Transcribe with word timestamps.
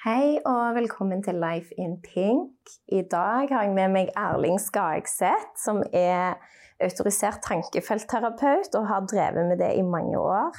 Hei 0.00 0.38
og 0.48 0.74
velkommen 0.74 1.20
til 1.22 1.34
Life 1.34 1.74
in 1.76 1.98
Pink. 2.00 2.70
I 2.88 3.02
dag 3.10 3.50
har 3.50 3.66
jeg 3.66 3.74
med 3.76 3.90
meg 3.92 4.08
Erling 4.16 4.56
Skagseth, 4.56 5.50
som 5.60 5.82
er 5.92 6.40
autorisert 6.80 7.42
tankefeltterapeut 7.44 8.78
og 8.80 8.88
har 8.88 9.04
drevet 9.12 9.50
med 9.50 9.60
det 9.60 9.74
i 9.76 9.84
mange 9.84 10.16
år. 10.16 10.56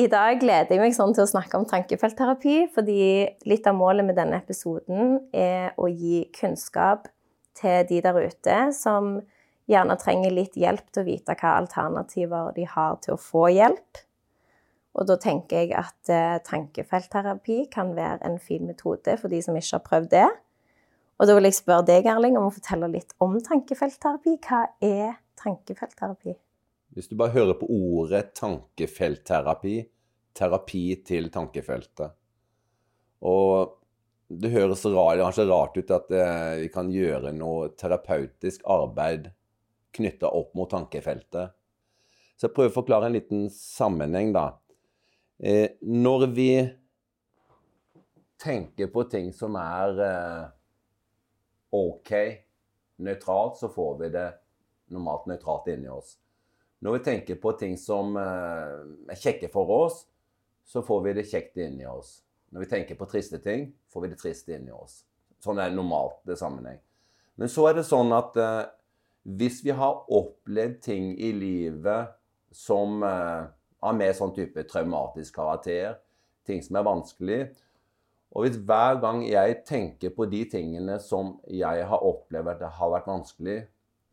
I 0.00 0.06
dag 0.08 0.38
gleder 0.40 0.70
jeg 0.70 0.80
meg 0.80 0.94
sånn 0.96 1.10
til 1.12 1.26
å 1.26 1.28
snakke 1.28 1.58
om 1.58 1.66
tankefeltterapi, 1.68 2.70
fordi 2.72 3.02
litt 3.50 3.66
av 3.68 3.74
målet 3.76 4.06
med 4.06 4.16
denne 4.16 4.38
episoden 4.38 5.18
er 5.36 5.74
å 5.76 5.90
gi 5.90 6.22
kunnskap 6.36 7.10
til 7.58 7.84
de 7.90 7.98
der 8.06 8.16
ute 8.22 8.56
som 8.76 9.18
gjerne 9.68 9.98
trenger 10.00 10.32
litt 10.32 10.56
hjelp 10.56 10.86
til 10.88 11.02
å 11.02 11.08
vite 11.10 11.36
hva 11.36 11.56
alternativer 11.58 12.54
de 12.56 12.64
har 12.70 12.96
til 13.04 13.16
å 13.18 13.20
få 13.20 13.50
hjelp. 13.52 14.02
Og 14.96 15.10
da 15.10 15.18
tenker 15.20 15.66
jeg 15.66 15.74
at 15.76 16.10
eh, 16.10 16.38
tankefeltterapi 16.48 17.64
kan 17.74 17.92
være 17.98 18.22
en 18.30 18.40
fin 18.42 18.64
metode 18.66 19.18
for 19.20 19.30
de 19.30 19.42
som 19.44 19.58
ikke 19.58 19.76
har 19.76 19.86
prøvd 19.86 20.12
det. 20.16 20.28
Og 21.20 21.28
da 21.28 21.36
vil 21.36 21.50
jeg 21.50 21.60
spørre 21.60 21.90
deg, 21.90 22.08
Erling, 22.08 22.38
om 22.40 22.48
å 22.48 22.54
fortelle 22.54 22.88
litt 22.88 23.12
om 23.20 23.36
tankefeltterapi. 23.44 24.38
Hva 24.48 24.64
er 24.80 25.18
tankefeltterapi? 25.42 26.38
Hvis 27.00 27.08
du 27.08 27.14
bare 27.16 27.32
hører 27.32 27.56
på 27.56 27.64
ordet 27.72 28.34
tankefeltterapi, 28.36 29.78
terapi 30.36 30.82
til 31.08 31.30
tankefeltet 31.32 32.12
Og 33.24 33.78
det 34.28 34.50
høres 34.52 34.84
rart, 34.84 35.16
kanskje 35.22 35.46
rart 35.48 35.78
ut 35.80 35.94
at 35.96 36.12
eh, 36.12 36.58
vi 36.60 36.68
kan 36.74 36.92
gjøre 36.92 37.32
noe 37.32 37.70
terapeutisk 37.80 38.68
arbeid 38.68 39.30
knytta 39.96 40.28
opp 40.28 40.52
mot 40.60 40.68
tankefeltet. 40.68 41.56
Så 42.36 42.50
jeg 42.50 42.54
prøver 42.58 42.74
å 42.74 42.76
forklare 42.76 43.08
en 43.08 43.16
liten 43.16 43.48
sammenheng, 43.48 44.36
da. 44.36 44.44
Eh, 45.40 45.80
når 45.80 46.28
vi 46.36 46.52
tenker 48.44 48.92
på 48.92 49.08
ting 49.08 49.32
som 49.32 49.56
er 49.56 50.04
eh, 50.04 50.48
OK, 51.80 52.16
nøytralt, 53.08 53.56
så 53.56 53.72
får 53.72 54.02
vi 54.04 54.16
det 54.20 54.32
normalt 54.92 55.32
nøytralt 55.32 55.72
inni 55.72 55.88
oss. 55.96 56.18
Når 56.80 56.96
vi 56.96 57.04
tenker 57.04 57.40
på 57.40 57.52
ting 57.60 57.76
som 57.78 58.16
eh, 58.16 58.76
er 59.12 59.20
kjekke 59.20 59.50
for 59.52 59.68
oss, 59.74 60.02
så 60.64 60.82
får 60.86 61.02
vi 61.04 61.14
det 61.18 61.28
kjekt 61.28 61.58
inni 61.60 61.86
oss. 61.88 62.20
Når 62.50 62.64
vi 62.64 62.70
tenker 62.70 62.98
på 62.98 63.08
triste 63.10 63.40
ting, 63.42 63.68
får 63.92 64.04
vi 64.04 64.12
det 64.12 64.20
triste 64.20 64.56
inni 64.56 64.72
oss. 64.72 65.02
Sånn 65.44 65.60
er 65.60 65.74
normalt 65.74 66.20
det 66.28 66.38
sammenheng. 66.40 66.80
Men 67.40 67.50
så 67.52 67.68
er 67.68 67.78
det 67.78 67.86
sånn 67.88 68.12
at 68.16 68.36
eh, 68.40 68.64
hvis 69.40 69.60
vi 69.64 69.74
har 69.76 70.04
opplevd 70.08 70.80
ting 70.84 71.10
i 71.20 71.32
livet 71.36 72.14
som 72.52 73.02
eh, 73.06 73.48
har 73.80 73.96
mer 73.96 74.14
sånn 74.16 74.32
type 74.36 74.64
traumatisk 74.68 75.36
karakter, 75.36 75.98
ting 76.48 76.62
som 76.64 76.78
er 76.80 76.86
vanskelig 76.86 77.40
Og 78.32 78.46
hvis 78.46 78.56
hver 78.64 78.96
gang 79.02 79.20
jeg 79.26 79.58
tenker 79.68 80.12
på 80.16 80.24
de 80.30 80.40
tingene 80.48 80.96
som 81.02 81.34
jeg 81.50 81.84
har 81.90 82.04
opplevd 82.06 82.52
at 82.52 82.60
det 82.62 82.70
har 82.78 82.92
vært 82.94 83.08
vanskelig, 83.10 83.56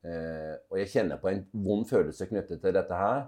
og 0.07 0.77
jeg 0.79 0.89
kjenner 0.91 1.19
på 1.19 1.29
en 1.31 1.41
vond 1.51 1.83
følelse 1.89 2.29
knyttet 2.29 2.61
til 2.63 2.75
dette 2.75 2.95
her, 2.95 3.25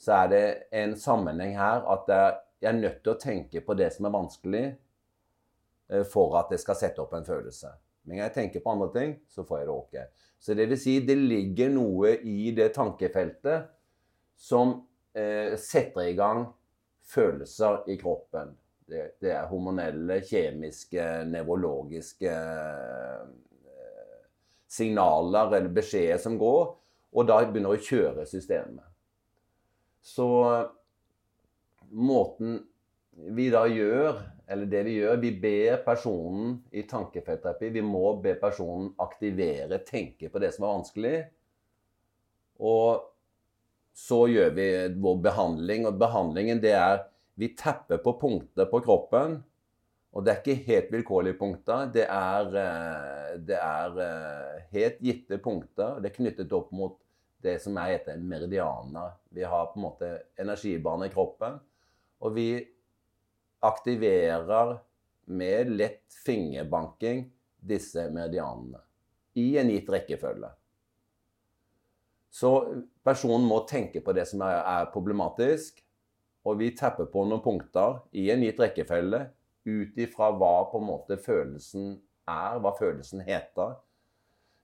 så 0.00 0.22
er 0.22 0.30
det 0.32 0.44
en 0.80 0.94
sammenheng 0.96 1.58
her 1.58 1.84
at 1.92 2.08
jeg 2.60 2.68
er 2.68 2.76
nødt 2.76 3.00
til 3.04 3.14
å 3.14 3.20
tenke 3.20 3.62
på 3.64 3.76
det 3.76 3.88
som 3.94 4.06
er 4.06 4.14
vanskelig, 4.14 4.64
eh, 5.90 6.04
for 6.08 6.36
at 6.40 6.52
det 6.52 6.60
skal 6.60 6.78
sette 6.78 7.00
opp 7.02 7.14
en 7.16 7.26
følelse. 7.26 7.72
Men 8.08 8.22
jeg 8.22 8.34
tenker 8.36 8.64
på 8.64 8.72
andre 8.74 8.90
ting, 8.94 9.14
så 9.28 9.44
får 9.48 9.60
jeg 9.60 9.68
det 9.68 9.74
ok. 9.74 9.98
Så 10.40 10.56
det 10.56 10.66
vil 10.70 10.80
si, 10.80 10.94
det 11.04 11.16
ligger 11.18 11.72
noe 11.72 12.14
i 12.24 12.52
det 12.56 12.70
tankefeltet 12.76 13.68
som 14.40 14.78
eh, 15.12 15.56
setter 15.60 16.08
i 16.08 16.16
gang 16.16 16.46
følelser 17.10 17.84
i 17.92 17.96
kroppen. 18.00 18.54
Det, 18.90 19.04
det 19.22 19.34
er 19.36 19.48
hormonelle, 19.50 20.18
kjemiske, 20.26 21.04
nevrologiske 21.30 22.32
eh, 22.32 23.24
signaler 24.70 25.56
eller 25.56 25.72
beskjeder 25.74 26.20
som 26.22 26.38
går, 26.38 26.68
og 27.10 27.26
da 27.26 27.40
begynner 27.42 27.74
å 27.74 27.82
kjøre 27.82 28.26
systemet. 28.28 28.86
Så 30.00 30.28
måten 31.90 32.60
vi 33.10 33.48
da 33.52 33.64
gjør, 33.68 34.20
eller 34.50 34.70
det 34.70 34.84
vi 34.86 34.96
gjør, 35.00 35.18
vi 35.20 35.32
ber 35.42 35.82
personen 35.84 36.56
i 36.72 36.82
tankefeltterapi 36.88 37.68
Vi 37.74 37.82
må 37.84 38.14
be 38.22 38.34
personen 38.40 38.90
aktivere, 39.02 39.82
tenke 39.86 40.30
på 40.30 40.40
det 40.42 40.52
som 40.54 40.64
er 40.64 40.74
vanskelig. 40.78 41.18
Og 42.60 43.04
så 43.96 44.24
gjør 44.30 44.54
vi 44.56 44.66
vår 45.02 45.20
behandling. 45.26 45.86
Og 45.90 46.00
behandlingen 46.00 46.62
det 46.62 46.74
er 46.78 47.06
Vi 47.40 47.54
tapper 47.56 48.02
på 48.04 48.18
punkter 48.20 48.66
på 48.68 48.82
kroppen. 48.84 49.38
Og 50.10 50.24
det 50.26 50.32
er 50.32 50.40
ikke 50.40 50.66
helt 50.66 50.90
vilkårlige 50.90 51.38
punkter. 51.38 51.86
Det 51.94 52.06
er, 52.06 52.50
eh, 52.58 53.38
det 53.46 53.58
er 53.58 54.00
eh, 54.06 54.62
helt 54.72 54.98
gitte 55.06 55.38
punkter. 55.38 56.00
Det 56.00 56.10
er 56.10 56.16
knyttet 56.16 56.52
opp 56.56 56.72
mot 56.74 56.98
det 57.40 57.56
som 57.62 57.78
jeg 57.78 57.98
heter 57.98 58.18
meridianer. 58.18 59.14
Vi 59.30 59.46
har 59.46 59.70
på 59.70 59.78
en 59.78 59.86
måte 59.86 60.10
energibane 60.40 61.06
i 61.06 61.14
kroppen. 61.14 61.60
Og 62.20 62.34
vi 62.34 62.48
aktiverer 63.62 64.78
med 65.30 65.70
lett 65.70 66.20
fingerbanking 66.24 67.28
disse 67.60 68.08
meridianene 68.10 68.80
i 69.38 69.54
en 69.60 69.70
gitt 69.70 69.88
rekkefølge. 69.92 70.50
Så 72.30 72.50
personen 73.04 73.46
må 73.46 73.62
tenke 73.68 74.02
på 74.02 74.14
det 74.16 74.26
som 74.30 74.42
er, 74.46 74.88
problematisk, 74.92 75.80
og 76.46 76.58
vi 76.58 76.70
tapper 76.76 77.08
på 77.12 77.24
noen 77.28 77.42
punkter 77.44 78.00
i 78.16 78.30
en 78.32 78.42
gitt 78.42 78.60
rekkefølge 78.62 79.26
ut 79.68 79.98
ifra 80.00 80.30
hva 80.36 80.54
på 80.70 80.80
en 80.80 80.88
måte 80.88 81.18
følelsen 81.20 81.94
er, 82.30 82.60
hva 82.62 82.72
følelsen 82.78 83.24
heter. 83.26 83.76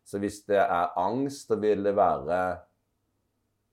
Så 0.06 0.20
hvis 0.22 0.42
det 0.46 0.60
er 0.62 0.94
angst, 1.00 1.50
så 1.50 1.58
vil 1.60 1.82
det 1.84 1.96
være 1.98 2.40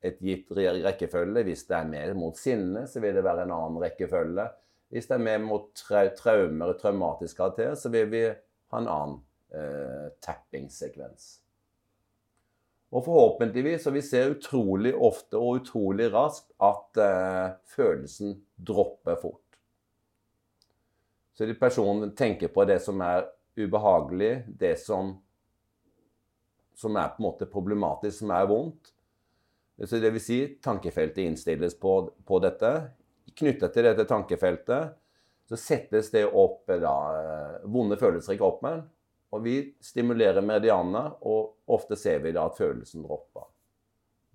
et 0.04 0.20
gitt 0.24 0.50
rekkefølge. 0.56 1.46
Hvis 1.48 1.68
det 1.70 1.78
er 1.78 1.92
mer 1.92 2.16
mot 2.18 2.40
sinne, 2.40 2.88
så 2.90 3.04
vil 3.04 3.16
det 3.16 3.24
være 3.26 3.46
en 3.46 3.54
annen 3.56 3.80
rekkefølge. 3.84 4.48
Hvis 4.94 5.08
det 5.10 5.16
er 5.16 5.26
mer 5.26 5.40
mot 5.42 5.70
tra 5.78 6.04
traumer 6.18 6.74
og 6.74 6.82
traumatisk 6.82 7.40
karakter, 7.40 7.78
så 7.80 7.90
vil 7.94 8.12
vi 8.12 8.26
ha 8.30 8.82
en 8.82 8.90
annen 8.90 9.16
eh, 9.54 10.10
tappingsekvens. 10.22 11.30
Og 12.94 13.06
forhåpentligvis, 13.08 13.88
og 13.90 13.96
vi 13.96 14.04
ser 14.06 14.36
utrolig 14.36 14.94
ofte 14.94 15.40
og 15.40 15.64
utrolig 15.64 16.12
raskt, 16.14 16.52
at 16.62 17.02
eh, 17.02 17.56
følelsen 17.74 18.36
dropper 18.58 19.18
fort. 19.22 19.43
Så 21.34 21.46
de 21.50 21.56
personen 21.58 22.14
tenker 22.16 22.52
på 22.54 22.66
det 22.70 22.80
som 22.84 23.02
er 23.02 23.26
ubehagelig, 23.58 24.44
det 24.48 24.76
som, 24.82 25.16
som 26.78 26.98
er 26.98 27.14
på 27.14 27.22
en 27.22 27.28
måte 27.28 27.50
problematisk, 27.50 28.20
som 28.20 28.34
er 28.34 28.50
vondt. 28.50 28.92
Så 29.84 29.98
det 29.98 30.12
vil 30.14 30.22
si, 30.22 30.40
tankefeltet 30.62 31.24
innstilles 31.24 31.74
på, 31.80 31.96
på 32.26 32.40
dette. 32.44 32.74
Knyttet 33.34 33.74
til 33.74 33.88
dette 33.88 34.06
tankefeltet 34.10 34.94
så 35.50 35.58
settes 35.60 36.12
det 36.14 36.28
opp 36.30 36.70
da, 36.70 36.94
eh, 37.18 37.56
vonde 37.70 37.98
følelser 38.00 38.36
i 38.36 38.40
kroppen. 38.40 38.84
Og 39.34 39.42
vi 39.44 39.56
stimulerer 39.82 40.46
medianene, 40.46 41.08
og 41.26 41.74
ofte 41.74 41.98
ser 41.98 42.22
vi 42.24 42.36
da 42.36 42.46
at 42.48 42.58
følelsen 42.58 43.04
dropper. 43.06 43.50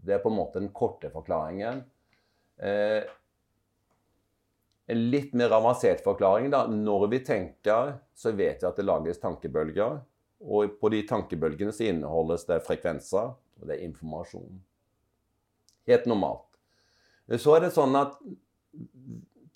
Det 0.03 0.17
er 0.17 0.23
på 0.23 0.31
en 0.33 0.39
måte 0.39 0.59
den 0.59 0.73
korte 0.75 1.11
forklaringen. 1.15 1.85
Eh, 2.59 3.07
en 4.89 5.11
litt 5.13 5.35
mer 5.37 5.53
avansert 5.53 6.01
forklaring, 6.05 6.49
da. 6.51 6.63
Når 6.67 7.07
vi 7.13 7.19
tenker, 7.25 7.93
så 8.17 8.33
vet 8.33 8.63
vi 8.63 8.69
at 8.69 8.79
det 8.79 8.87
lages 8.89 9.21
tankebølger. 9.21 9.99
Og 10.49 10.79
på 10.81 10.91
de 10.95 11.03
tankebølgene 11.05 11.75
så 11.77 11.91
inneholdes 11.91 12.47
det 12.49 12.63
frekvenser, 12.65 13.35
og 13.37 13.69
det 13.69 13.77
er 13.77 13.85
informasjon. 13.85 14.63
Helt 15.89 16.07
normalt. 16.09 16.47
Så 17.37 17.57
er 17.57 17.67
det 17.67 17.75
sånn 17.75 17.99
at 18.01 18.17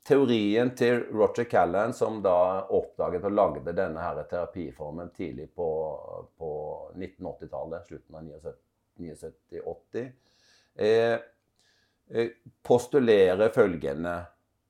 teorien 0.04 0.74
til 0.76 1.06
Roger 1.14 1.48
Callan, 1.48 1.94
som 1.96 2.20
da 2.24 2.66
oppdaget 2.68 3.24
og 3.28 3.32
lagde 3.32 3.74
denne 3.76 4.02
her 4.02 4.20
terapiformen 4.28 5.12
tidlig 5.16 5.48
på, 5.56 5.68
på 6.36 6.50
1980-tallet, 6.96 7.88
slutten 7.88 8.18
av 8.18 8.52
79-80, 9.00 10.12
eh, 10.76 11.16
eh, 12.12 12.36
postulerer 12.66 13.54
følgende 13.54 14.18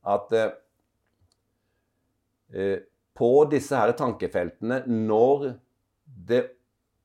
at 0.02 0.32
eh, 0.36 0.56
eh, 2.54 2.78
på 3.12 3.30
disse 3.52 3.76
her 3.76 3.92
tankefeltene, 3.96 4.82
når 4.86 5.52
det 6.06 6.42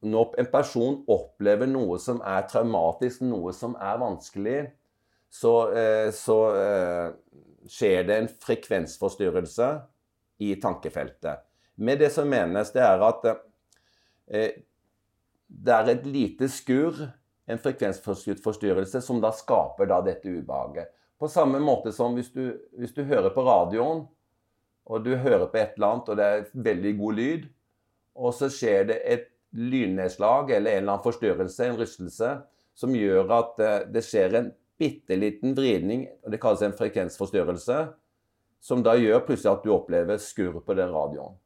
når 0.05 0.35
en 0.37 0.49
person 0.51 0.99
opplever 1.09 1.69
noe 1.69 1.97
som 2.01 2.19
er 2.21 2.45
traumatisk, 2.49 3.23
noe 3.25 3.53
som 3.55 3.73
er 3.81 3.97
vanskelig, 4.01 4.59
så, 5.29 5.53
eh, 5.73 6.09
så 6.13 6.37
eh, 6.55 7.07
skjer 7.67 8.05
det 8.07 8.17
en 8.17 8.29
frekvensforstyrrelse 8.45 9.69
i 10.45 10.53
tankefeltet. 10.61 11.43
Med 11.81 11.99
det 12.01 12.11
som 12.13 12.29
menes, 12.29 12.71
det 12.73 12.83
er 12.85 13.03
at 13.05 13.25
eh, 13.27 14.61
det 15.47 15.73
er 15.73 15.91
et 15.93 16.05
lite 16.05 16.49
skur, 16.51 17.01
en 17.47 17.59
frekvensforstyrrelse, 17.63 19.01
som 19.01 19.21
da 19.23 19.31
skaper 19.35 19.89
da 19.89 20.01
dette 20.05 20.29
ubehaget. 20.29 20.91
På 21.17 21.29
samme 21.31 21.59
måte 21.59 21.91
som 21.95 22.13
hvis 22.17 22.29
du, 22.33 22.51
hvis 22.77 22.93
du 22.93 23.03
hører 23.07 23.31
på 23.33 23.45
radioen, 23.45 24.05
og 24.87 25.03
du 25.03 25.15
hører 25.19 25.47
på 25.51 25.59
et 25.59 25.73
eller 25.75 25.87
annet, 25.87 26.09
og 26.09 26.19
det 26.19 26.25
er 26.25 26.45
veldig 26.67 26.93
god 26.99 27.17
lyd, 27.17 27.47
og 28.17 28.35
så 28.37 28.49
skjer 28.53 28.87
det 28.91 28.99
et 29.05 29.25
lynnedslag 29.57 30.51
eller 30.51 30.71
en 30.71 30.83
eller 30.83 30.93
annen 30.93 31.03
forstyrrelse, 31.03 31.65
en 31.65 31.79
rystelse, 31.79 32.29
som 32.77 32.95
gjør 32.95 33.33
at 33.33 33.63
eh, 33.63 33.79
det 33.93 34.03
skjer 34.05 34.37
en 34.37 34.51
bitte 34.77 35.17
liten 35.17 35.55
vridning, 35.57 36.05
og 36.23 36.31
det 36.31 36.39
kalles 36.41 36.63
en 36.65 36.75
frekvensforstyrrelse, 36.77 37.79
som 38.61 38.83
da 38.85 38.93
gjør 38.97 39.25
plutselig 39.25 39.53
at 39.53 39.65
du 39.65 39.73
opplever 39.73 40.21
skurr 40.21 40.61
på 40.65 40.75
den 40.77 40.93
radioen. 40.93 41.37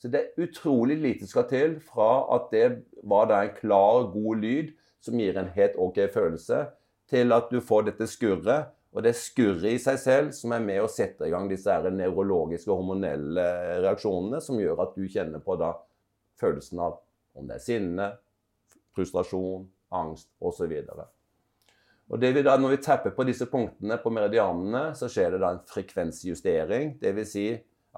Så 0.00 0.10
det 0.12 0.20
er 0.20 0.44
utrolig 0.44 0.98
lite 1.00 1.26
skal 1.28 1.46
til 1.48 1.76
fra 1.80 2.26
at 2.34 2.50
det 2.52 2.64
var 3.08 3.28
da 3.30 3.42
en 3.44 3.54
klar, 3.56 4.10
god 4.12 4.42
lyd 4.42 4.72
som 5.04 5.20
gir 5.20 5.36
en 5.40 5.52
helt 5.54 5.76
OK 5.80 6.00
følelse, 6.12 6.66
til 7.08 7.32
at 7.36 7.50
du 7.52 7.60
får 7.64 7.88
dette 7.90 8.08
skurret. 8.08 8.72
Og 8.94 9.02
det 9.02 9.16
skurret 9.18 9.74
i 9.74 9.80
seg 9.82 9.98
selv 9.98 10.34
som 10.36 10.52
er 10.54 10.62
med 10.62 10.78
å 10.84 10.90
sette 10.90 11.26
i 11.26 11.32
gang 11.32 11.48
disse 11.50 11.74
nevrologiske 11.90 12.70
og 12.70 12.82
hormonelle 12.82 13.46
reaksjonene 13.82 14.38
som 14.42 14.60
gjør 14.60 14.84
at 14.86 14.94
du 14.94 15.08
kjenner 15.10 15.42
på 15.42 15.56
da 15.58 15.72
følelsen 16.40 16.82
av 16.82 17.00
om 17.34 17.48
det 17.48 17.58
er 17.58 17.64
sinne, 17.64 18.08
frustrasjon, 18.94 19.66
angst 19.94 20.30
osv. 20.38 20.70
Og 22.08 22.20
det 22.20 22.32
vi 22.36 22.42
da, 22.46 22.56
Når 22.56 22.76
vi 22.76 22.82
tapper 22.84 23.10
på 23.16 23.26
disse 23.26 23.46
punktene 23.50 23.98
på 23.98 24.12
meridianene, 24.14 24.92
så 24.94 25.08
skjer 25.10 25.34
det 25.34 25.42
da 25.42 25.54
en 25.54 25.62
frekvensjustering. 25.66 26.98
Dvs. 27.02 27.30
Si, 27.32 27.46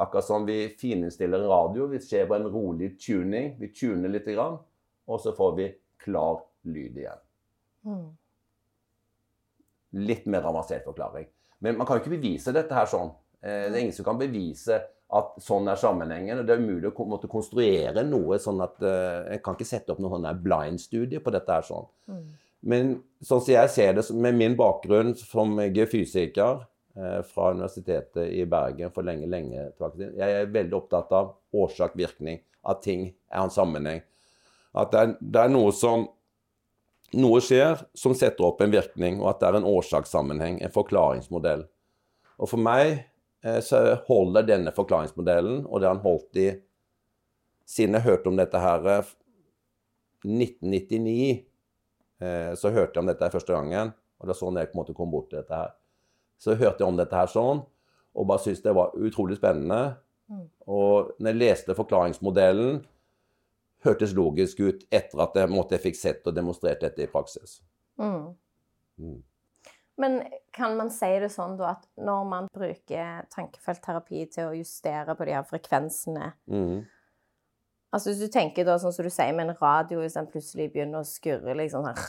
akkurat 0.00 0.24
som 0.24 0.46
vi 0.48 0.70
fininnstiller 0.80 1.44
radio. 1.48 1.90
Vi 1.92 2.00
skjer 2.00 2.28
på 2.30 2.38
en 2.38 2.48
rolig 2.48 2.94
tuning. 3.00 3.56
Vi 3.60 3.72
tuner 3.74 4.08
litt, 4.08 4.30
og 4.38 5.20
så 5.20 5.34
får 5.36 5.56
vi 5.58 5.72
klar 6.00 6.40
lyd 6.64 6.96
igjen. 7.02 7.26
Mm. 7.84 8.06
Litt 9.92 10.26
mer 10.26 10.42
dramatisert 10.42 10.84
forklaring. 10.88 11.28
Men 11.62 11.78
man 11.78 11.86
kan 11.86 11.96
jo 11.96 12.04
ikke 12.04 12.16
bevise 12.16 12.52
dette 12.54 12.74
her 12.74 12.88
sånn. 12.90 13.12
Eh, 13.40 13.68
det 13.70 13.74
er 13.76 13.82
ingen 13.84 13.96
som 13.96 14.06
kan 14.08 14.20
bevise 14.20 14.80
at 15.16 15.36
sånn 15.42 15.68
er 15.70 15.78
sammenhengen. 15.78 16.40
og 16.40 16.46
Det 16.46 16.54
er 16.54 16.62
umulig 16.62 16.90
å 16.90 17.06
måtte 17.08 17.30
konstruere 17.30 18.02
noe 18.06 18.40
sånn 18.42 18.62
at 18.64 18.80
uh, 18.82 19.26
Jeg 19.30 19.42
kan 19.44 19.54
ikke 19.54 19.68
sette 19.68 19.94
opp 19.94 20.02
noen 20.02 20.26
blind-studie 20.42 21.22
på 21.22 21.34
dette 21.34 21.58
her 21.58 21.66
sånn. 21.66 21.86
Mm. 22.10 22.24
Men 22.66 22.96
sånn 23.22 23.44
som 23.44 23.52
jeg 23.54 23.70
ser 23.70 23.94
det, 23.94 24.06
med 24.14 24.34
min 24.34 24.56
bakgrunn 24.58 25.14
som 25.20 25.54
geofysiker 25.62 26.64
uh, 26.64 27.20
fra 27.28 27.52
Universitetet 27.54 28.32
i 28.34 28.42
Bergen 28.50 28.90
for 28.94 29.06
lenge, 29.06 29.30
lenge 29.30 29.68
tilbake 29.76 30.10
Jeg 30.18 30.40
er 30.40 30.52
veldig 30.58 30.78
opptatt 30.80 31.14
av 31.14 31.36
årsak-virkning. 31.54 32.42
At 32.66 32.82
ting 32.82 33.12
er 33.30 33.44
en 33.44 33.54
sammenheng. 33.54 34.02
At 34.76 34.90
det 34.92 35.02
er, 35.04 35.16
det 35.22 35.44
er 35.44 35.52
noe 35.54 35.70
som 35.72 36.08
noe 37.14 37.38
skjer 37.44 37.84
som 37.94 38.14
setter 38.18 38.48
opp 38.48 38.62
en 38.64 38.72
virkning, 38.72 39.20
og 39.22 39.30
at 39.30 39.42
det 39.42 39.50
er 39.50 39.60
en 39.60 39.68
årsakssammenheng, 39.68 40.58
en 40.62 40.74
forklaringsmodell. 40.74 41.62
Og 42.36 42.50
for 42.50 42.60
meg 42.60 43.04
Eh, 43.46 43.60
så 43.60 43.94
holder 44.06 44.42
denne 44.46 44.72
forklaringsmodellen, 44.74 45.66
og 45.66 45.80
det 45.80 45.86
har 45.86 45.94
han 45.94 46.04
holdt 46.04 46.40
i 46.40 46.48
siden 47.66 47.94
jeg 47.98 48.06
hørte 48.06 48.30
om 48.30 48.38
dette 48.38 48.58
her 48.62 48.80
1999. 50.24 51.44
Eh, 52.18 52.26
eh, 52.26 52.52
så 52.58 52.72
hørte 52.74 52.96
jeg 52.96 53.04
om 53.04 53.10
dette 53.10 53.30
første 53.34 53.54
gangen, 53.54 53.92
og 54.18 54.26
det 54.26 54.34
er 54.34 54.40
sånn 54.40 54.58
jeg 54.58 54.70
på 54.72 54.76
en 54.78 54.82
måte 54.82 54.96
kom 54.96 55.12
bort 55.12 55.30
til 55.30 55.42
dette 55.42 55.60
her. 55.62 55.76
Så 56.40 56.56
hørte 56.56 56.82
jeg 56.82 56.88
om 56.88 56.98
dette 56.98 57.16
her 57.16 57.30
sånn, 57.30 57.62
og 58.16 58.28
bare 58.28 58.42
syntes 58.42 58.64
det 58.64 58.74
var 58.76 58.96
utrolig 58.96 59.38
spennende. 59.38 59.96
Mm. 60.26 60.46
Og 60.72 61.12
når 61.20 61.30
jeg 61.30 61.42
leste 61.42 61.76
forklaringsmodellen, 61.78 62.80
hørtes 63.86 64.12
logisk 64.16 64.60
ut 64.60 64.84
etter 64.90 65.22
at 65.24 65.38
jeg, 65.38 65.52
måtte, 65.52 65.76
jeg 65.76 65.84
fikk 65.88 65.98
sett 66.00 66.28
og 66.28 66.36
demonstrert 66.36 66.82
dette 66.84 67.04
i 67.04 67.10
praksis. 67.10 67.60
Mm. 68.02 68.34
Mm. 69.00 69.22
Men 69.96 70.18
kan 70.52 70.76
man 70.76 70.90
si 70.92 71.08
det 71.22 71.30
sånn 71.32 71.56
da 71.56 71.72
at 71.72 71.86
når 71.96 72.28
man 72.28 72.50
bruker 72.52 73.24
tankefeltterapi 73.32 74.26
til 74.34 74.50
å 74.50 74.56
justere 74.56 75.16
på 75.16 75.24
de 75.28 75.36
her 75.36 75.46
frekvensene 75.48 76.34
mm. 76.52 76.76
Altså 77.94 78.10
hvis 78.10 78.26
du 78.26 78.32
tenker 78.32 78.66
da 78.66 78.74
sånn 78.82 78.92
som 78.92 79.06
du 79.06 79.12
sier 79.14 79.32
med 79.32 79.46
en 79.46 79.56
radio, 79.56 80.02
hvis 80.02 80.16
den 80.18 80.26
plutselig 80.28 80.66
begynner 80.74 81.00
å 81.00 81.08
skurre 81.08 81.54
liksom 81.56 81.86
sånn 81.86 82.00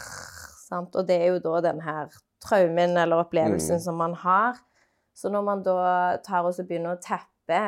sant? 0.67 0.97
Og 0.97 1.05
det 1.07 1.15
er 1.21 1.29
jo 1.31 1.43
da 1.45 1.61
den 1.69 1.79
her 1.85 2.09
traumen 2.43 2.97
eller 2.99 3.21
opplevelsen 3.23 3.77
mm. 3.77 3.83
som 3.85 3.99
man 4.01 4.15
har. 4.19 4.57
Så 5.15 5.31
når 5.31 5.45
man 5.47 5.61
da 5.63 5.77
tar 6.25 6.49
og 6.49 6.57
begynner 6.59 6.97
å 6.97 7.01
teppe, 7.01 7.61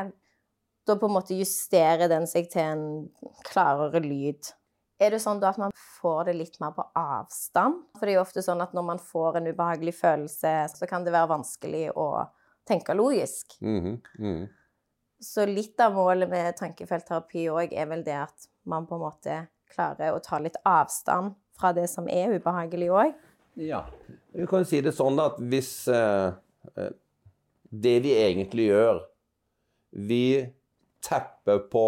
da 0.89 0.97
på 0.99 1.09
en 1.09 1.15
måte 1.15 1.37
justerer 1.37 2.09
den 2.11 2.27
seg 2.29 2.49
til 2.51 2.65
en 2.65 2.83
klarere 3.47 4.01
lyd. 4.03 4.51
Er 4.99 5.13
det 5.15 5.21
sånn 5.23 5.39
da 5.39 5.53
at 5.53 5.59
man 5.61 5.71
får 6.01 6.27
det 6.27 6.35
litt 6.35 6.57
mer 6.59 6.73
på 6.75 6.83
avstand? 6.99 7.85
For 7.95 8.03
det 8.03 8.13
er 8.13 8.17
jo 8.19 8.25
ofte 8.25 8.43
sånn 8.43 8.63
at 8.63 8.73
når 8.75 8.87
man 8.89 8.99
får 8.99 9.39
en 9.39 9.47
ubehagelig 9.47 9.95
følelse, 10.01 10.53
så 10.73 10.89
kan 10.89 11.05
det 11.05 11.15
være 11.15 11.31
vanskelig 11.31 11.85
å 11.95 12.09
tenke 12.67 12.93
logisk. 12.93 13.55
Mm 13.61 13.79
-hmm. 13.83 13.99
mm. 14.19 14.47
Så 15.19 15.45
litt 15.45 15.79
av 15.79 15.93
målet 15.93 16.29
med 16.29 16.57
tankefeltterapi 16.57 17.49
òg 17.49 17.73
er 17.73 17.85
vel 17.85 18.03
det 18.03 18.15
at 18.15 18.47
man 18.63 18.85
på 18.87 18.95
en 18.95 19.01
måte 19.01 19.47
klarer 19.73 20.13
å 20.13 20.19
ta 20.23 20.39
litt 20.39 20.55
avstand 20.65 21.35
fra 21.59 21.73
det 21.73 21.87
som 21.87 22.07
er 22.07 22.35
ubehagelig 22.35 22.91
òg. 22.91 23.13
Ja. 23.59 23.85
Vi 24.31 24.47
kan 24.47 24.65
si 24.65 24.79
det 24.81 24.93
sånn 24.95 25.19
at 25.19 25.39
hvis 25.39 25.87
eh, 25.87 26.33
eh 26.75 26.91
Det 27.71 27.99
vi 27.99 28.13
egentlig 28.17 28.63
gjør 28.65 29.03
Vi 29.91 30.49
tapper 31.05 31.67
på 31.71 31.85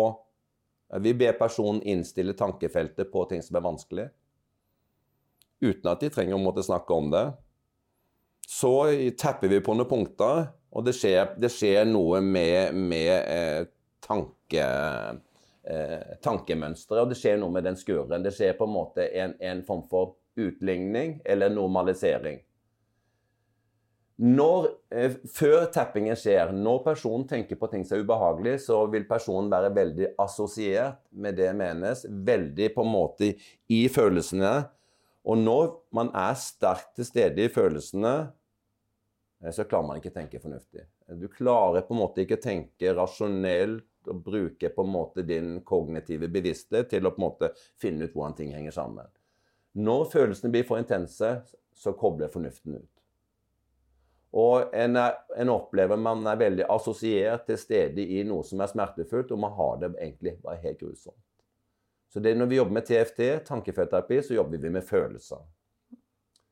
vi 1.00 1.13
ber 1.13 1.38
personen 1.40 1.81
innstille 1.81 2.34
tankefeltet 2.34 3.12
på 3.12 3.25
ting 3.25 3.44
som 3.44 3.56
er 3.56 3.63
vanskelig, 3.63 4.08
uten 5.63 5.92
at 5.92 6.02
de 6.04 6.10
trenger 6.12 6.36
å 6.36 6.42
måtte 6.42 6.66
snakke 6.66 6.94
om 6.94 7.12
det. 7.13 7.25
Så 8.48 8.74
tapper 9.19 9.48
vi 9.48 9.62
på 9.63 9.75
noen 9.78 9.88
punkter, 9.88 10.50
og 10.72 10.84
det 10.84 10.96
skjer, 10.98 11.36
det 11.40 11.52
skjer 11.54 11.88
noe 11.88 12.19
med, 12.24 12.75
med 12.75 13.13
eh, 13.16 13.69
tanke, 14.04 14.66
eh, 15.63 16.18
tankemønsteret, 16.24 17.06
og 17.06 17.13
det 17.13 17.19
skjer 17.22 17.40
noe 17.40 17.56
med 17.56 17.69
den 17.69 17.80
skuren. 17.80 18.24
Det 18.25 18.36
skjer 18.36 18.58
på 18.60 18.68
en 18.68 18.75
måte 18.75 19.08
en, 19.24 19.38
en 19.40 19.63
form 19.68 19.86
for 19.92 20.18
utligning 20.36 21.22
eller 21.24 21.54
normalisering. 21.56 22.42
Når, 24.22 24.68
eh, 24.94 25.16
før 25.34 25.64
tappingen 25.74 26.14
skjer, 26.20 26.52
når 26.54 26.84
personen 26.86 27.24
tenker 27.26 27.58
på 27.58 27.70
ting 27.72 27.82
som 27.88 27.98
er 27.98 28.04
ubehagelig, 28.06 28.60
så 28.68 28.84
vil 28.92 29.08
personen 29.10 29.50
være 29.50 29.72
veldig 29.74 30.12
assosiert 30.22 31.00
med 31.10 31.40
det 31.40 31.50
menes, 31.58 32.06
veldig 32.06 32.68
på 32.75 32.86
en 32.86 32.92
måte 32.92 33.32
i 33.70 33.82
følelsene. 33.90 34.54
Og 35.25 35.42
når 35.42 35.74
man 35.98 36.13
er 36.13 36.38
sterkt 36.38 36.94
til 37.00 37.10
stede 37.10 37.48
i 37.48 37.50
følelsene, 37.50 38.13
eh, 39.42 39.50
så 39.50 39.66
klarer 39.66 39.90
man 39.90 39.98
ikke 39.98 40.13
å 40.13 40.20
tenke 40.20 40.44
fornuftig. 40.44 40.86
Du 41.18 41.28
klarer 41.28 41.82
på 41.82 41.96
en 41.96 42.04
måte 42.04 42.22
ikke 42.22 42.38
å 42.38 42.46
tenke 42.46 42.94
rasjonelt 42.94 43.88
og 44.06 44.24
bruke 44.24 44.70
på 44.70 44.86
en 44.86 44.94
måte 44.94 45.25
din 45.25 45.62
kognitive 45.66 46.30
bevissthet 46.30 46.94
til 46.94 47.06
å 47.06 47.16
på 47.16 47.22
en 47.22 47.25
måte 47.25 47.54
finne 47.82 48.06
ut 48.06 48.13
hvordan 48.13 48.38
ting 48.38 48.54
henger 48.54 48.78
sammen. 48.78 49.10
Når 49.82 50.10
følelsene 50.13 50.54
blir 50.54 50.68
for 50.68 50.78
intense, 50.78 51.42
så 51.74 51.94
kobler 51.98 52.30
fornuften 52.30 52.78
ut. 52.78 52.90
Og 54.32 54.76
en, 54.76 54.96
er, 54.96 55.18
en, 55.36 55.50
opplever 55.52 56.00
man 56.00 56.24
er 56.32 56.40
veldig 56.40 56.68
assosiert 56.72 57.44
til 57.50 57.58
stede 57.60 58.04
i 58.04 58.22
noe 58.28 58.46
som 58.48 58.62
er 58.64 58.72
smertefullt, 58.72 59.34
og 59.36 59.42
man 59.44 59.56
har 59.58 59.82
det 59.82 59.92
egentlig 59.98 60.38
bare 60.44 60.62
helt 60.64 60.80
grusomt. 60.80 61.20
Så 62.12 62.20
det, 62.20 62.36
når 62.36 62.48
vi 62.52 62.60
jobber 62.60 62.76
med 62.76 62.86
TFT, 62.88 63.22
tankefeltterapi, 63.48 64.22
så 64.24 64.36
jobber 64.36 64.58
vi 64.58 64.72
med 64.72 64.84
følelser. 64.88 65.44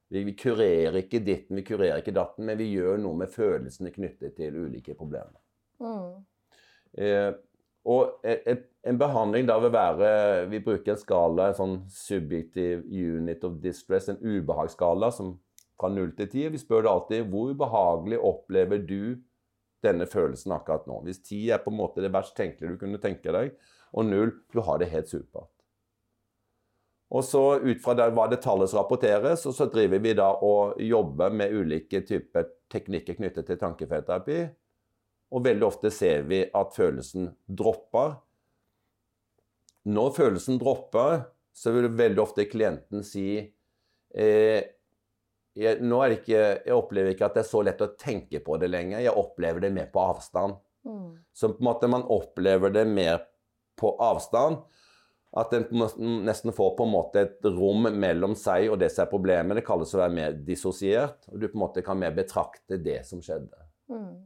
Vi, 0.09 0.23
vi, 0.23 0.33
kurerer 0.35 0.95
ikke 1.01 1.19
ditten, 1.23 1.59
vi 1.59 1.65
kurerer 1.67 1.99
ikke 2.01 2.15
datten, 2.15 2.47
men 2.47 2.57
vi 2.59 2.71
gjør 2.71 2.97
noe 2.99 3.19
med 3.19 3.31
følelsene 3.31 3.91
knyttet 3.95 4.37
til 4.39 4.55
ulike 4.57 4.95
problemer. 4.97 5.35
Mm. 5.83 6.15
Eh, 6.99 7.31
og 7.87 8.23
et, 8.27 8.65
en 8.87 8.97
behandling 8.99 9.45
da 9.47 9.55
vil 9.61 9.71
være 9.71 10.09
Vi 10.51 10.59
bruker 10.63 10.91
en 10.91 10.99
skala, 10.99 11.45
en 11.47 11.55
sånn 11.55 11.75
subjective 11.93 12.81
unit 12.83 13.45
of 13.47 13.59
distress, 13.63 14.09
en 14.11 14.19
ubehagsskala, 14.19 15.11
som 15.15 15.37
fra 15.79 15.89
null 15.93 16.11
til 16.17 16.29
ti. 16.31 16.45
Vi 16.51 16.61
spør 16.61 16.85
deg 16.85 16.91
alltid 16.91 17.31
hvor 17.31 17.53
behagelig 17.57 18.19
opplever 18.19 18.81
du 18.83 19.19
denne 19.85 20.07
følelsen 20.09 20.53
akkurat 20.55 20.87
nå. 20.89 21.01
Hvis 21.05 21.23
ti 21.23 21.45
er 21.51 21.61
på 21.63 21.71
en 21.71 21.79
måte 21.79 22.03
det 22.03 22.11
verst 22.13 22.35
tenkelige 22.37 22.75
du 22.75 22.81
kunne 22.81 22.99
tenke 23.01 23.31
deg, 23.35 23.55
og 23.95 24.05
null 24.05 24.35
du 24.53 24.59
har 24.65 24.81
det 24.81 24.91
helt 24.91 25.09
supert. 25.11 25.51
Og 27.09 27.23
så 27.25 27.41
Ut 27.63 27.81
fra 27.81 27.95
det, 27.97 28.11
hva 28.13 28.27
det 28.29 28.41
tallet 28.43 28.73
rapporteres, 28.75 29.45
og 29.49 29.55
så 29.57 29.65
driver 29.71 30.01
vi 30.03 30.13
da 30.17 30.29
og 30.45 30.77
jobber 30.83 31.33
med 31.33 31.55
ulike 31.55 32.03
typer 32.05 32.51
teknikker 32.69 33.17
knyttet 33.17 33.47
til 33.49 33.57
tankefeltterapi. 33.57 34.43
Og 35.33 35.45
veldig 35.45 35.65
ofte 35.65 35.91
ser 35.93 36.27
vi 36.29 36.43
at 36.45 36.75
følelsen 36.75 37.31
dropper. 37.45 38.19
Når 39.89 40.13
følelsen 40.13 40.59
dropper, 40.61 41.23
så 41.53 41.73
vil 41.73 41.89
veldig 41.97 42.21
ofte 42.21 42.45
klienten 42.49 43.01
si 43.05 43.39
eh, 43.41 44.61
jeg, 45.59 45.79
nå 45.83 45.99
er 46.03 46.11
det 46.11 46.19
ikke, 46.21 46.41
jeg 46.65 46.75
opplever 46.75 47.13
ikke 47.13 47.27
at 47.27 47.37
det 47.37 47.43
er 47.43 47.49
så 47.49 47.61
lett 47.65 47.81
å 47.83 47.91
tenke 47.99 48.41
på 48.43 48.57
det 48.61 48.69
lenger. 48.71 49.03
Jeg 49.03 49.15
opplever 49.19 49.65
det 49.65 49.71
mer 49.75 49.89
på 49.93 50.01
avstand. 50.03 50.59
Mm. 50.87 51.17
Så 51.35 51.51
på 51.53 51.59
en 51.59 51.69
måte 51.69 51.89
man 51.91 52.05
opplever 52.07 52.73
det 52.73 52.85
mer 52.87 53.23
på 53.79 53.91
avstand. 54.03 54.61
At 55.37 55.53
en 55.53 55.67
nesten 56.25 56.55
får 56.55 56.71
på 56.77 56.87
en 56.87 56.93
måte 56.95 57.21
et 57.21 57.45
rom 57.45 57.85
mellom 58.01 58.33
seg 58.39 58.71
og 58.71 58.79
det 58.81 58.89
som 58.93 59.03
er 59.03 59.11
problemet. 59.11 59.59
Det 59.59 59.65
kalles 59.67 59.93
å 59.93 60.01
være 60.01 60.15
mer 60.15 60.39
dissosiert. 60.47 61.27
Og 61.29 61.37
du 61.37 61.49
på 61.49 61.59
en 61.59 61.65
måte 61.67 61.85
kan 61.85 61.99
mer 61.99 62.15
betrakte 62.17 62.79
det 62.81 63.03
som 63.09 63.21
skjedde. 63.21 63.67
Mm. 63.91 64.25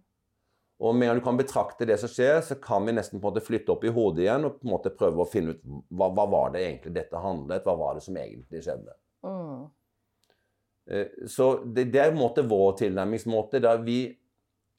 Og 0.84 0.96
med 0.96 1.08
en 1.08 1.14
gang 1.14 1.20
du 1.22 1.26
kan 1.26 1.40
betrakte 1.40 1.86
det 1.88 2.00
som 2.02 2.12
skjer, 2.12 2.42
så 2.44 2.58
kan 2.60 2.86
vi 2.88 2.96
nesten 2.96 3.20
på 3.20 3.28
en 3.28 3.32
måte 3.32 3.46
flytte 3.46 3.72
opp 3.72 3.86
i 3.88 3.92
hodet 3.94 4.26
igjen 4.26 4.48
og 4.48 4.58
på 4.58 4.68
en 4.68 4.74
måte 4.74 4.92
prøve 4.96 5.24
å 5.24 5.30
finne 5.30 5.56
ut 5.56 5.62
hva, 5.64 6.10
hva 6.12 6.26
var 6.28 6.56
det 6.56 6.64
egentlig 6.66 6.96
dette 6.98 7.22
handlet 7.24 7.68
Hva 7.68 7.76
var 7.80 7.96
det 7.96 8.04
som 8.04 8.18
egentlig 8.20 8.64
skjedde? 8.66 8.96
Mm. 9.24 9.70
Eh, 10.90 11.28
Så 11.28 11.64
det, 11.66 11.92
det 11.94 12.02
er 12.02 12.12
en 12.12 12.20
måte 12.20 12.44
vår 12.48 12.78
tilnærmingsmåte. 12.84 13.62
der 13.64 13.84
vi, 13.84 14.18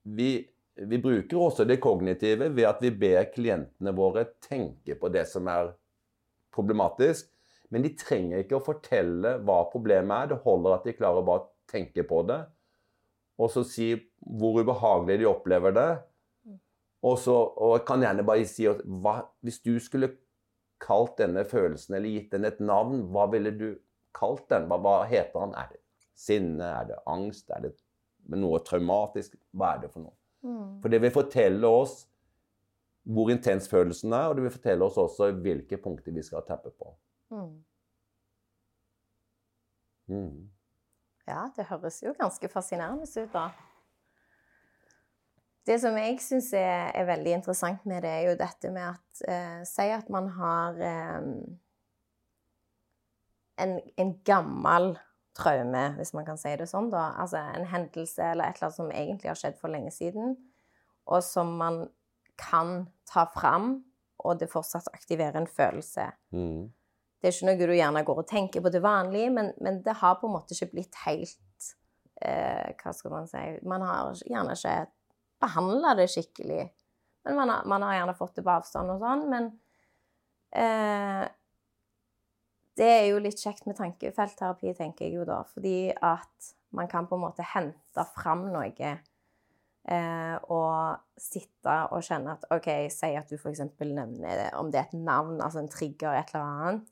vi, 0.03 0.49
vi 0.77 0.99
bruker 0.99 1.37
også 1.39 1.65
det 1.65 1.81
kognitive 1.81 2.51
ved 2.55 2.65
at 2.69 2.83
vi 2.83 2.91
ber 2.91 3.31
klientene 3.35 3.95
våre 3.97 4.27
tenke 4.41 4.99
på 5.01 5.09
det 5.09 5.27
som 5.29 5.49
er 5.49 5.73
problematisk. 6.55 7.31
Men 7.71 7.83
de 7.83 7.95
trenger 7.99 8.45
ikke 8.45 8.59
å 8.61 8.65
fortelle 8.65 9.39
hva 9.43 9.65
problemet 9.73 10.17
er. 10.17 10.35
Det 10.35 10.43
holder 10.45 10.77
at 10.77 10.85
de 10.85 10.97
klarer 10.97 11.23
å 11.23 11.27
bare 11.27 11.49
tenke 11.71 12.05
på 12.07 12.23
det. 12.29 12.45
Og 13.41 13.51
så 13.51 13.65
si 13.67 13.95
hvor 14.21 14.61
ubehagelig 14.61 15.19
de 15.23 15.27
opplever 15.27 15.75
det. 15.75 15.93
Og, 17.05 17.19
så, 17.21 17.35
og 17.35 17.75
jeg 17.79 17.87
kan 17.89 18.05
gjerne 18.05 18.25
bare 18.25 18.45
si 18.49 18.69
at 18.69 18.79
hva, 18.85 19.19
hvis 19.45 19.59
du 19.65 19.75
skulle 19.83 20.15
kalt 20.81 21.19
denne 21.19 21.45
følelsen 21.49 21.97
eller 21.99 22.13
gitt 22.15 22.31
den 22.33 22.47
et 22.49 22.63
navn, 22.65 23.03
hva 23.13 23.27
ville 23.33 23.53
du 23.53 23.67
kalt 24.17 24.47
den? 24.53 24.69
Hva, 24.71 24.79
hva 24.81 24.95
heter 25.11 25.43
den? 25.43 25.57
Er 25.59 25.73
det 25.73 25.84
sinne? 26.15 26.71
Er 26.81 26.91
det 26.91 27.03
angst? 27.11 27.51
Er 27.51 27.67
det 27.67 27.75
noe 28.35 28.61
traumatisk? 28.65 29.37
Hva 29.53 29.75
er 29.75 29.85
det 29.85 29.93
for 29.93 30.07
noe? 30.07 30.17
Mm. 30.45 30.81
For 30.83 30.93
det 30.93 31.01
vil 31.03 31.15
fortelle 31.15 31.69
oss 31.69 32.05
hvor 33.05 33.29
intens 33.33 33.69
følelsen 33.69 34.15
er, 34.17 34.31
og 34.31 34.39
det 34.39 34.47
vil 34.47 34.55
fortelle 34.55 34.87
oss 34.87 34.97
også 35.01 35.29
hvilke 35.45 35.77
punkter 35.81 36.15
vi 36.17 36.25
skal 36.25 36.45
tappe 36.49 36.73
på. 36.73 36.95
Mm. 37.35 37.53
Mm. 40.09 40.51
Ja, 41.29 41.47
det 41.57 41.69
høres 41.69 42.03
jo 42.05 42.15
ganske 42.17 42.49
fascinerende 42.53 43.09
ut, 43.09 43.33
da. 43.33 43.49
Det 45.65 45.79
som 45.81 45.97
jeg 45.97 46.19
syns 46.21 46.51
er, 46.57 46.91
er 46.93 47.07
veldig 47.09 47.39
interessant 47.39 47.85
med 47.89 48.05
det, 48.05 48.11
er 48.11 48.27
jo 48.29 48.41
dette 48.41 48.73
med 48.73 48.85
at 48.91 49.23
eh, 49.29 49.63
Si 49.69 49.87
at 49.89 50.11
man 50.13 50.29
har 50.37 50.81
eh, 50.85 51.29
en, 53.65 53.79
en 53.97 54.13
gammel 54.29 54.93
traume, 55.35 55.85
hvis 55.99 56.15
man 56.15 56.27
kan 56.27 56.39
si 56.41 56.53
det 56.59 56.69
sånn, 56.71 56.91
da. 56.93 57.09
Altså 57.21 57.41
en 57.57 57.67
hendelse 57.71 58.31
eller 58.33 58.49
et 58.49 58.59
eller 58.59 58.69
annet 58.69 58.79
som 58.79 58.93
egentlig 58.93 59.33
har 59.33 59.41
skjedd 59.41 59.59
for 59.61 59.73
lenge 59.73 59.91
siden, 59.95 60.37
og 61.11 61.25
som 61.27 61.57
man 61.61 61.85
kan 62.41 62.87
ta 63.11 63.27
fram, 63.35 63.77
og 64.25 64.39
det 64.41 64.51
fortsatt 64.53 64.89
aktiverer 64.95 65.37
en 65.41 65.51
følelse. 65.51 66.07
Mm. 66.35 66.71
Det 67.21 67.29
er 67.29 67.35
ikke 67.35 67.49
noe 67.49 67.69
du 67.69 67.75
gjerne 67.75 68.05
går 68.05 68.21
og 68.21 68.29
tenker 68.29 68.65
på 68.65 68.73
til 68.73 68.85
vanlig, 68.85 69.27
men, 69.33 69.51
men 69.65 69.81
det 69.85 69.97
har 70.01 70.19
på 70.21 70.29
en 70.29 70.37
måte 70.37 70.57
ikke 70.57 70.75
blitt 70.75 70.99
helt 71.07 71.69
eh, 72.21 72.75
Hva 72.81 72.93
skal 72.93 73.15
man 73.15 73.29
si 73.31 73.45
Man 73.65 73.85
har 73.85 74.13
gjerne 74.21 74.57
ikke 74.59 74.75
behandla 75.41 75.95
det 75.99 76.11
skikkelig. 76.13 76.67
Men 77.25 77.39
man 77.39 77.53
har, 77.53 77.65
man 77.69 77.87
har 77.87 77.97
gjerne 77.99 78.17
fått 78.19 78.37
det 78.37 78.45
på 78.45 78.53
avstand 78.53 78.93
og 78.93 79.01
sånn. 79.01 79.25
Men 79.33 79.49
eh, 80.53 81.25
det 82.79 82.91
er 82.91 83.05
jo 83.13 83.23
litt 83.23 83.41
kjekt 83.41 83.69
med 83.69 83.79
tankefeltterapi, 83.79 84.75
tenker 84.77 85.07
jeg 85.07 85.19
jo 85.19 85.27
da. 85.29 85.43
Fordi 85.55 85.93
at 85.95 86.55
man 86.75 86.89
kan 86.91 87.07
på 87.07 87.19
en 87.19 87.25
måte 87.27 87.47
hente 87.55 88.07
fram 88.17 88.49
noe. 88.53 88.95
Eh, 89.85 90.37
og 90.49 91.21
sitte 91.21 91.73
og 91.93 92.01
kjenne 92.07 92.39
at 92.39 92.47
OK, 92.55 92.71
si 92.93 93.11
at 93.19 93.29
du 93.29 93.37
f.eks. 93.37 93.61
nevner 93.85 94.39
det, 94.41 94.51
om 94.57 94.71
det 94.73 94.81
er 94.81 94.89
et 94.89 94.97
navn, 94.97 95.43
altså 95.45 95.61
en 95.61 95.69
trigger, 95.71 96.17
et 96.17 96.33
eller 96.33 96.47
annet. 96.47 96.87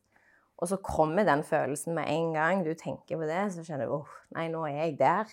Og 0.62 0.68
så 0.70 0.76
kommer 0.84 1.24
den 1.26 1.42
følelsen 1.42 1.96
med 1.96 2.10
en 2.12 2.34
gang 2.36 2.60
du 2.62 2.74
tenker 2.78 3.18
på 3.18 3.26
det, 3.26 3.46
så 3.54 3.64
kjenner 3.66 3.88
du 3.88 3.96
oh, 3.96 4.18
nei, 4.36 4.44
nå 4.52 4.60
er 4.68 4.76
jeg 4.76 4.98
der. 5.00 5.32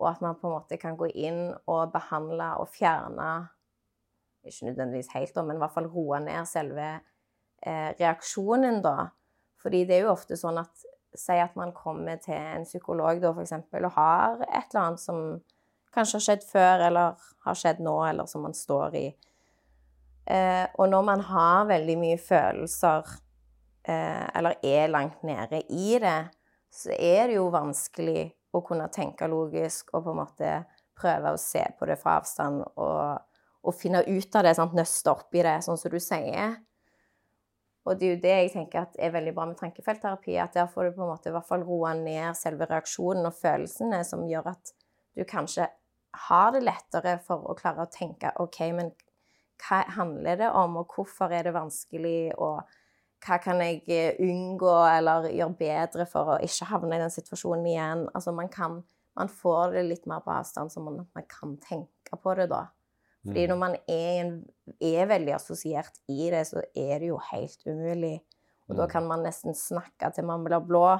Og 0.00 0.08
at 0.10 0.24
man 0.24 0.38
på 0.40 0.48
en 0.48 0.56
måte 0.56 0.80
kan 0.80 0.96
gå 0.98 1.10
inn 1.14 1.52
og 1.70 1.92
behandle 1.94 2.50
og 2.60 2.68
fjerne 2.68 3.46
Ikke 4.46 4.68
nødvendigvis 4.68 5.08
helt, 5.14 5.38
men 5.42 5.56
i 5.56 5.62
hvert 5.62 5.74
fall 5.74 5.88
roe 5.90 6.18
ned 6.22 6.46
selve 6.46 6.88
eh, 6.94 7.92
reaksjonen, 7.98 8.80
da. 8.84 9.08
Fordi 9.66 9.82
det 9.88 9.96
er 9.96 10.06
jo 10.06 10.14
ofte 10.14 10.38
sånn 10.38 10.62
at 10.62 10.86
Si 11.16 11.32
at 11.40 11.54
man 11.56 11.70
kommer 11.72 12.18
til 12.20 12.36
en 12.36 12.66
psykolog 12.66 13.22
da, 13.22 13.30
for 13.32 13.40
eksempel, 13.40 13.86
og 13.88 13.94
har 13.94 14.42
et 14.44 14.66
eller 14.68 14.80
annet 14.82 15.00
som 15.00 15.20
kanskje 15.94 16.18
har 16.18 16.24
skjedd 16.26 16.42
før, 16.44 16.82
eller 16.90 17.22
har 17.46 17.56
skjedd 17.56 17.80
nå, 17.80 17.94
eller 18.04 18.28
som 18.28 18.44
man 18.44 18.52
står 18.52 18.98
i. 19.00 19.04
Eh, 20.28 20.66
og 20.76 20.90
når 20.92 21.06
man 21.08 21.22
har 21.24 21.70
veldig 21.70 21.96
mye 22.02 22.18
følelser, 22.20 23.14
eh, 23.88 24.26
eller 24.36 24.58
er 24.60 24.92
langt 24.92 25.24
nede 25.24 25.62
i 25.72 25.96
det, 26.02 26.18
så 26.68 26.92
er 26.92 27.30
det 27.30 27.38
jo 27.38 27.48
vanskelig 27.54 28.26
å 28.52 28.60
kunne 28.66 28.90
tenke 28.92 29.28
logisk 29.30 29.94
og 29.94 30.04
på 30.04 30.12
en 30.12 30.20
måte 30.20 30.52
prøve 31.00 31.32
å 31.32 31.40
se 31.40 31.64
på 31.78 31.88
det 31.88 31.96
fra 32.00 32.18
avstand 32.20 32.60
og, 32.74 33.24
og 33.64 33.76
finne 33.76 34.02
ut 34.04 34.36
av 34.36 34.44
det, 34.44 34.56
sant? 34.58 34.76
nøste 34.76 35.16
opp 35.16 35.32
i 35.32 35.44
det, 35.46 35.58
sånn 35.64 35.80
som 35.80 35.92
du 35.92 36.00
sier. 36.02 36.58
Og 37.86 37.98
det 37.98 38.06
er 38.06 38.14
jo 38.14 38.22
det 38.22 38.34
jeg 38.34 38.52
tenker 38.52 38.86
er 38.98 39.12
veldig 39.14 39.32
bra 39.36 39.46
med 39.46 39.58
tankefeltterapi, 39.60 40.34
at 40.42 40.56
der 40.58 40.70
får 40.70 40.88
du 40.88 40.96
på 40.96 41.04
en 41.04 41.12
måte 41.12 41.30
i 41.30 41.34
hvert 41.34 41.46
fall 41.46 41.62
roa 41.66 41.92
ned 41.94 42.34
selve 42.38 42.66
reaksjonen 42.66 43.28
og 43.28 43.36
følelsene, 43.38 44.02
som 44.04 44.26
gjør 44.26 44.50
at 44.56 44.72
du 45.16 45.22
kanskje 45.28 45.68
har 46.26 46.50
det 46.54 46.64
lettere 46.64 47.18
for 47.22 47.46
å 47.46 47.54
klare 47.58 47.84
å 47.84 47.92
tenke 47.92 48.32
OK, 48.42 48.58
men 48.74 48.90
hva 49.62 49.84
handler 49.96 50.40
det 50.40 50.50
om, 50.50 50.80
og 50.80 50.92
hvorfor 50.96 51.32
er 51.32 51.46
det 51.46 51.54
vanskelig, 51.56 52.34
og 52.36 52.66
hva 53.24 53.38
kan 53.42 53.62
jeg 53.64 53.80
eh, 53.88 54.18
unngå 54.22 54.74
eller 54.90 55.30
gjøre 55.32 55.58
bedre 55.58 56.06
for 56.10 56.34
å 56.34 56.40
ikke 56.44 56.68
havne 56.72 56.98
i 56.98 57.02
den 57.04 57.12
situasjonen 57.12 57.70
igjen? 57.70 58.06
Altså 58.14 58.34
man 58.36 58.52
kan 58.52 58.82
Man 59.16 59.30
får 59.32 59.70
det 59.72 59.82
litt 59.86 60.02
mer 60.04 60.20
på 60.20 60.28
avstand, 60.28 60.68
så 60.68 60.80
man, 60.84 60.98
man 61.16 61.24
kan 61.24 61.54
tenke 61.56 62.18
på 62.20 62.34
det 62.36 62.50
da. 62.50 62.66
Fordi 63.26 63.46
når 63.50 63.58
man 63.58 63.74
er, 63.88 64.20
en, 64.22 64.32
er 64.80 65.06
veldig 65.10 65.34
assosiert 65.34 65.98
i 66.08 66.30
det, 66.30 66.44
så 66.46 66.62
er 66.76 66.98
det 67.02 67.08
jo 67.08 67.18
helt 67.32 67.66
umulig. 67.66 68.20
Og 68.68 68.76
da 68.76 68.86
Mm. 68.86 68.90
kan 68.90 69.06
man 69.06 69.22
nesten 69.22 69.54
snakke 69.54 70.12
til 70.14 70.24
man 70.24 70.44
blir 70.44 70.60
blå, 70.66 70.98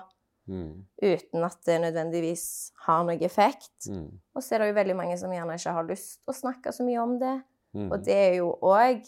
Mm. 0.49 0.85
uten 1.02 1.42
at 1.45 1.56
det 1.66 1.80
nødvendigvis 1.80 2.71
har 2.87 3.02
noe 3.04 3.18
effekt. 3.21 3.88
Mm. 3.90 4.12
Og 4.35 4.42
så 4.42 4.54
er 4.54 4.59
det 4.59 4.68
jo 4.68 4.75
veldig 4.80 4.97
mange 4.97 5.18
som 5.18 5.30
gjerne 5.30 5.54
ikke 5.59 5.73
har 5.73 5.83
lyst 5.88 6.21
å 6.28 6.33
snakke 6.33 6.71
så 6.73 6.85
mye 6.87 7.02
om 7.02 7.18
det. 7.18 7.42
Mm. 7.75 7.90
Og 7.92 8.04
det 8.04 8.14
er 8.14 8.35
jo 8.37 8.52
òg 8.62 9.02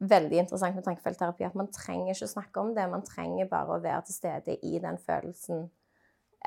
veldig 0.00 0.38
interessant 0.42 0.74
med 0.74 0.84
tankefeltterapi 0.84 1.44
at 1.46 1.54
man 1.54 1.68
trenger 1.72 2.12
ikke 2.14 2.26
å 2.26 2.34
snakke 2.34 2.60
om 2.60 2.74
det. 2.74 2.90
Man 2.90 3.02
trenger 3.06 3.48
bare 3.48 3.78
å 3.78 3.80
være 3.80 4.04
til 4.06 4.14
stede 4.14 4.58
i 4.62 4.78
den 4.82 4.98
følelsen, 4.98 5.70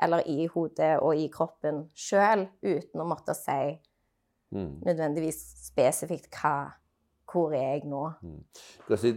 eller 0.02 0.22
i 0.26 0.46
hodet 0.46 0.98
og 1.02 1.16
i 1.16 1.28
kroppen 1.28 1.88
sjøl, 1.94 2.46
uten 2.62 3.00
å 3.00 3.08
måtte 3.08 3.34
si 3.34 3.80
Mm. 4.50 4.80
nødvendigvis 4.82 5.40
spesifikt 5.70 6.34
hva 6.40 6.72
Hvor 7.30 7.52
er 7.54 7.76
jeg 7.76 7.84
nå? 7.86 8.02
Mm. 8.26 8.40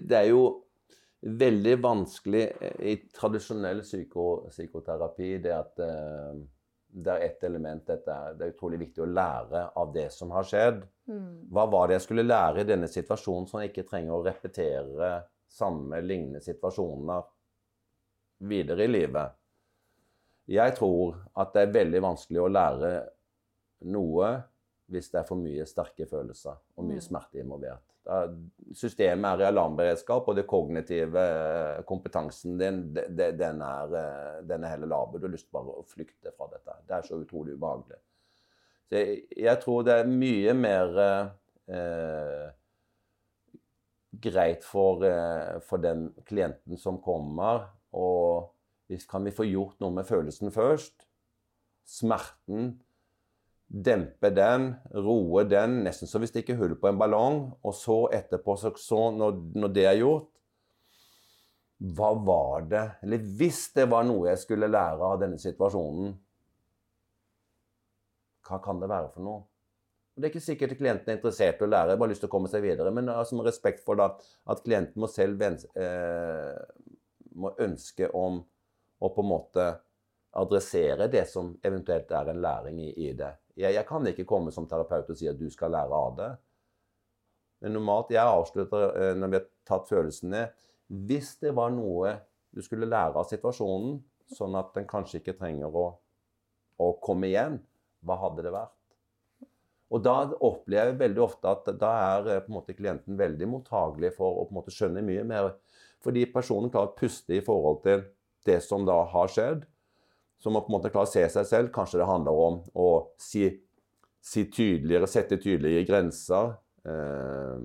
Det 0.06 0.18
er 0.18 0.28
jo 0.30 0.44
veldig 1.24 1.78
vanskelig 1.82 2.44
eh, 2.62 2.76
i 2.92 2.96
tradisjonell 3.16 3.82
psyko, 3.82 4.50
psykoterapi 4.52 5.38
det 5.42 5.54
at 5.56 5.82
eh, 5.82 6.44
det 6.94 7.10
er 7.10 7.26
ett 7.26 7.44
element 7.48 7.88
dette 7.88 8.14
er, 8.14 8.36
Det 8.38 8.46
er 8.46 8.54
utrolig 8.54 8.80
viktig 8.84 9.02
å 9.02 9.10
lære 9.10 9.64
av 9.82 9.94
det 9.96 10.12
som 10.14 10.32
har 10.36 10.46
skjedd. 10.46 10.84
Mm. 11.10 11.50
Hva 11.50 11.66
var 11.72 11.88
det 11.88 11.98
jeg 11.98 12.06
skulle 12.06 12.28
lære 12.28 12.62
i 12.62 12.70
denne 12.70 12.90
situasjonen, 12.92 13.48
så 13.50 13.64
jeg 13.64 13.72
ikke 13.72 13.88
trenger 13.90 14.14
å 14.14 14.26
repetere 14.26 15.14
samme 15.50 16.02
lignende 16.06 16.44
situasjoner 16.46 17.26
videre 18.46 18.86
i 18.86 18.92
livet? 18.92 19.40
Jeg 20.54 20.76
tror 20.78 21.18
at 21.40 21.54
det 21.56 21.66
er 21.66 21.76
veldig 21.80 22.04
vanskelig 22.04 22.44
å 22.44 22.52
lære 22.52 22.94
noe 23.90 24.30
hvis 24.92 25.10
det 25.12 25.20
er 25.22 25.28
for 25.28 25.36
mye 25.40 25.66
sterke 25.66 26.06
følelser 26.10 26.58
og 26.78 26.84
mye 26.86 27.00
Mm. 27.00 27.06
smerte 27.08 27.40
involvert. 27.40 27.82
Systemet 28.76 29.26
er 29.26 29.40
i 29.42 29.48
alarmberedskap, 29.48 30.28
og 30.28 30.36
det 30.36 30.46
kognitive 30.48 31.16
eh, 31.20 31.84
kompetansen 31.88 32.58
din, 32.60 32.94
de- 32.94 33.08
de- 33.16 33.32
den 33.38 33.62
er, 33.62 33.94
eh, 33.96 34.42
den 34.48 34.64
er 34.64 34.68
heller 34.74 34.88
laber. 34.88 35.20
Du 35.20 35.28
har 35.28 35.32
lyst 35.32 35.50
bare 35.52 35.72
å 35.80 35.86
flykte 35.88 36.34
fra 36.36 36.48
dette. 36.52 36.76
Det 36.88 36.92
er 36.98 37.02
så 37.08 37.16
utrolig 37.24 37.56
ubehagelig. 37.56 37.98
Så 38.90 38.96
jeg, 39.00 39.24
jeg 39.38 39.62
tror 39.62 39.84
det 39.84 39.94
er 39.94 40.06
mye 40.12 40.54
mer 40.54 41.00
eh, 41.70 42.52
greit 44.22 44.64
for, 44.68 45.04
eh, 45.08 45.60
for 45.62 45.78
den 45.78 46.10
klienten 46.28 46.78
som 46.78 47.00
kommer, 47.02 47.70
og 47.94 48.50
hvis 48.90 49.08
kan 49.10 49.24
vi 49.24 49.32
få 49.32 49.46
gjort 49.50 49.80
noe 49.80 49.92
med 49.96 50.06
følelsen 50.06 50.52
først? 50.52 51.06
Smerten. 51.86 52.82
Dempe 53.74 54.30
den, 54.30 54.68
roe 54.94 55.44
den, 55.50 55.80
nesten 55.88 56.10
så 56.10 56.20
vi 56.22 56.30
stikker 56.30 56.60
hull 56.60 56.76
på 56.78 56.92
en 56.92 57.00
ballong. 57.00 57.40
Og 57.66 57.74
så 57.74 58.04
etterpå, 58.14 58.54
så, 58.60 58.70
så 58.78 59.08
når, 59.16 59.40
når 59.58 59.74
det 59.74 59.88
er 59.90 59.98
gjort 59.98 60.30
Hva 61.98 62.12
var 62.22 62.68
det 62.70 62.84
Eller 63.04 63.24
hvis 63.40 63.64
det 63.74 63.88
var 63.92 64.06
noe 64.06 64.30
jeg 64.30 64.44
skulle 64.44 64.70
lære 64.70 65.10
av 65.10 65.18
denne 65.24 65.42
situasjonen, 65.42 66.14
hva 68.44 68.60
kan 68.62 68.80
det 68.80 68.92
være 68.92 69.10
for 69.16 69.26
noe? 69.26 69.42
Og 70.14 70.22
Det 70.22 70.28
er 70.28 70.34
ikke 70.34 70.46
sikkert 70.46 70.78
klienten 70.78 71.10
er 71.10 71.18
interessert 71.18 71.62
i 71.62 71.66
å 71.66 71.72
lære, 71.72 71.96
bare 71.98 72.12
lyst 72.12 72.22
til 72.22 72.30
å 72.30 72.34
komme 72.36 72.52
seg 72.52 72.62
videre. 72.66 72.92
Men 72.94 73.10
altså, 73.10 73.38
med 73.40 73.48
respekt 73.48 73.82
for 73.86 73.98
det, 73.98 74.10
at 74.46 74.62
klienten 74.66 75.02
må 75.02 75.10
selv 75.10 75.42
eh, 75.42 76.60
må 77.34 77.56
ønske 77.66 78.12
om 78.14 78.44
å 79.02 79.10
på 79.10 79.24
en 79.24 79.32
måte 79.32 79.66
adressere 80.38 81.08
det 81.10 81.26
som 81.30 81.56
eventuelt 81.66 82.12
er 82.14 82.30
en 82.30 82.44
læring 82.44 82.84
i, 82.84 82.92
i 83.08 83.14
det. 83.18 83.32
Jeg, 83.54 83.76
jeg, 83.76 83.86
kan 83.86 84.08
ikke 84.10 84.26
komme 84.28 84.54
som 84.54 84.66
terapeut 84.70 85.12
og 85.14 85.18
si 85.20 85.30
at 85.30 85.38
du 85.38 85.46
skal 85.54 85.74
lære 85.76 85.98
av 85.98 86.16
det. 86.18 86.30
Men 87.64 87.78
normalt, 87.78 88.12
jeg 88.12 88.24
avslutter 88.24 88.86
eh, 89.00 89.12
når 89.18 89.32
vi 89.32 89.40
har 89.40 89.50
tatt 89.70 89.88
følelsen 89.88 90.34
ned 90.34 90.64
Hvis 91.08 91.38
det 91.40 91.54
var 91.56 91.72
noe 91.72 92.18
du 92.54 92.62
skulle 92.62 92.90
lære 92.90 93.18
av 93.18 93.30
situasjonen, 93.30 93.96
sånn 94.30 94.58
at 94.60 94.74
den 94.76 94.86
kanskje 94.90 95.22
ikke 95.22 95.38
trenger 95.40 95.74
å, 95.74 95.86
å 96.78 96.88
komme 97.02 97.32
igjen, 97.32 97.56
hva 98.06 98.20
hadde 98.22 98.46
det 98.46 98.52
vært? 98.54 98.76
Og 99.94 100.02
da 100.02 100.16
opplever 100.42 100.92
jeg 100.92 101.00
veldig 101.00 101.22
ofte 101.22 101.50
at 101.50 101.70
da 101.82 101.92
er 102.18 102.30
eh, 102.36 102.50
måte 102.52 102.76
klienten 102.78 103.18
veldig 103.20 103.50
mottagelig 103.50 104.14
for 104.18 104.42
å 104.42 104.48
måte 104.54 104.74
skjønne 104.74 105.06
mye 105.06 105.26
mer. 105.30 105.52
Fordi 106.04 106.26
personen 106.34 106.74
klarer 106.74 106.92
å 106.92 106.98
puste 106.98 107.38
i 107.38 107.44
forhold 107.46 107.84
til 107.86 108.04
det 108.48 108.60
som 108.66 108.88
da 108.88 108.98
har 109.14 109.30
skjedd. 109.32 109.68
Så 110.44 110.52
må 110.52 110.60
på 110.64 110.74
en 110.74 110.76
måte 110.76 110.92
klare 110.92 111.08
å 111.08 111.14
se 111.14 111.24
seg 111.32 111.48
selv. 111.48 111.72
Kanskje 111.76 112.02
det 112.02 112.10
handler 112.10 112.40
om 112.46 112.60
å 112.76 112.88
si, 113.22 113.46
si 114.20 114.44
tydeligere, 114.52 115.08
sette 115.08 115.40
tydeligere 115.40 115.88
grenser. 115.88 116.52
Eh, 116.84 117.64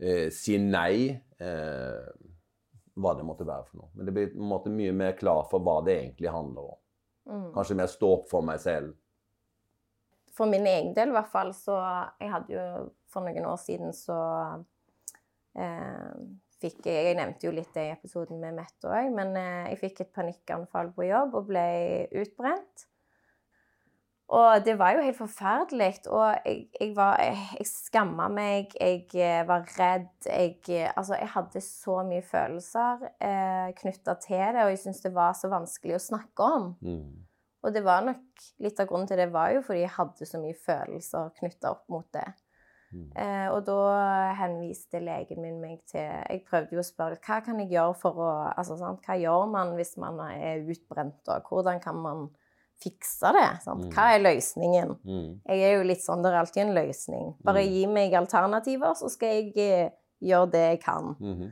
eh, 0.00 0.26
si 0.32 0.56
nei. 0.64 1.10
Eh, 1.40 2.08
hva 3.00 3.12
det 3.16 3.24
måtte 3.24 3.46
være 3.48 3.68
for 3.68 3.82
noe. 3.82 3.92
Men 3.94 4.08
det 4.08 4.16
blir 4.16 4.32
på 4.32 4.40
en 4.40 4.48
måte 4.50 4.72
mye 4.72 4.96
mer 4.96 5.12
klar 5.16 5.44
for 5.52 5.62
hva 5.64 5.78
det 5.84 5.98
egentlig 5.98 6.32
handler 6.32 6.72
om. 6.72 6.80
Mm. 7.30 7.46
Kanskje 7.54 7.76
mer 7.78 7.92
stå 7.92 8.16
opp 8.16 8.26
for 8.32 8.44
meg 8.44 8.58
selv 8.64 8.96
for 10.40 10.48
min 10.48 10.66
egen 10.66 10.94
del 10.96 11.10
i 11.12 11.16
hvert 11.18 11.32
fall, 11.32 11.50
så 11.54 11.76
Jeg 12.20 12.32
hadde 12.32 12.54
jo 12.54 12.66
for 13.10 13.26
noen 13.26 13.48
år 13.50 13.58
siden 13.60 13.92
så 13.96 14.16
eh, 15.58 16.14
fikk 16.60 16.86
jeg 16.90 17.16
nevnte 17.18 17.48
jo 17.48 17.54
litt 17.56 17.72
det 17.74 17.86
i 17.88 17.94
episoden 17.94 18.40
med 18.42 18.58
Mette 18.58 18.90
òg, 18.90 19.10
men 19.16 19.34
eh, 19.38 19.72
jeg 19.72 19.80
fikk 19.84 20.04
et 20.04 20.14
panikkanfall 20.16 20.92
på 20.96 21.08
jobb 21.08 21.36
og 21.40 21.50
ble 21.50 21.66
utbrent. 22.22 22.86
Og 24.30 24.64
det 24.64 24.76
var 24.78 24.94
jo 24.94 25.02
helt 25.02 25.18
forferdelig. 25.18 26.04
Og 26.06 26.26
jeg, 26.44 26.68
jeg, 26.80 26.92
var, 26.94 27.16
jeg, 27.18 27.38
jeg 27.58 27.66
skamma 27.66 28.28
meg, 28.30 28.76
jeg 28.78 29.08
eh, 29.18 29.40
var 29.48 29.64
redd. 29.74 30.12
Jeg, 30.26 30.60
eh, 30.70 30.92
altså, 30.94 31.16
jeg 31.18 31.32
hadde 31.32 31.62
så 31.64 31.96
mye 32.06 32.22
følelser 32.22 33.08
eh, 33.18 33.72
knytta 33.80 34.14
til 34.22 34.44
det, 34.54 34.62
og 34.62 34.70
jeg 34.70 34.82
syntes 34.84 35.02
det 35.02 35.12
var 35.16 35.34
så 35.38 35.50
vanskelig 35.50 35.98
å 35.98 36.04
snakke 36.04 36.46
om. 36.46 36.70
Mm. 36.78 37.26
Og 37.60 37.74
det 37.74 37.82
var 37.84 38.06
nok 38.06 38.46
litt 38.62 38.78
av 38.80 38.86
grunnen 38.88 39.10
til 39.10 39.18
det 39.20 39.28
var 39.34 39.50
jo 39.52 39.64
fordi 39.66 39.82
jeg 39.82 39.96
hadde 39.98 40.28
så 40.28 40.38
mye 40.40 40.56
følelser 40.56 41.34
knytta 41.40 41.74
opp 41.74 41.90
mot 41.92 42.06
det. 42.14 42.28
Mm. 42.90 43.10
Eh, 43.22 43.48
og 43.54 43.62
da 43.68 44.32
henviste 44.34 44.98
legen 44.98 45.38
min 45.44 45.60
meg 45.62 45.76
til 45.86 46.02
Jeg 46.02 46.40
prøvde 46.48 46.74
jo 46.74 46.82
å 46.82 46.86
spørre 46.86 47.20
hva 47.22 47.36
kan 47.46 47.60
jeg 47.62 47.70
gjøre 47.70 47.94
for 48.00 48.18
å 48.18 48.30
altså, 48.50 48.74
sant? 48.80 49.04
Hva 49.06 49.14
gjør 49.20 49.46
man 49.52 49.76
hvis 49.78 49.94
man 50.02 50.18
er 50.26 50.64
utbrent, 50.66 51.20
og 51.30 51.46
hvordan 51.46 51.78
kan 51.82 52.00
man 52.02 52.26
fikse 52.82 53.30
det? 53.36 53.46
Sant? 53.62 53.86
Mm. 53.86 53.94
Hva 53.94 54.08
er 54.14 54.24
løsningen? 54.24 54.94
Mm. 55.06 55.30
Jeg 55.52 55.64
er 55.68 55.74
jo 55.76 55.86
litt 55.86 56.02
sånn 56.02 56.24
Det 56.24 56.32
er 56.32 56.40
alltid 56.42 56.64
en 56.64 56.76
løsning. 56.80 57.32
Bare 57.46 57.62
mm. 57.62 57.72
gi 57.76 57.86
meg 57.94 58.18
alternativer, 58.18 58.96
så 58.98 59.10
skal 59.12 59.36
jeg 59.38 59.52
eh, 59.62 59.96
gjøre 60.20 60.52
det 60.56 60.66
jeg 60.66 60.84
kan. 60.84 61.16
-hmm. 61.20 61.50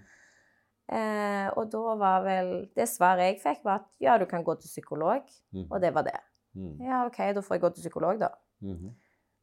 Eh, 0.88 1.49
og 1.61 1.66
da 1.68 1.95
var 2.00 2.23
vel 2.25 2.71
Det 2.76 2.87
svaret 2.88 3.26
jeg 3.26 3.40
fikk, 3.42 3.64
var 3.64 3.83
at 3.83 3.88
ja, 4.00 4.16
du 4.18 4.25
kan 4.25 4.45
gå 4.45 4.54
til 4.54 4.68
psykolog. 4.68 5.23
Mm. 5.52 5.66
Og 5.71 5.80
det 5.80 5.95
var 5.95 6.02
det. 6.02 6.21
Mm. 6.54 6.80
Ja, 6.80 7.07
OK, 7.07 7.18
da 7.35 7.40
får 7.40 7.54
jeg 7.54 7.61
gå 7.61 7.68
til 7.68 7.83
psykolog, 7.83 8.21
da. 8.21 8.28
-hmm. 8.62 8.95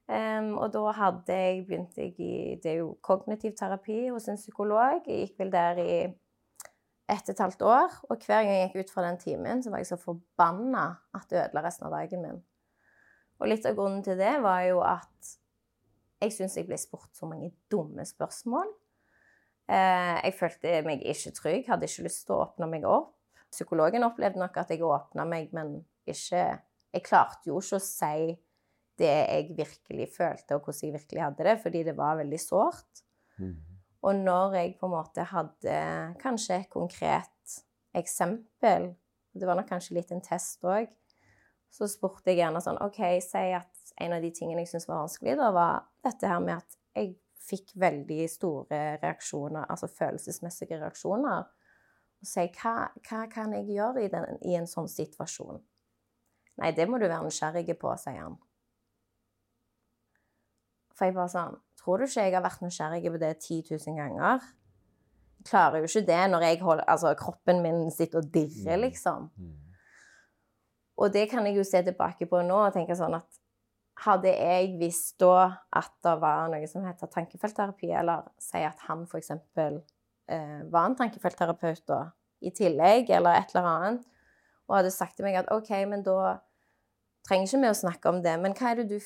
Um, 0.05 0.51
og 0.62 0.69
da 0.69 0.91
hadde 0.93 1.33
jeg 1.33 1.63
begynt 1.65 1.95
jeg 1.97 2.12
i 2.21 2.59
Det 2.62 2.75
er 2.75 2.81
jo 2.83 2.91
kognitiv 3.01 3.55
terapi 3.57 4.03
hos 4.13 4.27
en 4.29 4.38
psykolog. 4.38 5.01
Jeg 5.07 5.29
gikk 5.29 5.39
vel 5.41 5.53
der 5.53 5.81
i 5.81 5.95
ett 7.10 7.25
og 7.25 7.34
et 7.34 7.41
halvt 7.41 7.65
år. 7.65 7.95
Og 8.10 8.21
hver 8.21 8.43
gang 8.43 8.51
jeg 8.51 8.69
gikk 8.69 8.86
ut 8.86 8.93
fra 8.93 9.08
den 9.08 9.17
timen, 9.21 9.63
så 9.63 9.73
var 9.73 9.82
jeg 9.82 9.89
så 9.89 9.97
forbanna 10.01 10.86
at 11.17 11.25
det 11.30 11.41
ødela 11.41 11.65
resten 11.65 11.89
av 11.89 11.97
dagen 11.97 12.21
min. 12.21 12.39
Og 13.41 13.49
litt 13.49 13.65
av 13.65 13.75
grunnen 13.75 14.06
til 14.06 14.17
det 14.19 14.38
var 14.45 14.62
jo 14.69 14.80
at 14.86 15.34
jeg 16.21 16.34
syns 16.38 16.56
jeg 16.58 16.69
ble 16.69 16.77
spurt 16.80 17.17
så 17.17 17.27
mange 17.30 17.51
dumme 17.71 18.06
spørsmål. 18.06 18.69
Uh, 19.65 20.21
jeg 20.21 20.38
følte 20.38 20.80
meg 20.86 21.01
ikke 21.01 21.34
trygg, 21.34 21.67
hadde 21.67 21.89
ikke 21.89 22.06
lyst 22.06 22.27
til 22.27 22.38
å 22.38 22.43
åpne 22.45 22.69
meg 22.69 22.86
opp. 22.86 23.15
Psykologen 23.49 24.06
opplevde 24.06 24.41
nok 24.41 24.58
at 24.62 24.69
jeg 24.69 24.86
åpna 24.86 25.25
meg, 25.25 25.51
men 25.56 25.80
ikke 26.06 26.62
Jeg 26.95 27.03
klarte 27.03 27.49
jo 27.49 27.58
ikke 27.60 27.75
å 27.75 27.84
si 27.84 28.38
det 28.99 29.12
jeg 29.12 29.55
virkelig 29.58 30.10
følte, 30.15 30.55
og 30.55 30.65
hvordan 30.65 30.88
jeg 30.88 30.95
virkelig 30.95 31.23
hadde 31.23 31.47
det, 31.47 31.55
fordi 31.63 31.84
det 31.88 31.95
var 31.97 32.19
veldig 32.19 32.39
sårt. 32.41 33.01
Mm. 33.38 33.55
Og 34.05 34.15
når 34.15 34.53
jeg 34.60 34.75
på 34.79 34.88
en 34.88 34.93
måte 34.93 35.25
hadde 35.31 35.79
kanskje 36.21 36.60
et 36.62 36.69
konkret 36.69 37.58
eksempel, 37.95 38.91
det 39.36 39.47
var 39.47 39.58
nok 39.58 39.67
kanskje 39.69 39.97
litt 39.97 40.13
en 40.15 40.23
test 40.23 40.63
òg, 40.63 40.88
så 41.75 41.88
spurte 41.91 42.31
jeg 42.31 42.39
gjerne 42.43 42.62
sånn 42.63 42.79
OK, 42.86 43.01
si 43.23 43.49
at 43.58 43.93
en 44.01 44.15
av 44.15 44.23
de 44.23 44.31
tingene 44.36 44.63
jeg 44.63 44.71
syntes 44.71 44.88
var 44.89 45.03
vanskelig, 45.03 45.36
da 45.39 45.51
var 45.55 45.86
dette 46.05 46.29
her 46.29 46.41
med 46.43 46.60
at 46.60 46.77
jeg 46.95 47.15
fikk 47.45 47.75
veldig 47.79 48.25
store 48.31 48.79
reaksjoner, 49.03 49.67
altså 49.69 49.89
følelsesmessige 49.91 50.79
reaksjoner. 50.81 51.45
Og 52.21 52.29
si 52.29 52.45
hva, 52.58 52.75
hva 53.05 53.25
kan 53.31 53.53
jeg 53.58 53.75
gjøre 53.75 54.05
i, 54.05 54.10
den, 54.12 54.39
i, 54.41 54.55
en 54.58 54.69
sånn 54.69 54.89
situasjon? 54.89 55.60
Nei, 56.62 56.71
det 56.77 56.88
må 56.88 56.97
du 57.01 57.08
være 57.10 57.25
nysgjerrig 57.27 57.75
på, 57.79 57.91
sier 57.99 58.23
han. 58.23 58.38
For 60.95 61.08
jeg 61.08 61.17
bare 61.17 61.31
sånn 61.31 61.62
Tror 61.86 62.01
du 62.01 62.08
ikke 62.08 62.23
jeg 62.23 62.34
har 62.34 62.41
vært 62.41 62.62
nysgjerrig 62.65 63.12
på 63.13 63.19
det 63.21 63.34
10 63.36 63.58
000 63.75 63.97
ganger? 63.99 64.45
Jeg 65.38 65.49
klarer 65.51 65.84
jo 65.84 65.89
ikke 65.89 66.01
det 66.08 66.21
når 66.31 66.45
jeg 66.47 66.62
holder, 66.63 66.88
altså, 66.89 67.12
kroppen 67.19 67.60
min 67.62 67.91
sitter 67.93 68.23
og 68.23 68.31
dirrer, 68.34 68.79
mm. 68.79 68.86
liksom. 68.88 69.27
Mm. 69.38 69.51
Og 70.97 71.12
det 71.13 71.27
kan 71.29 71.45
jeg 71.45 71.60
jo 71.60 71.65
se 71.67 71.84
tilbake 71.86 72.25
på 72.31 72.39
nå 72.47 72.58
og 72.63 72.73
tenke 72.73 72.97
sånn 72.97 73.13
at 73.19 73.38
hadde 74.03 74.31
jeg 74.34 74.73
visst 74.79 75.19
da 75.21 75.62
at 75.75 75.93
det 76.03 76.15
var 76.23 76.49
noe 76.51 76.67
som 76.67 76.84
heter 76.88 77.12
tankefeltterapi, 77.12 77.91
eller 77.95 78.25
si 78.41 78.63
at 78.65 78.81
han 78.89 79.05
f.eks. 79.05 79.31
Eh, 79.31 80.60
var 80.73 80.89
en 80.89 80.97
tankefeltterapeut 80.97 81.86
da, 81.88 82.01
i 82.41 82.51
tillegg, 82.55 83.13
eller 83.13 83.39
et 83.39 83.53
eller 83.53 83.69
annet, 83.71 84.03
og 84.65 84.79
hadde 84.79 84.91
sagt 84.93 85.19
til 85.19 85.27
meg 85.27 85.38
at 85.39 85.51
OK, 85.53 85.69
men 85.88 86.03
da 86.03 86.39
trenger 87.25 87.47
ikke 87.47 87.61
vi 87.63 87.71
å 87.71 87.77
snakke 87.77 88.11
om 88.11 88.19
det, 88.25 88.35
men 88.41 88.53
hva 88.57 88.71
er 88.71 88.81
det 88.81 88.85
du, 88.91 88.97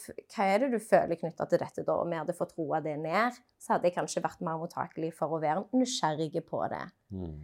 er 0.43 0.63
det 0.63 0.71
du 0.73 0.79
føler 0.84 1.19
knytta 1.19 1.47
til 1.49 1.62
dette, 1.62 1.86
da? 1.88 1.95
Om 2.01 2.12
vi 2.12 2.19
hadde 2.19 2.36
fått 2.36 2.55
roa 2.60 2.82
det 2.84 2.97
ned, 2.99 3.38
så 3.62 3.75
hadde 3.75 3.89
jeg 3.89 3.95
kanskje 3.95 4.23
vært 4.25 4.43
mer 4.45 4.60
mottakelig 4.60 5.13
for 5.15 5.36
å 5.36 5.41
være 5.43 5.63
nysgjerrig 5.75 6.43
på 6.47 6.62
det. 6.71 6.84
Mm. 7.15 7.39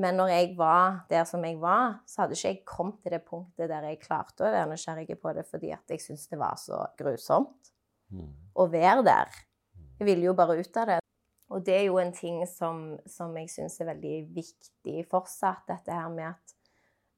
Men 0.00 0.18
når 0.18 0.32
jeg 0.32 0.54
var 0.58 1.04
der 1.10 1.26
som 1.28 1.44
jeg 1.46 1.60
var, 1.62 2.00
så 2.10 2.24
hadde 2.24 2.34
ikke 2.34 2.50
jeg 2.50 2.64
kommet 2.66 2.98
til 3.04 3.14
det 3.14 3.22
punktet 3.28 3.70
der 3.70 3.86
jeg 3.86 4.00
klarte 4.02 4.42
å 4.42 4.50
være 4.50 4.72
nysgjerrig 4.72 5.18
på 5.22 5.34
det 5.36 5.44
fordi 5.46 5.70
at 5.76 5.94
jeg 5.94 6.02
syntes 6.02 6.26
det 6.32 6.40
var 6.40 6.58
så 6.58 6.80
grusomt 6.98 7.70
mm. 8.10 8.32
å 8.58 8.66
være 8.72 9.04
der. 9.06 9.40
Jeg 10.00 10.08
ville 10.08 10.26
jo 10.26 10.34
bare 10.34 10.58
ut 10.58 10.80
av 10.82 10.90
det. 10.90 10.98
Og 11.54 11.62
det 11.62 11.76
er 11.76 11.86
jo 11.86 12.00
en 12.00 12.10
ting 12.16 12.40
som, 12.50 12.96
som 13.06 13.36
jeg 13.38 13.52
syns 13.52 13.76
er 13.78 13.92
veldig 13.92 14.16
viktig 14.34 15.04
fortsatt, 15.12 15.62
dette 15.68 15.94
her 15.94 16.10
med 16.10 16.32
at 16.32 16.54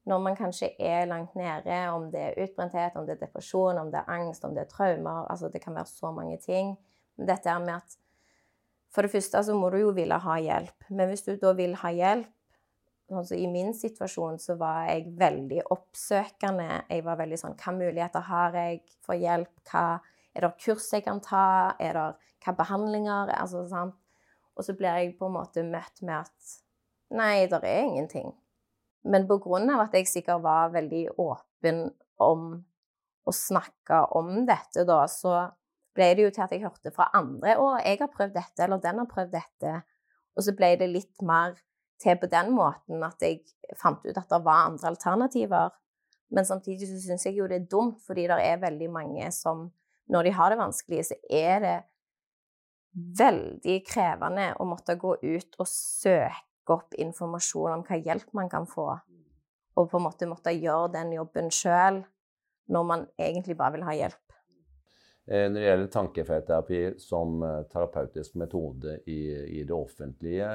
når 0.07 0.21
man 0.23 0.37
kanskje 0.39 0.69
er 0.79 1.05
langt 1.09 1.35
nede, 1.35 1.77
om 1.91 2.07
det 2.11 2.21
er 2.21 2.37
utbrenthet, 2.45 2.95
om 2.95 3.05
det 3.07 3.17
er 3.17 3.25
depresjon, 3.25 3.79
om 3.81 3.91
det 3.91 3.99
er 3.99 4.11
angst, 4.15 4.45
om 4.47 4.55
det 4.55 4.63
er 4.63 4.71
traumer 4.71 5.27
altså 5.27 5.49
Det 5.51 5.61
kan 5.61 5.75
være 5.75 5.91
så 5.91 6.11
mange 6.11 6.37
ting. 6.37 6.77
Dette 7.17 7.49
er 7.49 7.59
med 7.59 7.75
at 7.75 7.97
For 8.93 9.03
det 9.03 9.11
første 9.11 9.43
så 9.43 9.53
må 9.53 9.69
du 9.69 9.77
jo 9.77 9.89
ville 9.91 10.15
ha 10.15 10.37
hjelp. 10.39 10.85
Men 10.89 11.09
hvis 11.09 11.25
du 11.25 11.35
da 11.35 11.51
vil 11.53 11.75
ha 11.75 11.91
hjelp, 11.91 12.29
altså 13.11 13.35
I 13.35 13.49
min 13.51 13.73
situasjon 13.75 14.39
så 14.39 14.55
var 14.55 14.87
jeg 14.87 15.11
veldig 15.19 15.65
oppsøkende. 15.75 16.69
Jeg 16.89 17.03
var 17.03 17.19
veldig 17.19 17.41
sånn 17.43 17.57
Hva 17.59 17.75
muligheter 17.75 18.23
har 18.29 18.55
jeg 18.55 18.81
for 19.03 19.19
hjelp? 19.19 19.51
Hva, 19.67 19.99
er 20.33 20.45
det 20.45 20.53
kurs 20.63 20.87
jeg 20.93 21.03
kan 21.03 21.19
ta? 21.19 21.75
Er 21.79 21.99
det 21.99 22.07
hva 22.45 22.55
behandlinger? 22.55 23.35
Altså, 23.35 23.67
sant? 23.67 23.99
Og 24.55 24.63
så 24.63 24.73
blir 24.73 25.03
jeg 25.03 25.17
på 25.19 25.27
en 25.27 25.35
måte 25.35 25.67
møtt 25.67 26.01
med 26.01 26.23
at 26.23 26.57
Nei, 27.07 27.45
det 27.47 27.59
er 27.63 27.85
ingenting. 27.85 28.33
Men 29.07 29.27
av 29.29 29.85
at 29.85 29.93
jeg 29.95 30.09
sikkert 30.09 30.43
var 30.43 30.73
veldig 30.73 31.05
åpen 31.17 31.87
om 32.19 32.49
å 33.27 33.33
snakke 33.33 34.01
om 34.15 34.45
dette, 34.47 34.83
da, 34.87 35.05
så 35.07 35.47
ble 35.97 36.11
det 36.15 36.27
jo 36.27 36.33
til 36.33 36.45
at 36.45 36.53
jeg 36.53 36.63
hørte 36.63 36.93
fra 36.93 37.09
andre 37.17 37.55
'Å, 37.57 37.79
jeg 37.83 37.99
har 37.99 38.11
prøvd 38.13 38.33
dette', 38.33 38.63
eller 38.63 38.77
'den 38.77 38.99
har 38.99 39.09
prøvd 39.09 39.31
dette'. 39.33 39.81
Og 40.37 40.43
så 40.43 40.53
ble 40.55 40.75
det 40.77 40.89
litt 40.89 41.21
mer 41.21 41.57
til 41.99 42.17
på 42.21 42.29
den 42.29 42.51
måten 42.53 43.03
at 43.03 43.21
jeg 43.21 43.41
fant 43.81 44.05
ut 44.05 44.17
at 44.17 44.29
det 44.29 44.43
var 44.45 44.67
andre 44.69 44.87
alternativer. 44.93 45.69
Men 46.29 46.45
samtidig 46.45 46.87
så 46.87 46.99
syns 47.01 47.25
jeg 47.25 47.37
jo 47.37 47.47
det 47.47 47.61
er 47.61 47.69
dumt, 47.71 48.01
fordi 48.05 48.27
det 48.27 48.37
er 48.43 48.63
veldig 48.63 48.89
mange 48.91 49.31
som 49.31 49.71
Når 50.09 50.23
de 50.23 50.31
har 50.31 50.49
det 50.49 50.57
vanskelig, 50.57 51.05
så 51.05 51.15
er 51.29 51.59
det 51.59 51.83
veldig 53.19 53.73
krevende 53.83 54.53
å 54.55 54.63
måtte 54.63 54.95
gå 54.95 55.17
ut 55.19 55.57
og 55.59 55.67
søke 55.67 56.46
opp 56.73 56.95
informasjon 56.97 57.79
om 57.79 57.83
hva 57.87 57.97
hjelp 57.99 58.31
man 58.37 58.49
kan 58.51 58.67
få, 58.69 58.89
og 59.77 59.89
på 59.89 59.99
en 59.99 60.05
måte 60.07 60.29
måtte 60.29 60.55
gjøre 60.55 60.93
den 60.95 61.13
jobben 61.17 61.51
sjøl 61.53 62.03
når 62.73 62.87
man 62.87 63.05
egentlig 63.19 63.55
bare 63.57 63.77
vil 63.77 63.85
ha 63.87 63.95
hjelp. 63.95 64.23
Eh, 65.27 65.45
når 65.51 65.59
det 65.59 65.67
gjelder 65.67 65.91
tankefeltterapi 65.91 66.81
som 67.03 67.41
eh, 67.43 67.61
terapeutisk 67.71 68.37
metode 68.39 68.97
i, 69.11 69.21
i, 69.59 69.63
det 69.67 69.75
offentlige 69.75 70.53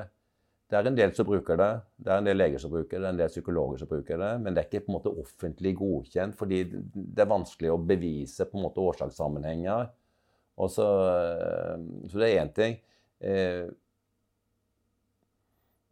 Det 0.71 0.79
er 0.79 0.89
en 0.89 0.97
del 0.97 1.11
som 1.13 1.27
bruker 1.29 1.59
det, 1.61 1.73
det 2.01 2.13
er 2.13 2.23
en 2.23 2.29
del 2.31 2.39
leger 2.41 2.63
som 2.63 2.73
bruker 2.73 2.97
det, 2.97 3.03
det 3.03 3.09
er 3.11 3.13
en 3.13 3.21
del 3.21 3.33
psykologer 3.35 3.83
som 3.83 3.91
bruker 3.91 4.23
det, 4.23 4.31
men 4.41 4.55
det 4.55 4.63
er 4.63 4.71
ikke 4.71 4.87
på 4.87 4.93
en 4.93 4.97
måte 4.97 5.13
offentlig 5.21 5.75
godkjent, 5.77 6.39
fordi 6.39 6.63
det 6.73 7.21
er 7.21 7.29
vanskelig 7.29 7.75
å 7.75 7.83
bevise 7.91 8.47
på 8.49 8.57
en 8.57 8.65
måte 8.65 8.81
årsakssammenhenger. 8.81 9.91
Og 10.65 10.73
så, 10.73 10.89
eh, 11.11 11.85
så 12.09 12.23
det 12.23 12.31
er 12.31 12.41
én 12.41 12.55
ting. 12.57 12.81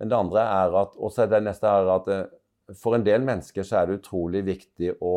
Men 0.00 0.10
det 0.10 0.16
andre 0.16 0.42
er 0.42 0.74
at, 0.80 0.96
også 0.96 1.26
det 1.28 1.42
neste 1.44 1.68
er 1.68 1.90
at 1.92 2.10
for 2.80 2.96
en 2.96 3.04
del 3.04 3.22
mennesker 3.26 3.66
så 3.66 3.80
er 3.80 3.88
det 3.88 4.00
utrolig 4.00 4.42
viktig 4.46 4.94
å, 5.04 5.14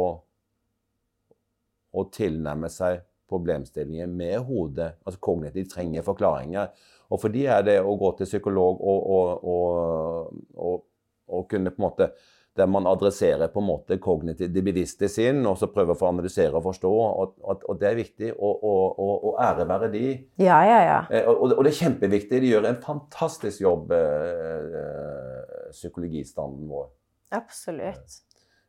å 1.93 2.06
tilnærme 2.12 2.69
seg 2.74 3.04
problemstillinger 3.32 4.10
med 4.12 4.39
hodet. 4.48 4.93
Altså 5.06 5.22
kognitivt 5.24 5.72
trenger 5.74 6.06
forklaringer. 6.06 6.74
Og 7.13 7.22
for 7.22 7.34
de 7.34 7.46
er 7.50 7.63
det 7.65 7.78
å 7.82 7.96
gå 8.00 8.12
til 8.17 8.30
psykolog 8.30 8.82
og, 8.82 9.10
og, 9.15 10.38
og, 10.58 10.86
og 11.30 11.48
kunne 11.50 11.74
på 11.74 11.82
en 11.82 11.88
måte 11.88 12.10
der 12.57 12.65
man 12.69 12.85
adresserer 12.87 13.47
på 13.49 13.61
en 13.61 13.65
måte 13.65 13.97
kognitiv, 13.97 14.51
de 14.53 14.61
bevisste 14.61 15.07
sin, 15.09 15.41
og 15.49 15.57
så 15.57 15.69
prøver 15.73 15.95
å 15.95 15.97
få 15.97 16.11
analysere 16.11 16.53
og 16.53 16.67
forstå. 16.67 16.91
Og, 16.93 17.37
og, 17.41 17.63
og 17.69 17.79
det 17.81 17.87
er 17.89 17.97
viktig. 17.97 18.33
å 18.37 19.33
ære 19.41 19.65
være 19.69 19.89
de. 19.93 20.03
Ja, 20.41 20.59
ja, 20.67 20.81
ja. 20.85 20.99
Eh, 21.09 21.29
og, 21.29 21.55
og, 21.55 21.63
det 21.65 21.71
er 21.73 21.79
kjempeviktig. 21.79 22.43
De 22.43 22.51
gjør 22.51 22.69
en 22.69 22.77
fantastisk 22.83 23.63
jobb, 23.63 23.95
øh, 23.97 25.71
psykologistanden 25.73 26.69
vår. 26.69 26.91
Absolutt. 27.33 28.21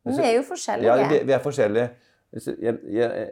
Men 0.04 0.16
vi 0.16 0.24
er 0.30 0.34
jo 0.38 0.46
forskjellige. 0.48 0.88
Ja, 0.88 1.08
vi, 1.10 1.18
vi 1.28 1.34
er 1.36 1.42
forskjellige. 1.44 1.88
Jeg, 2.34 2.78
jeg, 2.90 3.26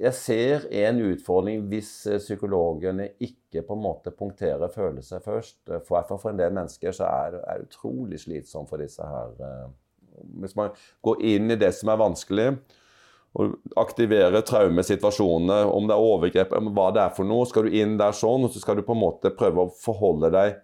jeg, 0.00 0.12
ser 0.16 0.62
en 0.86 1.00
utfordring 1.10 1.66
hvis 1.68 1.90
psykologene 2.22 3.10
ikke 3.20 3.60
på 3.66 3.76
en 3.76 3.82
måte 3.84 4.12
punkterer 4.16 4.70
følelser 4.72 5.20
først. 5.24 5.58
For, 5.88 6.06
for 6.14 6.30
en 6.30 6.38
del 6.40 6.54
mennesker 6.56 6.94
så 6.96 7.10
er 7.10 7.34
det 7.34 7.42
utrolig 7.66 8.22
slitsomt 8.22 8.70
for 8.70 8.80
disse 8.80 9.02
her. 9.04 9.34
Hvis 10.42 10.56
man 10.58 10.74
går 11.06 11.22
inn 11.34 11.52
i 11.52 11.60
det 11.60 11.72
som 11.76 11.92
er 11.92 12.02
vanskelig, 12.02 12.50
og 13.36 13.56
aktiverer 13.76 14.44
traumesituasjonene, 14.48 15.58
om 15.68 15.88
det 15.88 15.96
er 15.96 16.04
overgrep, 16.10 16.54
hva 16.72 16.86
det 16.96 17.02
er 17.02 17.16
for 17.16 17.28
noe, 17.28 17.44
skal 17.48 17.66
du 17.66 17.74
inn 17.76 17.98
der 18.00 18.16
sånn, 18.16 18.46
og 18.46 18.54
så 18.54 18.62
skal 18.62 18.78
du 18.78 18.86
på 18.86 18.96
en 18.96 19.02
måte 19.02 19.34
prøve 19.36 19.66
å 19.66 19.74
forholde 19.82 20.32
deg 20.32 20.56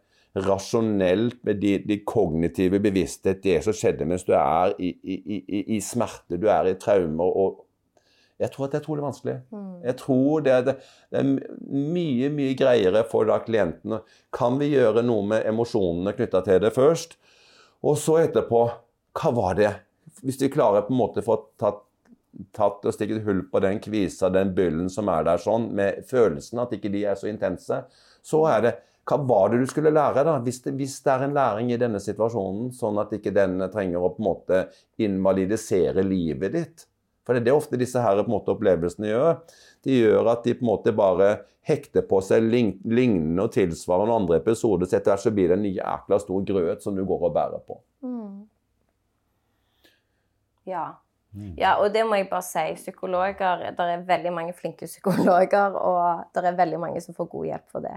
rasjonelt 0.47 1.43
med 1.45 1.61
de, 1.61 1.75
de 1.85 1.99
kognitive 2.09 2.81
bevissthet, 2.81 3.43
det 3.45 3.59
som 3.67 3.77
skjedde 3.77 4.07
mens 4.09 4.25
du 4.25 4.33
er 4.38 4.73
i, 4.81 4.95
i, 5.05 5.19
i, 5.21 5.61
i 5.77 5.81
smerte, 5.85 6.41
du 6.41 6.49
er 6.49 6.71
i 6.71 6.79
traumer. 6.81 7.29
og 7.29 7.61
jeg 8.43 8.51
tror 8.51 8.67
at 8.67 8.73
det 8.73 8.79
er 8.79 8.83
utrolig 8.83 9.05
vanskelig. 9.05 9.35
Mm. 9.55 9.75
Jeg 9.85 9.97
tror 10.01 10.41
det 10.43 10.53
er, 10.53 10.65
det 10.67 11.21
er, 11.21 11.29
mye 11.71 12.31
mye 12.35 12.55
greiere 12.59 13.05
for 13.07 13.29
da 13.29 13.37
klientene. 13.45 14.01
Kan 14.35 14.57
vi 14.59 14.73
gjøre 14.73 15.05
noe 15.07 15.23
med 15.35 15.47
emosjonene 15.47 16.15
knytta 16.17 16.41
til 16.49 16.59
det 16.65 16.73
først? 16.75 17.15
Og 17.87 18.01
så 18.03 18.19
etterpå 18.25 18.65
Hva 19.18 19.33
var 19.37 19.57
det? 19.59 19.72
Hvis 20.22 20.38
de 20.40 20.51
klarer 20.53 20.87
på 20.87 20.94
en 20.94 21.01
måte 21.01 21.22
å 21.22 21.27
få 21.27 21.38
tatt, 21.61 21.83
tatt 22.57 22.87
og 22.87 22.94
stikket 22.94 23.25
hull 23.27 23.44
på 23.51 23.61
den 23.64 23.81
kvisa, 23.83 24.31
den 24.33 24.55
byllen 24.57 24.88
som 24.92 25.11
er 25.12 25.27
der 25.27 25.42
sånn, 25.42 25.70
med 25.77 26.07
følelsen 26.09 26.62
at 26.62 26.72
ikke 26.77 26.92
de 26.92 27.05
er 27.09 27.18
så 27.18 27.29
intense, 27.31 27.83
så 28.22 28.46
er 28.53 28.64
det 28.64 28.72
hva 29.09 29.18
var 29.27 29.51
det 29.51 29.59
du 29.59 29.66
skulle 29.66 29.90
lære, 29.90 30.22
da? 30.22 30.37
Hvis 30.44 30.61
det, 30.62 30.77
hvis 30.79 31.01
det, 31.03 31.11
er 31.11 31.25
en 31.27 31.35
læring 31.35 31.72
i 31.75 31.79
denne 31.81 31.98
situasjonen, 32.01 32.70
sånn 32.77 33.01
at 33.03 33.11
ikke 33.16 33.33
den 33.35 33.59
trenger 33.72 33.98
å 33.98 34.12
på 34.14 34.22
en 34.22 34.29
måte 34.29 34.61
invalidisere 35.03 36.05
livet 36.07 36.55
ditt, 36.55 36.85
for 37.27 37.35
det 37.35 37.42
er 37.42 37.48
det 37.51 37.55
ofte 37.55 37.79
disse 37.79 38.03
her 38.03 38.18
på 38.18 38.31
en 38.31 38.35
måte 38.35 38.55
opplevelsene 38.55 39.11
gjør. 39.11 39.35
De 39.87 39.98
gjør 39.98 40.31
at 40.33 40.46
de 40.46 40.55
på 40.59 40.64
en 40.64 40.70
måte 40.70 40.94
bare 40.94 41.33
hekter 41.66 42.07
på 42.07 42.18
seg 42.25 42.46
lignende 42.51 43.44
og 43.44 43.53
tilsvarende 43.55 44.16
andre 44.22 44.40
episoder, 44.40 44.87
så 44.87 44.98
etter 44.98 45.14
hvert 45.14 45.25
så 45.27 45.35
blir 45.35 45.51
det 45.51 45.59
en 45.59 45.66
ny 45.66 45.75
jækla 45.77 46.18
stor 46.22 46.46
grøt 46.46 46.83
som 46.83 46.98
du 46.98 47.05
går 47.07 47.29
og 47.29 47.35
bærer 47.35 47.62
på. 47.66 47.79
Mm. 48.07 48.40
Ja. 50.68 50.87
Mm. 51.33 51.55
ja, 51.57 51.79
og 51.81 51.94
det 51.94 52.03
må 52.05 52.18
jeg 52.18 52.29
bare 52.29 52.44
si. 52.44 52.64
Psykologer, 52.77 53.62
Det 53.72 53.87
er 53.94 54.03
veldig 54.09 54.33
mange 54.33 54.53
flinke 54.53 54.87
psykologer, 54.87 55.72
og 55.81 56.27
det 56.35 56.44
er 56.44 56.59
veldig 56.59 56.81
mange 56.81 57.01
som 57.01 57.16
får 57.16 57.31
god 57.33 57.46
hjelp 57.46 57.70
for 57.72 57.87
det. 57.87 57.94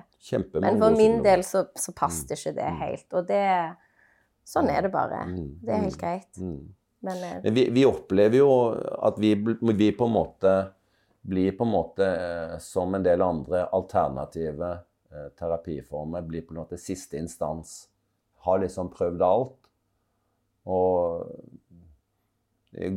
Men 0.53 0.79
for 0.79 0.95
min 0.95 1.19
del 1.23 1.43
så, 1.43 1.65
så 1.75 1.91
passet 1.91 2.31
mm. 2.31 2.37
ikke 2.37 2.55
det 2.55 2.69
mm. 2.69 2.79
helt. 2.85 3.07
Og 3.13 3.27
det 3.27 3.43
Sånn 4.45 4.69
er 4.69 4.85
det 4.85 4.91
bare. 4.93 5.23
Det 5.65 5.73
er 5.73 5.79
helt 5.87 5.97
greit. 5.97 6.37
Men, 6.37 7.23
eh, 7.23 7.39
Men 7.41 7.53
vi, 7.53 7.63
vi, 7.73 7.85
opplever 7.85 8.37
jo 8.37 8.49
at 9.01 9.17
vi, 9.17 9.33
vi, 9.33 9.89
på 9.91 10.05
en 10.05 10.13
måte 10.13 10.51
blir 11.25 11.55
på 11.57 11.65
en 11.65 11.71
måte, 11.73 12.05
eh, 12.05 12.57
som 12.61 12.93
en 12.93 13.05
del 13.05 13.23
andre 13.25 13.63
alternative 13.73 14.69
eh, 15.09 15.29
terapiformer, 15.39 16.21
blir 16.21 16.45
på 16.45 16.53
en 16.53 16.61
måte 16.61 16.77
siste 16.77 17.17
instans. 17.17 17.87
Har 18.45 18.61
liksom 18.61 18.91
prøvd 18.93 19.25
alt. 19.25 19.71
Og 20.69 21.25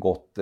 gått, 0.01 0.41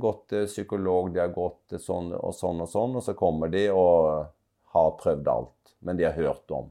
gått 0.00 0.22
til 0.32 0.46
psykolog, 0.48 1.10
de 1.12 1.20
har 1.20 1.32
gått 1.34 1.74
sånn 1.82 2.12
og 2.16 2.32
sånn 2.36 2.62
og 2.64 2.70
sånn, 2.70 2.94
og 2.96 3.04
så 3.04 3.14
kommer 3.18 3.52
de 3.52 3.66
og 3.72 4.30
har 4.76 4.94
prøvd 5.00 5.28
alt. 5.28 5.74
Men 5.84 5.98
de 5.98 6.06
har 6.06 6.16
hørt 6.16 6.54
om. 6.56 6.70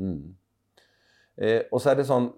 Mm. 0.00 0.34
Eh, 1.36 1.60
og 1.68 1.82
så 1.82 1.92
er 1.92 2.00
det 2.00 2.08
sånn 2.08 2.30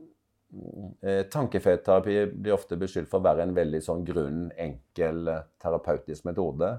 Eh, 1.00 1.22
Tankefetterapi 1.22 2.26
blir 2.26 2.54
ofte 2.54 2.78
beskyldt 2.78 3.10
for 3.10 3.20
å 3.20 3.26
være 3.26 3.46
en 3.46 3.54
veldig 3.56 3.80
sånn 3.84 4.04
grunn, 4.06 4.46
enkel 4.62 5.28
eh, 5.32 5.42
terapeutisk 5.62 6.26
metode. 6.28 6.70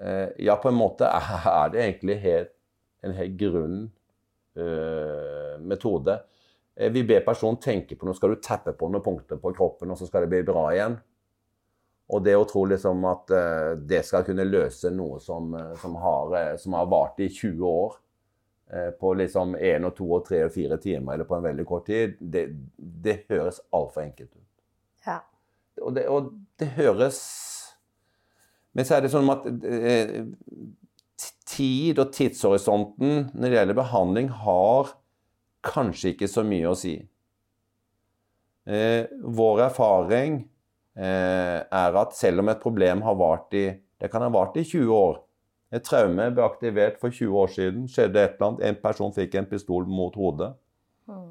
Eh, 0.00 0.28
ja, 0.46 0.56
på 0.56 0.70
en 0.70 0.78
måte 0.78 1.08
er 1.10 1.72
det 1.74 1.84
egentlig 1.84 2.18
helt, 2.24 2.54
en 3.04 3.16
helt 3.16 3.40
grunn 3.40 3.80
metode. 5.64 6.16
Vi 6.80 7.02
ber 7.04 7.24
personen 7.26 7.60
tenke 7.60 7.96
på 7.98 8.06
noe, 8.08 8.16
skal 8.16 8.32
du 8.32 8.40
tappe 8.40 8.72
på 8.72 8.88
noen 8.88 9.04
punkter 9.04 9.40
på 9.40 9.52
kroppen, 9.56 9.90
og 9.92 9.98
så 10.00 10.08
skal 10.08 10.24
det 10.24 10.30
bli 10.32 10.44
bra 10.48 10.62
igjen. 10.72 10.94
Og 12.10 12.22
det 12.24 12.34
å 12.38 12.46
tro 12.48 12.64
liksom 12.66 13.04
at 13.06 13.32
uh, 13.36 13.72
det 13.76 14.00
skal 14.08 14.24
kunne 14.26 14.48
løse 14.48 14.90
noe 14.90 15.20
som, 15.22 15.52
som, 15.82 15.98
har, 16.00 16.56
som 16.58 16.74
har 16.78 16.88
vart 16.90 17.20
i 17.22 17.28
20 17.28 17.66
år, 17.68 17.98
Eh, 18.72 18.90
på 18.90 19.14
liksom 19.14 19.56
én 19.56 19.82
og 19.82 19.96
to 19.98 20.06
og 20.14 20.26
tre 20.28 20.44
og 20.46 20.52
fire 20.54 20.76
timer 20.78 21.16
eller 21.16 21.26
på 21.26 21.34
en 21.34 21.42
veldig 21.42 21.64
kort 21.66 21.88
tid, 21.88 22.12
det, 22.20 22.44
det 22.78 23.24
høres 23.26 23.58
altfor 23.74 24.04
enkelt 24.04 24.30
ut. 24.30 24.46
Ja. 25.06 25.16
Og 25.82 25.96
det, 25.96 26.04
og 26.06 26.28
det, 26.60 26.68
høres 26.76 27.18
Men 28.76 28.86
så 28.86 28.94
er 28.94 29.02
det 29.02 29.10
sånn 29.10 29.30
at 29.32 29.48
eh, 29.66 30.20
tid 31.50 31.98
og 31.98 32.12
tidshorisonten 32.14 33.32
når 33.34 33.48
det 33.48 33.56
gjelder 33.58 33.78
behandling, 33.80 34.30
har 34.44 34.92
kanskje 35.64 36.14
ikke 36.14 36.28
så 36.30 36.44
mye 36.46 36.68
å 36.70 36.76
si. 36.78 36.94
Eh, 38.70 39.08
vår 39.24 39.64
erfaring 39.66 40.42
eh, 40.96 41.58
er 41.64 41.98
at 42.02 42.14
selv 42.16 42.42
om 42.42 42.52
et 42.52 42.62
problem 42.62 43.02
har 43.06 43.16
vart 43.18 43.56
i 43.56 43.66
det 44.00 44.08
kan 44.08 44.22
ha 44.24 44.30
vart 44.32 44.56
i 44.56 44.64
20 44.64 44.92
år, 44.96 45.18
et 45.70 45.84
traume 45.84 46.30
ble 46.34 46.44
aktivert 46.44 46.96
for 46.98 47.12
20 47.12 47.36
år 47.36 47.50
siden. 47.52 47.88
skjedde 47.88 48.22
et 48.22 48.38
eller 48.38 48.46
annet. 48.46 48.62
En 48.64 48.78
person 48.82 49.12
fikk 49.12 49.36
en 49.36 49.46
pistol 49.46 49.84
mot 49.86 50.14
hodet. 50.16 50.54
Mm. 51.06 51.28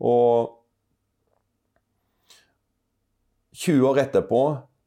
Og 0.00 0.56
20 3.52 3.86
år 3.90 4.02
etterpå 4.06 4.40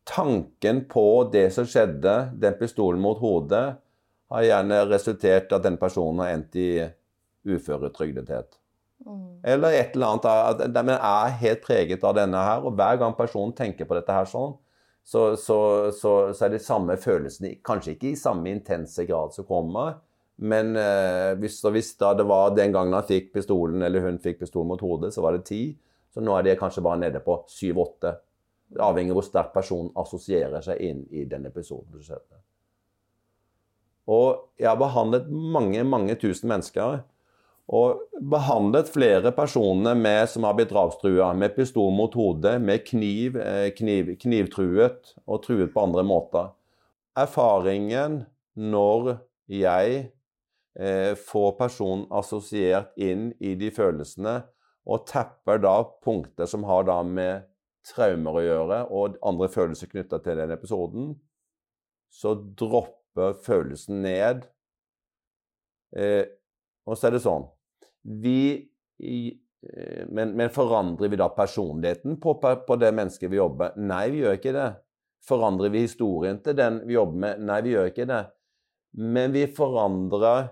Tanken 0.09 0.81
på 0.89 1.29
det 1.31 1.51
som 1.53 1.67
skjedde, 1.69 2.31
den 2.33 2.55
pistolen 2.57 3.01
mot 3.01 3.19
hodet, 3.21 3.77
har 4.33 4.45
gjerne 4.45 4.79
resultert 4.89 5.51
i 5.51 5.55
at 5.55 5.65
den 5.67 5.77
personen 5.77 6.23
har 6.23 6.33
endt 6.33 6.57
i 6.57 6.69
uføretrygdethet. 7.45 8.58
Mm. 9.05 9.39
Eller 9.43 9.77
et 9.79 9.95
eller 9.95 10.15
annet. 10.15 10.65
Men 10.75 10.95
er 10.97 11.37
helt 11.43 11.63
preget 11.65 12.03
av 12.03 12.17
denne 12.17 12.41
her. 12.43 12.65
Og 12.65 12.75
hver 12.77 12.99
gang 13.01 13.15
personen 13.17 13.55
tenker 13.55 13.87
på 13.87 13.97
dette 13.97 14.15
her 14.15 14.27
sånn, 14.29 14.57
så, 15.09 15.23
så, 15.39 15.59
så, 15.95 16.11
så, 16.33 16.45
er 16.45 16.53
det 16.53 16.61
samme 16.61 16.93
følelsene, 17.01 17.55
kanskje 17.65 17.95
ikke 17.95 18.11
i 18.11 18.19
samme 18.19 18.51
intense 18.51 19.05
grad 19.09 19.33
som 19.33 19.47
kommer. 19.47 19.95
Men 20.39 20.75
eh, 20.77 21.33
hvis, 21.41 21.57
hvis 21.65 21.95
det 21.97 22.25
var 22.29 22.53
den 22.55 22.75
gangen 22.75 22.93
han 22.93 23.07
fikk 23.07 23.33
pistolen, 23.33 23.81
eller 23.83 24.05
hun 24.05 24.19
fikk 24.21 24.43
pistolen 24.43 24.69
mot 24.69 24.83
hodet, 24.83 25.11
så 25.15 25.23
var 25.25 25.35
det 25.35 25.47
ti. 25.49 25.63
Så 26.13 26.21
nå 26.23 26.35
er 26.37 26.45
det 26.45 26.59
kanskje 26.59 26.83
bare 26.85 27.01
nede 27.01 27.23
på 27.25 27.39
syv-åtte. 27.49 28.13
Avhengig 28.79 29.15
av 29.15 29.17
hvor 29.17 29.25
sterk 29.25 29.49
personen 29.55 29.89
assosierer 29.97 30.61
seg 30.63 30.81
inn 30.85 31.01
i 31.09 31.25
den 31.27 31.47
episoden. 31.49 32.05
Og 34.09 34.53
jeg 34.61 34.69
har 34.69 34.77
behandlet 34.79 35.29
mange, 35.29 35.83
mange 35.85 36.15
tusen 36.21 36.49
mennesker 36.53 37.01
og 37.69 38.01
behandlet 38.31 38.89
flere 38.89 39.29
personer 39.35 39.97
med, 39.97 40.23
som 40.31 40.47
har 40.47 40.55
blitt 40.57 40.71
drapstrua, 40.73 41.29
med 41.37 41.53
pistol 41.53 41.91
mot 41.93 42.15
hodet, 42.17 42.55
med 42.61 42.81
kniv, 42.87 43.37
eh, 43.37 43.69
kniv, 43.77 44.15
knivtruet 44.17 45.13
og 45.27 45.43
truet 45.43 45.69
på 45.75 45.83
andre 45.85 46.03
måter. 46.03 46.49
Erfaringen 47.19 48.23
når 48.57 49.19
jeg 49.53 49.99
eh, 50.79 51.13
får 51.13 51.51
personen 51.59 52.07
assosiert 52.09 52.97
inn 52.97 53.29
i 53.37 53.53
de 53.59 53.69
følelsene, 53.75 54.39
og 54.89 55.05
tapper 55.05 55.61
da 55.61 55.75
punkter 56.01 56.49
som 56.49 56.65
har 56.65 56.87
da 56.89 57.03
med 57.05 57.45
traumer 57.85 58.39
å 58.39 58.45
gjøre, 58.47 58.81
og 58.89 59.21
andre 59.21 59.51
følelser 59.53 59.91
knytta 59.93 60.17
til 60.25 60.41
den 60.41 60.55
episoden, 60.57 61.13
så 62.09 62.33
dropper 62.33 63.37
følelsen 63.45 64.01
ned. 64.01 64.49
Eh, 65.93 66.25
og 66.89 66.97
så 66.97 67.11
er 67.11 67.17
det 67.19 67.21
sånn 67.21 67.45
Vi 68.03 68.41
eh, 69.03 70.05
men, 70.07 70.31
men, 70.37 70.49
forandrer 70.49 71.09
vi 71.11 71.19
da 71.19 71.29
personligheten 71.35 72.19
på, 72.21 72.35
på, 72.39 72.75
det 72.79 72.93
mennesket 72.95 73.31
vi 73.31 73.41
jobber 73.41 73.73
med? 73.75 73.89
Nei, 73.91 74.05
vi 74.13 74.21
gjør 74.23 74.37
ikke 74.39 74.55
det. 74.55 74.69
Forandrer 75.27 75.73
vi 75.73 75.83
historien 75.83 76.39
til 76.43 76.55
den 76.55 76.79
vi 76.87 76.95
jobber 76.95 77.25
med? 77.25 77.43
Nei, 77.49 77.59
vi 77.65 77.73
gjør 77.75 77.91
ikke 77.91 78.07
det. 78.09 78.23
Men 78.99 79.35
vi 79.35 79.43
forandrer 79.53 80.47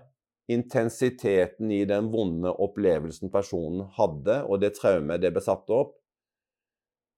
intensiteten 0.48 1.72
i 1.72 1.82
den 1.88 2.08
vonde 2.12 2.52
opplevelsen 2.52 3.32
personen 3.32 3.88
hadde, 3.98 4.42
og 4.48 4.62
det 4.62 4.76
traumet 4.78 5.20
det 5.20 5.32
ble 5.34 5.42
satt 5.44 5.68
opp. 5.74 5.96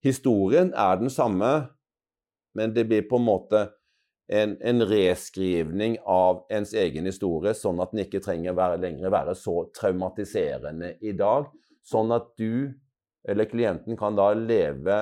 Historien 0.03 0.73
er 0.75 0.97
den 0.99 1.13
samme, 1.13 1.51
men 2.57 2.73
det 2.75 2.87
blir 2.89 3.05
på 3.07 3.21
en 3.21 3.29
måte 3.29 3.67
en, 4.31 4.55
en 4.63 4.85
reskrivning 4.87 5.97
av 6.07 6.45
ens 6.55 6.75
egen 6.79 7.09
historie, 7.11 7.55
sånn 7.57 7.81
at 7.83 7.95
den 7.95 8.05
ikke 8.05 8.23
trenger 8.23 8.55
være, 8.59 8.79
lenger 8.83 9.11
være 9.11 9.35
så 9.39 9.57
traumatiserende 9.75 10.95
i 11.03 11.15
dag. 11.19 11.49
Sånn 11.83 12.15
at 12.15 12.31
du 12.39 12.71
eller 13.29 13.49
klienten 13.51 13.99
kan 14.01 14.15
da 14.17 14.31
leve 14.37 15.01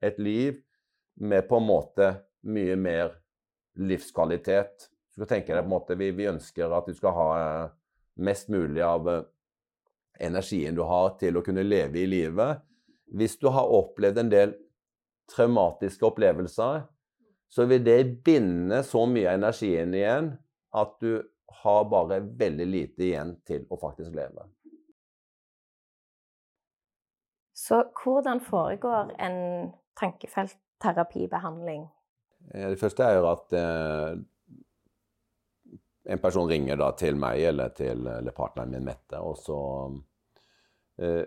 et 0.00 0.20
liv 0.22 0.60
med 1.18 1.48
på 1.48 1.58
en 1.58 1.66
måte 1.66 2.12
mye 2.48 2.78
mer 2.78 3.18
livskvalitet 3.78 4.88
du 5.18 5.24
skal 5.24 5.32
tenke 5.34 5.50
deg 5.50 5.64
på 5.64 5.66
en 5.66 5.72
måte, 5.72 5.96
vi, 5.98 6.12
vi, 6.14 6.28
ønsker 6.30 6.70
at 6.70 6.86
du 6.86 6.94
skal 6.94 7.14
ha 7.16 7.28
eh, 7.38 7.70
mest 8.22 8.52
mulig 8.54 8.84
av 8.86 9.08
eh, 9.10 9.24
energien 10.28 10.76
du 10.78 10.84
har 10.86 11.16
til 11.18 11.40
å 11.40 11.42
kunne 11.42 11.64
leve 11.66 11.98
i 11.98 12.06
livet. 12.06 12.62
Hvis 13.10 13.34
du 13.42 13.48
har 13.50 13.66
opplevd 13.66 14.20
en 14.22 14.30
del 14.30 14.54
traumatiske 15.34 16.06
opplevelser, 16.06 16.84
så 17.48 17.64
vil 17.64 17.84
det 17.84 18.24
binde 18.24 18.82
så 18.84 19.06
mye 19.08 19.28
av 19.30 19.40
energien 19.40 19.94
igjen 19.96 20.32
at 20.76 20.96
du 21.00 21.22
har 21.62 21.84
bare 21.90 22.20
veldig 22.20 22.66
lite 22.68 23.06
igjen 23.08 23.34
til 23.48 23.64
å 23.72 23.78
faktisk 23.80 24.12
leve. 24.14 24.44
Så 27.56 27.82
hvordan 28.02 28.40
foregår 28.44 29.14
en 29.18 29.38
tankefeltterapibehandling? 29.98 31.88
Eh, 32.54 32.68
det 32.70 32.80
første 32.80 33.04
er 33.04 33.18
jo 33.18 33.30
at 33.32 33.56
en 36.08 36.18
person 36.18 36.48
ringer 36.48 36.78
da 36.80 36.92
til 36.96 37.18
meg 37.20 37.42
eller 37.50 37.74
til 37.76 38.06
eller 38.08 38.32
partneren 38.32 38.72
min, 38.72 38.86
Mette, 38.86 39.18
og 39.20 39.36
så 39.36 39.58
eh, 41.02 41.24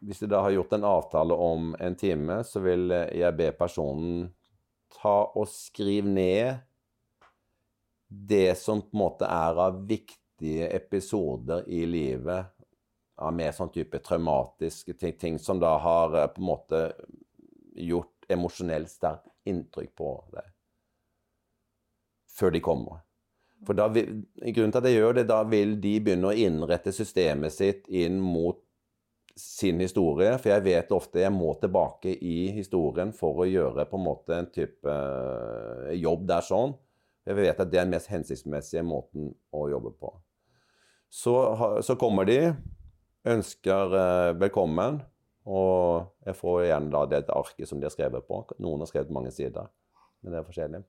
Hvis 0.00 0.22
de 0.24 0.30
da 0.32 0.40
har 0.40 0.54
gjort 0.54 0.72
en 0.72 0.86
avtale 0.88 1.34
om 1.34 1.74
en 1.78 1.94
time, 2.00 2.40
så 2.44 2.62
vil 2.64 2.88
jeg 2.90 3.36
be 3.36 3.50
personen 3.52 4.30
ta 4.92 5.16
og 5.34 5.48
skrive 5.50 6.08
ned 6.08 6.56
det 8.08 8.58
som 8.58 8.82
på 8.82 8.94
en 8.94 9.02
måte 9.02 9.28
er 9.28 9.58
av 9.66 9.80
viktige 9.88 10.68
episoder 10.76 11.66
i 11.68 11.82
livet 11.90 12.52
av 13.16 13.32
mer 13.34 13.54
sånn 13.56 13.72
type 13.72 13.98
traumatiske 14.04 14.94
ting, 14.94 15.16
ting 15.18 15.38
som 15.40 15.60
da 15.60 15.72
har 15.80 16.14
eh, 16.14 16.28
på 16.28 16.42
en 16.42 16.50
måte 16.50 16.82
gjort 17.76 18.28
emosjonelt 18.28 18.90
sterkt 18.92 19.32
inntrykk 19.48 19.94
på 19.96 20.12
deg 20.34 20.52
før 22.36 22.52
de 22.52 22.60
kommer. 22.60 23.00
For 23.64 23.76
da 23.78 23.86
vil, 23.88 24.18
grunnen 24.52 24.74
til 24.74 24.82
at 24.82 24.88
jeg 24.90 24.98
gjør 24.98 25.14
det, 25.16 25.22
da 25.30 25.38
vil 25.48 25.78
de 25.80 25.94
begynne 26.04 26.28
å 26.28 26.36
innrette 26.36 26.92
systemet 26.92 27.54
sitt 27.54 27.86
inn 27.88 28.18
mot 28.20 28.60
sin 29.36 29.80
historie. 29.84 30.32
For 30.40 30.54
jeg 30.54 30.64
vet 30.64 30.94
ofte 30.96 31.22
jeg 31.22 31.34
må 31.34 31.52
tilbake 31.60 32.14
i 32.16 32.50
historien 32.56 33.12
for 33.16 33.44
å 33.44 33.48
gjøre 33.48 33.86
på 33.88 34.00
en 34.00 34.06
måte 34.06 34.38
en 34.38 34.48
type 34.52 34.88
uh, 34.88 35.92
jobb 35.96 36.24
der 36.28 36.46
sånn. 36.46 36.74
Jeg 37.26 37.38
vet 37.40 37.60
at 37.60 37.68
det 37.70 37.80
er 37.80 37.84
den 37.84 37.96
mest 37.96 38.10
hensiktsmessige 38.12 38.84
måten 38.86 39.32
å 39.54 39.66
jobbe 39.70 39.92
på. 39.98 40.12
Så, 41.10 41.34
så 41.82 41.96
kommer 41.98 42.26
de, 42.28 42.40
ønsker 43.26 43.94
uh, 43.94 44.32
velkommen, 44.38 45.00
og 45.46 46.12
jeg 46.26 46.38
får 46.40 46.60
igjen 46.64 46.90
da 46.90 47.04
det 47.10 47.24
arket 47.30 47.70
som 47.70 47.78
de 47.78 47.86
har 47.86 47.94
skrevet 47.94 48.26
på. 48.26 48.42
Noen 48.62 48.82
har 48.82 48.90
skrevet 48.90 49.14
mange 49.14 49.30
sider, 49.34 49.68
men 50.22 50.34
det 50.34 50.40
er 50.40 50.48
forskjellig. 50.48 50.82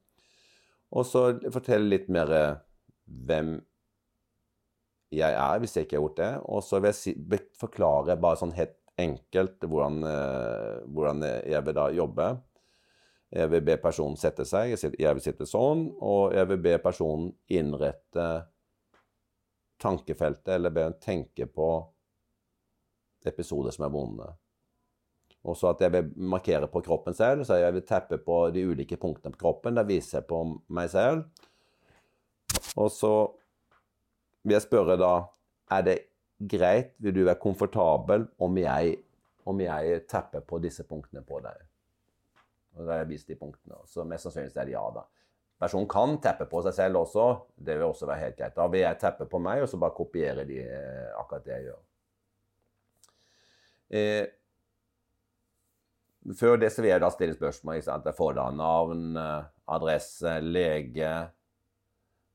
Og 0.95 1.05
så 1.05 1.23
fortelle 1.51 1.91
litt 1.91 2.07
mer 2.13 2.31
eh, 2.33 2.59
hvem 3.27 3.57
jeg 5.13 5.33
er, 5.33 5.59
hvis 5.61 5.75
jeg 5.75 5.87
ikke 5.87 5.97
har 5.97 6.03
gjort 6.03 6.19
det. 6.19 6.33
Og 6.51 6.63
så 6.65 6.81
vil 6.81 6.91
jeg 6.91 6.99
si, 6.99 7.15
forklare 7.59 8.17
bare 8.19 8.39
sånn 8.41 8.55
helt 8.57 8.75
enkelt 8.97 9.63
hvordan, 9.63 10.01
eh, 10.09 10.75
hvordan, 10.91 11.25
jeg 11.45 11.63
vil 11.65 11.77
da 11.77 11.87
jobbe. 11.95 12.29
Jeg 13.37 13.51
vil 13.51 13.63
be 13.67 13.75
personen 13.83 14.15
sette 14.15 14.45
seg, 14.47 14.71
jeg 14.71 15.15
vil 15.17 15.23
sitte 15.23 15.45
sånn, 15.47 15.89
og 15.99 16.31
jeg 16.35 16.47
vil 16.47 16.61
be 16.63 16.77
personen 16.79 17.33
innrette 17.51 18.27
tankefeltet, 19.83 20.53
eller 20.55 20.71
be 20.73 20.85
henne 20.85 21.03
tenke 21.03 21.45
på 21.51 21.69
episoder 23.27 23.75
som 23.75 23.83
er 23.85 23.91
vonde. 23.93 24.29
Og 25.47 25.55
så 25.59 25.71
at 25.71 25.83
jeg 25.83 25.93
vil 25.93 26.07
markere 26.31 26.69
på 26.71 26.81
kroppen 26.83 27.15
selv, 27.15 27.43
så 27.47 27.59
jeg 27.59 27.75
vil 27.75 27.85
teppe 27.87 28.19
på 28.23 28.39
de 28.55 28.63
ulike 28.67 28.97
punktene 28.99 29.35
på 29.35 29.43
kroppen. 29.45 29.77
Da 29.77 29.85
viser 29.87 30.19
jeg 30.19 30.27
på 30.31 30.41
meg 30.75 30.89
selv. 30.91 31.27
Og 32.79 32.89
så 32.91 33.11
vil 34.47 34.55
jeg 34.55 34.63
spørre 34.63 34.95
da 34.99 35.13
Er 35.75 35.83
det 35.83 35.97
greit, 36.39 36.93
vil 37.03 37.13
du 37.15 37.25
være 37.25 37.41
komfortabel 37.41 38.23
om 38.39 38.57
jeg, 38.57 38.93
om 39.43 39.59
jeg 39.59 40.05
tepper 40.07 40.45
på 40.47 40.61
disse 40.63 40.85
punktene 40.87 41.25
på 41.27 41.41
deg? 41.43 41.65
Og 42.77 42.85
da 42.85 42.93
har 42.93 43.01
jeg 43.01 43.09
vist 43.09 43.27
de 43.27 43.35
punktene. 43.35 43.81
Så 43.89 44.05
mest 44.07 44.27
sannsynlig 44.27 44.53
er 44.55 44.69
det 44.69 44.75
ja, 44.75 44.85
da. 44.95 45.03
Personen 45.57 45.89
kan 45.89 46.19
teppe 46.21 46.45
på 46.47 46.61
seg 46.63 46.75
selv 46.77 47.01
også. 47.01 47.25
Det 47.57 47.75
vil 47.79 47.89
også 47.89 48.07
være 48.07 48.21
helt 48.27 48.37
greit. 48.37 48.55
Da 48.55 48.67
vil 48.69 48.83
jeg 48.83 48.99
teppe 49.01 49.25
på 49.29 49.41
meg, 49.41 49.63
og 49.65 49.69
så 49.71 49.79
bare 49.81 49.97
kopiere 49.97 50.45
de, 50.45 50.61
eh, 50.61 51.09
akkurat 51.17 51.45
det 51.45 51.55
jeg 51.55 51.65
gjør. 51.67 51.79
Eh, 53.97 54.25
før 56.37 56.61
det 56.61 56.69
så 56.71 56.83
vil 56.83 56.91
jeg 56.91 57.01
da 57.01 57.09
stille 57.09 57.33
spørsmål. 57.33 57.81
Ikke 57.81 58.13
får 58.13 58.37
da 58.37 58.51
navn, 58.51 59.17
eh, 59.17 59.43
adresse, 59.67 60.39
lege, 60.41 61.31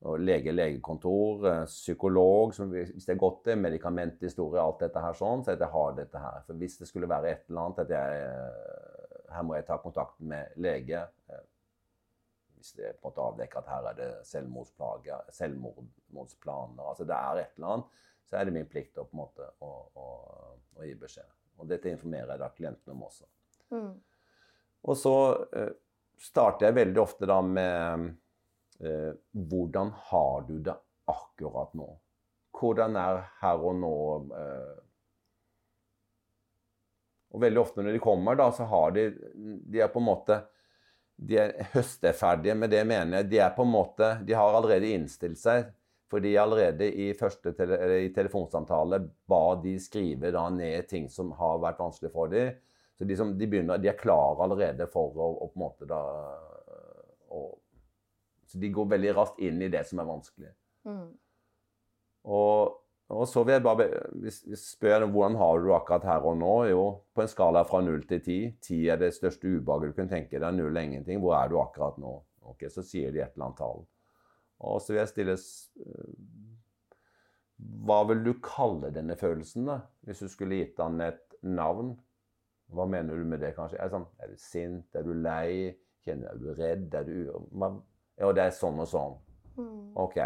lege, 0.03 0.53
legekontor, 0.53 1.47
eh, 1.49 1.65
psykolog, 1.65 2.55
som, 2.55 2.71
hvis 2.75 3.07
det 3.07 3.15
er 3.15 3.21
godt 3.21 3.45
det, 3.47 3.57
medikamenthistorie, 3.59 4.63
alt 4.63 4.83
dette 4.83 5.03
her 5.03 5.17
sånn, 5.17 5.45
så 5.45 5.55
at 5.55 5.63
jeg 5.63 5.75
har 5.75 5.97
dette 5.97 6.23
her. 6.23 6.43
For 6.47 6.59
hvis 6.59 6.79
det 6.81 6.89
skulle 6.91 7.11
være 7.11 7.31
et 7.31 7.51
eller 7.51 7.67
annet 7.67 7.83
at 7.85 7.97
jeg 7.97 8.23
eh, 8.27 8.79
Her 9.33 9.45
må 9.49 9.55
jeg 9.57 9.65
ta 9.65 9.79
kontakt 9.81 10.19
med 10.21 10.59
lege. 10.61 10.99
Hvis 12.59 12.75
det 12.77 12.91
på 13.01 13.09
en 13.09 13.11
måte 13.11 13.23
avdekker 13.25 13.63
at 13.63 13.71
her 13.73 13.87
er 13.89 13.95
det 13.97 14.09
selvmordsplager, 14.29 15.23
selvmordsplaner 15.33 16.91
Altså 16.91 17.07
det 17.09 17.17
er 17.17 17.41
et 17.41 17.55
eller 17.57 17.71
annet, 17.71 18.03
så 18.29 18.37
er 18.37 18.45
det 18.45 18.53
min 18.59 18.69
plikt 18.69 19.01
å 19.01 19.07
på 19.07 19.17
en 19.17 19.23
måte 19.23 19.47
å, 19.65 19.71
å, 19.97 20.09
å 20.77 20.85
gi 20.85 20.93
beskjed. 21.01 21.33
Og 21.57 21.71
dette 21.71 21.89
informerer 21.89 22.35
jeg 22.35 22.43
da 22.43 22.51
klienten 22.53 22.93
om 22.93 23.07
også. 23.09 23.25
Mm. 23.73 23.95
Og 24.85 25.01
så 25.01 25.17
eh, 25.57 25.73
starter 26.21 26.69
jeg 26.69 26.79
veldig 26.83 27.03
ofte 27.03 27.31
da 27.31 27.41
med 27.41 28.13
eh, 28.81 29.13
Hvordan 29.33 29.93
har 30.11 30.47
du 30.49 30.57
det 30.59 30.77
akkurat 31.11 31.75
nå? 31.75 31.89
Hvordan 32.59 32.97
er 32.97 33.21
her 33.43 33.67
og 33.67 33.77
nå 33.81 33.97
eh, 34.39 34.73
Og 37.33 37.43
veldig 37.43 37.61
ofte 37.63 37.85
når 37.85 37.97
de 37.97 38.03
kommer, 38.05 38.37
da, 38.39 38.51
så 38.53 38.69
har 38.71 38.93
de 38.97 39.09
De 39.43 39.81
er 39.81 39.93
på 39.93 40.03
en 40.03 40.11
måte 40.13 40.43
de 41.23 41.39
er 41.39 41.53
høsteferdige 41.75 42.55
med 42.59 42.73
det 42.73 42.83
mener 42.89 43.21
jeg. 43.21 43.31
De 43.31 43.39
er 43.45 43.55
på 43.55 43.63
en 43.67 43.73
måte, 43.73 44.09
de 44.27 44.35
har 44.35 44.57
allerede 44.57 44.91
innstilt 44.91 45.39
seg. 45.39 45.69
Fordi 46.13 46.35
allerede 46.37 46.91
i 46.93 47.13
første 47.17 47.55
tele, 47.57 47.79
i 48.05 48.11
telefonsamtale 48.13 48.99
ba 49.29 49.55
de 49.63 49.79
skrive 49.81 50.33
da 50.35 50.45
ned 50.53 50.89
ting 50.91 51.07
som 51.09 51.31
har 51.39 51.63
vært 51.63 51.81
vanskelig 51.81 52.11
for 52.13 52.33
dem. 52.33 52.59
Så 52.99 53.09
de, 53.09 53.17
som, 53.17 53.31
de, 53.39 53.49
begynner, 53.49 53.81
de 53.81 53.89
er 53.89 53.97
klare 53.99 54.45
allerede 54.45 54.87
for 54.93 55.17
å, 55.17 55.31
å 55.41 55.49
på 55.49 55.57
en 55.57 55.63
måte 55.63 55.89
da 55.89 56.03
å, 57.33 57.47
Så 58.53 58.61
de 58.61 58.69
går 58.69 58.91
veldig 58.91 59.13
raskt 59.17 59.39
inn 59.41 59.63
i 59.65 59.71
det 59.73 59.81
som 59.89 60.03
er 60.03 60.09
vanskelig. 60.09 60.51
Mm. 60.85 61.07
Og, 62.29 62.75
og, 63.09 63.23
så 63.31 63.43
vil 63.47 63.57
jeg 63.57 63.65
bare 63.65 63.87
hvis, 64.21 64.43
hvis 64.45 64.67
spør 64.75 65.07
hvordan 65.07 65.39
har 65.41 65.59
du 65.59 65.71
det 65.71 65.77
akkurat 65.79 66.05
her 66.11 66.27
og 66.29 66.37
nå. 66.43 66.53
Jo, 66.69 66.85
på 67.15 67.25
en 67.25 67.33
skala 67.33 67.65
fra 67.69 67.81
null 67.85 68.05
til 68.11 68.21
ti. 68.27 68.39
Ti 68.61 68.83
er 68.93 69.01
det 69.01 69.15
største 69.17 69.49
ubehaget 69.49 69.95
du 69.95 69.97
kunne 69.97 70.13
tenke 70.13 70.37
deg. 70.37 70.59
Null 70.59 70.77
er 70.77 70.91
ingenting. 70.91 71.23
Hvor 71.23 71.39
er 71.39 71.49
du 71.49 71.59
akkurat 71.63 71.97
nå? 72.03 72.19
Ok, 72.53 72.67
Så 72.69 72.85
sier 72.85 73.15
de 73.15 73.23
et 73.23 73.33
eller 73.33 73.49
annet 73.49 73.61
tall. 73.63 73.87
Og 74.63 74.81
så 74.83 74.93
vil 74.93 75.01
jeg 75.01 75.11
stille 75.11 75.37
Hva 77.87 78.03
vil 78.11 78.21
du 78.27 78.33
kalle 78.45 78.93
denne 78.95 79.17
følelsen, 79.19 79.67
da? 79.71 79.81
Hvis 80.07 80.23
du 80.23 80.29
skulle 80.31 80.61
gitt 80.61 80.77
den 80.77 81.01
et 81.01 81.39
navn? 81.43 81.95
Hva 82.73 82.87
mener 82.89 83.17
du 83.17 83.25
med 83.29 83.43
det, 83.43 83.55
kanskje? 83.57 83.79
Er, 83.79 83.89
det 83.89 83.97
sånn, 83.97 84.07
er 84.21 84.31
du 84.31 84.39
sint? 84.41 84.87
Er 84.97 85.07
du 85.07 85.13
lei? 85.17 85.73
Kjenner 86.03 86.39
du 86.39 86.53
redd? 86.59 86.95
Er 86.99 87.07
du 87.07 87.17
Ja, 88.21 88.33
det 88.33 88.45
er 88.45 88.57
sånn 88.57 88.81
og 88.83 88.89
sånn. 88.91 89.17
Mm. 89.57 89.93
OK. 90.01 90.19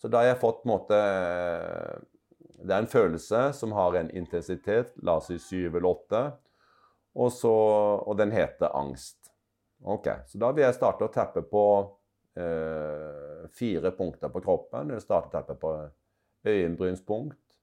Så 0.00 0.10
da 0.12 0.20
har 0.20 0.34
jeg 0.34 0.40
fått 0.42 0.66
måte 0.68 0.96
Det 2.60 2.68
er 2.68 2.82
en 2.82 2.90
følelse 2.90 3.46
som 3.56 3.72
har 3.76 3.96
en 3.96 4.10
intensitet, 4.12 4.92
la 5.04 5.18
oss 5.20 5.30
si 5.30 5.38
syv 5.40 5.76
eller 5.76 5.88
åtte, 5.88 6.22
og, 7.14 7.30
så, 7.32 7.52
og 8.04 8.16
den 8.18 8.32
heter 8.34 8.72
angst. 8.74 9.30
OK. 9.84 10.08
Så 10.26 10.40
da 10.40 10.50
vil 10.54 10.64
jeg 10.64 10.76
starte 10.76 11.06
å 11.06 11.12
tappe 11.12 11.44
på 11.46 11.64
eh, 12.40 13.44
fire 13.52 13.92
punkter 13.96 14.32
på 14.32 14.42
kroppen. 14.44 14.94
Jeg 14.94 15.04
starter 15.04 15.34
teppet 15.36 15.60
på 15.60 15.74
øyenbrynspunkt, 16.48 17.58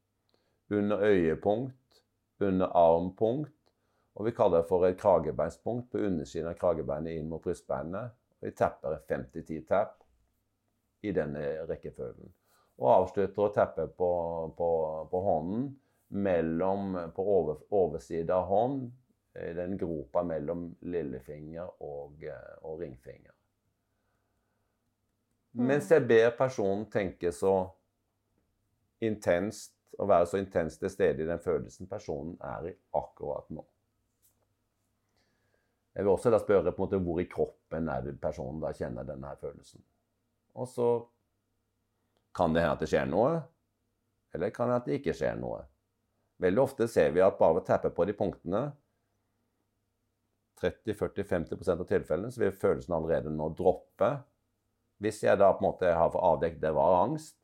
under 0.72 1.02
øyepunkt, 1.10 2.04
under 2.40 2.72
armpunkt, 2.78 3.58
og 4.16 4.28
vi 4.28 4.36
kaller 4.36 4.62
det 4.62 4.70
for 4.70 4.86
et 4.86 5.00
kragebeinspunkt 5.00 5.92
på 5.92 6.06
undersiden 6.06 6.52
av 6.52 6.60
kragebeinet 6.60 7.18
inn 7.18 7.30
mot 7.32 7.44
brystbeinet. 7.44 8.14
Vi 8.42 8.52
tapper 8.58 9.00
50-10 9.08 9.66
tapp 9.70 10.00
i 11.02 11.14
denne 11.14 11.44
rekkefølgen. 11.70 12.32
Og 12.82 12.90
avslutter 12.90 13.46
å 13.46 13.54
tappe 13.54 13.86
på, 13.94 14.12
på, 14.58 14.70
på 15.12 15.22
hånden 15.26 15.68
mellom, 16.18 16.98
på 17.16 17.26
over, 17.38 17.62
oversiden 17.70 18.34
av 18.36 18.48
hånd, 18.50 18.90
i 19.40 19.54
den 19.56 19.78
gropa 19.80 20.24
mellom 20.28 20.66
lillefinger 20.92 21.70
og, 21.80 22.24
eh, 22.24 22.56
og 22.68 22.82
ringfinger. 22.82 23.32
Mm. 25.56 25.68
Mens 25.68 25.92
jeg 25.92 26.04
ber 26.08 26.34
personen 26.36 26.88
tenke 26.92 27.32
så 27.36 27.54
intenst, 29.02 29.76
og 30.00 30.10
være 30.10 30.28
så 30.28 30.42
intenst 30.42 30.80
til 30.80 30.92
stede 30.92 31.24
i 31.24 31.28
den 31.28 31.40
følelsen 31.40 31.88
personen 31.88 32.38
er 32.44 32.72
i 32.72 32.74
akkurat 32.96 33.50
nå. 33.52 33.64
Jeg 35.96 36.06
vil 36.06 36.14
også 36.14 36.32
da 36.32 36.40
spørre 36.40 36.72
på 36.72 36.80
en 36.80 36.86
måte 36.86 37.00
hvor 37.04 37.20
i 37.20 37.28
kroppen 37.30 37.90
er 37.92 38.06
det 38.06 38.20
personen 38.22 38.62
da 38.64 38.72
kjenner 38.76 39.08
denne 39.08 39.28
her 39.28 39.40
følelsen. 39.42 39.84
Og 40.56 40.70
så 40.72 40.88
kan 42.36 42.54
det 42.56 42.64
hende 42.64 42.78
at 42.78 42.84
det 42.84 42.92
skjer 42.92 43.10
noe, 43.12 43.42
eller 44.32 44.54
kan 44.56 44.70
det 44.70 44.76
hende 44.76 44.84
at 44.84 44.88
det 44.88 45.00
ikke 45.02 45.18
skjer 45.20 45.36
noe. 45.40 45.66
Veldig 46.42 46.64
ofte 46.64 46.88
ser 46.90 47.12
vi 47.14 47.22
at 47.22 47.38
bare 47.38 47.58
ved 47.58 47.66
å 47.66 47.68
tappe 47.68 47.92
på 47.94 48.08
de 48.08 48.16
punktene 48.18 48.64
30-40-50% 50.62 51.84
av 51.84 51.88
tilfellene 51.90 52.32
så 52.32 52.44
vil 52.44 52.56
følelsen 52.56 52.96
allerede 52.96 53.34
nå 53.34 53.50
droppe. 53.58 54.14
Hvis 55.02 55.24
jeg 55.26 55.40
da 55.42 55.50
på 55.54 55.64
en 55.64 55.68
måte 55.68 55.92
har 55.98 56.16
avdekket 56.16 56.62
det 56.62 56.74
var 56.78 57.00
angst, 57.02 57.36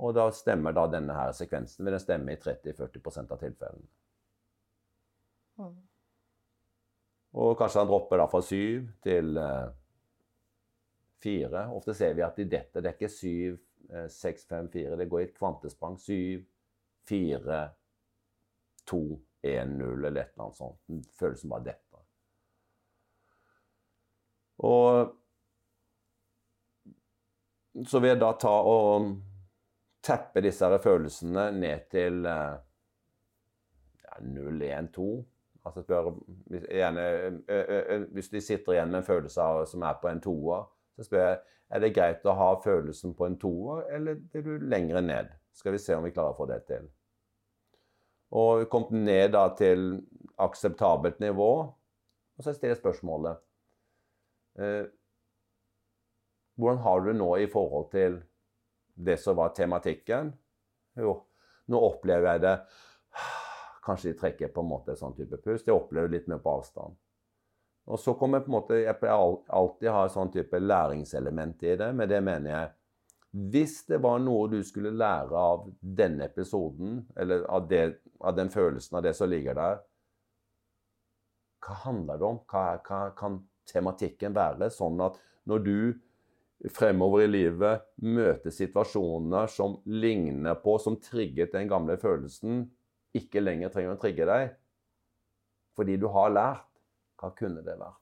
og 0.00 0.14
da 0.16 0.28
stemmer 0.32 0.72
da 0.72 0.86
denne 0.88 1.14
her 1.16 1.34
sekvensen 1.36 1.84
vil 1.84 1.96
den 1.96 2.02
stemme 2.02 2.32
i 2.32 2.40
30-40 2.40 3.20
av 3.26 3.38
tilfellene. 3.42 3.88
Mm. 5.60 5.74
Og 7.38 7.52
kanskje 7.58 7.84
han 7.84 7.90
dropper 7.90 8.18
da 8.18 8.26
fra 8.30 8.40
syv 8.42 8.88
til 9.04 9.36
eh, 9.38 9.68
fire. 11.22 11.66
Ofte 11.76 11.94
ser 11.94 12.16
vi 12.18 12.24
at 12.26 12.38
de 12.40 12.48
detter. 12.50 12.82
Det 12.82 12.90
er 12.90 12.96
ikke 12.98 13.12
syv, 13.12 13.60
eh, 13.90 14.08
seks, 14.10 14.48
fem, 14.50 14.70
fire. 14.72 14.98
Det 14.98 15.08
går 15.10 15.20
i 15.20 15.28
et 15.28 15.36
kvantesprang. 15.36 15.98
Syv, 16.00 16.42
fire, 17.06 17.60
to, 18.90 19.04
én, 19.46 19.76
null 19.78 20.04
eller 20.04 20.24
et 20.24 20.34
eller 20.34 20.48
annet 20.48 20.58
sånt. 20.58 21.08
Følelsen 21.20 21.52
bare 21.52 21.68
detter. 21.70 22.04
Og 24.66 25.16
så 27.86 28.00
vil 28.02 28.10
jeg 28.12 28.20
da 28.20 28.32
ta 28.36 28.52
og 28.66 29.12
teppe 30.04 30.42
disse 30.44 30.68
følelsene 30.82 31.46
ned 31.54 31.86
til 31.92 32.26
eh, 32.26 32.56
ja, 34.02 34.18
0, 34.26 34.62
1, 34.66 34.90
2. 34.96 35.10
Altså 35.66 35.82
spør, 35.84 36.10
hvis, 36.48 36.62
gjerne, 36.72 37.06
ø, 37.48 37.56
ø, 37.60 37.80
ø, 37.94 37.98
hvis 38.16 38.30
de 38.32 38.40
sitter 38.40 38.72
igjen 38.72 38.92
med 38.92 39.02
en 39.02 39.06
følelse 39.06 39.42
av, 39.42 39.64
som 39.68 39.82
er 39.84 39.98
på 40.00 40.08
en 40.08 40.22
toer, 40.24 40.68
så 40.96 41.04
spør 41.04 41.26
jeg 41.26 41.40
er 41.70 41.82
det 41.84 41.92
greit 41.94 42.24
å 42.26 42.34
ha 42.34 42.48
følelsen 42.64 43.12
på 43.14 43.28
en 43.28 43.36
toer, 43.38 43.84
eller 43.94 44.18
er 44.34 44.42
du 44.42 44.56
lenger 44.66 45.04
ned? 45.04 45.28
Skal 45.54 45.76
vi 45.76 45.82
se 45.82 45.94
om 45.94 46.02
vi 46.06 46.10
klarer 46.14 46.34
å 46.34 46.38
få 46.38 46.48
det 46.50 46.64
til. 46.66 46.88
Og 48.34 48.62
vi 48.62 48.70
kom 48.70 48.88
ned 48.94 49.32
da 49.34 49.44
til 49.58 50.00
akseptabelt 50.40 51.20
nivå, 51.22 51.50
og 51.70 52.44
så 52.44 52.54
stiller 52.54 52.74
jeg 52.74 52.80
spørsmålet 52.80 53.40
eh, 54.62 54.86
Hvordan 56.60 56.80
har 56.84 57.00
du 57.00 57.08
det 57.10 57.16
nå 57.18 57.28
i 57.40 57.48
forhold 57.50 57.90
til 57.92 58.18
det 59.00 59.16
som 59.20 59.38
var 59.38 59.54
tematikken? 59.56 60.32
Jo, 60.98 61.14
nå 61.70 61.80
opplever 61.86 62.34
jeg 62.34 62.42
det 62.44 62.54
Kanskje 63.84 64.12
de 64.12 64.18
trekker 64.18 64.50
på 64.52 64.64
en 64.64 64.70
måte 64.70 64.96
sånn 64.98 65.14
type 65.16 65.38
pust. 65.40 65.68
Jeg 65.68 65.76
opplever 65.76 66.12
litt 66.12 66.28
mer 66.28 66.42
på 66.42 66.52
avstand. 66.58 66.98
Og 67.90 67.98
så 67.98 68.14
kommer 68.14 68.44
på 68.44 68.52
en 68.52 68.58
måte, 68.58 68.74
Jeg 68.74 68.96
alltid 69.08 69.90
ha 69.90 70.04
et 70.04 70.12
sånn 70.12 70.32
type 70.32 70.58
læringselement 70.58 71.62
i 71.62 71.76
det. 71.76 71.92
Med 71.96 72.08
det 72.08 72.20
mener 72.20 72.50
jeg 72.50 72.70
Hvis 73.30 73.86
det 73.86 74.00
var 74.02 74.18
noe 74.18 74.48
du 74.50 74.62
skulle 74.66 74.90
lære 74.90 75.38
av 75.38 75.68
denne 75.80 76.24
episoden, 76.24 77.06
eller 77.16 77.44
av, 77.46 77.68
det, 77.68 78.00
av 78.20 78.34
den 78.36 78.50
følelsen 78.50 78.96
av 78.98 79.04
det 79.06 79.14
som 79.14 79.30
ligger 79.30 79.54
der, 79.54 79.78
hva 81.60 81.76
handler 81.84 82.18
det 82.18 82.26
om? 82.26 82.40
Hva, 82.50 82.64
hva 82.82 83.00
kan 83.14 83.38
tematikken 83.70 84.34
være? 84.34 84.70
Sånn 84.74 84.98
at 85.04 85.20
når 85.46 85.62
du 85.62 85.78
fremover 86.74 87.24
i 87.24 87.30
livet 87.30 87.86
møter 88.02 88.50
situasjoner 88.50 89.46
som 89.52 89.78
ligner 89.86 90.58
på, 90.60 90.76
som 90.82 90.98
trigget 91.00 91.54
den 91.54 91.70
gamle 91.70 91.96
følelsen, 92.00 92.66
ikke 93.16 93.42
lenger 93.42 93.72
trenger 93.72 93.96
å 93.96 94.00
trigge 94.00 94.26
deg. 94.28 94.52
Fordi 95.78 95.96
du 96.00 96.06
har 96.12 96.32
lært. 96.34 96.66
Hva 97.20 97.32
kunne 97.36 97.64
det 97.64 97.74
vært? 97.76 97.98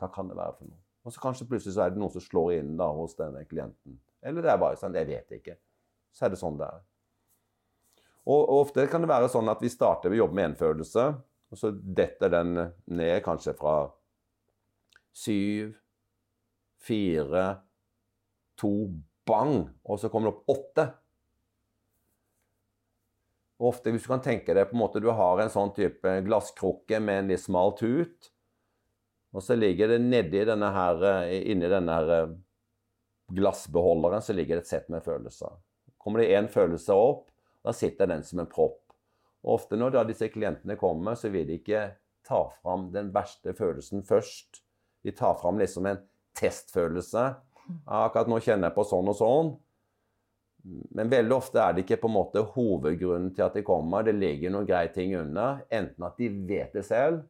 Hva 0.00 0.08
kan 0.14 0.30
det 0.30 0.38
være 0.38 0.56
for 0.58 0.70
noe? 0.70 0.80
Og 1.04 1.12
så 1.12 1.20
kanskje 1.20 1.46
plutselig 1.48 1.76
så 1.76 1.84
er 1.84 1.92
det 1.92 2.00
noen 2.00 2.12
som 2.14 2.24
slår 2.24 2.56
inn 2.56 2.72
da 2.80 2.88
hos 2.96 3.14
denne 3.18 3.44
klienten. 3.46 3.98
Eller 4.24 4.42
det 4.42 4.50
er 4.50 4.60
bare 4.60 4.80
sånn 4.80 4.96
Jeg 4.96 5.06
vet 5.10 5.36
ikke. 5.36 5.58
Så 6.14 6.26
er 6.26 6.32
det 6.32 6.40
sånn 6.40 6.56
det 6.58 6.66
er. 6.66 6.82
Og, 8.24 8.40
og 8.40 8.56
ofte 8.62 8.86
kan 8.88 9.04
det 9.04 9.10
være 9.10 9.28
sånn 9.28 9.50
at 9.52 9.60
vi 9.62 9.70
starter 9.72 10.08
ved 10.08 10.18
å 10.18 10.24
jobbe 10.24 10.38
med 10.38 10.48
én 10.48 10.56
følelse, 10.56 11.04
og 11.52 11.60
så 11.60 11.70
detter 11.74 12.32
den 12.32 12.56
ned 12.96 13.18
kanskje 13.26 13.52
fra 13.58 13.74
syv, 15.14 15.74
fire, 16.82 17.44
to, 18.58 18.72
bang, 19.28 19.68
og 19.84 20.00
så 20.00 20.10
kommer 20.12 20.30
det 20.30 20.38
opp 20.38 20.54
åtte. 20.56 20.86
Og 23.62 23.70
ofte 23.70 23.92
hvis 23.94 24.06
du 24.06 24.10
kan 24.10 24.22
tenke 24.24 24.54
deg 24.56 24.66
på 24.68 24.76
en 24.76 24.82
måte 24.82 25.02
du 25.02 25.10
har 25.14 25.40
en 25.40 25.52
sånn 25.52 25.72
type 25.76 26.14
glasskrukke 26.26 26.98
med 27.00 27.22
en 27.22 27.30
litt 27.30 27.44
smal 27.44 27.76
tut, 27.78 28.30
og 29.34 29.42
så 29.42 29.56
ligger 29.58 29.90
det 29.90 30.00
nedi 30.02 30.44
denne 30.46 30.70
her, 30.74 31.04
inni 31.26 31.70
denne 31.70 31.94
her 31.98 32.34
glassbeholderen 33.34 34.22
så 34.22 34.34
ligger 34.36 34.58
det 34.58 34.66
et 34.66 34.70
sett 34.70 34.90
med 34.92 35.04
følelser. 35.04 35.56
Kommer 35.98 36.22
det 36.22 36.34
én 36.36 36.48
følelse 36.52 36.94
opp, 36.94 37.28
da 37.64 37.72
sitter 37.74 38.10
den 38.10 38.22
som 38.26 38.42
en 38.42 38.50
propp. 38.50 38.80
Og 39.44 39.58
ofte 39.58 39.78
når 39.80 39.94
da 39.94 40.04
disse 40.08 40.28
klientene 40.32 40.76
kommer, 40.80 41.16
så 41.18 41.30
vil 41.32 41.48
de 41.48 41.58
ikke 41.58 41.86
ta 42.24 42.40
fram 42.62 42.88
den 42.94 43.10
verste 43.14 43.54
følelsen 43.56 44.04
først. 44.06 44.62
De 45.04 45.12
tar 45.12 45.36
fram 45.40 45.58
liksom 45.60 45.88
en 45.88 46.00
testfølelse. 46.36 47.24
Akkurat 47.84 48.30
nå 48.30 48.40
kjenner 48.44 48.70
jeg 48.70 48.76
på 48.76 48.86
sånn 48.88 49.10
og 49.12 49.18
sånn. 49.18 49.50
Men 50.64 51.10
veldig 51.12 51.36
ofte 51.36 51.60
er 51.60 51.74
det 51.74 51.84
ikke 51.84 52.00
på 52.04 52.08
en 52.08 52.16
måte 52.16 52.44
hovedgrunnen 52.54 53.34
til 53.36 53.44
at 53.44 53.56
de 53.58 53.64
kommer. 53.66 54.06
Det 54.06 54.14
ligger 54.16 54.52
noen 54.54 54.68
greie 54.68 54.88
ting 54.94 55.12
under. 55.18 55.60
Enten 55.68 56.06
at 56.08 56.16
de 56.20 56.30
vet 56.48 56.72
det 56.72 56.86
selv, 56.88 57.20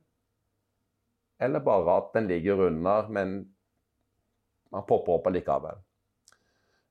eller 1.42 1.64
bare 1.66 1.96
at 1.98 2.12
den 2.14 2.28
ligger 2.30 2.62
under, 2.68 3.08
men 3.10 3.34
man 4.70 4.86
popper 4.86 5.18
opp 5.18 5.26
allikevel. 5.30 5.82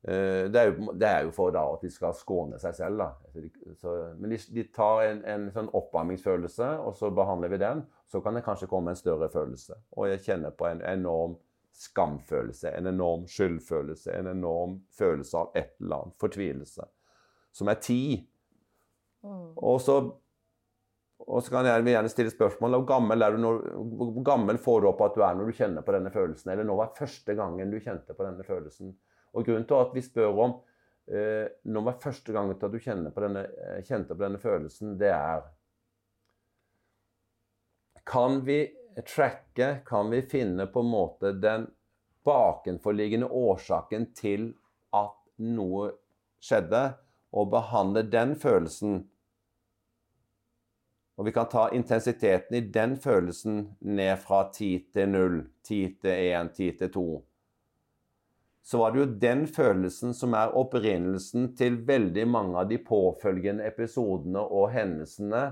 Eh, 0.04 0.52
det 0.52 0.60
er, 0.60 0.72
jo, 0.72 0.92
det 1.00 1.08
er 1.08 1.22
jo 1.24 1.32
for 1.36 1.54
da 1.56 1.64
at 1.78 1.84
de 1.86 1.92
skal 1.92 2.16
skåne 2.18 2.60
seg 2.60 2.76
selv. 2.76 3.00
Da. 3.00 3.40
Så, 3.80 3.96
men 4.20 4.36
de, 4.36 4.40
de 4.56 4.68
tar 4.76 5.06
en, 5.08 5.24
en 5.24 5.48
sånn 5.56 5.72
oppvarmingsfølelse, 5.72 6.70
og 6.84 6.98
så 7.00 7.12
behandler 7.16 7.54
vi 7.56 7.62
den. 7.64 7.86
Så 8.12 8.20
kan 8.24 8.36
det 8.36 8.44
kanskje 8.46 8.70
komme 8.72 8.92
en 8.92 9.00
større 9.00 9.32
følelse. 9.32 9.80
Og 9.96 10.12
jeg 10.12 10.26
kjenner 10.28 10.56
på 10.56 10.68
en 10.68 10.84
enorm 10.92 11.38
skamfølelse, 11.74 12.70
en 12.78 12.88
enorm 12.92 13.24
skyldfølelse, 13.30 14.12
en 14.14 14.30
enorm 14.36 14.76
følelse 14.94 15.38
av 15.40 15.56
et 15.58 15.74
eller 15.82 16.04
annet, 16.04 16.18
fortvilelse, 16.22 16.86
som 17.54 17.72
er 17.72 17.80
ti. 17.82 18.04
Mm. 19.24 19.56
Og 19.58 19.80
så, 19.82 19.96
og 21.24 21.42
så 21.44 21.54
kan 21.54 21.70
jeg 21.70 21.88
gjerne 21.88 22.12
stille 22.12 22.34
spørsmål 22.34 22.78
hvor 22.78 22.86
gammel, 22.94 23.26
du 23.34 23.40
når, 23.42 23.64
hvor 23.98 24.28
gammel 24.28 24.60
får 24.62 24.84
du 24.84 24.90
opp 24.92 25.02
at 25.08 25.18
du 25.18 25.24
er 25.26 25.40
når 25.40 25.50
du 25.50 25.58
kjenner 25.58 25.86
på 25.86 25.96
denne 25.96 26.14
følelsen? 26.14 26.54
Eller 26.54 26.68
når 26.68 26.82
var 26.84 26.94
første 27.00 27.36
gangen 27.40 27.74
du 27.74 27.80
kjente 27.82 28.14
på 28.14 28.28
denne 28.28 28.46
følelsen? 28.48 28.94
Og 29.34 29.48
Grunnen 29.48 29.66
til 29.70 29.82
at 29.82 29.96
vi 29.96 30.06
spør 30.06 30.40
om 30.46 30.56
eh, 31.10 31.48
når 31.66 31.88
var 31.90 32.00
første 32.04 32.36
gangen 32.36 32.60
til 32.60 32.70
at 32.70 32.76
du 32.76 32.84
kjente 32.84 33.14
på 33.16 33.26
denne, 33.26 33.48
eh, 33.50 33.82
kjente 33.88 34.14
på 34.14 34.26
denne 34.26 34.42
følelsen, 34.42 34.98
det 35.02 35.12
er 35.16 35.44
Kan 38.04 38.42
vi 38.44 38.60
tracke, 39.02 39.78
kan 39.86 40.10
vi 40.10 40.22
finne 40.22 40.68
på 40.68 40.80
en 40.80 40.92
måte 40.92 41.34
den 41.34 41.68
bakenforliggende 42.24 43.28
årsaken 43.28 44.12
til 44.16 44.52
at 44.94 45.18
noe 45.44 45.90
skjedde, 46.44 46.84
og 47.34 47.50
behandle 47.50 48.04
den 48.14 48.36
følelsen. 48.38 49.00
Og 51.18 51.26
vi 51.26 51.34
kan 51.34 51.50
ta 51.50 51.68
intensiteten 51.74 52.58
i 52.58 52.66
den 52.74 52.96
følelsen 53.02 53.64
ned 53.80 54.18
fra 54.22 54.44
10 54.54 54.70
til 54.94 55.10
0, 55.10 55.40
10 55.66 55.80
til 56.02 56.12
1, 56.12 56.52
10 56.54 56.72
til 56.78 56.92
2. 56.94 57.06
Så 58.64 58.80
var 58.80 58.94
det 58.94 59.02
jo 59.02 59.10
den 59.22 59.44
følelsen 59.48 60.14
som 60.16 60.38
er 60.40 60.54
opprinnelsen 60.56 61.50
til 61.58 61.82
veldig 61.88 62.28
mange 62.30 62.62
av 62.62 62.70
de 62.70 62.78
påfølgende 62.80 63.66
episodene 63.68 64.40
og 64.40 64.70
hendelsene 64.72 65.44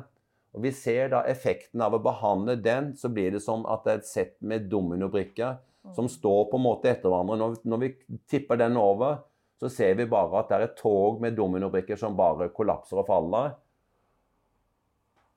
og 0.52 0.64
Vi 0.66 0.72
ser 0.76 1.12
da 1.14 1.24
effekten 1.32 1.82
av 1.82 1.96
å 1.96 2.04
behandle 2.04 2.58
den, 2.60 2.92
så 3.00 3.10
blir 3.10 3.32
det 3.32 3.44
som 3.44 3.64
at 3.70 3.86
det 3.86 3.92
er 3.92 4.02
et 4.02 4.10
sett 4.10 4.34
med 4.42 4.70
dominobrikker. 4.72 5.60
som 5.96 6.06
står 6.10 6.44
på 6.52 6.58
en 6.60 6.62
måte 6.62 6.92
etter 6.92 7.10
hverandre. 7.10 7.36
Når, 7.42 7.56
når 7.66 7.80
vi 7.82 7.88
tipper 8.30 8.60
den 8.60 8.76
over, 8.78 9.24
så 9.58 9.70
ser 9.70 9.96
vi 9.98 10.06
bare 10.06 10.38
at 10.38 10.50
det 10.50 10.58
er 10.58 10.66
et 10.68 10.76
tog 10.78 11.22
med 11.22 11.34
dominobrikker 11.34 11.98
som 11.98 12.18
bare 12.18 12.52
kollapser 12.54 13.00
og 13.02 13.08
faller. 13.08 13.56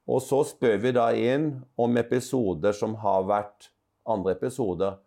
Og 0.05 0.21
så 0.21 0.43
spør 0.45 0.77
vi 0.83 0.93
da 0.93 1.07
inn 1.17 1.49
om 1.81 1.97
episoder 1.97 2.77
som 2.77 2.99
har 3.01 3.25
vært 3.25 3.71
andre 4.05 4.35
episoder. 4.37 4.99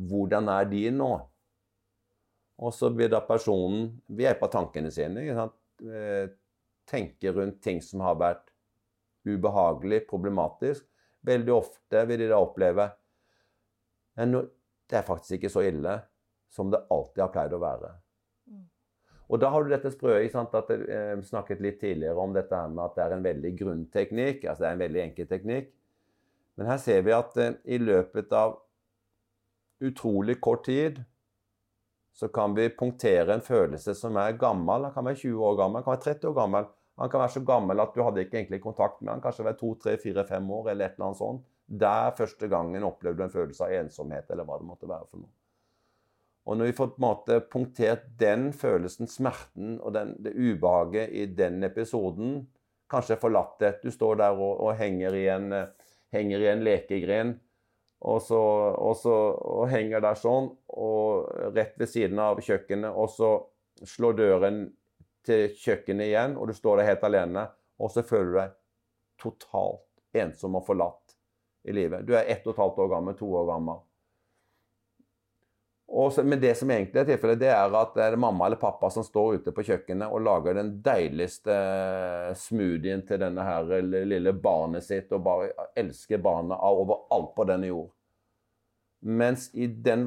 Hvordan 0.00 0.48
er 0.48 0.70
de 0.70 0.86
nå? 0.96 1.10
Og 2.62 2.72
så 2.72 2.88
blir 2.94 3.10
da 3.12 3.20
personen 3.26 3.90
Vi 4.06 4.24
er 4.28 4.38
på 4.40 4.48
tankene 4.48 4.92
sine. 4.94 5.24
Eh, 5.28 6.32
tenker 6.88 7.36
rundt 7.36 7.60
ting 7.64 7.80
som 7.84 8.00
har 8.04 8.16
vært 8.20 8.51
ubehagelig, 9.28 10.04
problematisk. 10.08 10.86
Veldig 11.22 11.54
ofte 11.54 12.06
vil 12.08 12.24
de 12.24 12.30
da 12.32 12.40
oppleve 12.42 12.88
at 14.12 14.32
det 14.92 14.98
er 14.98 15.06
faktisk 15.06 15.38
ikke 15.38 15.52
så 15.52 15.62
ille 15.64 16.00
som 16.52 16.72
det 16.72 16.82
alltid 16.92 17.22
har 17.22 17.30
pleid 17.32 17.54
å 17.56 17.60
være. 17.62 17.92
Mm. 18.50 18.64
Og 19.32 19.40
da 19.40 19.48
har 19.54 19.64
du 19.64 19.70
dette 19.72 19.92
sprøet 19.94 20.34
at 20.36 20.72
Jeg 20.74 20.82
eh, 20.88 21.22
snakket 21.24 21.62
litt 21.64 21.78
tidligere 21.80 22.20
om 22.20 22.34
dette 22.34 22.58
med 22.68 22.82
at 22.84 22.98
det 22.98 23.04
er 23.04 23.14
en 23.16 23.24
veldig 23.24 23.52
grunnteknikk. 23.60 24.44
altså 24.44 24.64
Det 24.64 24.68
er 24.68 24.76
en 24.76 24.84
veldig 24.84 25.02
enkel 25.06 25.30
teknikk. 25.30 25.72
Men 26.56 26.68
her 26.68 26.82
ser 26.82 27.00
vi 27.06 27.14
at 27.16 27.36
eh, 27.40 27.56
i 27.64 27.78
løpet 27.78 28.32
av 28.36 28.58
utrolig 29.82 30.40
kort 30.40 30.66
tid 30.66 31.00
så 32.12 32.28
kan 32.28 32.52
vi 32.54 32.68
punktere 32.68 33.32
en 33.32 33.40
følelse 33.40 33.94
som 33.96 34.16
er 34.20 34.36
gammel. 34.36 34.84
Den 34.84 34.92
kan 34.92 35.08
være 35.08 35.22
20 35.24 35.46
år 35.48 35.56
gammel, 35.62 35.80
den 35.80 35.86
kan 35.86 35.96
være 35.96 36.06
30 36.12 36.28
år 36.28 36.36
gammel. 36.36 36.68
Han 37.02 37.10
kan 37.10 37.24
være 37.24 37.34
så 37.34 37.40
gammel 37.42 37.82
at 37.82 37.96
du 37.96 38.02
hadde 38.06 38.22
ikke 38.22 38.38
egentlig 38.38 38.60
kontakt 38.62 39.00
med 39.02 39.16
han, 39.16 39.22
kanskje 39.24 39.46
ved 39.48 39.56
to, 39.58 39.74
tre, 39.82 39.96
fire, 39.98 40.22
fem 40.28 40.50
år 40.54 40.68
eller 40.70 40.86
et 40.86 40.94
eller 40.94 41.08
annet 41.08 41.18
sånt. 41.18 41.46
Der 41.82 42.12
første 42.14 42.48
gangen 42.52 42.84
opplevde 42.86 43.18
du 43.18 43.24
en 43.26 43.32
følelse 43.32 43.66
av 43.66 43.72
ensomhet, 43.74 44.28
eller 44.30 44.46
hva 44.46 44.58
det 44.60 44.68
måtte 44.68 44.90
være 44.90 45.08
for 45.08 45.22
noe. 45.24 45.32
Og 46.46 46.58
når 46.58 46.68
vi 46.68 46.74
får 46.78 46.90
på 46.92 47.00
en 47.00 47.04
måte 47.04 47.38
punktert 47.50 48.04
den 48.18 48.48
følelsen, 48.54 49.10
smerten 49.10 49.76
og 49.80 49.94
den, 49.94 50.12
det 50.22 50.34
ubehaget 50.34 51.10
i 51.14 51.26
den 51.38 51.62
episoden, 51.66 52.44
kanskje 52.90 53.18
forlatthet 53.18 53.80
Du 53.82 53.90
står 53.90 54.18
der 54.20 54.36
og, 54.36 54.60
og 54.60 54.76
henger, 54.78 55.14
i 55.16 55.24
en, 55.32 55.48
henger, 56.14 56.44
i 56.44 56.50
en, 56.52 56.62
lekegren, 56.66 57.32
og, 58.02 58.20
så, 58.22 58.38
og, 58.74 58.94
så, 58.98 59.16
og 59.58 59.70
henger 59.70 60.02
der 60.02 60.18
sånn, 60.18 60.50
og 60.74 61.30
rett 61.54 61.74
ved 61.78 61.90
siden 61.90 62.22
av 62.22 62.42
kjøkkenet, 62.42 62.90
og 62.94 63.10
så 63.10 63.32
slår 63.86 64.18
døren 64.18 64.62
til 65.26 65.54
kjøkkenet 65.58 66.10
igjen, 66.10 66.36
og 66.36 66.50
du 66.50 66.56
står 66.56 66.80
der 66.80 66.90
helt 66.92 67.06
alene, 67.06 67.46
og 67.82 67.92
så 67.94 68.04
føler 68.06 68.30
du 68.30 68.38
deg 68.40 68.58
totalt 69.22 70.18
ensom 70.22 70.58
og 70.58 70.66
forlatt 70.66 71.16
i 71.64 71.74
livet. 71.74 72.04
Du 72.06 72.14
er 72.16 72.28
ett 72.30 72.46
og 72.46 72.54
et 72.54 72.62
halvt 72.62 72.84
år 72.84 72.92
gammel, 72.96 73.16
to 73.18 73.28
år 73.38 73.48
gammel. 73.52 73.80
Så, 76.12 76.22
men 76.24 76.40
det 76.40 76.54
som 76.56 76.70
egentlig 76.70 77.02
er 77.02 77.08
tilfellet, 77.10 77.40
det 77.42 77.50
er 77.52 77.74
at 77.76 77.90
det 77.92 78.04
er 78.06 78.14
mamma 78.16 78.46
eller 78.46 78.60
pappa 78.60 78.88
som 78.90 79.04
står 79.04 79.42
ute 79.42 79.52
på 79.52 79.64
kjøkkenet 79.66 80.08
og 80.08 80.22
lager 80.24 80.56
den 80.56 80.70
deiligste 80.84 81.52
eh, 81.52 82.30
smoothien 82.38 83.04
til 83.04 83.20
denne 83.20 83.44
her 83.44 83.68
lille 83.84 84.32
barnet 84.32 84.86
sitt, 84.86 85.12
og 85.12 85.20
bare 85.26 85.50
elsker 85.76 86.22
barnet 86.24 86.56
overalt 86.64 87.34
på 87.36 87.44
denne 87.50 87.68
jord. 87.68 87.90
Mens 89.02 89.48
den, 89.52 90.04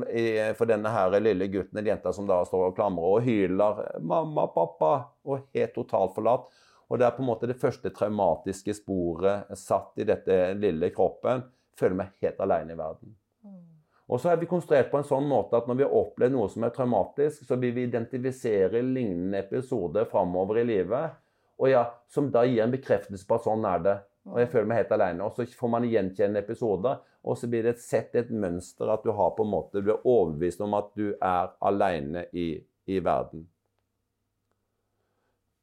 for 0.56 0.70
denne 0.70 0.92
her 0.94 1.18
lille 1.20 1.50
gutten 1.52 1.78
eller 1.78 1.92
jenta 1.92 2.14
som 2.16 2.30
da 2.30 2.38
står 2.48 2.70
og 2.70 2.78
klamrer 2.78 3.18
og 3.18 3.26
hyler 3.26 3.82
'mamma, 4.00 4.48
pappa' 4.56 5.10
og 5.28 5.50
helt 5.54 5.74
totalt 5.76 6.16
forlatt, 6.16 6.48
og 6.88 7.00
det 7.00 7.06
er 7.08 7.16
på 7.18 7.24
en 7.24 7.28
måte 7.28 7.50
det 7.50 7.60
første 7.60 7.90
traumatiske 7.90 8.74
sporet 8.78 9.52
satt 9.58 10.00
i 10.00 10.08
dette 10.08 10.54
lille 10.54 10.90
kroppen. 10.96 11.44
Føler 11.76 11.96
meg 11.96 12.14
helt 12.22 12.40
alene 12.40 12.72
i 12.72 12.80
verden. 12.80 13.16
Mm. 13.44 13.64
Og 14.08 14.22
så 14.22 14.32
er 14.32 14.38
vi 14.38 14.48
konstruert 14.50 14.92
på 14.92 15.00
en 15.02 15.08
sånn 15.08 15.26
måte 15.28 15.58
at 15.58 15.68
når 15.68 15.80
vi 15.80 15.84
har 15.84 15.96
opplevd 15.98 16.36
noe 16.36 16.50
som 16.54 16.64
er 16.64 16.74
traumatisk, 16.76 17.46
så 17.48 17.58
vil 17.58 17.74
vi 17.74 17.88
identifisere 17.90 18.84
lignende 18.86 19.42
episoder 19.42 20.06
framover 20.12 20.62
i 20.62 20.68
livet, 20.70 21.16
og 21.58 21.72
ja, 21.72 21.88
som 22.12 22.30
da 22.32 22.44
gir 22.46 22.62
en 22.64 22.74
bekreftelse 22.74 23.26
på 23.28 23.40
at 23.40 23.48
sånn 23.48 23.66
er 23.66 23.82
det. 23.82 23.96
Og 24.32 24.40
jeg 24.42 24.50
føler 24.54 24.70
meg 24.70 24.80
helt 24.82 24.94
alene. 24.96 25.26
Og 25.26 25.36
så 25.38 25.46
får 25.60 25.74
man 25.74 25.90
gjenkjenne 25.90 26.42
episoder, 26.42 27.02
og 27.26 27.38
så 27.38 27.50
blir 27.50 27.66
det 27.66 27.76
et 27.76 27.84
sett, 27.84 28.16
et 28.18 28.32
mønster, 28.34 28.90
at 28.90 29.06
du 29.06 29.12
har 29.14 29.36
på 29.38 29.46
en 29.46 29.54
måte, 29.54 29.82
du 29.82 29.92
er 29.94 30.06
overbevist 30.06 30.64
om 30.66 30.78
at 30.78 30.90
du 30.98 31.12
er 31.14 31.52
alene 31.66 32.26
i, 32.34 32.56
i 32.90 33.02
verden 33.06 33.46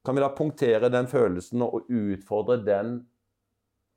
kan 0.05 0.15
vi 0.15 0.23
da 0.23 0.29
punktere 0.35 0.91
den 0.91 1.07
følelsen 1.07 1.63
og 1.65 1.87
utfordre 1.91 2.59
den 2.67 2.97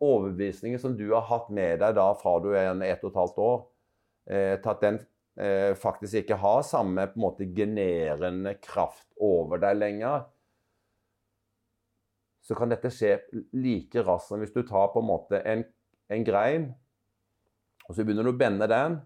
overbevisningen 0.03 0.79
som 0.81 0.97
du 0.97 1.07
har 1.13 1.25
hatt 1.29 1.49
med 1.53 1.79
deg 1.81 1.95
da 1.97 2.09
fra 2.19 2.37
du 2.43 2.51
er 2.53 2.69
en 2.69 2.83
ett 2.85 3.03
og 3.03 3.13
et 3.13 3.19
halvt 3.21 3.41
år, 3.41 3.59
eh, 4.29 4.53
til 4.61 4.71
at 4.73 4.83
den 4.83 4.99
eh, 5.39 5.71
faktisk 5.79 6.21
ikke 6.21 6.39
har 6.41 6.61
samme 6.67 7.07
på 7.09 7.17
en 7.17 7.25
måte 7.25 7.49
generende 7.57 8.57
kraft 8.61 9.07
over 9.17 9.61
deg 9.63 9.79
lenger, 9.79 10.27
så 12.45 12.55
kan 12.57 12.69
dette 12.69 12.91
skje 12.93 13.17
like 13.57 14.03
raskt 14.05 14.29
som 14.29 14.41
hvis 14.41 14.53
du 14.53 14.61
tar 14.67 14.91
på 14.93 15.01
en 15.01 15.09
måte 15.09 15.41
en, 15.41 15.63
en 16.13 16.25
grein, 16.27 16.69
og 17.85 17.95
så 17.95 18.05
begynner 18.05 18.25
du 18.25 18.33
å 18.33 18.37
bende 18.37 18.67
den, 18.69 18.99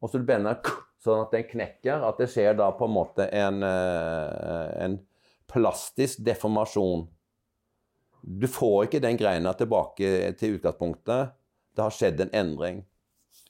og 0.00 0.10
så 0.10 0.20
du 0.20 0.28
bender 0.28 0.60
sånn 1.02 1.24
at 1.24 1.34
den 1.34 1.46
knekker, 1.50 2.04
at 2.08 2.20
det 2.20 2.30
skjer 2.32 2.56
da 2.58 2.70
på 2.76 2.88
en 2.88 2.96
måte 2.96 3.28
en, 3.32 3.62
eh, 3.64 4.70
en 4.84 4.98
plastisk 5.50 6.24
deformasjon. 6.26 7.06
Du 8.26 8.48
får 8.50 8.88
ikke 8.88 9.02
den 9.04 9.18
greina 9.20 9.52
tilbake 9.54 10.32
til 10.40 10.56
utgangspunktet. 10.56 11.36
Det 11.76 11.84
har 11.84 11.94
skjedd 11.94 12.24
en 12.24 12.34
endring. 12.34 12.82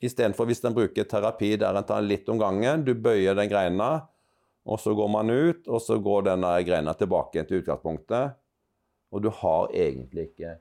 Istedenfor 0.05 0.51
hvis 0.51 0.61
en 0.67 0.77
bruker 0.77 1.07
terapi 1.09 1.55
der 1.57 1.79
en 1.79 1.87
tar 1.87 2.05
litt 2.05 2.29
om 2.29 2.41
gangen, 2.41 2.85
du 2.85 2.93
bøyer 2.95 3.39
den 3.39 3.49
greina, 3.49 4.09
og 4.67 4.81
så 4.83 4.93
går 4.99 5.09
man 5.09 5.31
ut, 5.31 5.69
og 5.71 5.81
så 5.81 5.97
går 6.03 6.27
denne 6.27 6.51
greina 6.67 6.93
tilbake 6.99 7.47
til 7.47 7.62
utgangspunktet. 7.62 8.37
Og 9.15 9.23
du 9.23 9.29
har 9.31 9.71
egentlig 9.75 10.31
ikke 10.31 10.57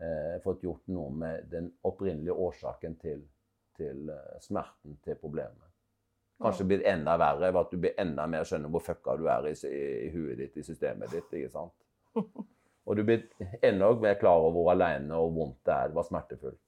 eh, 0.00 0.36
fått 0.44 0.62
gjort 0.64 0.86
noe 0.94 1.10
med 1.14 1.50
den 1.50 1.72
opprinnelige 1.86 2.36
årsaken 2.36 2.96
til, 3.02 3.24
til 3.76 4.10
uh, 4.12 4.38
smerten, 4.42 4.98
til 5.04 5.18
problemet. 5.20 5.66
Kanskje 6.40 6.64
blir 6.64 6.86
enda 6.88 7.18
verre 7.20 7.50
ved 7.50 7.60
at 7.60 7.72
du 7.72 7.80
blir 7.82 7.98
enda 8.00 8.24
mer 8.30 8.46
skjønner 8.48 8.72
hvor 8.72 8.84
fucka 8.84 9.16
du 9.20 9.26
er 9.28 9.50
i, 9.50 9.52
i, 9.68 9.82
i, 10.06 10.08
huet 10.14 10.38
ditt, 10.40 10.56
i 10.56 10.64
systemet 10.64 11.12
ditt. 11.12 11.28
ikke 11.36 11.52
sant? 11.52 11.76
Og 12.88 12.96
du 12.96 13.04
blir 13.04 13.26
enda 13.62 13.90
mer 14.00 14.16
klar 14.18 14.40
over 14.40 14.54
hvor 14.56 14.70
alene 14.72 15.18
og 15.20 15.34
vondt 15.36 15.58
det 15.68 15.74
er. 15.74 15.90
Det 15.90 15.98
var 15.98 16.06
smertefullt. 16.08 16.62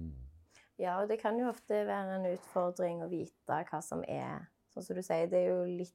Mm. 0.00 0.14
Ja, 0.80 0.96
og 1.02 1.08
det 1.08 1.20
kan 1.20 1.38
jo 1.40 1.48
ofte 1.48 1.82
være 1.88 2.16
en 2.16 2.26
utfordring 2.32 3.04
å 3.04 3.10
vite 3.12 3.60
hva 3.70 3.80
som 3.84 4.02
er 4.08 4.48
Sånn 4.72 4.84
som 4.84 4.98
du 4.98 5.04
sier, 5.06 5.28
det 5.32 5.38
er 5.38 5.54
jo 5.54 5.60
litt 5.64 5.94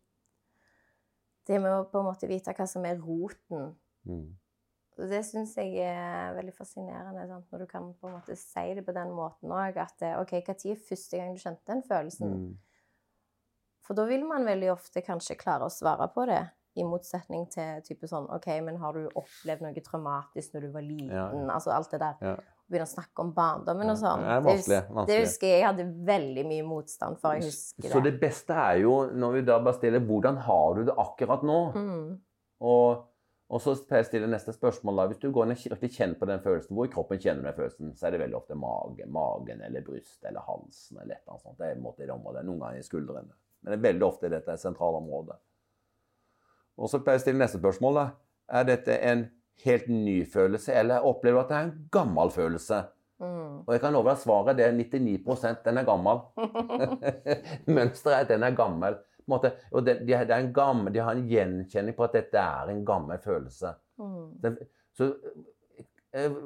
Det 1.48 1.58
med 1.62 1.74
å 1.74 1.86
på 1.90 2.02
en 2.02 2.08
måte 2.12 2.30
vite 2.30 2.54
hva 2.58 2.68
som 2.70 2.86
er 2.86 3.00
roten. 3.02 3.72
Mm. 4.08 4.28
Og 5.00 5.10
det 5.10 5.22
syns 5.26 5.56
jeg 5.58 5.80
er 5.82 6.36
veldig 6.36 6.54
fascinerende, 6.54 7.24
sant? 7.30 7.48
når 7.50 7.64
du 7.64 7.70
kan 7.70 7.88
på 7.98 8.10
en 8.10 8.18
måte 8.20 8.36
si 8.38 8.66
det 8.78 8.84
på 8.86 8.94
den 8.96 9.14
måten 9.16 9.54
òg. 9.56 9.80
At 9.82 10.04
OK, 10.20 10.36
når 10.46 10.76
er 10.76 10.84
første 10.90 11.18
gang 11.18 11.34
du 11.34 11.42
kjente 11.42 11.66
den 11.72 11.82
følelsen? 11.88 12.36
Mm. 12.36 12.52
For 13.82 13.98
da 13.98 14.06
vil 14.10 14.26
man 14.28 14.46
veldig 14.46 14.70
ofte 14.76 15.02
kanskje 15.04 15.40
klare 15.40 15.68
å 15.68 15.74
svare 15.74 16.10
på 16.14 16.28
det. 16.30 16.44
I 16.80 16.86
motsetning 16.88 17.50
til 17.52 17.82
type 17.84 18.08
sånn 18.08 18.30
OK, 18.32 18.48
men 18.64 18.78
har 18.80 18.96
du 18.96 19.10
opplevd 19.20 19.66
noe 19.66 19.84
traumatisk 19.84 20.54
når 20.54 20.64
du 20.64 20.70
var 20.76 20.86
liten? 20.86 21.10
Ja. 21.12 21.26
Altså 21.52 21.74
alt 21.76 21.92
det 21.92 22.00
der. 22.04 22.22
Ja. 22.24 22.36
Begynne 22.72 22.88
å 22.88 22.92
snakke 22.92 23.24
om 23.26 23.30
barndommen 23.36 23.92
og 23.92 24.00
sånn. 24.00 24.24
Det, 24.24 24.40
vanskelig, 24.48 24.82
vanskelig. 24.88 25.08
det 25.12 25.20
husker 25.26 25.50
jeg 25.50 25.60
jeg 25.60 25.68
hadde 25.68 25.88
veldig 26.08 26.48
mye 26.48 26.66
motstand 26.70 27.22
for. 27.22 27.38
jeg 27.38 27.52
husker 27.52 27.88
det. 27.88 27.94
Så 27.94 28.04
det 28.06 28.14
beste 28.22 28.58
er 28.64 28.82
jo, 28.86 28.98
når 29.12 29.38
vi 29.38 29.46
da 29.52 29.60
bare 29.60 29.78
stiller 29.78 30.04
hvordan 30.08 30.40
har 30.48 30.78
du 30.78 30.84
det 30.88 30.98
akkurat 31.06 31.44
nå? 31.48 31.62
Mm. 31.76 32.12
Og 32.72 33.08
og 33.52 33.60
så 33.60 33.74
stiller 33.76 34.24
jeg 34.24 34.32
neste 34.32 34.54
spørsmål 34.56 34.98
da, 34.98 35.06
Hvis 35.12 35.20
du 35.20 35.32
går 35.36 35.50
ned 35.50 35.74
og 35.76 35.82
kjenner 35.84 36.16
på 36.20 36.28
den 36.30 36.40
følelsen, 36.40 36.76
hvor 36.76 36.88
i 36.88 36.92
kroppen 36.94 37.20
kjenner 37.20 37.44
du 37.44 37.48
den 37.50 37.58
følelsen, 37.58 37.90
så 38.00 38.08
er 38.08 38.14
det 38.16 38.22
veldig 38.22 38.38
ofte 38.40 38.56
mage, 38.56 39.08
magen 39.12 39.64
eller 39.68 39.84
bryst 39.84 40.24
eller 40.24 40.46
halsen 40.48 41.02
eller 41.02 41.18
et 41.18 41.20
eller 41.20 41.34
annet 41.34 41.44
sånt. 41.44 41.58
Det 41.60 41.68
er 41.68 41.82
måte 41.84 42.06
i 42.06 42.08
det 42.08 42.16
området. 42.16 42.46
Noen 42.48 42.64
ganger 42.64 42.80
i 42.80 42.88
skuldrene. 42.88 43.36
Men 43.62 43.74
det 43.74 43.78
er 43.78 43.84
veldig 43.90 44.06
ofte 44.08 44.32
dette 44.32 44.56
sentrale 44.58 45.02
området. 45.04 45.36
Og 46.80 46.90
så 46.90 47.02
pleier 47.04 47.20
jeg 47.20 47.24
å 47.24 47.26
stille 47.26 47.44
neste 47.44 47.60
spørsmål. 47.60 48.00
da. 48.00 48.06
Er 48.56 48.70
dette 48.72 48.98
en 49.12 49.26
helt 49.66 49.88
ny 49.92 50.18
følelse, 50.26 50.74
eller 50.74 51.06
opplever 51.06 51.38
du 51.38 51.44
at 51.44 51.52
det 51.52 51.60
er 51.60 51.70
en 51.70 51.78
gammel 51.94 52.34
følelse? 52.34 52.82
Mm. 53.22 53.62
Og 53.68 53.72
jeg 53.76 53.82
kan 53.84 53.94
love 53.94 54.10
deg 54.10 54.18
svaret 54.24 54.58
det 54.58 54.66
er 54.66 54.74
99% 54.74 55.62
den 55.68 55.78
er 55.78 55.86
gammel. 55.86 56.24
Mønsteret 57.78 58.16
er 58.16 58.24
at 58.24 58.32
den 58.34 58.48
er 58.48 58.58
gammel 58.58 58.98
og 59.32 59.86
det, 59.86 60.02
de, 60.08 60.18
gammel, 60.54 60.94
de, 60.94 61.00
har 61.04 61.16
en 61.16 61.30
gjenkjenning 61.30 61.96
på 61.96 62.08
at 62.08 62.18
dette 62.18 62.42
er 62.42 62.72
en 62.72 62.84
gammel 62.86 63.22
følelse. 63.22 63.74
Mm. 64.02 64.28
Det, 64.42 64.52
så 64.98 65.12
eh, 66.18 66.38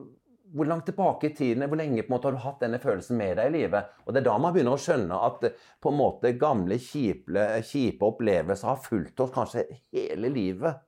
hvor 0.56 0.68
langt 0.70 0.86
tilbake 0.86 1.32
i 1.32 1.36
tiden, 1.36 1.66
hvor 1.68 1.80
lenge 1.80 2.03
på 2.03 2.12
en 2.12 2.16
måte 2.16 2.30
har 2.30 2.36
du 2.36 2.43
hatt 2.43 2.62
denne 2.62 2.80
følelsen 2.82 3.18
med 3.18 3.39
deg 3.39 3.49
i 3.49 3.56
livet? 3.56 3.95
Og 4.06 4.14
Det 4.14 4.22
er 4.22 4.28
da 4.28 4.36
man 4.38 4.53
begynner 4.53 4.78
å 4.78 4.82
skjønne 4.82 5.22
at 5.28 5.47
på 5.82 5.91
en 5.91 5.97
måte 5.97 6.36
gamle, 6.39 6.78
kjipe 6.78 8.10
opplevelser 8.10 8.70
har 8.70 8.84
fulgt 8.84 9.24
oss 9.26 9.34
kanskje 9.36 9.66
hele 9.95 10.32
livet. 10.34 10.84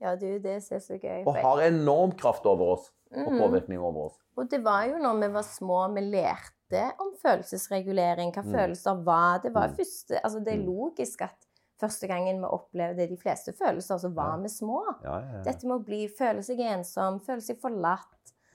Ja, 0.00 0.14
du, 0.16 0.38
det 0.38 0.62
ser 0.64 0.78
så 0.80 0.96
gøy 0.98 1.26
Og 1.26 1.34
har 1.36 1.60
enorm 1.66 2.12
kraft 2.16 2.46
over 2.46 2.74
oss. 2.76 2.90
Og 3.12 3.32
mm. 3.32 3.38
påvirkning 3.42 3.80
over 3.82 4.06
oss. 4.06 4.16
Og 4.38 4.48
det 4.50 4.62
var 4.64 4.84
jo 4.86 4.96
når 5.02 5.20
vi 5.20 5.28
var 5.34 5.42
små 5.42 5.80
vi 5.94 6.00
lærte 6.00 6.82
om 7.02 7.10
følelsesregulering, 7.22 8.32
hva 8.32 8.42
Mm. 8.44 8.52
følelser 8.54 9.04
var. 9.04 9.38
Det 9.42 9.52
var 9.54 9.68
Mm. 9.68 9.74
første 9.76 10.20
Altså, 10.24 10.38
det 10.44 10.52
er 10.54 10.58
Mm. 10.58 10.66
logisk 10.66 11.22
at 11.22 11.36
første 11.80 12.06
gangen 12.06 12.38
vi 12.40 12.44
opplevde 12.46 13.08
de 13.08 13.16
fleste 13.16 13.52
følelser, 13.52 13.96
så 13.98 14.08
var 14.14 14.36
Ja. 14.36 14.42
vi 14.42 14.48
små. 14.48 14.82
Ja, 15.04 15.18
ja. 15.18 15.42
Dette 15.44 15.66
med 15.66 15.80
å 15.80 15.84
bli, 15.84 16.08
føle 16.08 16.42
seg 16.42 16.58
ensom, 16.60 17.20
føle 17.20 17.40
seg 17.42 17.60
forlatt. 17.60 18.06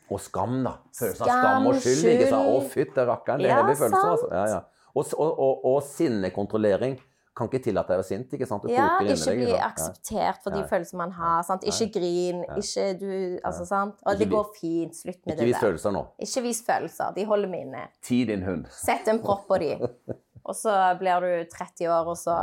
Og 0.09 0.19
skam, 0.19 0.63
da. 0.63 0.73
Følelsen 0.93 1.21
av 1.21 1.27
Skam, 1.27 1.67
og 1.67 1.73
skyld. 1.75 2.05
ikke 2.05 2.29
sant? 2.29 2.47
Å, 2.47 2.61
skyld. 2.61 2.71
fytte 2.71 3.05
rakkeren. 3.07 3.37
Det 3.39 3.45
er 3.45 3.49
Ja, 3.49 3.63
heavy 3.63 3.75
følelser, 3.75 4.11
altså. 4.11 4.29
Ja, 4.31 4.45
ja. 4.47 4.59
Og, 4.95 5.05
og, 5.17 5.39
og, 5.39 5.65
og 5.65 5.83
sinnekontrollering. 5.83 6.99
Kan 7.35 7.49
ikke 7.49 7.63
tillate 7.65 7.91
deg 7.91 7.97
å 7.97 7.99
være 7.99 8.07
sint. 8.07 8.33
ikke 8.33 8.47
sant? 8.47 8.63
Du 8.63 8.69
Ja, 8.71 8.99
ikke 9.03 9.33
bli 9.35 9.45
ikke 9.49 9.63
akseptert 9.65 10.37
for 10.43 10.51
de 10.55 10.59
Ja. 10.59 10.67
følelsene 10.69 10.97
man 10.97 11.11
har. 11.11 11.43
Sant? 11.43 11.63
Ikke 11.67 11.91
grin, 11.91 12.43
Ja. 12.47 12.55
ikke 12.55 12.99
du 12.99 13.39
Altså, 13.43 13.65
sant? 13.67 13.95
Og 14.05 14.17
det 14.17 14.29
går 14.29 14.53
fint. 14.55 14.95
Slutt 14.95 15.25
med 15.25 15.35
Ikke 15.35 15.39
det 15.39 15.47
vis 15.47 15.57
følelser 15.57 15.91
nå. 15.91 16.07
Ikke 16.19 16.41
vis 16.43 16.61
følelser. 16.63 17.13
De 17.15 17.25
holder 17.25 17.49
meg 17.49 17.65
inne. 17.67 17.87
Ti 18.01 18.23
din 18.25 18.43
hund. 18.43 18.67
Sett 18.71 19.07
en 19.07 19.19
propp 19.19 19.47
på 19.47 19.59
de. 19.59 19.75
Og 20.45 20.53
så 20.55 20.97
blir 20.99 21.19
du 21.19 21.49
30 21.49 21.87
år, 21.89 22.05
og 22.05 22.15
så 22.15 22.35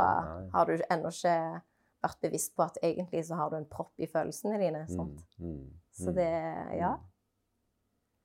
har 0.51 0.65
du 0.65 0.77
ennå 0.91 1.07
ikke 1.07 1.61
vært 2.03 2.19
bevisst 2.21 2.53
på 2.55 2.63
at 2.65 2.77
egentlig 2.83 3.23
så 3.25 3.35
har 3.35 3.49
du 3.49 3.55
en 3.55 3.65
propp 3.65 3.93
i 3.97 4.05
følelsene 4.05 4.59
dine. 4.59 4.85
Mm, 4.89 4.99
mm, 4.99 5.17
mm, 5.39 5.69
Så 5.93 6.09
mm, 6.11 6.15
det 6.15 6.77
Ja. 6.79 6.95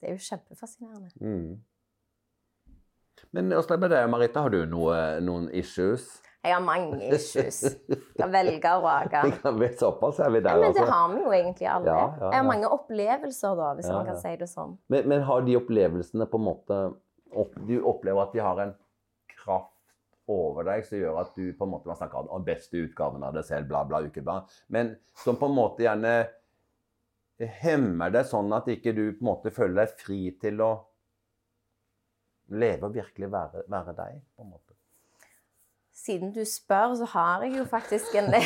Det 0.01 0.11
er 0.11 0.13
jo 0.13 0.19
kjempefascinerende. 0.19 1.11
mm. 1.21 1.59
Men 3.33 3.51
åssen 3.53 3.73
er 3.73 3.77
det 3.77 3.81
med 3.81 3.91
deg, 3.91 4.11
Marita? 4.11 4.43
Har 4.43 4.51
du 4.51 4.65
noe, 4.67 5.21
noen 5.21 5.49
issues? 5.55 6.21
Jeg 6.47 6.55
har 6.55 6.63
mange 6.63 7.09
issues. 7.15 7.57
Skal 8.15 8.31
velge 8.33 8.71
og 8.79 8.85
vrake. 8.85 9.23
Såpass 9.81 10.21
er 10.23 10.31
vi 10.31 10.41
der, 10.45 10.55
Ja, 10.55 10.61
men 10.63 10.75
det 10.77 10.81
altså. 10.85 10.93
har 10.93 11.09
vi 11.15 11.23
jo 11.25 11.33
egentlig 11.35 11.67
alle. 11.69 11.89
Ja, 11.91 12.05
ja, 12.21 12.29
Jeg 12.31 12.39
har 12.41 12.47
mange 12.47 12.69
opplevelser, 12.77 13.57
da, 13.59 13.73
hvis 13.75 13.89
Ja, 13.91 13.97
man 13.99 14.07
kan 14.07 14.15
ja. 14.15 14.21
si 14.23 14.37
det 14.39 14.49
sånn. 14.53 14.77
Men, 14.95 15.09
men 15.11 15.25
har 15.27 15.43
de 15.49 15.57
opplevelsene 15.59 16.29
på 16.31 16.39
en 16.41 16.47
måte 16.47 16.79
Du 17.69 17.75
opplever 17.83 18.23
at 18.23 18.33
de 18.33 18.41
har 18.45 18.63
en 18.63 18.73
kraft 19.35 19.75
over 20.29 20.65
deg 20.69 20.85
som 20.87 20.99
gjør 21.01 21.19
at 21.25 21.35
du 21.37 21.53
på 21.57 21.65
en 21.67 21.71
måte 21.73 21.89
Man 21.91 21.97
snakker 21.99 22.31
om 22.37 22.45
beste 22.47 22.81
utgaven 22.87 23.23
av 23.25 23.35
deg 23.37 23.45
selv, 23.49 23.69
bla, 23.71 23.83
bla, 23.89 24.01
ukeblad. 24.07 24.49
Men 24.69 24.95
som 25.17 25.37
på 25.41 25.49
en 25.51 25.57
måte 25.59 25.85
gjerne 25.85 26.15
hemmer 27.63 28.11
deg 28.15 28.27
sånn 28.27 28.51
at 28.57 28.67
ikke 28.73 28.93
du 28.97 29.05
på 29.13 29.23
en 29.23 29.31
måte 29.33 29.53
føler 29.55 29.83
deg 29.85 29.99
fri 30.01 30.23
til 30.43 30.63
å 30.65 30.71
leve 32.59 32.89
og 32.89 32.95
virkelig 32.97 33.29
være, 33.31 33.63
være 33.69 33.95
deg. 33.99 34.21
på 34.37 34.43
en 34.47 34.51
måte. 34.55 34.68
Siden 35.99 36.31
du 36.35 36.45
spør, 36.47 36.95
så 37.01 37.09
har 37.11 37.43
jeg 37.43 37.59
jo 37.59 37.65
faktisk 37.67 38.15
en 38.21 38.31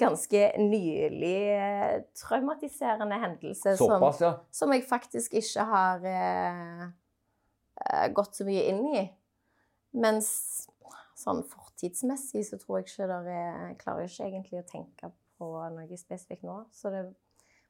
ganske 0.00 0.52
nylig 0.58 1.40
eh, 1.52 2.02
traumatiserende 2.16 3.18
hendelse 3.20 3.76
som, 3.76 3.86
Såpass, 3.86 4.20
ja. 4.20 4.32
som 4.50 4.72
jeg 4.72 4.84
faktisk 4.88 5.34
ikke 5.34 5.64
har 5.68 6.06
eh, 6.08 6.86
eh, 7.84 8.06
gått 8.16 8.36
så 8.36 8.46
mye 8.48 8.64
inn 8.70 8.86
i. 8.94 9.04
Mens 10.00 10.30
sånn 11.20 11.44
fortidsmessig 11.46 12.46
så 12.48 12.58
tror 12.58 12.80
jeg 12.80 12.88
ikke 12.88 13.06
dere 13.06 13.34
er 13.34 13.60
Jeg 13.68 13.76
klarer 13.84 14.08
ikke 14.08 14.30
egentlig 14.30 14.62
å 14.62 14.70
tenke 14.72 15.12
på 15.38 15.50
noe 15.76 16.00
spesifikt 16.00 16.46
nå. 16.46 16.64
Så 16.72 16.90
det 16.90 17.04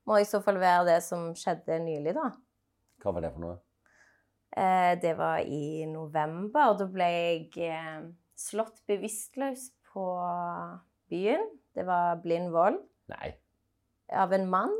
må 0.08 0.20
i 0.20 0.28
så 0.28 0.40
fall 0.44 0.58
være 0.62 0.86
det 0.92 1.00
som 1.04 1.32
skjedde 1.36 1.82
nylig, 1.82 2.14
da. 2.16 2.30
Hva 3.02 3.12
var 3.12 3.26
det 3.26 3.34
for 3.34 3.44
noe? 3.44 3.58
Eh, 4.56 4.94
det 5.02 5.16
var 5.18 5.42
i 5.42 5.84
november. 5.90 6.70
og 6.70 6.78
Da 6.78 6.86
ble 6.90 7.08
jeg 7.10 7.70
eh, 7.70 8.04
slått 8.38 8.82
bevisstløs 8.86 9.70
på 9.92 10.06
byen. 11.10 11.46
Det 11.74 11.86
var 11.86 12.20
blind 12.22 12.52
vold 12.54 12.78
Nei. 13.10 13.34
av 14.14 14.32
en 14.32 14.46
mann. 14.50 14.74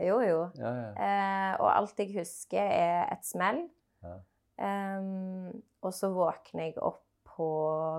Jo, 0.00 0.20
jo. 0.24 0.44
Ja, 0.56 0.70
ja. 0.70 0.90
Eh, 0.94 1.52
og 1.60 1.68
alt 1.74 1.98
jeg 2.00 2.14
husker, 2.14 2.62
er 2.62 3.10
et 3.12 3.26
smell. 3.26 3.64
Ja. 4.04 4.16
Em, 4.60 5.62
og 5.82 5.92
så 5.96 6.10
våkner 6.14 6.68
jeg 6.70 6.78
opp 6.84 7.02
på 7.28 7.48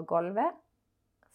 gulvet, 0.09 0.55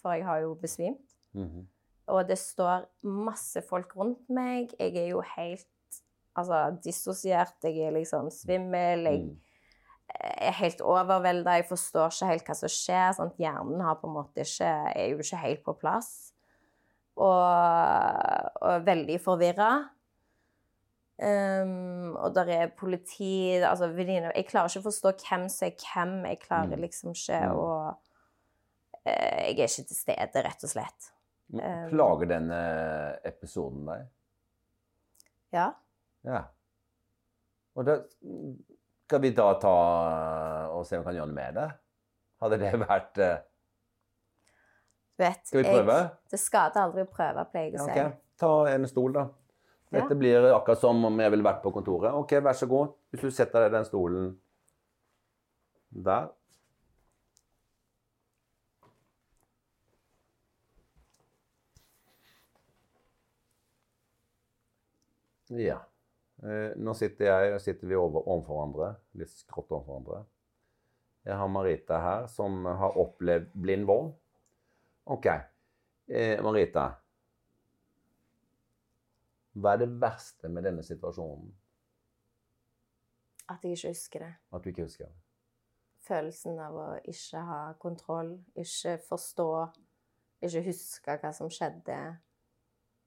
for 0.01 0.15
jeg 0.17 0.25
har 0.27 0.43
jo 0.45 0.55
besvimt. 0.59 1.17
Mhm. 1.35 1.67
Og 2.07 2.29
det 2.29 2.39
står 2.39 2.85
masse 3.03 3.61
folk 3.67 3.97
rundt 3.99 4.29
meg. 4.31 4.71
Jeg 4.79 4.95
er 4.97 5.09
jo 5.11 5.21
helt 5.37 5.67
altså, 6.37 6.79
dissosiert. 6.85 7.55
Jeg 7.65 7.79
er 7.89 7.93
liksom 7.97 8.31
svimmel. 8.31 9.05
Jeg 9.11 9.23
Mm. 9.25 9.37
er 10.41 10.53
helt 10.53 10.81
overvelda. 10.81 11.57
Jeg 11.59 11.67
forstår 11.69 12.09
ikke 12.13 12.27
helt 12.31 12.45
hva 12.47 12.55
som 12.57 12.69
skjer. 12.69 13.13
Sant? 13.15 13.37
Hjernen 13.39 13.81
har 13.83 13.97
på 13.97 14.07
en 14.09 14.15
måte 14.15 14.41
ikke, 14.45 14.71
er 14.97 15.11
jo 15.11 15.19
ikke 15.19 15.37
helt 15.43 15.65
på 15.65 15.73
plass. 15.81 16.33
Og, 17.17 18.53
og 18.63 18.85
veldig 18.87 19.21
forvirra. 19.25 19.89
Um, 21.17 22.13
og 22.21 22.35
der 22.37 22.49
er 22.53 22.67
politi 22.77 23.57
altså 23.65 23.87
venninner 23.89 24.35
Jeg 24.37 24.45
klarer 24.51 24.69
ikke 24.69 24.83
å 24.83 24.91
forstå 24.91 25.13
hvem 25.25 25.47
som 25.49 25.67
er 25.71 25.79
hvem. 25.81 26.27
Jeg 26.29 26.41
klarer 26.43 26.77
Mm. 26.77 26.81
liksom 26.83 27.11
ikke 27.15 27.41
Mm. 27.41 27.57
å 27.57 27.89
uh, 27.89 27.95
Jeg 29.07 29.59
er 29.59 29.65
ikke 29.65 29.87
til 29.89 29.97
stede, 29.97 30.43
rett 30.45 30.65
og 30.65 30.71
slett. 30.71 31.11
Men 31.49 31.89
Plager 31.91 32.27
denne 32.27 33.19
episoden 33.25 33.87
deg? 33.87 34.07
Ja. 35.53 35.71
Ja. 36.27 36.43
Og 37.77 37.87
da 37.87 37.99
skal 39.07 39.23
vi 39.23 39.31
da 39.37 39.51
ta 39.63 39.75
og 40.75 40.87
se 40.87 40.99
om 40.99 41.05
vi 41.05 41.09
kan 41.11 41.19
gjøre 41.21 41.31
noe 41.31 41.39
med 41.39 41.59
det? 41.61 41.67
Hadde 42.43 42.59
det 42.61 42.73
vært 42.83 43.21
eh, 43.23 43.37
vet, 45.23 45.43
Skal 45.47 45.63
vi 45.63 45.67
prøve? 45.69 45.99
Jeg, 46.03 46.15
det 46.33 46.41
skader 46.43 46.83
aldri 46.83 47.05
å 47.07 47.11
prøve, 47.11 47.45
pleier 47.53 47.77
jeg 47.77 47.83
å 47.83 47.87
si. 47.87 47.99
Ok, 48.01 48.23
Ta 48.37 48.55
en 48.73 48.89
stol, 48.91 49.15
da. 49.17 49.29
Ja. 49.87 50.01
Dette 50.01 50.17
blir 50.19 50.49
akkurat 50.51 50.83
som 50.83 51.05
om 51.09 51.21
jeg 51.23 51.33
ville 51.33 51.47
vært 51.47 51.63
på 51.63 51.71
kontoret. 51.73 52.11
Ok, 52.19 52.35
vær 52.43 52.59
så 52.59 52.67
god. 52.69 52.97
Hvis 53.15 53.23
du 53.23 53.31
setter 53.33 53.65
deg 53.65 53.71
i 53.71 53.77
den 53.79 53.87
stolen 53.87 54.35
der. 56.07 56.33
Ja. 65.49 65.79
Eh, 66.45 66.73
Nå 66.77 66.95
sitter 66.95 67.31
jeg 67.31 67.61
sitter 67.65 67.89
vi 67.89 67.97
over, 67.97 68.27
overfor 68.29 68.59
hverandre, 68.59 68.91
litt 69.17 69.33
skrått 69.33 69.73
overfor 69.73 69.93
hverandre. 69.93 70.25
Jeg 71.27 71.41
har 71.41 71.49
Marita 71.51 71.99
her, 71.99 72.27
som 72.31 72.65
har 72.65 72.99
opplevd 73.03 73.51
blind 73.59 73.87
vold. 73.89 74.13
OK. 75.11 75.27
Eh, 76.07 76.43
Marita. 76.45 76.91
Hva 79.57 79.73
er 79.73 79.81
det 79.83 79.89
verste 80.01 80.51
med 80.53 80.69
denne 80.69 80.85
situasjonen? 80.87 81.49
At 83.49 83.65
jeg 83.65 83.79
ikke 83.79 83.95
husker 83.95 84.27
det. 84.27 84.33
At 84.53 84.63
du 84.63 84.71
ikke 84.71 84.87
husker 84.87 85.09
det? 85.09 85.17
Følelsen 86.07 86.61
av 86.63 86.77
å 86.79 86.87
ikke 87.09 87.43
ha 87.49 87.61
kontroll, 87.83 88.37
ikke 88.55 88.95
forstå, 89.09 89.49
ikke 90.47 90.63
huske 90.69 91.19
hva 91.23 91.33
som 91.35 91.51
skjedde. 91.51 91.99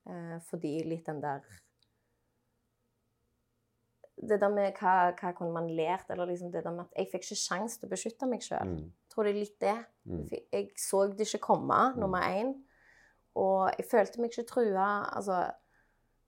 Eh, 0.10 0.38
fordi 0.50 0.74
litt 0.88 1.08
den 1.08 1.22
der 1.24 1.46
Det 4.20 4.36
der 4.42 4.50
med 4.52 4.74
hva, 4.76 4.94
hva 5.16 5.30
kunne 5.38 5.54
man 5.56 5.70
lært, 5.72 6.10
eller 6.12 6.28
liksom 6.28 6.52
det 6.52 6.64
der 6.66 6.74
med 6.76 6.86
at 6.90 6.98
jeg 7.00 7.08
fikk 7.14 7.24
ikke 7.30 7.40
sjans 7.40 7.78
til 7.80 7.88
å 7.88 7.92
beskytte 7.94 8.28
meg 8.28 8.42
sjøl. 8.44 8.68
Mm. 8.68 8.90
Tror 9.14 9.24
det 9.24 9.32
er 9.32 9.38
litt 9.40 9.60
det. 9.64 9.76
Mm. 10.04 10.26
Jeg 10.52 10.66
så 10.76 11.06
det 11.08 11.28
ikke 11.28 11.46
komme, 11.54 11.78
nummer 11.96 12.26
én. 12.28 12.52
Og 13.40 13.70
jeg 13.78 13.88
følte 13.88 14.20
meg 14.20 14.34
ikke 14.34 14.48
trua. 14.50 14.88
Altså, 15.16 15.38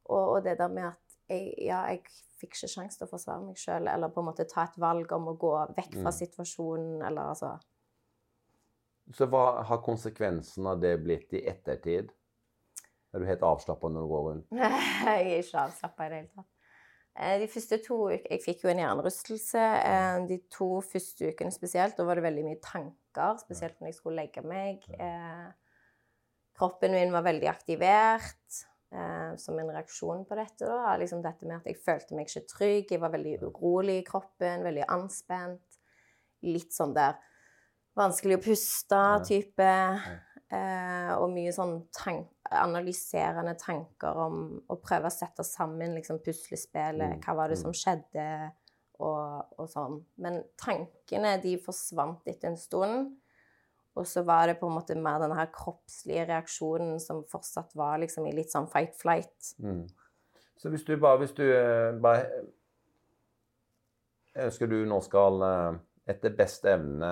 og, 0.05 0.23
og 0.37 0.43
det 0.45 0.53
der 0.61 0.71
med 0.71 0.87
at 0.93 1.17
jeg, 1.31 1.51
ja, 1.67 1.81
jeg 1.91 2.05
fikk 2.39 2.55
ikke 2.55 2.71
sjanse 2.71 2.97
til 2.99 3.07
å 3.07 3.11
forsvare 3.11 3.43
meg 3.43 3.59
sjøl, 3.59 3.87
eller 3.91 4.11
på 4.11 4.23
en 4.23 4.29
måte 4.31 4.47
ta 4.49 4.63
et 4.69 4.79
valg 4.81 5.11
om 5.15 5.27
å 5.31 5.35
gå 5.39 5.51
vekk 5.75 5.99
fra 5.99 6.09
Mm. 6.11 6.17
situasjonen, 6.21 6.95
eller 7.07 7.33
altså 7.33 7.51
Så 9.11 9.27
hva 9.27 9.63
har 9.67 9.81
konsekvensen 9.83 10.67
av 10.71 10.79
det 10.79 10.95
blitt 11.03 11.33
i 11.35 11.43
ettertid? 11.47 12.11
Er 13.11 13.19
du 13.19 13.27
helt 13.27 13.43
avslappa 13.43 13.89
når 13.91 14.05
du 14.05 14.07
går 14.07 14.25
rundt? 14.29 14.51
Nei, 14.55 14.71
Jeg 15.05 15.31
er 15.35 15.43
ikke 15.43 15.63
avslappa 15.67 16.05
i 16.05 16.09
det 16.13 16.19
hele 16.21 16.33
tatt. 16.35 16.49
Eh, 17.19 17.39
De 17.41 17.47
første 17.51 17.77
to 17.83 17.97
ukene 18.09 18.29
Jeg 18.37 18.41
fikk 18.45 18.63
jo 18.63 18.69
en 18.71 18.79
hjernerystelse. 18.79 19.59
eh, 19.85 20.19
De 20.27 20.37
to 20.49 20.81
første 20.81 21.31
ukene 21.33 21.51
spesielt, 21.51 21.97
da 21.97 22.03
var 22.07 22.15
det 22.15 22.23
veldig 22.23 22.43
mye 22.45 22.61
tanker, 22.63 23.37
spesielt 23.41 23.79
når 23.79 23.87
jeg 23.91 23.95
skulle 23.95 24.21
legge 24.23 24.41
meg. 24.43 24.85
Eh, 24.99 25.51
Kroppen 26.57 26.91
min 26.91 27.11
var 27.11 27.23
veldig 27.23 27.47
aktivert 27.49 28.65
som 29.39 29.57
en 29.57 29.69
reaksjon 29.71 30.25
på 30.27 30.35
dette. 30.35 30.65
da. 30.67 30.97
Liksom 30.99 31.21
dette 31.23 31.45
med 31.47 31.55
at 31.61 31.65
jeg 31.65 31.77
følte 31.79 32.13
meg 32.13 32.27
ikke 32.27 32.47
trygg, 32.47 32.91
jeg 32.91 32.99
var 32.99 33.09
veldig 33.13 33.37
urolig 33.41 34.01
i 34.01 34.03
kroppen, 34.03 34.63
veldig 34.65 34.83
anspent. 34.89 35.77
Litt 36.43 36.73
sånn 36.75 36.93
der 36.93 37.15
vanskelig 37.95 38.35
å 38.37 38.43
puste-type. 38.43 39.69
Eh, 40.51 41.11
og 41.15 41.29
mye 41.31 41.51
sånn 41.55 41.77
tank, 41.95 42.27
analyserende 42.51 43.53
tanker 43.59 44.17
om 44.19 44.41
å 44.67 44.75
prøve 44.83 45.07
å 45.07 45.13
sette 45.13 45.45
sammen 45.47 45.95
liksom, 45.95 46.19
puslespillet. 46.25 47.15
Mm, 47.15 47.21
Hva 47.23 47.35
var 47.37 47.51
det 47.51 47.59
mm. 47.59 47.61
som 47.61 47.75
skjedde, 47.77 48.25
og, 48.99 49.55
og 49.57 49.69
sånn. 49.71 49.97
Men 50.21 50.41
tankene 50.59 51.37
de 51.43 51.55
forsvant 51.63 52.27
etter 52.27 52.51
en 52.51 52.59
stund. 52.59 53.13
Og 53.99 54.07
så 54.07 54.23
var 54.27 54.47
det 54.47 54.59
på 54.59 54.67
en 54.67 54.75
måte 54.77 54.95
mer 54.95 55.19
den 55.19 55.33
her 55.35 55.49
kroppslige 55.51 56.27
reaksjonen 56.29 56.99
som 57.03 57.25
fortsatt 57.31 57.73
var 57.75 57.99
liksom 57.99 58.27
i 58.27 58.35
litt 58.35 58.51
sånn 58.53 58.69
fight-flight. 58.71 59.53
Mm. 59.59 59.83
Så 60.59 60.71
hvis 60.71 60.85
du 60.87 60.93
bare, 60.99 61.19
hvis 61.23 61.35
du 61.35 61.43
eh, 61.43 61.91
bare 61.99 62.27
Jeg 64.31 64.47
ønsker 64.47 64.69
du 64.71 64.77
nå 64.87 65.01
skal 65.03 65.43
eh, 65.43 65.79
etter 66.13 66.35
beste 66.37 66.71
evne 66.71 67.09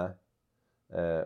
eh, 0.93 1.23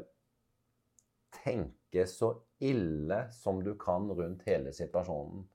tenke 1.93 2.07
så 2.07 2.41
ille 2.59 3.31
som 3.31 3.63
du 3.63 3.75
kan 3.75 4.11
rundt 4.11 4.43
hele 4.45 4.73
situasjonen. 4.73 5.47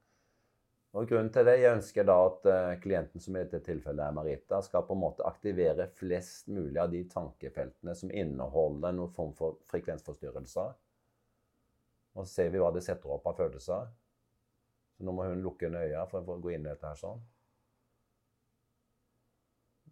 Og 0.93 1.09
grunnen 1.09 1.33
til 1.33 1.45
det, 1.45 1.59
Jeg 1.61 1.77
ønsker 1.77 2.05
da 2.05 2.15
at 2.27 2.47
uh, 2.47 2.81
klienten, 2.81 3.21
som 3.21 3.37
i 3.37 3.43
dette 3.45 3.61
tilfellet 3.61 4.07
er 4.07 4.13
Marita, 4.13 4.63
skal 4.63 4.87
på 4.87 4.95
en 4.95 5.01
måte 5.03 5.27
aktivere 5.27 5.87
flest 5.87 6.49
mulig 6.49 6.81
av 6.81 6.91
de 6.91 7.05
tankefeltene 7.05 7.95
som 7.95 8.11
inneholder 8.11 8.93
noen 8.93 9.13
form 9.13 9.35
for 9.35 9.59
frekvensforstyrrelser. 9.69 10.73
Og 12.15 12.25
så 12.25 12.33
ser 12.33 12.51
vi 12.51 12.59
hva 12.59 12.73
det 12.73 12.83
setter 12.83 13.11
opp 13.11 13.27
av 13.27 13.37
følelser. 13.37 13.91
Så 14.97 15.05
nå 15.05 15.13
må 15.13 15.29
hun 15.29 15.43
lukke 15.43 15.69
øynene 15.69 16.07
for 16.09 16.25
å 16.25 16.41
gå 16.41 16.55
inn 16.55 16.65
i 16.65 16.71
dette 16.71 16.89
her 16.89 16.97
sånn. 16.97 17.21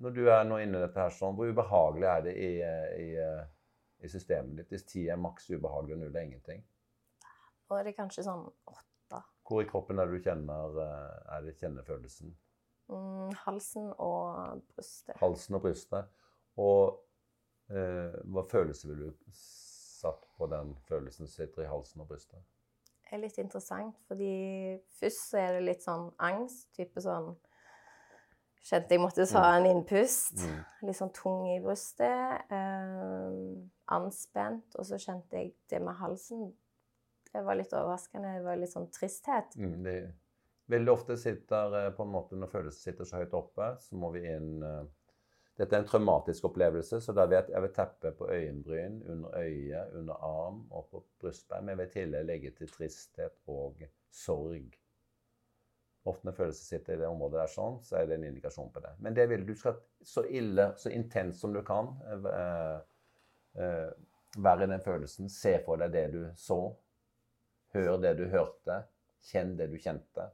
Når 0.01 0.11
du 0.11 0.25
er 0.29 0.45
nå 0.45 0.59
inne 0.61 0.79
i 0.79 0.87
dette 0.87 1.01
her 1.01 1.13
sånn, 1.13 1.37
hvor 1.37 1.49
ubehagelig 1.49 2.09
er 2.09 2.25
det 2.25 2.35
i, 2.41 2.51
i, 3.05 3.11
i 4.05 4.09
systemet 4.09 4.57
ditt? 4.57 4.69
Hvis 4.69 4.85
ti 4.85 5.07
er 5.09 5.17
maks 5.21 5.49
ubehagelig 5.51 5.95
og 5.97 6.01
null 6.01 6.17
er 6.17 6.27
ingenting? 6.27 6.65
Da 7.69 7.79
er 7.81 7.85
det 7.89 7.97
kanskje 7.97 8.25
sånn 8.27 8.45
åtte 8.67 9.23
hvor 9.47 9.63
i 9.63 9.69
kroppen 9.71 9.99
er 10.03 10.09
det 10.11 10.19
du 10.19 10.25
kjenner, 10.27 10.79
eh, 10.83 11.37
er 11.37 11.45
det 11.47 11.53
kjennefølelsen? 11.61 12.33
Mm, 12.91 13.31
halsen 13.45 13.93
og 14.03 14.63
brystet. 14.75 15.15
Halsen 15.21 15.55
og 15.55 15.63
brystet. 15.63 16.09
Og 16.59 16.97
eh, 17.71 18.17
hva 18.27 18.43
følelse 18.51 18.89
ville 18.91 19.13
du 19.13 19.31
satt 19.31 20.27
på 20.37 20.49
den 20.51 20.75
følelsen 20.89 21.27
som 21.29 21.45
sitter 21.45 21.63
i 21.63 21.71
halsen 21.71 22.03
og 22.03 22.09
brystet? 22.11 22.43
Det 23.07 23.15
er 23.15 23.23
litt 23.23 23.39
interessant, 23.39 23.95
fordi 24.09 24.33
først 24.99 25.31
så 25.31 25.39
er 25.45 25.53
det 25.55 25.63
litt 25.69 25.87
sånn 25.87 26.09
angst. 26.19 26.73
Type 26.75 27.01
sånn 27.05 27.37
Kjente 28.67 28.97
jeg 28.97 28.99
måtte 28.99 29.23
ta 29.31 29.45
Mm. 29.47 29.57
en 29.57 29.67
innpust. 29.71 30.41
Mm. 30.43 30.65
Litt 30.89 30.97
sånn 30.99 31.13
tung 31.15 31.47
i 31.55 31.61
brystet. 31.63 32.51
Eh, 32.51 33.37
anspent. 33.95 34.77
Og 34.77 34.87
så 34.89 34.99
kjente 35.01 35.39
jeg 35.39 35.55
det 35.71 35.81
med 35.83 35.99
halsen. 36.01 36.51
Det 37.33 37.43
var 37.45 37.59
litt 37.59 37.75
overraskende. 37.75 38.37
Det 38.39 38.47
var 38.47 38.61
litt 38.61 38.73
sånn 38.73 38.91
tristhet. 38.95 39.57
Mm, 39.61 39.81
det, 39.85 39.97
veldig 40.73 40.93
ofte 40.93 41.17
sitter 41.21 41.81
eh, 41.81 41.91
på 41.97 42.07
en 42.07 42.15
måte 42.15 42.39
når 42.39 42.53
følelsen 42.53 42.91
sitter 42.91 43.09
så 43.09 43.23
høyt 43.23 43.35
oppe, 43.37 43.75
så 43.81 43.99
må 44.01 44.13
vi 44.17 44.27
inn 44.31 44.55
eh, 44.63 44.87
Dette 45.57 45.73
er 45.73 45.81
en 45.81 45.87
traumatisk 45.89 46.51
opplevelse, 46.51 46.99
så 47.01 47.15
da 47.17 47.25
vet 47.33 47.47
jeg, 47.49 47.63
vil 47.65 47.71
teppe 47.73 48.11
på 48.19 48.27
øyenbryn, 48.29 48.99
under 49.09 49.39
øyet, 49.41 49.95
under 49.97 50.19
arm 50.27 50.59
og 50.69 50.91
på 50.91 51.01
brystbein. 51.23 51.65
Men 51.65 51.73
jeg 51.73 51.79
vil 51.79 51.95
tillegg 51.95 52.27
legge 52.29 52.51
til 52.59 52.69
tristhet 52.75 53.39
og 53.49 53.81
sorg. 54.13 54.77
Ofte 56.05 56.29
når 56.29 56.37
følelser 56.37 56.69
sitter 56.75 56.99
i 56.99 57.01
det 57.01 57.09
området 57.09 57.41
der 57.41 57.55
sånn, 57.55 57.81
så 57.89 57.97
er 57.97 58.05
det 58.11 58.19
en 58.19 58.27
indikasjon 58.29 58.69
på 58.75 58.83
det. 58.85 58.93
Men 59.01 59.17
det 59.17 59.25
vil 59.33 59.47
du 59.49 59.55
skal 59.57 59.81
så 60.05 60.27
ille, 60.29 60.69
så 60.77 60.93
intens 60.93 61.41
som 61.41 61.57
du 61.57 61.63
kan 61.65 61.89
eh, 62.13 62.77
eh, 63.59 63.91
være 64.37 64.65
i 64.65 64.71
den 64.71 64.85
følelsen. 64.85 65.29
Se 65.33 65.57
for 65.65 65.81
deg 65.81 65.93
det 65.95 66.07
du 66.13 66.21
så. 66.37 66.61
Hør 67.75 67.97
det 68.03 68.17
du 68.19 68.27
hørte. 68.33 68.83
Kjenn 69.27 69.57
det 69.59 69.71
du 69.73 69.79
kjente. 69.83 70.29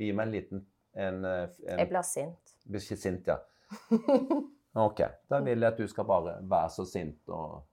Gi 0.00 0.12
meg 0.12 0.26
en 0.28 0.34
liten 0.34 0.66
en, 0.92 1.24
eh, 1.24 1.48
en, 1.68 1.78
Jeg 1.78 1.88
blir 1.88 2.02
sint. 2.02 2.54
blir 2.66 2.80
ikke 2.82 2.96
sint, 2.96 3.26
ja. 3.26 3.38
OK. 4.86 5.02
Da 5.30 5.40
vil 5.40 5.60
jeg 5.60 5.72
at 5.72 5.78
du 5.78 5.86
skal 5.88 6.04
bare 6.04 6.38
være 6.42 6.70
så 6.70 6.84
sint 6.84 7.28
og 7.28 7.66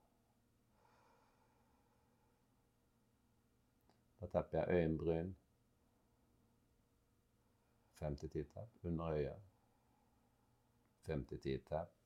Da 4.17 4.25
tepper 4.25 4.57
jeg 4.57 4.67
øyenbryn. 4.69 5.35
Fem 7.99 8.15
til 8.17 8.29
ti 8.29 8.43
tepp 8.43 8.85
under 8.85 9.11
øyet. 9.13 9.43
Fem 11.05 11.25
til 11.25 11.39
ti 11.41 11.57
tepp. 11.69 11.96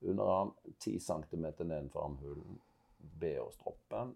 Under 0.00 0.24
arm 0.24 0.54
ti 0.78 0.98
centimeter 1.00 1.64
nedenfor 1.64 2.04
armhulen. 2.04 2.60
BH-stroppen. 2.98 4.14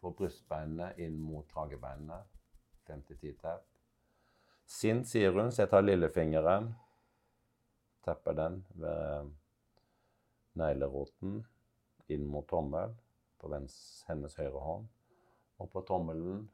På 0.00 0.10
brystbeinene 0.10 0.92
inn 1.02 1.18
mot 1.20 1.48
kragebeinene. 1.52 2.20
Fem 2.86 3.02
til 3.06 3.18
ti 3.18 3.32
tepp. 3.40 3.64
Sint, 4.66 5.06
sier 5.06 5.34
hun, 5.34 5.52
så 5.52 5.64
jeg 5.64 5.70
tar 5.70 5.84
lillefingeren. 5.84 6.72
Tepper 8.06 8.34
den 8.38 8.60
ved 8.74 9.30
negleroten 10.58 11.40
inn 12.10 12.26
mot 12.30 12.46
tommel 12.50 12.94
på 13.38 13.50
hennes 13.52 14.38
høyre 14.38 14.62
hånd. 14.62 14.86
Og 15.62 15.70
på 15.72 15.82
tommelen 15.88 16.46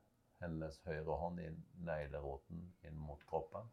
hennes 0.43 0.81
høyre 0.87 1.17
hånd 1.19 1.41
inn 1.43 1.59
negleroten 1.87 2.67
inn 2.87 2.99
mot 2.99 3.21
kroppen. 3.29 3.69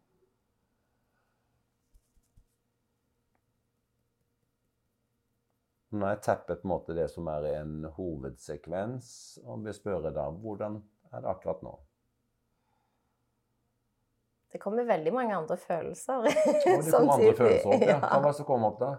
Nå 5.92 6.06
har 6.06 6.16
jeg 6.16 6.22
teppet 6.28 6.62
på 6.62 6.68
en 6.68 6.72
måte 6.76 6.94
det 6.94 7.08
som 7.10 7.28
er 7.34 7.46
en 7.56 7.84
hovedsekvens, 7.96 9.40
og 9.46 9.64
vil 9.66 9.74
spørre 9.74 10.12
da 10.14 10.28
hvordan 10.30 10.76
er 11.14 11.24
det 11.24 11.30
akkurat 11.32 11.64
nå? 11.66 11.72
Det 14.50 14.58
kommer 14.62 14.86
veldig 14.90 15.12
mange 15.14 15.36
andre 15.38 15.58
følelser 15.62 16.24
det 16.26 16.36
kommer 16.64 17.14
andre 17.14 17.34
følelser 17.38 17.74
opp, 17.74 17.84
ja. 17.86 17.98
Hva 18.02 18.16
Ja. 18.18 18.22
det 18.26 18.36
som 18.40 18.48
kom 18.50 18.64
opp 18.66 18.80
da? 18.82 18.92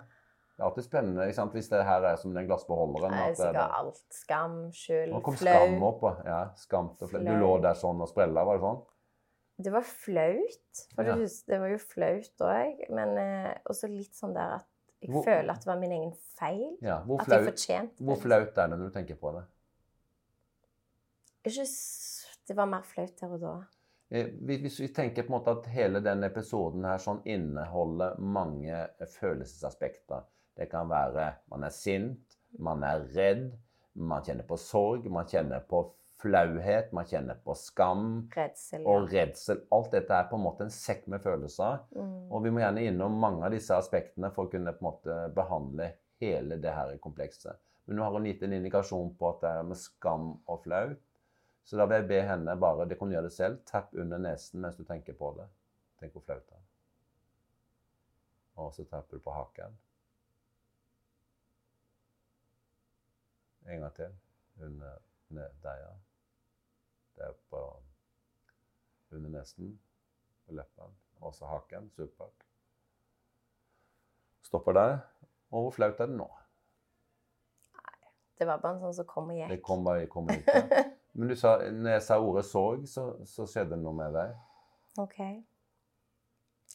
Det 0.61 0.63
er 0.63 0.69
alltid 0.69 0.85
spennende 0.85 1.25
ikke 1.27 1.39
sant? 1.41 1.55
hvis 1.57 1.71
det 1.73 1.81
her 1.89 2.05
er 2.05 2.17
som 2.21 2.35
den 2.37 2.47
glassbeholderen. 2.47 3.15
Nei, 3.17 3.31
sikkert 3.35 3.55
det. 3.57 3.67
alt. 3.81 4.01
Skam, 4.13 4.57
skyld, 4.77 5.13
Nå 5.15 5.21
kom 5.25 5.37
flau. 5.41 5.55
skam 5.57 5.83
opp. 5.89 6.03
Ja, 6.27 6.41
skam 6.61 6.91
og 6.93 7.09
flau. 7.09 7.23
Du 7.25 7.31
lå 7.41 7.53
der 7.65 7.79
sånn 7.81 8.03
og 8.05 8.11
sprella, 8.11 8.45
var 8.45 8.59
det 8.59 8.65
sånn? 8.67 8.83
Det 9.65 9.73
var 9.73 9.87
flaut. 9.89 10.83
For 10.95 11.05
Ja. 11.09 11.15
det 11.17 11.61
var 11.61 11.69
jo 11.73 11.79
flaut 11.81 12.45
òg. 12.51 12.85
Men 12.91 13.17
eh, 13.19 13.55
også 13.73 13.89
litt 13.89 14.13
sånn 14.15 14.35
der 14.37 14.59
at 14.61 14.67
jeg 15.03 15.11
Hvor- 15.11 15.25
føler 15.25 15.53
at 15.55 15.61
det 15.65 15.67
var 15.67 15.79
min 15.81 15.93
egen 15.93 16.13
feil. 16.39 16.77
Ja. 16.83 16.99
Hvor 17.05 17.21
At 17.21 17.29
jeg 17.29 17.45
fortjente 17.45 17.97
det. 17.99 18.05
hvor 18.07 18.17
flaut 18.21 18.59
er 18.59 18.67
det 18.67 18.79
når 18.79 18.89
du 18.89 18.91
tenker 18.99 19.15
på 19.17 19.33
det? 19.33 19.45
Ikke 21.45 21.67
Det 22.49 22.57
var 22.57 22.67
mer 22.67 22.83
flaut 22.83 23.21
der 23.21 23.33
og 23.33 23.41
da. 23.41 23.53
Eh, 24.11 24.27
hvis 24.43 24.81
vi 24.81 24.89
tenker 24.89 25.23
på 25.23 25.31
en 25.33 25.37
måte 25.39 25.53
at 25.61 25.67
hele 25.71 26.01
denne 26.03 26.27
episoden 26.27 26.85
her 26.85 26.99
sånn 26.99 27.21
inneholder 27.25 28.17
mange 28.19 28.89
følelsesaspekter. 29.07 30.25
Det 30.57 30.69
kan 30.73 30.89
være 30.91 31.29
man 31.51 31.63
er 31.65 31.71
sint, 31.71 32.37
man 32.59 32.83
er 32.83 33.05
redd, 33.15 33.53
man 33.95 34.23
kjenner 34.27 34.43
på 34.49 34.59
sorg, 34.59 35.07
man 35.11 35.27
kjenner 35.31 35.61
på 35.61 35.85
flauhet, 36.21 36.93
man 36.93 37.07
kjenner 37.09 37.39
på 37.45 37.55
skam 37.57 38.05
Redsel. 38.35 38.85
og 38.87 39.09
redsel. 39.13 39.63
Alt 39.73 39.91
dette 39.95 40.15
er 40.17 40.29
på 40.31 40.39
en 40.39 40.45
måte 40.45 40.67
en 40.67 40.75
sekk 40.75 41.07
med 41.13 41.23
følelser. 41.25 41.83
Mm. 41.97 42.31
Og 42.31 42.45
vi 42.45 42.53
må 42.53 42.63
gjerne 42.63 42.85
innom 42.87 43.19
mange 43.23 43.47
av 43.47 43.55
disse 43.55 43.77
aspektene 43.77 44.33
for 44.35 44.47
å 44.49 44.53
kunne 44.53 44.75
på 44.77 44.85
en 44.85 44.89
måte 44.91 45.19
behandle 45.37 45.93
hele 46.21 46.61
det 46.61 46.75
her 46.77 46.97
komplekset. 47.03 47.61
Men 47.87 47.99
nå 47.99 48.05
har 48.07 48.15
hun 48.15 48.29
gitt 48.29 48.43
en 48.47 48.57
indikasjon 48.59 49.15
på 49.19 49.31
at 49.33 49.41
det 49.45 49.53
er 49.55 49.71
med 49.71 49.81
skam 49.81 50.29
og 50.47 50.61
flaut. 50.65 51.01
Så 51.65 51.79
da 51.79 51.87
vil 51.87 52.01
jeg 52.01 52.09
be 52.11 52.21
henne 52.27 52.57
bare 52.59 52.87
Det 52.89 52.97
kan 52.99 53.09
du 53.09 53.15
gjøre 53.15 53.29
det 53.29 53.37
selv. 53.37 53.61
Tapp 53.69 53.95
under 53.95 54.19
nesen 54.19 54.61
mens 54.65 54.77
du 54.77 54.85
tenker 54.85 55.17
på 55.17 55.33
det. 55.39 55.47
Tenk 56.01 56.17
hvor 56.17 56.25
flaut 56.27 56.45
det 56.49 56.59
er. 56.59 56.67
Og 58.61 58.75
så 58.75 58.85
tapper 58.85 59.17
du 59.17 59.25
på 59.25 59.33
haken. 59.33 59.79
En 63.71 63.81
gang 63.81 63.95
til. 63.97 64.15
Under 64.61 64.99
deg, 65.31 65.83
ja. 65.85 65.91
Det 67.21 67.27
er 67.29 67.35
på 67.53 67.61
under 69.13 69.29
nesen, 69.35 69.75
på 70.47 70.55
leppen, 70.57 70.95
også 71.21 71.45
haken. 71.51 71.91
Supert. 71.93 72.47
Stopper 74.43 74.73
der. 74.73 74.99
Og 75.51 75.63
hvor 75.67 75.71
flaut 75.75 76.01
er 76.01 76.07
det 76.09 76.17
nå? 76.17 76.29
Nei, 77.77 77.99
Det 78.39 78.47
var 78.49 78.63
bare 78.63 78.79
en 78.79 78.81
sånn 78.87 78.95
som 79.03 79.09
kom 79.11 79.29
og 79.29 79.37
Det 79.37 79.59
gikk. 79.59 79.65
kom 79.67 79.85
bare 79.85 80.07
kom 80.09 80.31
ut. 80.31 80.49
ja. 80.49 80.85
Men 81.19 81.29
du 81.29 81.35
sa, 81.37 81.57
når 81.75 81.91
jeg 81.97 82.03
sa 82.07 82.17
ordet 82.23 82.45
sorg, 82.47 82.85
så, 82.89 83.05
så 83.27 83.45
skjedde 83.51 83.75
det 83.75 83.81
noe 83.83 83.93
med 83.99 84.15
deg. 84.15 84.35
OK. 85.03 85.19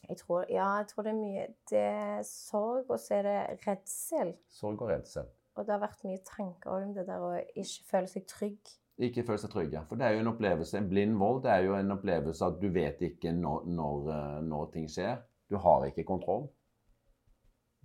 Jeg 0.06 0.16
tror, 0.20 0.44
ja, 0.52 0.66
jeg 0.82 0.90
tror 0.92 1.06
det 1.06 1.12
er 1.14 1.18
mye 1.18 1.46
Det 1.70 1.80
er 1.80 2.22
sorg, 2.28 2.90
og 2.92 3.00
så 3.00 3.16
er 3.16 3.22
det 3.26 3.38
redsel. 3.66 4.34
Sorg 4.52 4.82
og 4.84 4.92
redsel. 4.92 5.26
Og 5.56 5.64
det 5.64 5.72
har 5.72 5.80
vært 5.80 6.04
mye 6.04 6.20
tanker 6.28 6.70
om 6.84 6.92
det 6.94 7.06
der 7.08 7.24
å 7.24 7.32
ikke 7.56 7.86
føle 7.88 8.12
seg 8.12 8.26
trygg. 8.28 8.74
Ikke 8.98 9.22
føle 9.28 9.38
seg 9.38 9.50
trygge. 9.52 9.82
For 9.90 9.96
det 10.00 10.06
er 10.06 10.14
jo 10.16 10.20
en 10.24 10.30
opplevelse. 10.32 10.78
En 10.78 10.88
blind 10.88 11.18
vold 11.20 11.42
det 11.44 11.50
er 11.52 11.64
jo 11.66 11.74
en 11.76 11.90
opplevelse 11.92 12.46
at 12.46 12.60
du 12.62 12.68
vet 12.72 13.02
ikke 13.04 13.32
når, 13.36 13.66
når, 13.68 14.06
eh, 14.14 14.38
når 14.48 14.70
ting 14.72 14.86
skjer. 14.88 15.18
Du 15.50 15.56
har 15.60 15.84
ikke 15.84 16.04
kontroll. 16.08 16.48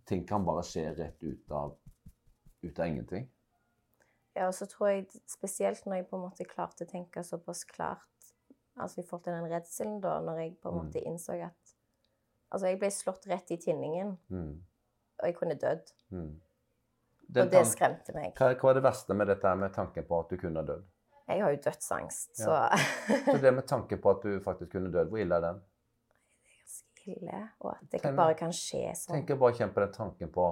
Ting 0.07 0.23
kan 0.27 0.45
bare 0.47 0.63
skje 0.65 0.85
rett 0.97 1.23
ut 1.23 1.51
av, 1.51 1.75
ut 2.63 2.79
av 2.79 2.87
ingenting. 2.87 3.27
Ja, 4.35 4.47
og 4.47 4.53
så 4.55 4.65
tror 4.71 4.87
jeg 4.93 5.09
spesielt 5.27 5.83
når 5.85 5.95
jeg 5.99 6.07
på 6.07 6.15
en 6.15 6.23
måte 6.29 6.47
klarte 6.47 6.85
å 6.87 6.89
tenke 6.91 7.23
såpass 7.27 7.65
klart 7.67 8.07
Altså 8.79 9.01
i 9.01 9.03
forhold 9.03 9.25
til 9.25 9.33
den 9.35 9.49
redselen, 9.51 9.97
da, 10.01 10.13
når 10.23 10.37
jeg 10.39 10.53
på 10.63 10.69
en 10.69 10.77
Mm. 10.77 10.85
måte 10.85 11.01
innså 11.03 11.33
at 11.43 11.73
Altså, 12.51 12.67
jeg 12.67 12.79
ble 12.79 12.87
slått 12.89 13.27
rett 13.27 13.51
i 13.51 13.57
tinningen, 13.57 14.17
Mm. 14.29 14.61
og 15.19 15.25
jeg 15.25 15.35
kunne 15.35 15.55
dødd. 15.55 15.91
Mm. 16.09 16.39
Og 17.35 17.51
det 17.51 17.67
skremte 17.67 18.13
meg. 18.13 18.33
hva, 18.35 18.53
hva 18.55 18.69
er 18.69 18.73
det 18.73 18.83
verste 18.83 19.13
med 19.13 19.27
dette 19.27 19.55
med 19.55 19.73
tanken 19.73 20.03
på 20.03 20.19
at 20.19 20.29
du 20.29 20.37
kunne 20.37 20.63
dødd? 20.65 20.83
Jeg 21.29 21.43
har 21.43 21.51
jo 21.53 21.59
dødsangst, 21.63 22.31
så 22.37 22.55
Så 23.25 23.37
det 23.41 23.53
med 23.53 23.67
tanke 23.67 23.97
på 24.01 24.09
at 24.15 24.23
du 24.25 24.39
faktisk 24.43 24.71
kunne 24.71 24.91
dødd, 24.91 25.09
hvor 25.11 25.21
ille 25.21 25.35
er 25.37 25.45
den? 25.45 25.59
Det 26.41 26.51
er 26.51 26.57
ganske 26.61 27.15
ille, 27.15 27.41
og 27.59 27.71
at 27.75 27.85
det 27.91 28.01
Tenk- 28.01 28.17
bare 28.17 28.35
kan 28.39 28.51
skje 28.55 28.83
sånn. 28.97 29.15
Tenk 29.25 29.33
bare 29.39 29.53
kjenn 29.57 29.73
på 29.73 29.83
den 29.85 29.93
tanken 29.95 30.31
på 30.33 30.47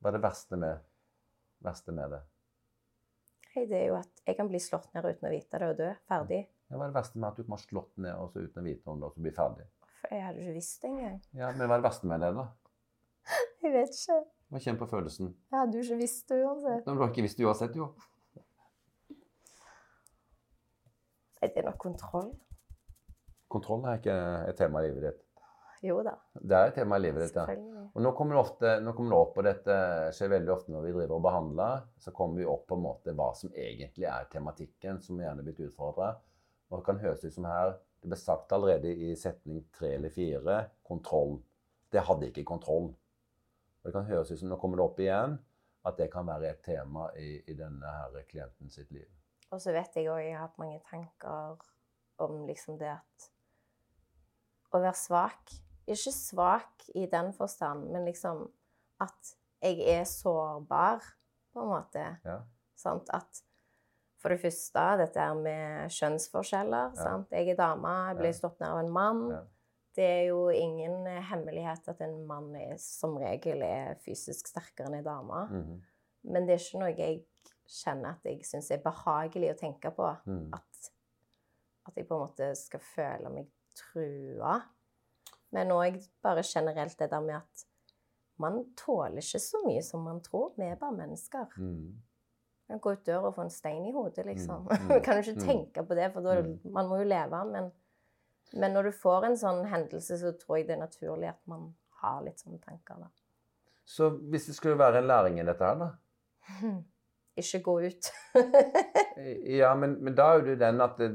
Hva 0.00 0.08
er 0.12 0.14
det 0.18 0.22
verste 0.22 0.56
med, 0.56 0.78
verste 1.64 1.92
med 1.92 2.12
det? 2.14 2.20
Hei, 3.54 3.64
det 3.66 3.80
er 3.80 3.86
jo 3.88 3.96
at 3.98 4.20
jeg 4.28 4.36
kan 4.38 4.48
bli 4.48 4.60
slått 4.62 4.92
ned 4.94 5.04
uten 5.08 5.26
å 5.26 5.32
vite 5.32 5.58
det 5.58 5.68
og 5.72 5.76
dø. 5.80 5.88
Ferdig. 6.06 6.44
Ja, 6.70 6.76
hva 6.76 6.84
er 6.86 6.92
det 6.92 6.98
verste 7.00 7.18
med 7.18 7.28
at 7.32 7.36
du 7.40 7.42
kan 7.42 7.56
ha 7.56 7.58
slått 7.62 7.96
ned 8.04 8.14
og 8.14 8.30
så 8.30 8.44
uten 8.44 8.62
å 8.62 8.64
vite 8.68 8.92
om 8.92 9.00
det, 9.00 9.08
og 9.08 9.14
så 9.16 9.24
bli 9.24 9.32
ferdig? 9.34 9.66
For 9.98 10.14
jeg 10.14 10.22
hadde 10.22 10.44
ikke 10.44 10.54
visst 10.54 10.82
det 10.82 10.90
engang. 10.92 11.16
Ja, 11.34 11.48
Men 11.56 11.66
hva 11.66 11.74
er 11.78 11.80
det 11.82 11.88
verste 11.88 12.06
med 12.12 12.20
det, 12.22 12.28
da? 12.36 12.44
Jeg 13.64 13.72
vet 13.74 13.96
ikke. 13.98 14.18
Hva 14.48 14.60
kjenner 14.62 14.80
på 14.80 14.88
følelsen? 14.92 15.32
Jeg 15.50 15.58
hadde 15.58 15.76
jo 15.80 15.82
ikke 15.88 15.98
visst 16.04 16.28
det 16.30 16.38
uansett. 16.44 16.86
Men 16.86 16.94
du 16.94 17.02
har 17.02 17.10
ikke 17.10 17.24
visst 17.26 17.40
det 17.42 17.48
uansett, 17.48 17.74
jo. 17.76 17.88
Nei, 21.38 21.48
Det 21.48 21.62
er 21.62 21.70
nok 21.70 21.78
kontroll. 21.78 22.30
Kontroll 23.48 23.84
er 23.88 23.98
ikke 24.00 24.18
et 24.50 24.58
tema 24.58 24.82
i 24.82 24.88
livet 24.88 25.08
ditt. 25.08 25.24
Jo 25.82 26.00
da, 26.02 26.16
Det 26.34 26.56
er 26.56 26.68
et 26.68 26.74
tema 26.74 26.96
i 26.98 27.02
livet 27.04 27.22
ditt, 27.22 27.36
ja. 27.38 27.84
Og 27.94 28.02
nå 28.02 28.10
kommer 28.18 28.40
ofte, 28.40 28.80
nå 28.82 28.92
kommer 28.96 29.14
det 29.14 29.18
opp, 29.18 29.36
og 29.38 29.44
dette 29.46 29.74
skjer 30.16 30.32
veldig 30.32 30.52
ofte 30.52 30.72
når 30.74 30.86
vi 30.88 30.94
driver 30.96 31.14
og 31.16 31.22
behandler, 31.22 31.84
så 32.02 32.12
kommer 32.14 32.40
vi 32.40 32.48
opp 32.50 32.64
på 32.68 32.76
en 32.76 32.82
måte 32.82 33.14
hva 33.14 33.28
som 33.38 33.52
egentlig 33.54 34.08
er 34.10 34.26
tematikken, 34.32 34.98
som 35.02 35.20
gjerne 35.22 35.44
er 35.44 35.46
blitt 35.46 35.62
utfordra. 35.68 36.16
Det 36.68 36.82
kan 36.84 36.98
høres 37.00 37.24
ut 37.24 37.32
som 37.32 37.46
her 37.48 37.78
Det 37.98 38.06
ble 38.12 38.16
sagt 38.20 38.52
allerede 38.54 38.92
i 38.94 39.14
setning 39.18 39.64
tre 39.74 39.88
eller 39.96 40.12
fire 40.14 40.58
kontroll. 40.86 41.40
Det 41.90 42.04
hadde 42.06 42.28
ikke 42.28 42.44
kontroll. 42.46 42.92
Og 42.92 43.88
det 43.88 43.92
kan 43.96 44.06
høres 44.06 44.30
ut 44.30 44.38
som, 44.38 44.52
nå 44.52 44.58
kommer 44.62 44.78
det 44.78 44.84
opp 44.84 45.00
igjen, 45.02 45.34
at 45.88 45.98
det 45.98 46.06
kan 46.12 46.28
være 46.28 46.52
et 46.52 46.62
tema 46.62 47.08
i, 47.18 47.40
i 47.50 47.56
denne 47.58 47.90
her 47.96 48.22
klienten 48.30 48.70
sitt 48.70 48.92
liv. 48.94 49.08
Og 49.52 49.60
så 49.62 49.72
vet 49.72 49.94
jeg 49.96 50.08
òg 50.12 50.20
jeg 50.22 50.36
har 50.36 50.46
hatt 50.46 50.58
mange 50.60 50.80
tanker 50.90 51.56
om 52.18 52.46
liksom 52.46 52.78
det 52.80 52.90
at 52.98 53.28
Å 54.68 54.80
være 54.82 54.98
svak. 55.00 55.52
Ikke 55.88 56.12
svak 56.12 56.82
i 56.94 57.06
den 57.08 57.30
forstand, 57.32 57.86
men 57.88 58.04
liksom 58.04 58.42
at 59.00 59.30
jeg 59.64 59.78
er 59.88 60.02
sårbar, 60.04 61.00
på 61.54 61.62
en 61.62 61.70
måte. 61.70 62.02
Ja. 62.26 62.42
Sant? 62.76 63.08
At 63.16 63.40
for 64.20 64.28
det 64.34 64.42
første, 64.42 64.82
dette 65.00 65.22
her 65.22 65.32
med 65.38 65.88
kjønnsforskjeller. 65.94 66.90
Ja. 66.92 67.00
Sant? 67.00 67.32
Jeg 67.32 67.48
er 67.54 67.56
dame, 67.56 67.94
jeg 68.12 68.26
Ja. 68.26 68.32
slått 68.42 68.60
ned 68.60 68.68
av 68.68 68.78
en 68.84 68.92
mann. 68.92 69.30
Ja. 69.30 69.40
Det 69.96 70.04
er 70.04 70.26
jo 70.28 70.48
ingen 70.50 71.06
hemmelighet 71.06 71.88
at 71.88 72.00
en 72.00 72.26
mann 72.26 72.54
er, 72.54 72.76
som 72.76 73.16
regel 73.16 73.62
er 73.62 73.94
fysisk 74.04 74.46
sterkere 74.46 74.86
enn 74.86 74.94
en 74.98 75.04
dame. 75.04 75.48
Mhm. 75.50 75.82
Men 76.24 76.46
det 76.46 76.54
er 76.54 76.64
ikke 76.64 76.78
noe 76.80 76.94
jeg 76.94 77.24
kjenner 77.68 78.16
at 78.16 78.24
jeg 78.28 78.44
syns 78.48 78.70
er 78.72 78.82
behagelig 78.84 79.52
å 79.52 79.58
tenke 79.60 79.92
på. 79.94 80.08
Mm. 80.26 80.48
At, 80.56 80.90
at 81.88 81.96
jeg 82.00 82.08
på 82.08 82.16
en 82.16 82.24
måte 82.26 82.50
skal 82.58 82.82
føle 82.84 83.32
meg 83.32 83.50
trua. 83.78 84.58
Men 85.54 85.72
òg 85.72 86.00
bare 86.24 86.44
generelt 86.44 86.98
det 87.00 87.10
der 87.12 87.24
med 87.24 87.38
at 87.40 87.64
man 88.38 88.60
tåler 88.78 89.18
ikke 89.22 89.40
så 89.42 89.60
mye 89.66 89.82
som 89.82 90.04
man 90.06 90.20
tror. 90.24 90.52
Vi 90.56 90.66
er 90.68 90.78
bare 90.78 90.94
mennesker. 90.94 91.48
Mm. 91.58 91.96
Man 92.68 92.80
går 92.84 92.94
gå 92.94 93.00
ut 93.00 93.06
døra 93.06 93.30
og 93.30 93.34
få 93.34 93.46
en 93.46 93.50
stein 93.52 93.86
i 93.88 93.92
hodet, 93.94 94.26
liksom. 94.28 94.66
Mm, 94.68 94.82
mm, 94.82 94.88
Man 94.92 95.02
kan 95.04 95.16
jo 95.18 95.24
ikke 95.24 95.40
mm. 95.40 95.46
tenke 95.46 95.84
på 95.88 95.96
det, 95.98 96.10
for 96.12 96.26
da, 96.26 96.34
Mm. 96.42 96.58
man 96.72 96.88
må 96.88 96.98
jo 97.00 97.08
leve. 97.08 97.44
Men, 97.52 97.70
men 98.52 98.76
når 98.76 98.90
du 98.90 98.92
får 98.92 99.24
en 99.26 99.38
sånn 99.40 99.64
hendelse, 99.72 100.18
så 100.20 100.34
tror 100.36 100.58
jeg 100.58 100.68
det 100.68 100.76
er 100.76 100.84
naturlig 100.84 101.30
at 101.32 101.40
man 101.48 101.72
har 102.02 102.20
litt 102.22 102.40
sånne 102.44 102.60
tanker. 102.62 103.00
da. 103.00 103.08
Så 103.88 104.10
hvis 104.30 104.46
det 104.46 104.54
skulle 104.58 104.78
være 104.78 105.00
en 105.00 105.08
læring 105.08 105.40
i 105.40 105.46
dette 105.48 105.64
her, 105.64 105.80
da? 105.80 105.90
Ikke 107.38 107.62
gå 107.64 107.76
ut. 107.86 108.10
Ja, 109.58 109.72
men, 109.74 109.96
men 110.04 110.14
da 110.14 110.28
er 110.30 110.44
jo 110.46 110.54
den 110.60 110.82
at 110.84 110.98
det, 111.00 111.08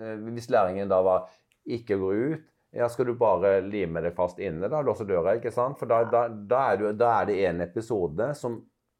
eh, 0.00 0.16
hvis 0.34 0.48
læringen 0.50 0.90
da 0.90 0.98
var 1.06 1.28
ikke 1.66 1.98
gå 2.00 2.12
ut, 2.32 2.46
ja, 2.76 2.88
skal 2.90 3.06
du 3.08 3.14
bare 3.16 3.60
lime 3.64 4.02
deg 4.04 4.16
fast 4.16 4.40
inne, 4.42 4.68
da, 4.68 4.82
låse 4.84 5.06
døra, 5.08 5.36
ikke 5.38 5.52
sant? 5.54 5.78
For 5.80 5.88
da, 5.88 6.02
da, 6.10 6.26
da, 6.28 6.62
er, 6.72 6.80
du, 6.80 6.88
da 6.98 7.12
er 7.20 7.28
det 7.30 7.36
en 7.48 7.62
episode 7.64 8.32
som 8.36 8.58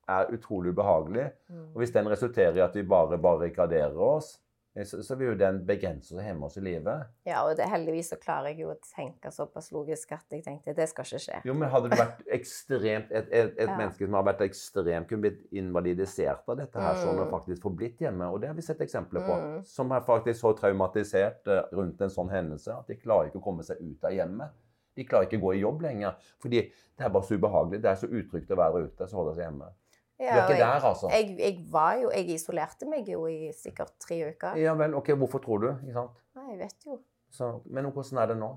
er 0.08 0.30
utrolig 0.32 0.72
ubehagelig. 0.72 1.26
Mm. 1.50 1.64
Og 1.74 1.82
hvis 1.82 1.94
den 1.94 2.08
resulterer 2.08 2.60
i 2.60 2.64
at 2.64 2.76
vi 2.78 2.86
bare 2.88 3.18
barrikaderer 3.20 3.98
oss, 3.98 4.36
eh, 4.36 4.45
så, 4.84 4.98
så 5.02 5.14
vil 5.16 5.30
jo 5.30 5.34
den 5.40 5.62
begrense 5.64 6.12
oss 6.12 6.18
og 6.18 6.24
hemme 6.26 6.44
oss 6.44 6.58
i 6.60 6.60
livet. 6.60 7.06
Ja, 7.24 7.40
og 7.48 7.56
det, 7.56 7.64
heldigvis 7.72 8.10
så 8.12 8.18
klarer 8.20 8.50
jeg 8.52 8.60
jo 8.66 8.74
å 8.74 8.76
tenke 8.84 9.30
såpass 9.32 9.70
logisk 9.72 10.12
at 10.12 10.26
jeg 10.30 10.44
tenkte 10.44 10.74
det 10.76 10.88
skal 10.90 11.06
ikke 11.08 11.22
skje. 11.24 11.40
Jo, 11.48 11.54
men 11.56 11.70
hadde 11.72 11.88
du 11.88 11.96
vært 11.96 12.20
ekstremt, 12.36 13.08
et, 13.10 13.30
et, 13.32 13.54
et 13.56 13.68
Ja. 13.70 13.76
menneske 13.78 14.04
som 14.04 14.14
har 14.18 14.26
vært 14.28 14.44
ekstremt 14.44 15.08
kunne 15.08 15.24
blitt 15.24 15.40
invalidisert 15.56 16.44
av 16.52 16.58
dette 16.60 16.80
her, 16.80 17.00
sånn 17.00 17.16
og 17.16 17.30
faktisk 17.30 17.46
faktisk 17.46 17.62
forblitt 17.62 18.00
hjemme, 18.02 18.26
og 18.32 18.40
det 18.42 18.48
har 18.50 18.56
vi 18.58 18.62
sett 18.66 18.80
eksempler 18.82 19.22
på, 19.24 19.34
Mm. 19.36 19.64
som 19.64 19.92
er 19.92 20.00
faktisk 20.00 20.40
så 20.40 20.52
traumatisert 20.58 21.46
eh, 21.46 21.62
rundt 21.72 22.00
en 22.02 22.10
sånn 22.10 22.30
hendelse 22.32 22.72
at 22.74 22.86
de 22.90 22.96
klarer 22.98 23.28
ikke 23.30 23.38
å 23.38 23.44
komme 23.44 23.62
seg 23.62 23.78
ut 23.80 24.04
av 24.04 24.12
hjemmet. 24.12 24.50
De 24.96 25.04
klarer 25.04 25.26
ikke 25.28 25.38
å 25.38 25.44
gå 25.46 25.54
i 25.54 25.60
jobb 25.60 25.82
lenger, 25.84 26.14
fordi 26.42 26.62
det 26.96 27.04
er 27.04 27.10
bare 27.12 27.22
så 27.28 27.36
ubehagelig. 27.36 27.82
Det 27.84 27.90
er 27.90 27.98
så 28.00 28.08
utrygt 28.08 28.50
å 28.50 28.56
være 28.56 28.86
ute, 28.88 29.06
så 29.06 29.16
holder 29.18 29.34
seg 29.36 29.44
hjemme. 29.44 29.68
Du 30.16 30.24
er 30.24 30.38
ikke 30.46 30.54
jeg, 30.56 30.60
der, 30.62 30.84
altså? 30.88 31.08
jeg, 31.12 31.34
jeg 31.38 31.58
var 31.70 31.98
jo 32.00 32.08
Jeg 32.14 32.30
isolerte 32.38 32.86
meg 32.88 33.08
jo 33.10 33.26
i 33.28 33.50
sikkert 33.52 33.92
tre 34.00 34.16
uker. 34.30 34.56
Ja 34.56 34.72
vel, 34.78 34.94
ok, 34.96 35.10
hvorfor 35.20 35.42
tror 35.44 35.58
du? 35.60 35.66
Ikke 35.84 35.92
sant? 35.98 36.22
Nei, 36.38 36.46
jeg 36.54 36.60
vet 36.62 36.86
jo. 36.88 36.96
Så, 37.36 37.50
men 37.66 37.90
hvordan 37.92 38.22
er 38.22 38.30
det 38.32 38.36
nå? 38.40 38.48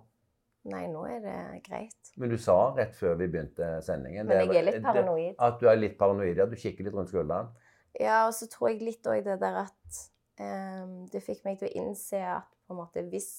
Nei, 0.70 0.86
nå 0.92 1.02
er 1.08 1.20
det 1.24 1.36
greit. 1.66 2.12
Men 2.20 2.32
du 2.32 2.38
sa 2.40 2.56
rett 2.78 2.96
før 2.96 3.18
vi 3.20 3.28
begynte 3.32 3.68
sendingen 3.84 4.28
Men 4.28 4.42
jeg 4.44 4.56
er 4.62 4.66
litt 4.70 4.78
det- 4.80 4.84
paranoid. 4.88 5.36
At 5.40 5.60
du 5.60 5.68
er 5.72 5.76
litt 5.80 5.98
paranoid, 6.00 6.38
ja. 6.38 6.46
Du 6.46 6.56
kikker 6.60 6.88
litt 6.88 6.96
rundt 6.96 7.12
skulderen. 7.12 7.52
Ja, 8.00 8.26
og 8.28 8.34
så 8.38 8.48
tror 8.52 8.70
jeg 8.72 8.84
litt 8.86 9.08
òg 9.10 9.24
det 9.26 9.40
der 9.42 9.56
at 9.66 10.02
um, 10.40 11.08
Det 11.12 11.24
fikk 11.26 11.44
meg 11.48 11.58
til 11.60 11.68
å 11.72 11.76
innse 11.82 12.20
at 12.22 12.48
på 12.68 12.76
en 12.76 12.80
måte 12.84 13.04
hvis 13.10 13.32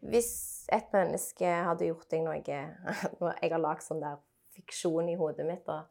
Hvis 0.00 0.30
et 0.72 0.92
menneske 0.94 1.44
hadde 1.66 1.88
gjort 1.88 2.08
deg 2.10 2.22
noe 2.24 2.38
Jeg 3.42 3.50
har 3.52 3.60
lagd 3.60 3.82
sånn 3.84 4.00
der 4.00 4.20
fiksjon 4.52 5.08
i 5.08 5.16
hodet 5.16 5.46
mitt, 5.48 5.64
da. 5.66 5.82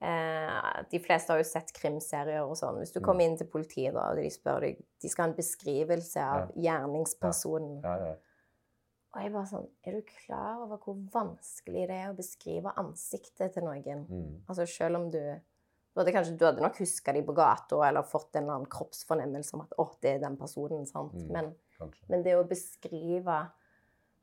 Eh, 0.00 0.82
de 0.92 0.98
fleste 1.02 1.32
har 1.32 1.40
jo 1.40 1.44
sett 1.48 1.72
krimserier 1.74 2.44
og 2.46 2.54
sånn. 2.56 2.76
Hvis 2.78 2.92
du 2.94 3.00
Mm. 3.00 3.04
kommer 3.04 3.24
inn 3.24 3.36
til 3.36 3.48
politiet 3.48 3.94
da, 3.94 4.10
og 4.10 4.16
de 4.16 4.28
spør 4.30 4.60
deg 4.60 4.84
De 5.02 5.08
skal 5.08 5.24
ha 5.24 5.30
en 5.30 5.36
beskrivelse 5.36 6.16
av 6.22 6.52
gjerningspersonen. 6.54 7.82
Ja, 7.82 7.96
ja. 8.06 8.14
Og 9.14 9.22
jeg 9.22 9.32
bare 9.32 9.46
sånn 9.46 9.68
Er 9.86 9.92
du 9.92 10.02
klar 10.02 10.62
over 10.62 10.76
hvor 10.78 10.94
vanskelig 11.10 11.86
det 11.88 11.96
er 11.96 12.12
å 12.12 12.16
beskrive 12.16 12.72
ansiktet 12.76 13.54
til 13.54 13.62
noen? 13.64 14.06
Mm. 14.08 14.40
Altså 14.48 14.66
selv 14.68 14.96
om 14.96 15.10
du 15.10 15.18
Du 15.96 16.04
hadde, 16.04 16.12
kanskje, 16.14 16.38
du 16.38 16.44
hadde 16.44 16.60
nok 16.62 16.76
huska 16.78 17.12
dem 17.12 17.24
på 17.26 17.34
gata 17.34 17.74
eller 17.88 18.02
fått 18.06 18.36
en 18.36 18.44
eller 18.44 18.54
annen 18.54 18.70
kroppsfornemmelse 18.70 19.54
om 19.54 19.62
at 19.62 19.70
'å, 19.76 19.96
det 20.00 20.10
er 20.14 20.18
den 20.20 20.36
personen', 20.36 20.86
sant? 20.86 21.12
Mm. 21.14 21.32
Men, 21.32 21.54
men 22.08 22.22
det 22.22 22.36
å 22.36 22.46
beskrive 22.46 23.50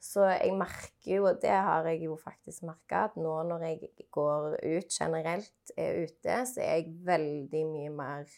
Så 0.01 0.25
jeg 0.29 0.53
merker 0.57 1.15
jo, 1.15 1.25
og 1.31 1.39
det 1.41 1.49
har 1.49 1.87
jeg 1.89 2.03
jo 2.05 2.15
faktisk 2.19 2.63
merka, 2.67 3.05
at 3.09 3.15
nå 3.17 3.33
når 3.49 3.63
jeg 3.65 4.07
går 4.13 4.57
ut 4.61 4.93
generelt, 4.93 5.71
er 5.77 6.03
ute, 6.05 6.37
så 6.45 6.61
er 6.61 6.75
jeg 6.79 6.93
veldig 7.07 7.63
mye 7.71 7.93
mer 7.95 8.29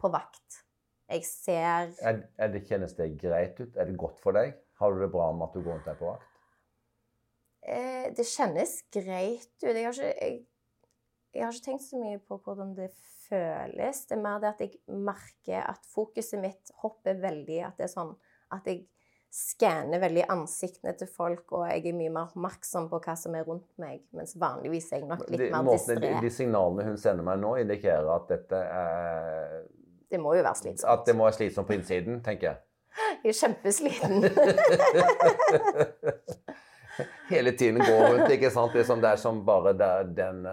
på 0.00 0.10
vakt. 0.12 0.60
Jeg 1.08 1.24
ser 1.28 1.92
Er, 2.00 2.22
er 2.38 2.52
det, 2.52 2.64
kjennes 2.68 2.94
det 2.96 3.10
greit 3.20 3.58
ut? 3.60 3.76
Er 3.76 3.88
det 3.88 3.96
godt 4.00 4.20
for 4.20 4.36
deg? 4.36 4.54
Har 4.80 4.92
du 4.92 5.00
det 5.02 5.10
bra 5.12 5.30
med 5.32 5.46
at 5.48 5.54
du 5.56 5.62
går 5.62 5.76
rundt 5.76 5.88
der 5.88 5.98
på 6.00 6.10
vakt? 6.10 6.30
eh, 7.62 8.10
Det 8.16 8.26
kjennes 8.28 8.72
greit 8.92 9.48
ut. 9.62 9.74
Jeg 9.74 9.84
har, 9.84 9.92
ikke, 9.92 10.14
jeg, 10.20 10.38
jeg 11.34 11.44
har 11.44 11.52
ikke 11.52 11.66
tenkt 11.70 11.86
så 11.86 12.00
mye 12.00 12.20
på 12.20 12.38
hvordan 12.44 12.74
det 12.76 12.90
føles. 13.28 14.04
Det 14.08 14.16
er 14.16 14.24
mer 14.24 14.40
det 14.42 14.50
at 14.54 14.64
jeg 14.64 14.80
merker 14.88 15.62
at 15.70 15.86
fokuset 15.94 16.40
mitt 16.42 16.72
hopper 16.82 17.20
veldig. 17.22 17.60
At 17.68 17.78
det 17.80 17.88
er 17.88 17.94
sånn 17.94 18.14
at 18.54 18.68
jeg 18.68 18.84
skanner 19.34 19.98
veldig 19.98 20.28
ansiktene 20.30 20.92
til 20.98 21.08
folk, 21.10 21.42
og 21.58 21.64
jeg 21.66 21.82
er 21.90 21.94
mye 21.98 22.10
mer 22.14 22.28
oppmerksom 22.28 22.84
på 22.92 23.00
hva 23.02 23.14
som 23.18 23.34
er 23.34 23.42
rundt 23.48 23.66
meg. 23.82 24.04
Mens 24.14 24.36
vanligvis 24.38 24.86
er 24.92 24.98
jeg 25.02 25.08
nok 25.10 25.24
litt 25.26 25.40
De, 25.42 25.48
mer 25.50 25.66
distré. 25.72 25.96
de, 26.04 26.10
de 26.22 26.30
signalene 26.30 26.84
hun 26.86 26.94
sender 27.02 27.24
meg 27.26 27.40
nå, 27.42 27.50
indikerer 27.64 28.06
at 28.14 28.28
dette 28.30 28.58
er 28.62 29.66
Det 30.14 30.18
må 30.22 30.36
jo 30.36 30.42
være 30.44 30.54
At 30.54 30.60
slitsomt. 30.62 31.02
det 31.08 31.14
må 31.18 31.22
være 31.26 31.38
slitsomt 31.40 31.66
på 31.66 31.74
innsiden, 31.80 32.14
tenker 32.22 32.46
jeg. 32.52 32.58
Jeg 33.24 33.30
er 33.32 33.36
kjempesliten. 33.40 34.14
Hele 37.32 37.50
tiden 37.58 37.80
går 37.82 38.04
rundt, 38.12 38.30
ikke 38.30 38.50
sant? 38.54 38.70
Det 38.72 38.80
er, 38.84 38.86
som, 38.86 39.00
det 39.02 39.10
er 39.10 39.16
som 39.18 39.40
bare 39.46 39.72
det 39.74 39.86
er 39.88 40.02
den 40.14 40.44
uh, 40.46 40.52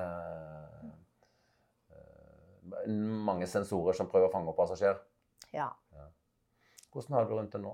Mange 3.27 3.45
sensorer 3.47 3.93
som 3.93 4.07
prøver 4.09 4.25
å 4.29 4.31
fange 4.33 4.49
opp 4.49 4.57
passasjer. 4.63 4.97
ja. 5.53 5.69
Hvordan 6.91 7.13
har 7.15 7.23
du 7.23 7.29
det 7.31 7.35
rundt 7.37 7.53
det 7.55 7.59
nå? 7.63 7.71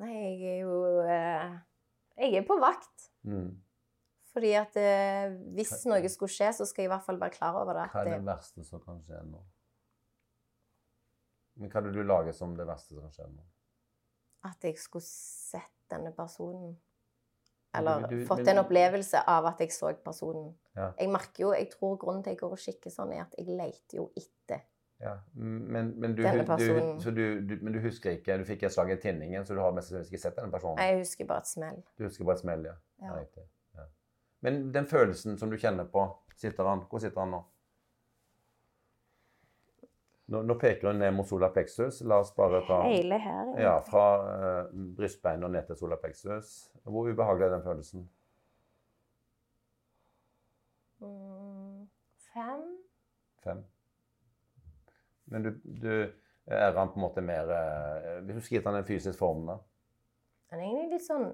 Nei, 0.00 0.12
jeg 0.40 0.42
er 0.54 0.60
jo 0.62 1.00
eh, 1.04 1.58
Jeg 2.18 2.34
er 2.40 2.46
på 2.48 2.56
vakt. 2.60 3.10
Mm. 3.28 3.50
Fordi 4.32 4.52
at 4.56 4.76
eh, 4.80 5.34
hvis 5.56 5.74
noe 5.90 6.08
skulle 6.08 6.32
skje, 6.32 6.52
så 6.56 6.64
skal 6.68 6.84
jeg 6.84 6.88
i 6.88 6.92
hvert 6.94 7.04
fall 7.04 7.18
være 7.20 7.34
klar 7.36 7.58
over 7.60 7.76
det. 7.76 7.88
Hva 7.92 8.00
er 8.06 8.14
det 8.16 8.24
verste 8.24 8.64
som 8.64 8.80
kan 8.80 9.00
skje 9.04 9.18
nå? 9.28 9.42
Men 11.60 11.68
hva 11.72 11.82
det 11.84 11.92
du 11.92 12.00
lager 12.02 12.32
som 12.32 12.54
det 12.56 12.64
verste 12.68 12.94
som 12.96 13.04
kan 13.08 13.12
skje 13.18 13.28
nå? 13.32 13.42
at 14.42 14.64
jeg 14.66 14.74
skulle 14.82 15.04
sett 15.06 15.84
denne 15.92 16.10
personen. 16.16 16.72
Eller 17.78 18.08
du- 18.08 18.16
du- 18.18 18.26
fått 18.26 18.48
en 18.50 18.58
opplevelse 18.58 19.20
av 19.24 19.46
at 19.46 19.60
jeg 19.60 19.70
så 19.70 19.92
personen. 20.02 20.48
Ja. 20.74 20.88
Jeg 20.98 21.08
merker 21.08 21.44
jo, 21.44 21.52
jeg 21.52 21.70
tror 21.70 21.96
grunnen 21.96 22.24
til 22.24 22.30
at 22.30 22.34
jeg 22.34 22.40
går 22.40 22.50
og 22.56 22.58
kikker 22.58 22.90
sånn, 22.90 23.12
er 23.14 23.20
at 23.22 23.34
jeg 23.38 23.46
leter 23.46 23.96
jo 24.00 24.10
etter 24.16 24.64
Ja, 25.02 25.16
Men, 25.34 25.88
men, 26.00 26.14
du, 26.14 26.22
personen. 26.22 27.00
så 27.02 27.10
du, 27.10 27.40
du, 27.40 27.56
men 27.62 27.74
du 27.74 27.80
husker 27.82 28.12
ikke 28.14 28.36
Du 28.38 28.44
fikk 28.46 28.62
et 28.62 28.70
slag 28.72 28.92
i 28.94 28.96
tinningen, 29.02 29.42
så 29.42 29.56
du 29.56 29.58
har 29.60 29.72
mest 29.74 29.90
sannsynlig 29.90 30.12
ikke 30.12 30.20
sett 30.22 30.36
denne 30.38 30.52
personen? 30.54 30.76
Nei, 30.78 30.92
Jeg 30.92 31.00
husker 31.00 31.26
bare 31.26 31.42
et 31.42 31.50
smell. 31.50 31.80
Du 31.98 32.04
husker 32.06 32.28
bare 32.28 32.38
et 32.38 32.42
smell, 32.44 32.68
ja. 32.70 32.74
Ja. 33.02 33.16
Nei. 33.16 33.46
Ja. 33.80 33.86
Men 34.46 34.60
den 34.76 34.86
følelsen 34.86 35.38
som 35.40 35.50
du 35.50 35.58
kjenner 35.58 35.88
på, 35.90 36.04
sitter 36.38 36.70
han, 36.70 36.84
hvor 36.90 37.02
sitter 37.02 37.24
han 37.24 37.34
nå? 37.34 37.42
Nå, 40.32 40.44
nå 40.48 40.54
peker 40.62 40.92
hun 40.92 41.02
ned 41.02 41.10
mot 41.16 41.26
sola 41.28 41.50
plexus. 41.52 41.98
La 42.08 42.20
oss 42.22 42.30
bare 42.36 42.62
ta 42.68 42.78
Hele 42.86 43.18
her. 43.20 43.52
ja, 43.60 43.74
fra 43.84 44.06
uh, 44.22 44.70
brystbeinet 44.96 45.44
og 45.44 45.50
ned 45.52 45.66
til 45.66 45.76
sola 45.82 45.98
plexus. 46.00 46.54
Hvor 46.86 47.10
ubehagelig 47.10 47.48
er 47.50 47.54
den 47.56 47.66
følelsen? 47.66 48.06
Mm, 51.02 51.88
fem. 52.32 52.64
Fem. 53.42 53.64
Men 55.30 55.42
du, 55.46 55.50
du 55.64 55.92
er 56.46 56.74
han 56.76 56.90
på 56.90 56.98
en 56.98 57.04
måte 57.04 57.22
mer 57.22 57.46
uh, 57.46 58.20
Hvis 58.26 58.36
du 58.36 58.40
skal 58.42 58.56
gitt 58.58 58.66
han 58.66 58.78
en 58.80 58.86
fysisk 58.88 59.18
form, 59.18 59.44
da? 59.46 59.58
Han 60.52 60.60
er 60.60 60.66
egentlig 60.66 60.96
litt 60.96 61.06
sånn 61.06 61.26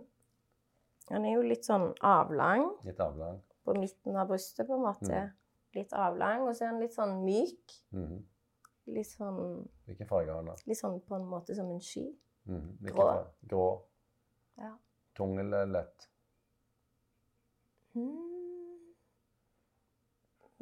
Han 1.10 1.24
er 1.24 1.32
jo 1.38 1.44
litt 1.48 1.64
sånn 1.66 1.86
avlang 2.04 2.66
Litt 2.84 3.00
avlang? 3.00 3.40
på 3.68 3.74
midten 3.76 4.16
av 4.16 4.28
brystet, 4.30 4.64
på 4.68 4.78
en 4.78 4.84
måte. 4.86 5.12
Mm. 5.12 5.32
Litt 5.76 5.90
avlang, 5.92 6.46
og 6.48 6.54
så 6.56 6.64
er 6.64 6.70
han 6.70 6.78
litt 6.80 6.94
sånn 6.94 7.18
myk. 7.20 7.74
Mm. 7.92 8.22
Litt 8.94 9.10
sånn, 9.10 9.40
Hvilken 9.84 10.08
farge 10.08 10.32
har 10.32 10.38
han 10.40 10.48
da? 10.48 10.54
litt 10.64 10.78
sånn 10.78 10.96
på 11.04 11.18
en 11.18 11.26
måte 11.28 11.52
som 11.58 11.68
en 11.74 11.82
sky. 11.84 12.06
Mm. 12.48 12.70
Grå. 12.86 12.94
farge? 12.96 13.26
Grå. 13.50 13.66
Ja. 14.62 14.70
Tung 15.20 15.36
eller 15.42 15.68
lett? 15.68 16.08
Mm. 17.92 18.88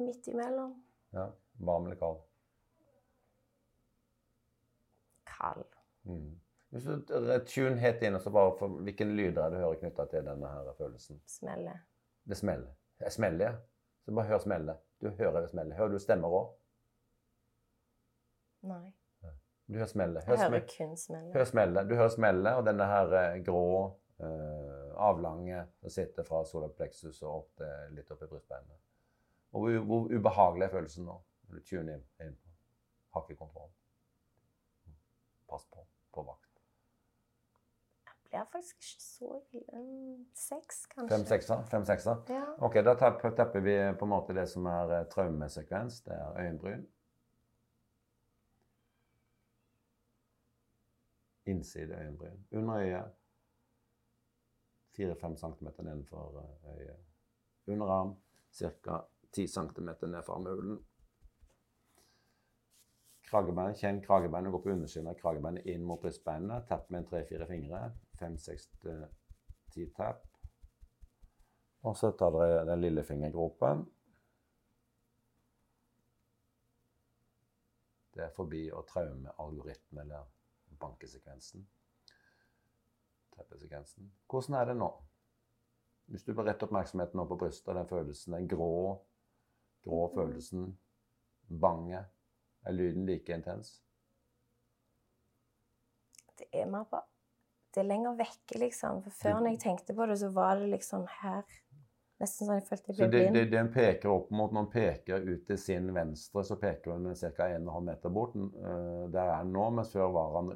Midt 0.03 0.27
imellom. 0.27 0.75
Ja. 1.15 1.29
Varm 1.63 1.87
eller 1.87 1.95
kald? 2.03 2.19
Mhm. 6.07 6.35
Hvis 6.69 6.83
du 6.83 7.45
tune 7.47 7.79
helt 7.79 8.01
inn, 8.03 8.15
og 8.17 8.21
så 8.21 8.31
bare 8.35 8.51
for, 8.59 8.67
hvilken 8.83 9.13
lyder 9.15 9.45
er 9.45 9.49
det 9.49 9.59
du 9.59 9.63
hører 9.63 9.79
knytta 9.79 10.05
til 10.11 10.25
denne 10.27 10.49
her 10.51 10.73
følelsen? 10.77 11.21
Smelle. 11.31 11.77
Det 12.27 12.37
smeller. 12.37 12.73
Det 12.99 13.11
smeller, 13.13 13.45
ja. 13.45 13.53
Så 14.05 14.15
bare 14.15 14.27
hør 14.27 14.41
smellet. 14.43 14.77
Du 15.01 15.09
hører 15.09 15.41
det 15.41 15.49
smellet. 15.49 15.77
Hører 15.77 15.93
du 15.93 15.99
stemmer 15.99 16.33
òg? 16.39 16.49
Nei. 18.67 18.91
Du 19.67 19.73
hører 19.73 19.89
smellet. 19.91 20.27
Jeg 20.27 20.37
hører 20.39 20.67
kun 20.77 20.97
smellet. 20.97 21.33
hør 21.35 21.43
smellet. 21.43 21.89
Du 21.89 21.95
hører 21.95 22.09
smellet, 22.09 22.53
og 22.55 22.65
denne 22.65 22.85
her 22.87 23.15
eh, 23.21 23.39
grå, 23.43 23.63
eh, 24.19 24.93
avlange 25.07 25.65
som 25.79 25.89
sitter 25.89 26.23
fra 26.23 26.43
solar 26.45 26.71
plexus 26.77 27.21
og 27.21 27.33
opp 27.33 27.49
til, 27.57 27.95
litt 27.95 28.11
opp 28.11 28.23
i 28.23 28.29
brystbeinet. 28.31 28.79
Og 29.51 29.61
hvor, 29.61 29.79
hvor 29.89 30.07
ubehagelig 30.19 30.65
er 30.67 30.71
følelsen 30.71 31.07
nå? 31.07 31.17
Når 31.47 31.59
du 31.59 31.67
tuner 31.67 31.93
inn, 31.97 32.07
inn 32.23 32.35
på. 32.35 33.23
Kontroll. 33.35 33.71
Pass 35.49 35.65
på. 35.73 35.87
På 36.17 36.23
vakt. 36.25 36.47
Jeg 38.31 38.41
ble 38.43 38.45
faktisk 38.51 38.87
ikke 38.87 39.03
så 39.03 39.27
ille. 39.53 39.81
Seks, 40.35 40.79
kanskje. 40.91 41.17
Fem-seksa? 41.71 42.15
Fem? 42.27 42.35
Ja. 42.35 42.47
Ok, 42.65 42.79
da 42.85 42.95
tapper 42.97 43.61
vi 43.61 43.75
på 43.99 44.05
en 44.07 44.11
måte 44.11 44.35
det 44.35 44.47
som 44.49 44.65
er 44.69 44.93
eh, 44.97 45.05
traumesekvens. 45.13 46.01
Det 46.07 46.15
er 46.17 46.39
øyenbryn. 46.41 46.87
Innside 51.47 52.01
øyenbryn. 52.01 52.43
Under 52.51 52.81
øyet. 52.81 53.13
4-5 54.97 55.37
cm 55.37 55.67
nedenfor 55.85 56.41
eh, 56.41 56.77
øyet. 56.79 57.05
Underarm 57.67 58.15
ca. 58.51 59.01
10 59.31 59.47
cm 59.47 59.89
ned 60.09 60.23
fra 60.23 60.33
armhulen. 60.33 60.79
Kragebein. 63.27 63.75
Kjenn 63.75 64.01
kragebeinet 64.03 64.51
gå 64.51 64.61
på 64.63 64.71
undersiden 64.71 65.09
av 65.11 65.17
kragebeinet 65.19 65.67
inn 65.67 65.83
mot 65.83 66.01
brystbeinet. 66.01 66.67
Tapp 66.69 66.89
med 66.93 67.07
tre-fire 67.09 67.47
fingre. 67.49 67.81
5-6-10 68.21 69.91
tapp. 69.97 70.23
Og 71.87 71.95
så 71.97 72.11
tar 72.17 72.33
dere 72.33 72.63
den 72.67 72.81
lille 72.81 73.03
fingergropen. 73.05 73.83
Det 78.15 78.25
er 78.25 78.33
forbi 78.33 78.63
å 78.73 78.81
traume 78.89 79.35
algoritmen 79.43 80.01
eller 80.07 80.25
bankesekvensen. 80.81 81.67
Teppesekvensen. 83.35 84.09
Hvordan 84.25 84.57
er 84.57 84.71
det 84.71 84.77
nå? 84.79 84.89
Hvis 86.07 86.23
du 86.25 86.31
bare 86.33 86.53
rett 86.53 86.63
oppmerksomheten 86.63 87.19
nå 87.19 87.27
på 87.29 87.37
brystet, 87.37 87.75
den 87.75 87.89
følelsen, 87.89 88.33
den 88.33 88.47
grå, 88.49 88.95
grå 89.85 90.01
følelsen, 90.15 90.71
banget, 91.61 92.09
er 92.67 92.75
lyden 92.75 93.05
like 93.07 93.33
intens? 93.33 93.77
Det 96.37 96.47
er 96.53 96.67
mer 96.69 96.85
bare 96.91 97.07
Det 97.73 97.83
er 97.83 97.87
lenger 97.87 98.15
vekke, 98.17 98.57
liksom. 98.57 99.01
For 99.05 99.13
før 99.13 99.41
når 99.41 99.51
jeg 99.53 99.59
tenkte 99.61 99.93
på 99.93 100.05
det, 100.09 100.15
så 100.19 100.29
var 100.33 100.55
det 100.57 100.69
liksom 100.71 101.03
her. 101.19 101.43
Nesten 102.17 102.47
sånn 102.47 102.57
jeg 102.57 102.65
følte 102.65 102.89
jeg 102.89 102.97
ble 102.97 103.07
det, 103.07 103.19
blind. 103.19 103.35
det, 103.35 103.43
den 103.51 103.67
peker 103.73 104.09
opp 104.09 104.31
mot, 104.33 104.53
Når 104.55 104.63
den 104.63 104.71
peker 104.73 105.27
ut 105.27 105.43
til 105.45 105.59
sin 105.61 105.91
venstre, 105.93 106.43
så 106.47 106.57
peker 106.57 106.95
hun 106.95 107.11
ca. 107.13 107.49
1,5 107.59 107.85
meter 107.91 108.13
bort. 108.13 108.33
Uh, 108.35 109.05
der 109.13 109.21
er 109.21 109.35
han 109.35 109.53
nå, 109.53 109.67
mens 109.77 109.93
før 109.93 110.09
var 110.15 110.39
han 110.39 110.55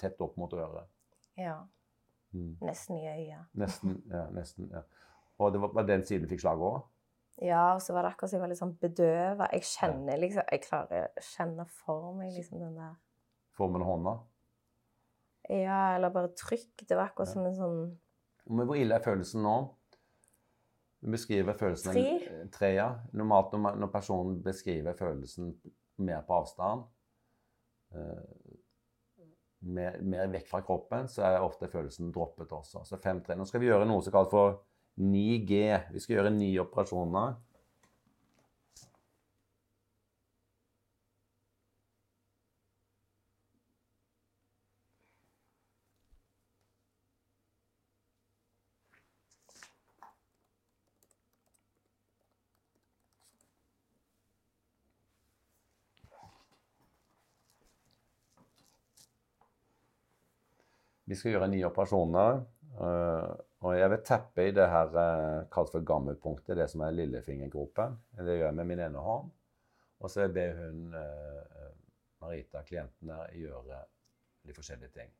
tett 0.00 0.24
opp 0.24 0.34
mot 0.40 0.56
øret. 0.56 0.90
Ja. 1.38 1.60
Mm. 2.34 2.56
Nesten 2.66 2.98
i 2.98 3.06
øya. 3.06 3.44
Nesten. 3.54 4.00
ja, 4.16 4.26
nesten, 4.34 4.72
ja. 4.72 4.82
Og 5.38 5.52
det 5.52 5.60
var, 5.62 5.74
var 5.76 5.86
den 5.86 6.02
siden 6.04 6.24
du 6.24 6.32
fikk 6.32 6.42
slaget 6.42 6.66
òg? 6.66 6.82
Ja, 7.44 7.74
og 7.74 7.82
så 7.84 7.92
var 7.92 8.06
det 8.06 8.14
akkurat 8.14 8.30
som 8.30 8.38
jeg 8.38 8.44
var 8.46 8.50
litt 8.52 8.60
sånn 8.62 8.76
bedøva. 8.80 9.50
Jeg 9.52 9.66
kjenner 9.68 10.20
liksom 10.22 10.46
Jeg 10.48 10.62
klarer 10.64 11.08
å 11.10 11.24
kjenne 11.24 11.66
for 11.68 12.14
meg 12.16 12.32
liksom 12.32 12.62
den 12.62 12.78
der 12.78 12.94
Formen 13.56 13.84
av 13.84 13.90
hånda? 13.90 14.14
Ja, 15.52 15.80
eller 15.96 16.12
bare 16.14 16.32
trykk. 16.36 16.86
Det 16.88 16.96
var 16.96 17.10
akkurat 17.10 17.30
som 17.30 17.44
en 17.46 17.58
sånn 17.58 17.80
Men 18.48 18.68
hvor 18.68 18.80
ille 18.80 18.96
er 18.96 19.04
følelsen 19.04 19.44
nå? 19.44 19.56
Du 21.04 21.12
beskriver 21.12 21.56
følelsen 21.58 21.92
Tre. 21.92 22.46
Tre, 22.54 22.70
ja. 22.74 22.88
Normalt 23.12 23.52
når, 23.52 23.90
personen 23.92 24.40
beskriver 24.42 24.96
følelsen 24.96 25.52
mer 26.02 26.24
på 26.26 26.38
avstand, 26.40 26.86
eh, 27.94 28.56
mer, 29.76 30.00
mer 30.02 30.32
vekk 30.32 30.48
fra 30.50 30.62
kroppen, 30.64 31.08
så 31.08 31.24
er 31.28 31.44
ofte 31.44 31.68
følelsen 31.72 32.10
droppet 32.12 32.52
også. 32.52 32.82
Så 32.84 32.98
5-3. 33.00 33.36
Nå 33.36 33.46
skal 33.48 33.62
vi 33.62 33.70
gjøre 33.70 33.86
noe 33.88 34.04
som 34.04 34.14
kalles 34.14 34.32
for 34.32 34.58
9G. 34.96 35.52
Vi 35.92 36.00
skal 36.00 36.16
gjøre 36.16 36.30
nye 36.32 36.60
operasjoner. 36.62 37.36
Vi 61.06 61.14
skal 61.14 61.36
gjøre 61.36 61.46
nye 61.52 61.66
operasjoner. 61.68 62.40
Og 63.66 63.74
jeg 63.74 63.90
vil 63.90 64.04
teppe 64.06 64.46
i 64.46 64.54
det 64.54 64.66
her 64.70 64.96
eh, 65.02 65.46
kalt 65.52 65.72
for 65.74 65.84
gammelpunktet, 65.86 66.54
det 66.58 66.68
som 66.70 66.84
er 66.86 66.94
lillefingergropen. 66.94 67.98
Det 68.20 68.38
gjør 68.38 68.48
jeg 68.50 68.58
med 68.60 68.70
min 68.70 68.82
ene 68.86 69.02
hånd. 69.02 69.32
Og 69.98 70.12
så 70.12 70.22
vil 70.22 70.26
jeg 70.28 70.34
be 70.36 70.46
hun 70.60 70.96
eh, 71.00 71.70
Marita, 72.22 72.62
klienten 72.62 73.10
der, 73.10 73.32
gjøre 73.34 73.80
de 74.46 74.54
forskjellige 74.54 74.92
ting. 75.00 75.10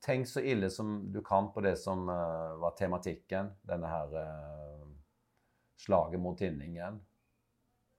Tenk 0.00 0.28
så 0.28 0.40
ille 0.40 0.70
som 0.72 1.12
du 1.12 1.20
kan 1.24 1.50
på 1.52 1.60
det 1.64 1.74
som 1.80 2.08
eh, 2.08 2.54
var 2.62 2.76
tematikken. 2.78 3.50
Denne 3.68 3.90
her 3.90 4.14
øh, 4.22 4.86
slaget 5.76 6.20
mot 6.20 6.38
tinningen 6.38 7.00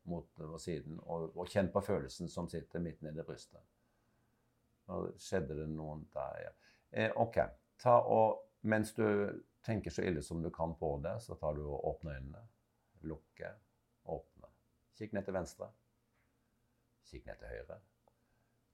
mot 0.04 0.40
øh, 0.40 0.58
siden. 0.60 1.00
Og, 1.04 1.38
og 1.38 1.48
kjenn 1.48 1.70
på 1.74 1.82
følelsen 1.82 2.30
som 2.30 2.50
sitter 2.50 2.80
midt 2.80 3.02
nede 3.02 3.22
i 3.22 3.28
brystet. 3.28 3.62
Nå 4.90 5.04
skjedde 5.22 5.60
det 5.60 5.70
noen 5.70 6.08
der, 6.14 6.40
ja. 6.46 6.56
Eh, 6.92 7.12
OK. 7.16 7.38
Ta 7.80 8.00
og, 8.02 8.42
mens 8.62 8.94
du 8.94 9.06
tenker 9.66 9.94
så 9.94 10.06
ille 10.08 10.24
som 10.26 10.42
du 10.44 10.50
kan 10.54 10.76
på 10.76 10.96
det, 11.04 11.20
så 11.22 11.36
tar 11.36 11.56
du 11.58 11.64
og 11.66 11.86
åpner 11.94 12.18
øynene. 12.18 12.44
Lukke, 13.10 13.54
åpne. 14.04 14.52
Kikk 14.98 15.16
ned 15.18 15.26
til 15.26 15.38
venstre. 15.38 15.70
Kikk 17.10 17.26
ned 17.30 17.40
til 17.42 17.54
høyre. 17.56 17.80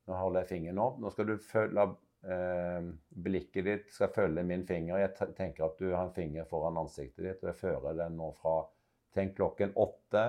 Nå 0.07 0.17
holder 0.17 0.43
jeg 0.43 0.51
fingeren 0.51 0.83
opp. 0.83 0.99
Nå 1.03 1.11
skal 1.11 1.29
du 1.29 1.37
følge 1.43 1.85
eh, 2.27 2.89
Blikket 3.27 3.67
ditt 3.67 3.93
skal 3.93 4.11
følge 4.15 4.43
min 4.47 4.65
finger. 4.67 5.01
Jeg 5.03 5.33
tenker 5.37 5.67
at 5.67 5.79
du 5.79 5.89
har 5.91 6.07
en 6.07 6.15
finger 6.15 6.47
foran 6.49 6.79
ansiktet 6.79 7.23
ditt, 7.25 7.43
og 7.43 7.51
jeg 7.51 7.61
fører 7.63 7.97
den 8.03 8.19
nå 8.19 8.31
fra 8.41 8.59
Tenk 9.15 9.37
klokken 9.37 9.71
åtte 9.79 10.23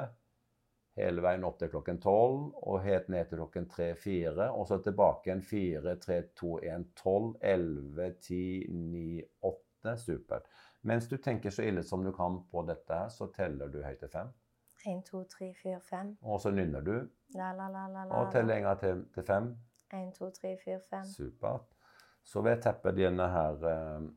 hele 0.99 1.23
veien 1.23 1.45
opp 1.47 1.59
til 1.61 1.71
klokken 1.73 2.01
12, 2.03 2.39
og 2.69 2.83
helt 2.83 3.09
ned 3.13 3.29
til 3.29 3.43
klokken 3.43 3.67
3-4, 3.71 4.49
og 4.51 4.67
så 4.69 4.79
tilbake 4.83 5.29
igjen 5.29 5.43
4, 5.47 5.95
3, 6.05 6.19
2, 6.41 6.53
1, 6.75 6.87
12, 7.03 7.29
11, 7.53 8.09
10, 8.29 8.39
9, 9.85 9.91
8. 9.93 9.97
Supert. 9.97 10.43
Mens 10.83 11.09
du 11.09 11.17
tenker 11.17 11.51
så 11.51 11.63
ille 11.63 11.83
som 11.83 12.05
du 12.05 12.13
kan 12.13 12.43
på 12.51 12.63
dette 12.67 13.01
så 13.11 13.27
teller 13.35 13.69
du 13.69 13.83
høyt 13.83 13.99
til 13.99 14.11
fem. 14.13 14.31
En, 14.87 15.03
to, 15.03 15.25
tre, 15.25 15.55
fire, 15.63 15.81
fem. 15.81 16.17
Og 16.23 16.41
så 16.41 16.51
nynner 16.51 16.81
du. 16.81 16.95
La, 17.35 17.53
la, 17.53 17.69
la, 17.69 17.89
la, 17.89 18.05
la. 18.05 18.21
Og 18.21 18.33
teller 18.33 18.57
en 18.57 18.63
gang 18.63 18.79
til, 18.81 19.03
til 19.15 19.27
fem. 19.27 19.51
En, 19.93 20.13
to, 20.15 20.31
tre, 20.31 20.55
fire, 20.65 20.81
fem. 20.91 21.05
Supert. 21.05 21.75
Så 22.23 22.43
vil 22.43 22.51
jeg 22.51 22.63
teppe 22.63 22.93
denne 22.93 23.27
her 23.33 23.67
eh, 23.73 24.09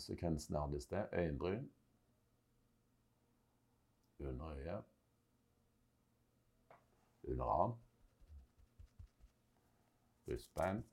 sekvensen 0.00 0.54
jeg 0.54 0.62
hadde 0.62 0.76
i 0.76 0.80
sted. 0.80 1.08
Øyenbryn. 1.12 1.70
Under 4.18 4.52
øyet. 4.56 4.84
Under 7.28 7.44
arm. 7.44 7.78
Brystbein. 10.24 10.84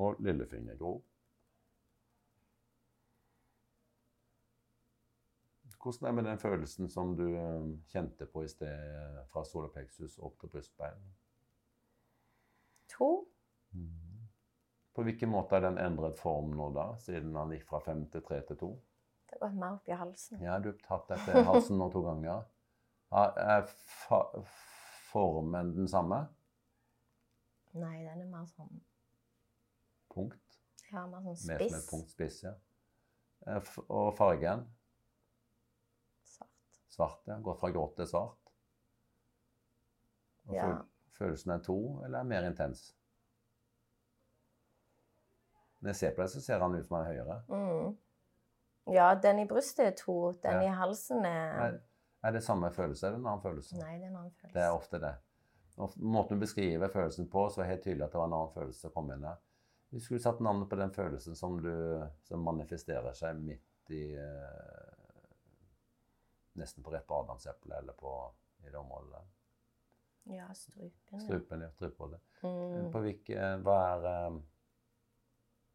Og 0.00 0.20
lillefingergrov. 0.24 1.00
Hvordan 5.80 6.06
er 6.06 6.08
det 6.10 6.14
med 6.14 6.24
den 6.30 6.38
følelsen 6.38 6.90
som 6.92 7.14
du 7.16 7.24
eh, 7.36 7.68
kjente 7.88 8.26
på 8.28 8.44
i 8.44 8.48
sted 8.52 9.20
fra 9.32 9.44
solarplexus 9.48 10.18
opp 10.20 10.36
til 10.40 10.52
brystbein? 10.52 11.06
To. 12.92 13.08
På 14.92 15.04
hvilken 15.06 15.32
måte 15.32 15.56
har 15.56 15.64
den 15.64 15.78
endret 15.80 16.18
form 16.20 16.52
nå, 16.56 16.68
da, 16.76 16.90
siden 17.00 17.36
han 17.38 17.54
gikk 17.54 17.64
fra 17.70 17.80
fem 17.84 18.04
til 18.12 18.24
tre 18.26 18.42
til 18.48 18.60
to? 18.60 18.70
Det 19.30 19.38
har 19.38 19.46
gått 19.46 19.60
mer 19.62 19.78
opp 19.78 19.88
i 19.88 19.96
halsen. 19.96 20.42
Ja, 20.44 20.58
du 20.60 20.72
har 20.72 20.80
tatt 20.84 21.08
dette 21.14 21.44
halsen 21.48 21.80
nå 21.80 21.88
to 21.94 22.04
ganger. 22.04 22.44
Er 23.16 23.40
er 23.56 23.72
formen 25.10 25.72
den 25.78 25.88
samme? 25.88 26.26
Nei, 27.72 27.96
den 28.04 28.20
er 28.20 28.28
mer 28.28 28.44
sånn 28.50 28.82
Punkt. 30.14 30.58
Ja, 30.92 31.06
mer 31.06 31.20
sånn 31.22 31.46
Med 31.46 31.62
som 31.70 31.78
et 31.78 31.88
punkt 31.90 32.10
spiss, 32.10 32.42
ja. 32.42 32.54
Eh, 33.46 33.60
Og 33.88 34.14
fargen? 34.18 34.64
Svart. 36.26 36.80
Svart, 36.90 37.20
ja. 37.30 37.38
Gått 37.46 37.60
fra 37.60 37.70
grått 37.70 37.96
til 37.96 38.06
svart. 38.10 38.36
Og 40.48 40.54
Ja. 40.54 40.70
Følelsen 41.20 41.50
er 41.52 41.58
to, 41.62 41.76
eller 42.04 42.18
er 42.18 42.24
mer 42.24 42.46
intens? 42.48 42.94
Når 45.80 45.88
jeg 45.90 45.96
ser 45.96 46.14
på 46.16 46.22
deg, 46.22 46.30
så 46.30 46.40
ser 46.44 46.58
han 46.60 46.74
ut 46.74 46.86
som 46.86 46.96
han 46.96 47.06
er 47.06 47.12
høyere. 47.14 47.36
Mm. 47.48 47.96
Ja, 48.94 49.14
den 49.14 49.38
i 49.38 49.46
brystet 49.48 49.86
er 49.86 49.96
to. 49.96 50.32
Den 50.42 50.52
Ja. 50.62 50.62
i 50.62 50.74
halsen 50.76 51.24
er 51.24 51.60
Er, 51.60 51.80
er 52.24 52.30
det 52.32 52.42
samme 52.44 52.70
følelse, 52.72 53.06
eller 53.06 53.18
en 53.18 53.26
annen 53.26 53.42
følelse? 53.42 53.76
Nei, 53.78 53.98
det 53.98 54.04
er 54.04 54.08
en 54.08 54.16
annen 54.16 54.32
følelse. 54.32 54.54
Det 54.54 54.62
er 54.62 54.70
ofte 54.72 54.98
det. 55.00 55.14
Og 55.78 55.92
måten 55.96 56.36
du 56.36 56.40
beskriver 56.40 56.88
følelsen 56.88 57.28
på, 57.30 57.48
så 57.48 57.60
er 57.60 57.64
det 57.64 57.70
helt 57.70 57.84
tydelig 57.84 58.04
at 58.04 58.12
det 58.12 58.18
var 58.18 58.26
en 58.26 58.32
annen 58.32 58.52
følelse 58.54 58.80
som 58.80 58.90
kom 58.92 59.10
inn 59.12 59.22
der. 59.22 59.36
Vi 59.90 60.00
skulle 60.00 60.20
satt 60.20 60.40
navnet 60.40 60.68
på 60.70 60.76
den 60.76 60.92
følelsen 60.94 61.36
som, 61.36 61.56
du, 61.62 61.72
som 62.22 62.44
manifesterer 62.46 63.14
seg 63.18 63.40
midt 63.42 63.90
i 63.90 64.04
eh, 64.14 64.96
Nesten 66.60 66.84
på 66.84 66.92
rett 66.92 67.06
på 67.06 67.14
adamseplet 67.14 67.78
eller 67.78 67.94
på, 67.98 68.12
i 68.66 68.70
det 68.70 68.78
området 68.78 69.10
der. 69.14 69.26
Ja, 70.36 70.48
strupen. 70.54 71.20
Strupen, 71.20 71.62
ja. 71.62 71.70
Strupholdet. 71.74 72.20
Mm. 72.42 72.90
På 72.92 73.02
hvilke 73.02 73.50
Hva 73.64 73.76
er 73.88 74.06
eh, 74.10 74.38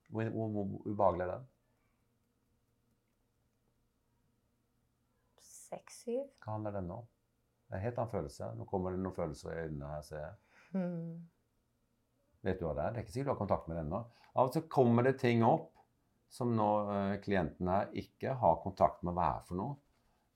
Hvor, 0.07 0.31
hvor, 0.35 0.49
hvor 0.53 0.73
ubehagelig 0.85 1.25
er 1.25 1.31
den? 1.33 1.47
Seks, 5.43 6.01
syv. 6.05 6.25
Hva 6.43 6.55
handler 6.55 6.75
den 6.77 6.91
om? 6.93 7.07
Det 7.65 7.73
er 7.73 7.79
en 7.81 7.87
helt 7.87 7.97
annen 7.99 8.11
følelse. 8.11 8.51
Nå 8.55 8.67
kommer 8.69 8.93
det 8.93 9.01
noen 9.01 9.15
følelser 9.15 9.51
i 9.51 9.63
øynene 9.65 9.89
her, 9.91 10.03
ser 10.05 10.21
jeg. 10.21 10.35
Mm. 10.75 11.23
Vet 12.45 12.59
du 12.59 12.67
hva 12.67 12.75
det 12.77 12.83
er? 12.83 12.93
Det 12.93 12.99
er 12.99 13.05
ikke 13.05 13.15
sikkert 13.15 13.31
du 13.31 13.33
har 13.33 13.41
kontakt 13.41 13.67
med 13.69 13.77
det 13.77 13.83
ennå. 13.87 14.01
Av 14.35 14.49
og 14.49 14.53
til 14.53 14.65
kommer 14.69 15.07
det 15.07 15.15
ting 15.21 15.41
opp 15.45 15.71
som 16.29 16.51
nå 16.55 16.69
eh, 16.91 17.15
klienten 17.23 17.69
her 17.71 17.91
ikke 17.97 18.35
har 18.41 18.61
kontakt 18.63 19.03
med 19.07 19.15
hva 19.15 19.29
er 19.37 19.45
for 19.47 19.59
noe. 19.59 19.77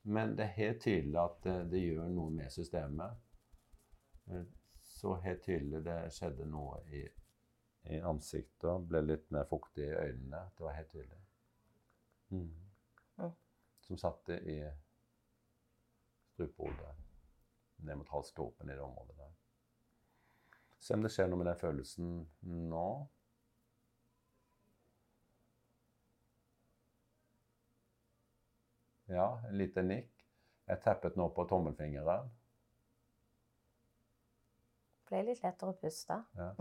Men 0.09 0.35
det 0.37 0.45
er 0.45 0.55
helt 0.55 0.81
tydelig 0.85 1.19
at 1.21 1.49
eh, 1.51 1.65
det 1.69 1.81
gjør 1.83 2.09
noe 2.13 2.33
med 2.33 2.53
systemet. 2.55 3.19
Eh, 4.31 4.47
Så 4.89 5.13
helt 5.23 5.43
tydelig 5.45 5.83
det 5.85 5.97
skjedde 6.11 6.47
noe 6.49 6.79
i, 6.91 7.03
i 7.93 7.99
ansiktet. 8.03 8.87
Ble 8.89 9.03
litt 9.05 9.29
mer 9.31 9.45
fuktig 9.47 9.85
i 9.85 9.93
øynene. 9.95 10.41
Det 10.57 10.65
var 10.65 10.75
helt 10.75 10.91
tydelig. 10.91 11.19
Mm. 12.33 13.29
Som 13.85 13.97
satte 13.97 14.39
i 14.43 14.57
strupehodet. 16.33 16.95
Ned 17.87 18.01
mot 18.01 18.11
halsgropen 18.11 18.69
i 18.69 18.75
det 18.75 18.83
området 18.83 19.15
der. 19.21 19.38
Se 20.79 20.95
om 20.95 21.03
det 21.03 21.11
skjer 21.11 21.27
noe 21.27 21.41
med 21.41 21.49
den 21.49 21.59
følelsen 21.59 22.11
nå. 22.71 22.89
Ja, 29.09 29.41
en 29.49 29.57
liten 29.57 29.89
nikk. 29.89 30.11
Jeg 30.69 30.81
teppet 30.85 31.17
nå 31.17 31.25
på 31.33 31.45
tommelfingeren. 31.49 32.29
Ble 35.09 35.23
litt 35.25 35.41
lettere 35.41 35.73
å 35.73 35.77
puste. 35.81 36.19
Ja. 36.37 36.51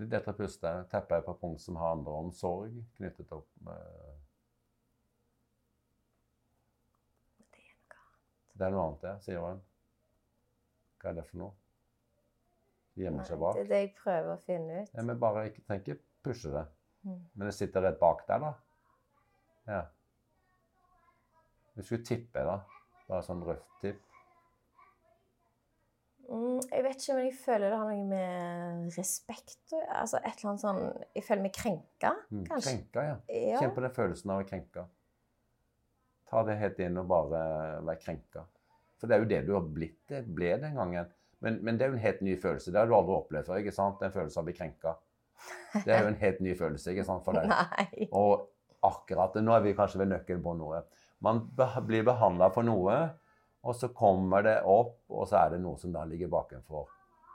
Litt 0.00 0.14
lettere 0.14 0.32
å 0.32 0.38
puste. 0.38 0.72
Tepper 0.88 1.20
jeg 1.20 1.26
på 1.26 1.36
punkt 1.42 1.60
som 1.60 1.76
handler 1.76 2.22
om 2.22 2.30
sorg, 2.32 2.78
knyttet 2.96 3.32
opp 3.36 3.50
med 3.66 4.18
Det 7.40 7.54
er 7.54 7.62
noe 7.86 8.00
annet. 8.00 8.56
Det 8.60 8.66
er 8.66 8.72
noe 8.74 8.86
annet, 8.86 9.04
ja, 9.08 9.12
sier 9.24 9.44
hun. 9.44 9.60
Hva 11.00 11.12
er 11.12 11.20
det 11.20 11.28
for 11.28 11.40
noe? 11.40 11.69
Gjemmer 13.00 13.24
seg 13.24 13.38
bak. 13.40 13.54
Det 13.56 13.62
er 13.64 13.70
det 13.70 13.80
jeg 13.80 13.94
prøver 14.00 14.34
å 14.34 14.40
finne 14.44 14.82
ut. 14.82 14.90
Ja, 14.94 15.02
men 15.08 15.18
bare 15.22 15.46
ikke 15.48 15.62
trenger 15.66 15.94
ikke 15.94 16.02
pushe 16.26 16.50
det. 16.52 16.66
Mm. 17.06 17.16
Men 17.34 17.46
det 17.48 17.54
sitter 17.56 17.82
rett 17.86 17.98
bak 18.00 18.26
der, 18.28 18.38
da. 18.44 18.52
Ja. 19.70 19.80
Hvis 21.74 21.86
Du 21.86 21.88
skulle 21.94 22.04
tippe, 22.04 22.44
da. 22.44 22.58
Bare 23.08 23.22
sånn 23.26 23.40
røft 23.46 23.66
tipp. 23.80 24.00
Mm, 26.30 26.60
jeg 26.70 26.84
vet 26.86 27.00
ikke, 27.00 27.14
men 27.16 27.24
jeg 27.26 27.34
føler 27.42 27.72
det 27.72 27.78
har 27.80 27.88
noe 27.90 28.04
med 28.06 28.98
respekt 28.98 29.72
å. 29.74 29.80
Altså 29.98 30.20
et 30.20 30.28
eller 30.36 30.50
annet 30.52 30.62
sånn 30.62 30.82
Jeg 31.16 31.24
føler 31.26 31.42
meg 31.42 31.54
krenka, 31.56 32.12
Mm. 32.30 32.44
kanskje. 32.46 32.70
Krenka, 32.76 33.02
ja. 33.02 33.16
Ja. 33.34 33.58
Kjenn 33.60 33.74
på 33.74 33.82
den 33.82 33.90
følelsen 33.96 34.30
av 34.30 34.42
å 34.44 34.46
krenka. 34.48 34.84
Ta 36.30 36.44
det 36.46 36.58
helt 36.60 36.78
inn 36.78 36.98
og 36.98 37.08
bare 37.08 37.40
være 37.82 37.98
krenka. 38.04 38.44
For 39.00 39.08
det 39.08 39.16
er 39.16 39.20
jo 39.24 39.28
det 39.32 39.40
du 39.46 39.54
har 39.54 39.62
blitt. 39.66 40.06
Det 40.06 40.22
ble 40.34 40.52
den 40.60 40.74
gangen. 40.76 41.10
Men, 41.44 41.58
men 41.64 41.78
det 41.78 41.86
er 41.86 41.92
jo 41.92 41.96
en 41.98 42.04
helt 42.04 42.24
ny 42.24 42.36
følelse. 42.40 42.72
Det 42.72 42.80
har 42.80 42.88
du 42.88 42.96
aldri 42.96 43.16
opplevd 43.16 43.48
før. 43.48 43.60
ikke 43.62 43.74
sant? 43.74 44.02
En 44.04 44.12
følelse 44.14 44.38
av 44.38 44.44
å 44.44 44.48
bli 44.50 44.56
krenka. 44.56 44.94
Det 45.72 45.94
er 45.94 46.04
jo 46.04 46.12
en 46.12 46.20
helt 46.24 46.40
ny 46.44 46.54
følelse 46.58 46.92
ikke 46.92 47.06
sant, 47.08 47.24
for 47.24 47.38
deg. 47.38 47.48
Nei. 47.48 48.08
Og 48.16 48.46
akkurat 48.86 49.36
Nå 49.40 49.54
er 49.56 49.64
vi 49.64 49.76
kanskje 49.76 50.02
ved 50.02 50.12
nøkkelen 50.12 50.44
på 50.44 50.54
noe. 50.58 50.82
Man 51.24 51.42
blir 51.88 52.04
behandla 52.06 52.48
for 52.52 52.64
noe, 52.64 52.96
og 53.60 53.76
så 53.76 53.90
kommer 53.92 54.44
det 54.44 54.56
opp, 54.68 55.02
og 55.12 55.26
så 55.28 55.42
er 55.42 55.54
det 55.54 55.62
noe 55.64 55.76
som 55.80 55.92
da 55.92 56.06
ligger 56.08 56.32
bakenfor. 56.32 56.88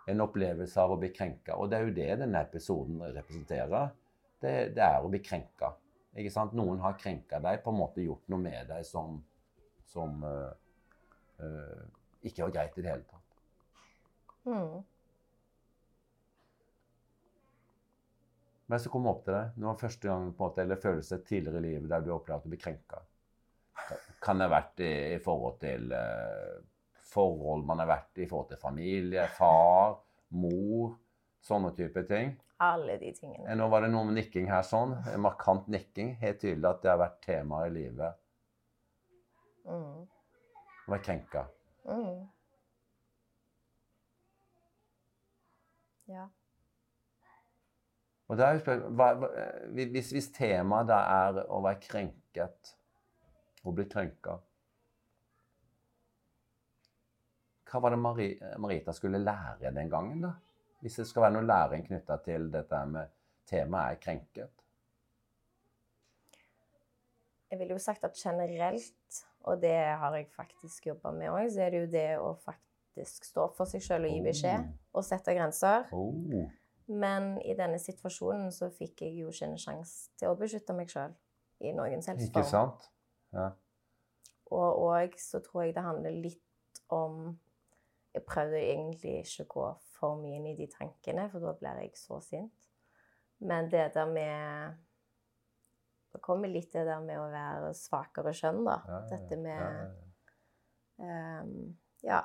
En 0.10 0.22
opplevelse 0.26 0.82
av 0.82 0.94
å 0.94 1.00
bli 1.02 1.12
krenka. 1.14 1.58
Og 1.58 1.70
det 1.70 1.78
er 1.78 1.88
jo 1.88 1.96
det 1.98 2.10
denne 2.22 2.42
episoden 2.46 3.02
representerer. 3.14 3.92
Det, 4.42 4.54
det 4.78 4.86
er 4.86 5.02
å 5.02 5.10
bli 5.10 5.22
krenka. 5.26 5.72
Ikke 6.16 6.34
sant? 6.34 6.54
Noen 6.58 6.82
har 6.82 6.98
krenka 6.98 7.42
deg, 7.44 7.62
på 7.64 7.74
en 7.74 7.80
måte 7.82 8.06
gjort 8.06 8.26
noe 8.32 8.42
med 8.42 8.70
deg 8.70 8.86
som, 8.88 9.18
som 9.90 10.22
eh, 10.30 10.52
eh, 11.44 11.86
ikke 12.30 12.48
var 12.48 12.58
greit 12.58 12.78
i 12.78 12.86
det 12.86 12.94
hele 12.94 13.08
tatt. 13.10 13.25
Mm. 14.46 14.84
Men 18.66 18.82
så 18.82 18.90
kommer 18.90 19.14
opp 19.14 19.26
til 19.26 19.36
deg. 19.36 19.58
Nå 19.62 19.72
er 19.72 19.82
første 19.82 20.10
gang 20.10 20.30
på 20.32 20.42
en 20.42 20.48
måte, 20.48 20.64
eller 20.64 20.82
følelse 20.82 21.20
tidligere 21.26 21.62
i 21.62 21.66
livet 21.68 21.92
der 21.92 22.06
du 22.06 22.14
opplevde 22.16 22.50
du 22.50 22.56
blir 22.56 22.62
krenka. 22.64 23.02
Kan 24.24 24.40
det 24.40 24.48
ha 24.48 24.54
vært 24.56 24.82
i, 24.82 24.94
i 25.14 25.20
forhold 25.22 25.60
til 25.62 25.92
uh, 25.94 26.64
forhold 27.12 27.68
man 27.68 27.84
har 27.84 27.92
vært 27.92 28.18
i, 28.18 28.26
i 28.26 28.30
forhold 28.30 28.50
til 28.54 28.62
familie, 28.62 29.28
far, 29.38 30.00
mor, 30.34 30.96
sånne 31.46 31.76
type 31.78 32.06
ting. 32.10 32.34
Alle 32.66 32.96
de 32.98 33.12
tingene. 33.14 33.46
Eh, 33.50 33.58
Nå 33.60 33.68
var 33.70 33.84
det 33.84 33.92
noe 33.94 34.08
med 34.08 34.18
nikking 34.18 34.48
her 34.50 34.64
sånn. 34.66 34.96
En 35.12 35.22
markant 35.26 35.68
nikking. 35.72 36.16
Helt 36.22 36.40
tydelig 36.42 36.70
at 36.72 36.82
det 36.86 36.94
har 36.94 37.02
vært 37.02 37.20
tema 37.26 37.66
i 37.68 37.74
livet. 37.76 38.22
Mm. 39.68 40.06
Å 40.86 40.94
være 40.94 41.04
krenka. 41.04 41.44
Mm. 41.90 42.24
Ja. 46.12 46.26
Og 48.28 48.38
da 48.38 48.48
er 48.48 48.58
jo 48.58 48.64
spør- 48.64 48.88
hva, 48.90 49.12
hva, 49.22 49.30
eh, 49.38 49.68
hvis, 49.94 50.10
hvis 50.16 50.32
temaet 50.34 50.90
da 50.90 51.00
er 51.28 51.40
å 51.46 51.62
være 51.66 51.82
krenket, 51.82 52.76
å 53.66 53.74
bli 53.74 53.86
krenka 53.90 54.40
Hva 57.66 57.80
var 57.82 57.92
det 57.92 57.98
Mari, 58.00 58.28
Marita 58.62 58.94
skulle 58.94 59.20
lære 59.20 59.72
den 59.74 59.90
gangen, 59.90 60.22
da? 60.22 60.30
Hvis 60.80 61.00
det 61.02 61.08
skal 61.10 61.26
være 61.26 61.34
noe 61.36 61.48
læring 61.50 61.84
knytta 61.88 62.18
til 62.24 62.46
dette 62.54 62.82
med 62.88 63.10
temaet 63.50 63.96
er 63.96 64.02
krenket? 64.04 64.62
Jeg 67.50 67.60
ville 67.60 67.76
jo 67.76 67.82
sagt 67.82 68.06
at 68.06 68.16
generelt, 68.16 69.20
og 69.50 69.60
det 69.62 69.76
har 69.76 70.16
jeg 70.16 70.30
faktisk 70.36 70.88
jobba 70.88 71.12
med 71.12 71.34
òg, 71.34 71.50
så 71.52 71.66
er 71.66 71.74
det 71.74 71.82
jo 71.82 71.92
det 71.98 72.08
å 72.22 72.32
faktisk 72.38 72.75
stå 73.04 73.50
for 73.58 73.68
seg 73.68 73.84
sjøl 73.84 74.08
og 74.08 74.14
gi 74.14 74.22
beskjed 74.24 74.70
og 74.96 75.04
sette 75.04 75.36
grenser. 75.36 75.90
Oh. 75.92 76.46
Men 76.88 77.36
i 77.42 77.56
denne 77.58 77.80
situasjonen 77.82 78.52
så 78.54 78.70
fikk 78.74 79.02
jeg 79.06 79.18
jo 79.20 79.32
ikke 79.34 79.50
en 79.50 79.60
sjanse 79.60 80.12
til 80.20 80.30
å 80.30 80.38
beskytte 80.38 80.76
meg 80.78 80.92
sjøl 80.94 81.16
i 81.66 81.72
noen 81.74 82.04
selvs 82.06 82.28
Ikke 82.28 82.44
sant? 82.46 82.90
Ja. 83.34 83.50
Og 84.54 84.84
òg 84.86 85.16
så 85.20 85.42
tror 85.44 85.66
jeg 85.66 85.76
det 85.76 85.86
handler 85.86 86.14
litt 86.14 86.84
om 86.94 87.34
Jeg 88.14 88.24
prøvde 88.30 88.62
egentlig 88.62 89.18
ikke 89.24 89.44
å 89.44 89.52
gå 89.56 89.66
for 89.98 90.20
mye 90.22 90.38
inn 90.38 90.46
i 90.52 90.56
de 90.56 90.70
tankene, 90.72 91.26
for 91.32 91.44
da 91.44 91.52
blir 91.58 91.82
jeg 91.82 91.98
så 92.00 92.22
sint. 92.24 92.70
Men 93.44 93.68
det 93.72 93.90
der 93.96 94.08
med 94.08 94.78
Det 96.14 96.22
kommer 96.24 96.48
litt 96.48 96.72
det 96.72 96.86
der 96.88 97.02
med 97.04 97.20
å 97.20 97.28
være 97.28 97.74
svakere 97.76 98.32
kjønn, 98.32 98.62
da. 98.64 98.78
Ja, 98.88 99.00
ja. 99.02 99.08
Dette 99.12 99.40
med 99.42 101.02
ehm, 101.04 101.58
Ja. 102.06 102.22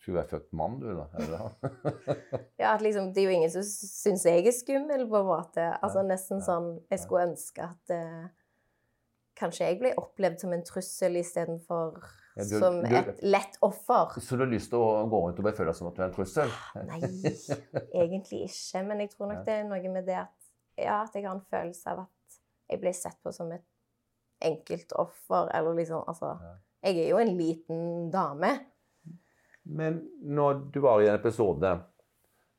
Skulle 0.00 0.16
være 0.22 0.28
født 0.30 0.52
mann, 0.56 0.78
du, 0.80 0.86
da? 0.96 1.04
Ja, 2.62 2.70
at 2.74 2.80
liksom, 2.84 3.10
Det 3.12 3.20
er 3.22 3.26
jo 3.28 3.34
ingen 3.36 3.50
som 3.52 3.62
syns 3.68 4.24
jeg 4.24 4.46
er 4.48 4.54
skummel, 4.56 5.02
på 5.10 5.18
en 5.20 5.26
måte. 5.28 5.66
Altså 5.84 6.00
Nesten 6.08 6.40
sånn 6.44 6.70
Jeg 6.90 7.02
skulle 7.02 7.26
ønske 7.28 7.66
at 7.66 7.92
eh, 7.92 8.30
kanskje 9.40 9.68
jeg 9.68 9.78
ble 9.80 9.92
opplevd 10.00 10.40
som 10.42 10.52
en 10.56 10.64
trussel 10.64 11.16
istedenfor 11.20 12.00
Ja, 12.36 12.44
du- 12.44 12.58
som 12.62 12.80
du- 12.84 12.96
et 12.96 13.20
lett 13.22 13.56
offer. 13.62 14.16
Så 14.20 14.36
du 14.36 14.44
har 14.44 14.50
lyst 14.52 14.70
til 14.72 14.78
å 14.80 15.04
gå 15.10 15.20
rundt 15.26 15.38
og 15.38 15.44
bare 15.44 15.56
føle 15.56 15.72
deg 15.72 15.76
som 15.76 15.88
at 15.88 15.96
du 15.96 16.02
er 16.02 16.08
en 16.08 16.16
trussel? 16.16 16.52
Nei, 16.86 17.00
egentlig 17.94 18.42
ikke. 18.48 18.82
Men 18.86 19.00
jeg 19.04 19.10
tror 19.14 19.32
nok 19.34 19.44
det 19.46 19.54
er 19.58 19.64
noe 19.68 19.92
med 19.92 20.06
det 20.06 20.16
at, 20.22 20.34
ja, 20.78 21.02
at 21.02 21.14
jeg 21.14 21.24
har 21.26 21.34
en 21.36 21.44
følelse 21.50 21.86
av 21.92 21.98
at 22.06 22.40
jeg 22.70 22.80
ble 22.80 22.92
sett 22.94 23.16
på 23.24 23.32
som 23.34 23.52
et 23.52 23.64
enkelt 24.40 24.92
offer, 24.96 25.50
eller 25.54 25.74
liksom 25.76 26.04
Altså, 26.08 26.38
jeg 26.82 26.96
er 27.04 27.08
jo 27.10 27.18
en 27.18 27.36
liten 27.36 28.10
dame. 28.10 28.54
Men 29.64 30.00
når 30.22 30.64
du 30.74 30.80
var 30.84 31.02
i 31.02 31.08
en 31.08 31.18
episode 31.18 31.70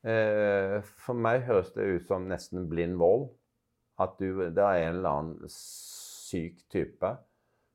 eh, 0.05 0.77
For 1.01 1.17
meg 1.17 1.47
høres 1.47 1.71
det 1.75 1.87
ut 1.87 2.07
som 2.07 2.27
nesten 2.29 2.69
blind 2.69 2.99
vold. 3.01 3.29
At 4.01 4.15
du, 4.21 4.39
det 4.49 4.63
er 4.63 4.87
en 4.87 5.01
eller 5.01 5.17
annen 5.17 5.51
syk 5.51 6.63
type 6.71 7.11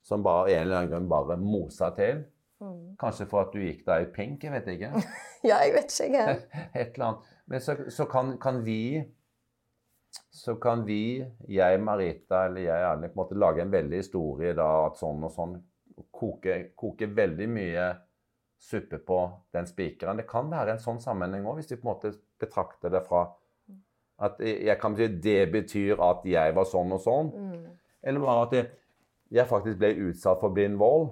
som 0.06 0.22
bare 0.22 0.54
en 0.54 0.62
eller 0.62 0.80
annen 0.80 0.90
grunn 0.92 1.08
bare 1.10 1.36
mosa 1.38 1.90
til. 1.94 2.22
Mm. 2.62 2.94
Kanskje 3.00 3.26
for 3.28 3.44
at 3.44 3.54
du 3.54 3.60
gikk 3.60 3.82
deg 3.88 4.06
i 4.06 4.12
pink, 4.14 4.44
jeg 4.46 4.54
vet 4.54 4.70
ikke. 4.76 4.92
Ja, 5.46 5.60
jeg 5.62 5.74
vet 5.76 5.92
ikke, 5.92 6.22
jeg. 6.22 6.38
Et 6.80 6.94
eller 6.96 7.06
annet. 7.08 7.34
Men 7.46 7.62
så, 7.62 7.76
så 7.92 8.06
kan, 8.10 8.32
kan 8.42 8.62
vi 8.66 9.04
så 10.32 10.54
kan 10.60 10.84
vi, 10.86 11.24
jeg, 11.48 11.80
Marita 11.82 12.46
eller 12.46 12.64
jeg, 12.64 12.84
Erling, 12.88 13.12
på 13.12 13.20
en 13.20 13.22
måte 13.22 13.38
lage 13.38 13.62
en 13.62 13.72
veldig 13.72 14.00
historie 14.00 14.54
da, 14.56 14.68
at 14.86 14.98
sånn 14.98 15.26
og 15.26 15.32
sånn 15.34 15.56
koker 16.12 16.70
koke 16.76 17.08
veldig 17.16 17.46
mye 17.48 17.86
suppe 18.58 18.98
på 18.98 19.18
den 19.54 19.66
spikeren. 19.68 20.18
Det 20.20 20.28
kan 20.28 20.48
være 20.50 20.76
en 20.76 20.82
sånn 20.82 21.02
sammenheng 21.02 21.46
òg, 21.46 21.60
hvis 21.60 21.70
vi 21.72 21.80
på 21.80 21.86
en 21.86 21.92
måte 21.92 22.14
betrakter 22.40 22.92
det 22.92 23.02
fra 23.06 23.26
at 24.16 24.40
jeg 24.40 24.76
kan 24.80 24.94
bety 24.96 25.20
det 25.20 25.40
betyr 25.52 26.00
at 26.00 26.24
jeg 26.24 26.54
var 26.56 26.68
sånn 26.68 26.94
og 26.96 27.02
sånn. 27.04 27.30
Mm. 27.36 27.64
Eller 28.06 28.22
bare 28.22 28.44
at 28.46 28.54
jeg, 28.56 28.68
jeg 29.36 29.50
faktisk 29.50 29.80
ble 29.80 29.92
utsatt 30.08 30.40
for 30.40 30.56
blind 30.56 30.78
vold. 30.80 31.10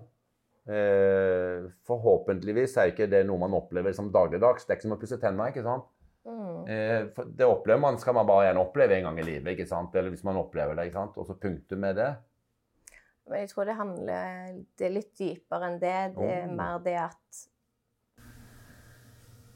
Eh, 0.64 1.66
forhåpentligvis 1.84 2.78
er 2.80 2.94
ikke 2.94 3.10
det 3.12 3.26
noe 3.28 3.42
man 3.42 3.56
opplever 3.58 3.92
som 3.96 4.08
dagligdags. 4.12 4.64
Det 4.64 4.72
er 4.72 4.78
ikke 4.78 4.86
som 4.86 4.96
å 4.96 5.00
pusse 5.02 5.20
tenna. 5.20 5.50
ikke 5.52 5.66
sant? 5.66 5.90
Mm. 6.24 6.60
Eh, 6.72 7.24
det 7.36 7.44
opplever 7.44 7.82
man, 7.82 8.00
skal 8.00 8.16
man 8.16 8.28
bare 8.28 8.48
gjerne 8.48 8.64
oppleve 8.64 8.96
en 8.96 9.10
gang 9.10 9.20
i 9.20 9.26
livet. 9.28 9.52
ikke 9.52 9.68
sant? 9.68 9.96
Eller 9.96 10.14
hvis 10.14 10.24
man 10.24 10.40
opplever 10.40 10.78
det. 10.78 10.88
ikke 10.88 11.02
sant? 11.02 11.18
Og 11.20 11.28
så 11.28 11.36
punktum 11.40 11.84
med 11.84 12.00
det. 12.00 12.14
Men 13.28 13.38
jeg 13.40 13.48
tror 13.50 13.64
det 13.64 13.74
handler 13.78 14.64
Det 14.78 14.86
er 14.86 14.90
litt 14.92 15.14
dypere 15.18 15.70
enn 15.70 15.80
det. 15.80 16.14
Det 16.16 16.30
er 16.30 16.46
Oh. 16.48 16.54
mer 16.56 16.78
det 16.84 16.96
at 17.00 17.46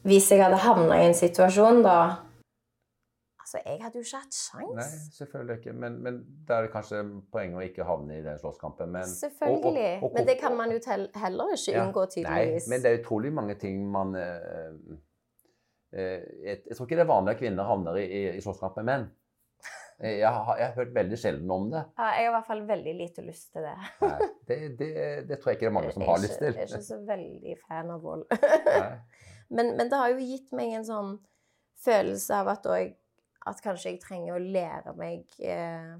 Hvis 0.08 0.30
jeg 0.30 0.40
hadde 0.42 0.56
havna 0.62 0.94
i 1.02 1.06
en 1.10 1.14
situasjon, 1.14 1.82
da 1.84 1.98
Altså, 3.48 3.62
jeg 3.64 3.78
hadde 3.80 3.96
jo 3.96 4.04
ikke 4.04 4.18
hatt 4.20 4.34
sjans. 4.36 4.74
Nei, 4.76 4.86
selvfølgelig 5.16 5.54
ikke. 5.58 5.72
Men, 5.72 5.94
men 6.04 6.16
det 6.44 6.52
er 6.56 6.66
kanskje 6.68 6.98
poenget 7.32 7.56
å 7.56 7.62
ikke 7.64 7.86
havne 7.88 8.18
i 8.18 8.22
den 8.22 8.36
slåsskampen. 8.38 8.90
Men, 8.92 9.06
Selvfølgelig. 9.08 9.94
og- 9.96 10.02
og- 10.04 10.10
og- 10.10 10.14
Men 10.18 10.26
det 10.26 10.34
kan 10.40 10.56
man 10.56 10.70
jo 10.70 10.78
heller 10.84 11.54
ikke 11.56 11.72
Ja. 11.72 11.86
unngå, 11.86 12.04
tydeligvis. 12.12 12.66
Nei, 12.68 12.74
men 12.74 12.82
det 12.82 12.90
er 12.92 12.98
utrolig 13.02 13.32
mange 13.32 13.54
ting 13.54 13.90
man 13.90 14.14
øh, 14.14 14.74
øh, 15.94 16.20
jeg, 16.44 16.58
jeg 16.68 16.76
tror 16.76 16.84
ikke 16.86 16.96
det 16.96 17.06
er 17.08 17.14
vanlig 17.14 17.30
at 17.30 17.38
kvinner 17.38 17.64
havner 17.64 17.96
i, 17.96 18.04
i, 18.04 18.36
i 18.36 18.40
slåsskamp 18.40 18.76
med 18.76 18.84
menn. 18.84 19.10
Eh, 20.00 20.18
Jeg 20.20 20.28
har, 20.30 20.56
jeg 20.58 20.66
har 20.68 20.74
hørt 20.74 20.92
veldig 20.94 21.18
sjelden 21.18 21.50
om 21.50 21.70
det. 21.70 21.84
ja, 21.98 22.04
jeg 22.14 22.24
har 22.24 22.28
i 22.28 22.34
hvert 22.36 22.46
fall 22.46 22.60
veldig 22.68 22.94
lite 22.98 23.22
lyst 23.26 23.52
til 23.52 23.62
det. 23.62 23.76
Nei, 24.02 24.28
det, 24.46 24.58
det, 24.78 24.92
det 25.28 25.38
tror 25.40 25.50
jeg 25.50 25.56
ikke 25.58 25.66
det 25.66 25.72
er 25.72 25.76
mange 25.80 25.92
som 25.92 26.02
har 26.06 26.18
lyst 26.22 26.38
til. 26.38 26.54
Jeg 26.54 26.62
er 26.62 26.76
ikke 26.76 26.86
så 26.86 26.98
veldig 27.08 27.56
fan 27.66 27.90
av 27.90 28.02
vold. 28.02 28.24
Men, 29.50 29.76
men 29.78 29.88
det 29.88 29.96
har 29.96 30.10
jo 30.12 30.18
gitt 30.20 30.50
meg 30.52 30.74
en 30.76 30.84
sånn 30.84 31.14
følelse 31.80 32.34
av 32.36 32.48
at, 32.52 32.66
jeg, 32.68 32.90
at 33.48 33.62
kanskje 33.64 33.94
jeg 33.94 34.00
trenger 34.02 34.34
å 34.36 34.42
lære 34.44 34.92
meg 34.98 35.24
eh, 35.40 35.94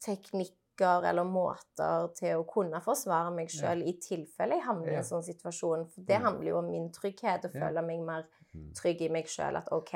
teknikker 0.00 1.04
eller 1.10 1.24
måter 1.28 2.08
til 2.16 2.40
å 2.40 2.46
kunne 2.48 2.80
forsvare 2.82 3.30
meg 3.36 3.52
sjøl 3.52 3.84
i 3.84 3.92
tilfelle 4.02 4.56
jeg 4.58 4.64
havner 4.64 4.94
i 4.94 4.96
en 5.02 5.06
sånn 5.06 5.22
situasjon. 5.26 5.84
For 5.92 6.02
det 6.08 6.16
Mm. 6.18 6.24
handler 6.24 6.48
jo 6.50 6.58
om 6.58 6.70
min 6.70 6.88
trygghet, 6.90 7.44
å 7.44 7.52
Ja. 7.52 7.60
føle 7.68 7.82
meg 7.86 8.00
mer 8.00 8.24
Mm. 8.54 8.72
trygg 8.74 9.02
i 9.02 9.08
meg 9.08 9.26
sjøl. 9.26 9.56
At 9.56 9.68
OK, 9.72 9.92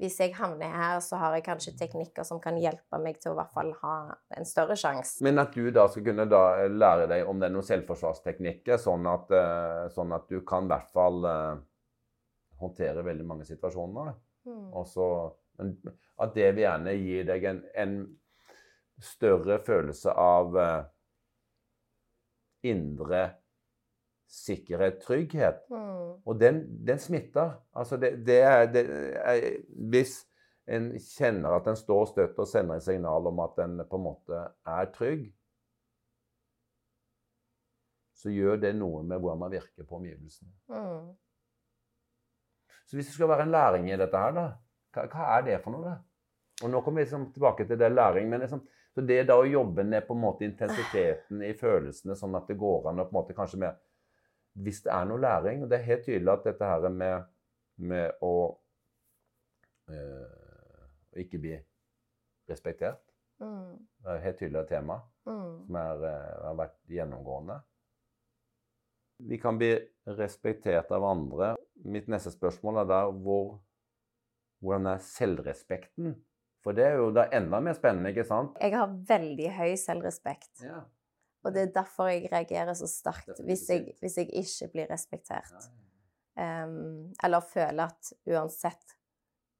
hvis 0.00 0.16
jeg 0.22 0.32
havner 0.38 0.72
her, 0.72 1.00
så 1.04 1.18
har 1.20 1.34
jeg 1.36 1.44
kanskje 1.44 1.74
teknikker 1.76 2.24
som 2.24 2.40
kan 2.40 2.56
hjelpe 2.60 2.98
meg 3.02 3.18
til 3.20 3.32
å 3.32 3.34
i 3.34 3.38
hvert 3.40 3.56
fall 3.56 3.72
ha 3.82 3.96
en 4.36 4.48
større 4.48 4.76
sjanse. 4.80 5.20
Men 5.24 5.42
at 5.42 5.52
du 5.52 5.68
da 5.74 5.84
skal 5.92 6.06
kunne 6.06 6.24
da 6.30 6.42
lære 6.72 7.08
deg 7.10 7.28
om 7.28 7.40
det 7.40 7.50
er 7.50 7.54
noen 7.54 7.66
selvforsvarsteknikker, 7.68 8.80
sånn 8.80 9.08
at, 9.10 9.34
eh, 9.36 9.82
sånn 9.92 10.14
at 10.16 10.24
du 10.32 10.40
kan 10.48 10.64
i 10.64 10.72
hvert 10.72 10.94
fall 10.94 11.28
eh, 11.28 11.60
håndtere 12.62 13.04
veldig 13.04 13.26
mange 13.28 13.48
situasjoner. 13.48 14.14
Mm. 14.48 14.70
Og 14.72 14.88
så 14.88 15.10
at 15.60 16.32
det 16.32 16.46
vil 16.54 16.64
gjerne 16.64 16.96
gi 16.96 17.20
deg 17.28 17.44
en, 17.50 17.58
en 17.76 17.94
større 19.04 19.58
følelse 19.64 20.14
av 20.16 20.56
indre 22.64 23.20
sikkerhet, 24.30 25.00
trygghet. 25.02 25.64
Mm. 25.70 26.22
Og 26.24 26.40
den, 26.40 26.62
den 26.86 26.98
smitter. 26.98 27.56
Altså 27.74 27.96
det, 27.96 28.12
det, 28.26 28.40
er, 28.46 28.66
det 28.72 28.84
er 29.18 29.56
Hvis 29.90 30.20
en 30.70 30.92
kjenner 31.02 31.56
at 31.56 31.66
en 31.66 31.78
står 31.78 32.04
støtt 32.12 32.38
og 32.38 32.48
sender 32.48 32.78
et 32.78 32.86
signal 32.86 33.26
om 33.26 33.42
at 33.42 33.58
en 33.64 33.80
på 33.90 33.98
en 33.98 34.04
måte 34.06 34.42
er 34.66 34.92
trygg, 34.94 35.24
så 38.20 38.30
gjør 38.30 38.60
det 38.60 38.74
noe 38.76 39.02
med 39.02 39.18
hvordan 39.18 39.40
man 39.40 39.52
virker 39.52 39.86
på 39.88 39.96
omgivelsene. 39.96 40.52
Mm. 40.68 41.10
Så 42.86 42.96
hvis 42.96 43.08
det 43.08 43.16
skal 43.16 43.30
være 43.30 43.48
en 43.48 43.54
læring 43.54 43.88
i 43.90 43.98
dette 43.98 44.18
her, 44.18 44.34
da, 44.36 44.46
hva, 44.94 45.06
hva 45.08 45.28
er 45.38 45.46
det 45.46 45.60
for 45.64 45.74
noe? 45.74 45.88
da? 45.88 45.96
Og 46.60 46.70
nå 46.70 46.82
kommer 46.84 47.00
vi 47.00 47.06
liksom 47.06 47.30
tilbake 47.32 47.64
til 47.66 47.78
det 47.80 47.88
læring, 47.92 48.28
men 48.28 48.44
liksom, 48.44 48.60
så 48.94 49.02
det 49.06 49.22
da 49.30 49.38
å 49.40 49.46
jobbe 49.48 49.86
ned 49.86 50.04
på 50.06 50.14
en 50.14 50.22
måte 50.22 50.44
intensiteten 50.44 51.42
i 51.46 51.54
følelsene, 51.56 52.18
sånn 52.18 52.36
at 52.36 52.50
det 52.50 52.58
går 52.60 52.90
an 52.90 53.00
å 53.00 53.06
på 53.08 53.14
en 53.14 53.20
måte 53.22 53.36
kanskje 53.38 53.62
med 53.62 53.78
Hvis 54.54 54.82
det 54.82 54.92
er 54.92 55.04
noe 55.06 55.20
læring, 55.20 55.62
og 55.62 55.70
det 55.70 55.78
er 55.78 55.82
helt 55.86 56.04
tydelig 56.04 56.32
at 56.32 56.44
dette 56.44 56.64
her 56.66 56.88
med, 56.88 57.22
med 57.78 58.10
å 58.22 58.32
øh, 59.88 61.22
ikke 61.22 61.38
bli 61.38 61.56
respektert, 62.50 63.00
Mm. 63.40 63.76
det 64.02 64.06
er 64.10 64.14
et 64.18 64.22
helt 64.22 64.36
tydelig 64.38 64.66
tema 64.68 64.98
Mm. 65.26 65.66
som 65.66 65.74
er, 65.76 66.02
eh, 66.04 66.42
har 66.44 66.54
vært 66.54 66.74
gjennomgående. 66.88 67.60
Vi 69.28 69.36
kan 69.38 69.58
bli 69.58 69.78
respektert 70.06 70.90
av 70.90 71.04
andre. 71.04 71.56
Mitt 71.84 72.06
neste 72.08 72.30
spørsmål 72.30 72.80
er 72.82 72.84
da 72.84 73.10
hvor, 73.10 73.60
hvordan 74.62 74.86
er 74.86 74.98
selvrespekten? 74.98 76.14
For 76.62 76.72
det 76.72 76.84
er 76.84 76.96
jo 76.96 77.10
da 77.10 77.28
enda 77.32 77.60
mer 77.60 77.72
spennende, 77.72 78.10
ikke 78.10 78.26
sant? 78.26 78.56
Jeg 78.60 78.72
har 78.74 78.88
veldig 78.88 79.50
høy 79.56 79.74
selvrespekt. 79.76 80.62
Ja. 80.62 80.82
Og 81.44 81.54
det 81.54 81.62
er 81.62 81.74
derfor 81.74 82.10
jeg 82.10 82.28
reagerer 82.32 82.76
så 82.76 82.88
sterkt 82.90 83.40
hvis 83.46 83.68
jeg, 83.70 83.94
hvis 84.02 84.18
jeg 84.20 84.28
ikke 84.42 84.68
blir 84.74 84.90
respektert. 84.90 85.70
Um, 86.40 87.10
eller 87.24 87.44
føler 87.44 87.90
at 87.90 88.12
uansett 88.30 88.94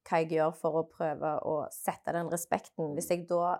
hva 0.07 0.20
jeg 0.23 0.31
gjør 0.36 0.55
for 0.57 0.81
å 0.81 0.86
prøve 0.89 1.32
å 1.44 1.57
sette 1.74 2.15
den 2.15 2.31
respekten 2.32 2.94
Hvis 2.97 3.11
jeg 3.11 3.27
da 3.28 3.59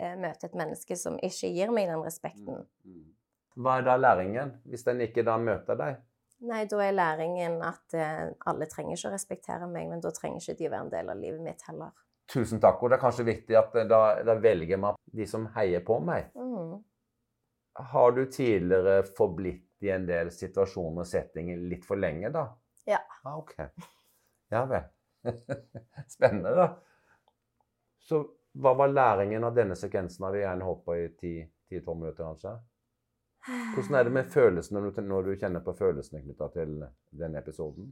eh, 0.00 0.14
møter 0.16 0.48
et 0.48 0.56
menneske 0.56 0.96
som 0.96 1.18
ikke 1.18 1.50
gir 1.52 1.74
meg 1.74 1.90
den 1.90 2.04
respekten, 2.04 2.64
Mm. 2.84 3.10
Hva 3.54 3.76
er 3.78 3.84
da 3.86 3.92
læringen, 3.94 4.48
hvis 4.66 4.82
den 4.82 4.98
ikke 5.04 5.22
da 5.22 5.36
møter 5.38 5.78
deg? 5.78 6.00
nei, 6.44 6.64
da 6.70 6.80
er 6.84 6.94
læringen 6.94 7.60
at 7.64 7.94
eh, 7.96 8.24
alle 8.50 8.68
trenger 8.70 8.96
ikke 8.96 9.10
å 9.10 9.14
respektere 9.14 9.68
meg, 9.70 9.88
men 9.90 10.02
da 10.04 10.12
trenger 10.14 10.42
ikke 10.42 10.58
de 10.58 10.68
å 10.68 10.72
være 10.72 10.86
en 10.86 10.92
del 10.92 11.12
av 11.12 11.20
livet 11.20 11.44
mitt 11.44 11.62
heller. 11.68 11.94
Tusen 12.32 12.60
takk. 12.60 12.82
Og 12.82 12.90
det 12.90 12.98
er 12.98 13.04
kanskje 13.04 13.26
viktig 13.28 13.56
at 13.58 13.76
eh, 13.78 13.86
da, 13.88 14.00
da 14.26 14.36
velger 14.40 14.80
man 14.80 14.98
de 15.12 15.28
som 15.28 15.46
heier 15.56 15.84
på 15.86 15.98
meg. 16.04 16.30
Mm. 16.36 16.82
Har 17.74 18.12
du 18.12 18.26
tidligere 18.26 19.02
forblitt 19.02 19.82
i 19.82 19.90
en 19.90 20.06
del 20.06 20.30
situasjoner 20.32 21.02
og 21.02 21.08
settinger 21.08 21.58
litt 21.70 21.84
for 21.86 21.98
lenge, 22.00 22.30
da? 22.34 22.46
Ja. 22.88 23.00
Ah, 23.24 23.38
ok. 23.40 23.56
Ja 24.52 24.64
vel. 24.70 24.86
Spennende, 26.14 26.54
da. 26.54 26.68
Så 28.04 28.20
hva 28.54 28.74
var 28.78 28.92
læringen 28.92 29.44
av 29.44 29.56
denne 29.56 29.76
sekvensen? 29.76 30.24
Har 30.24 30.36
vi 30.36 30.44
gjerne 30.44 30.68
hoppa 30.68 30.96
i 31.00 31.08
10-12 31.08 31.94
minutter, 31.98 32.24
kanskje? 32.24 32.54
Hvordan 33.74 33.94
er 33.98 34.04
det 34.06 34.12
med 34.14 34.28
følelsene 34.32 34.80
når 35.04 35.26
du, 35.26 35.32
kjenner 35.36 35.64
på 35.64 35.74
følelsene 35.76 36.22
knytta 36.22 36.48
til 36.54 36.76
denne 37.10 37.40
episoden? 37.40 37.90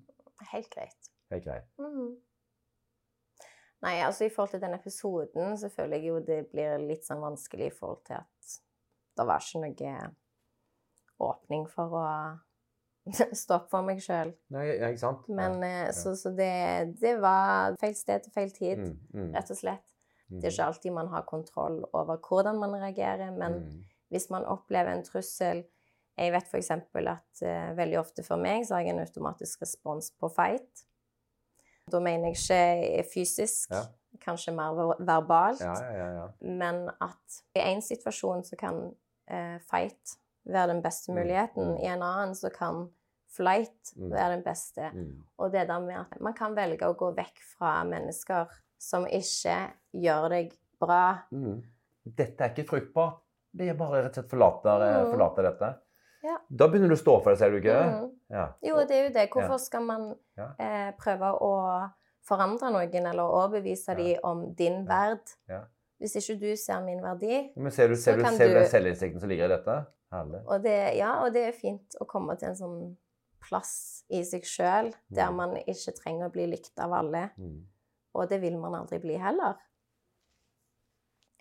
Helt 0.53 0.71
greit. 0.73 1.11
Helt 1.33 1.45
greit. 1.45 1.67
Mm. 1.83 2.15
Nei, 3.83 3.97
altså 4.07 4.25
i 4.25 4.31
forhold 4.31 4.55
til 4.55 4.63
den 4.63 4.77
episoden 4.79 5.57
så 5.59 5.69
føler 5.73 5.99
jeg 5.99 6.13
jo 6.13 6.21
det 6.25 6.45
blir 6.53 6.79
litt 6.81 7.05
sånn 7.05 7.21
vanskelig 7.25 7.73
i 7.73 7.75
forhold 7.75 8.05
til 8.07 8.21
at 8.21 8.55
det 9.17 9.27
var 9.29 9.43
ikke 9.45 9.61
noe 9.63 9.97
åpning 11.23 11.67
for 11.71 11.95
å 11.99 12.07
stå 13.43 13.57
opp 13.59 13.71
for 13.73 13.83
meg 13.87 14.01
sjøl. 14.03 14.31
Ja? 15.29 15.37
Men 15.37 15.57
ja. 15.63 15.71
eh, 15.89 15.93
så, 15.97 16.15
så 16.19 16.31
det, 16.39 16.53
det 17.01 17.17
var 17.23 17.75
feil 17.81 17.97
sted 17.99 18.25
til 18.27 18.35
feil 18.35 18.53
tid, 18.55 18.79
Mm, 18.83 18.99
mm, 19.15 19.33
rett 19.35 19.51
og 19.51 19.59
slett. 19.59 19.85
mm, 20.31 20.39
Det 20.41 20.49
er 20.49 20.55
ikke 20.55 20.69
alltid 20.71 20.95
man 20.97 21.11
har 21.13 21.27
kontroll 21.29 21.81
over 21.93 22.21
hvordan 22.23 22.59
man 22.63 22.77
reagerer, 22.79 23.31
men 23.35 23.59
mm, 23.63 23.83
hvis 24.15 24.29
man 24.31 24.45
opplever 24.45 24.93
en 24.93 25.05
trussel 25.07 25.65
Jeg 26.19 26.33
vet 26.35 26.45
f.eks. 26.45 26.71
at 26.71 27.41
uh, 27.43 27.71
veldig 27.77 27.97
ofte 27.99 28.23
for 28.23 28.37
meg 28.37 28.67
så 28.69 28.75
har 28.75 28.83
jeg 28.85 28.93
en 28.93 29.01
automatisk 29.01 29.63
respons 29.63 30.11
på 30.21 30.29
fight. 30.29 30.83
Da 31.91 32.01
mener 32.05 32.35
jeg 32.35 32.37
ikke 33.01 33.07
fysisk, 33.15 33.71
Ja. 33.73 33.81
Kanskje 34.21 34.53
mer 34.55 34.75
verbalt, 35.01 35.61
Ja, 35.61 35.75
ja, 35.81 35.93
ja, 35.97 36.09
ja. 36.15 36.29
men 36.41 36.89
at 37.01 37.43
i 37.55 37.61
én 37.61 37.81
situasjon 37.83 38.43
så 38.45 38.57
kan 38.59 38.95
eh, 39.29 39.59
fight 39.71 40.17
være 40.45 40.67
den 40.75 40.83
beste 40.83 41.13
Mm, 41.13 41.17
muligheten, 41.19 41.65
mm. 41.73 41.79
i 41.83 41.87
en 41.87 42.03
annen 42.03 42.35
så 42.35 42.51
kan 42.53 42.89
flight 43.37 43.93
Mm. 43.97 44.11
være 44.11 44.31
den 44.37 44.43
beste. 44.45 44.91
Mm. 44.93 45.23
Og 45.39 45.53
det 45.53 45.69
der 45.69 45.81
med 45.81 45.97
at 46.01 46.21
man 46.21 46.35
kan 46.35 46.55
velge 46.57 46.83
å 46.87 46.95
gå 46.97 47.15
vekk 47.17 47.39
fra 47.59 47.85
mennesker 47.85 48.47
som 48.79 49.07
ikke 49.07 49.71
gjør 49.95 50.29
deg 50.29 50.53
bra. 50.81 51.19
Mm. 51.33 51.63
Dette 52.05 52.41
er 52.45 52.51
ikke 52.51 52.69
fruktbart. 52.69 53.21
Det 53.55 53.69
er 53.69 53.75
bare 53.75 54.03
rett 54.03 54.19
og 54.19 54.25
slett 54.25 54.31
forlater, 54.31 54.83
eh, 54.83 55.05
Mm. 55.05 55.11
forlater 55.13 55.43
dette. 55.43 55.75
Ja. 56.25 56.37
Da 56.51 56.69
begynner 56.69 56.89
du 56.89 56.95
å 56.95 56.99
stå 57.05 57.23
for 57.23 57.31
det, 57.31 57.39
ser 57.39 57.51
du 57.51 57.57
ikke? 57.61 58.11
Ja. 58.31 58.53
Jo, 58.63 58.77
det 58.87 58.91
er 58.91 59.09
jo 59.09 59.13
det. 59.15 59.31
Hvorfor 59.31 59.59
skal 59.59 59.81
man 59.83 60.15
eh, 60.59 60.93
prøve 60.99 61.33
å 61.41 61.91
forandre 62.23 62.71
noen 62.73 63.07
eller 63.07 63.23
overbevise 63.23 63.93
Ja. 63.93 63.95
dem 63.99 64.19
om 64.25 64.55
din 64.55 64.85
verd? 64.87 65.35
Ja. 65.49 65.65
Hvis 66.01 66.17
ikke 66.17 66.41
du 66.41 66.57
ser 66.57 66.81
min 66.85 67.01
verdi. 67.03 67.53
Men 67.57 67.71
ser 67.71 67.89
du, 67.89 67.95
ser 67.97 68.13
Så 68.15 68.17
du, 68.19 68.23
kan 68.25 68.37
ser 68.37 68.49
du 68.49 68.55
du- 68.55 68.61
den 68.61 68.69
selvinnsikten 68.71 69.21
som 69.21 69.29
ligger 69.29 69.45
i 69.45 69.57
dette? 69.57 69.87
Herlig. 70.13 70.43
Og 70.47 70.63
det, 70.63 70.97
ja, 70.97 71.23
og 71.25 71.33
det 71.33 71.43
er 71.49 71.53
fint 71.53 71.95
å 72.01 72.07
komme 72.07 72.37
til 72.39 72.49
en 72.49 72.55
sånn 72.57 72.97
plass 73.41 74.05
i 74.11 74.23
seg 74.23 74.43
sjøl 74.43 74.93
der 75.11 75.31
Mm. 75.31 75.37
man 75.37 75.57
ikke 75.57 75.95
trenger 76.03 76.29
å 76.29 76.33
bli 76.33 76.47
likt 76.47 76.79
av 76.79 76.93
alle. 76.93 77.31
Mm. 77.39 77.65
Og 78.15 78.29
det 78.29 78.41
vil 78.41 78.59
man 78.59 78.75
aldri 78.75 78.99
bli 79.01 79.17
heller. 79.17 79.57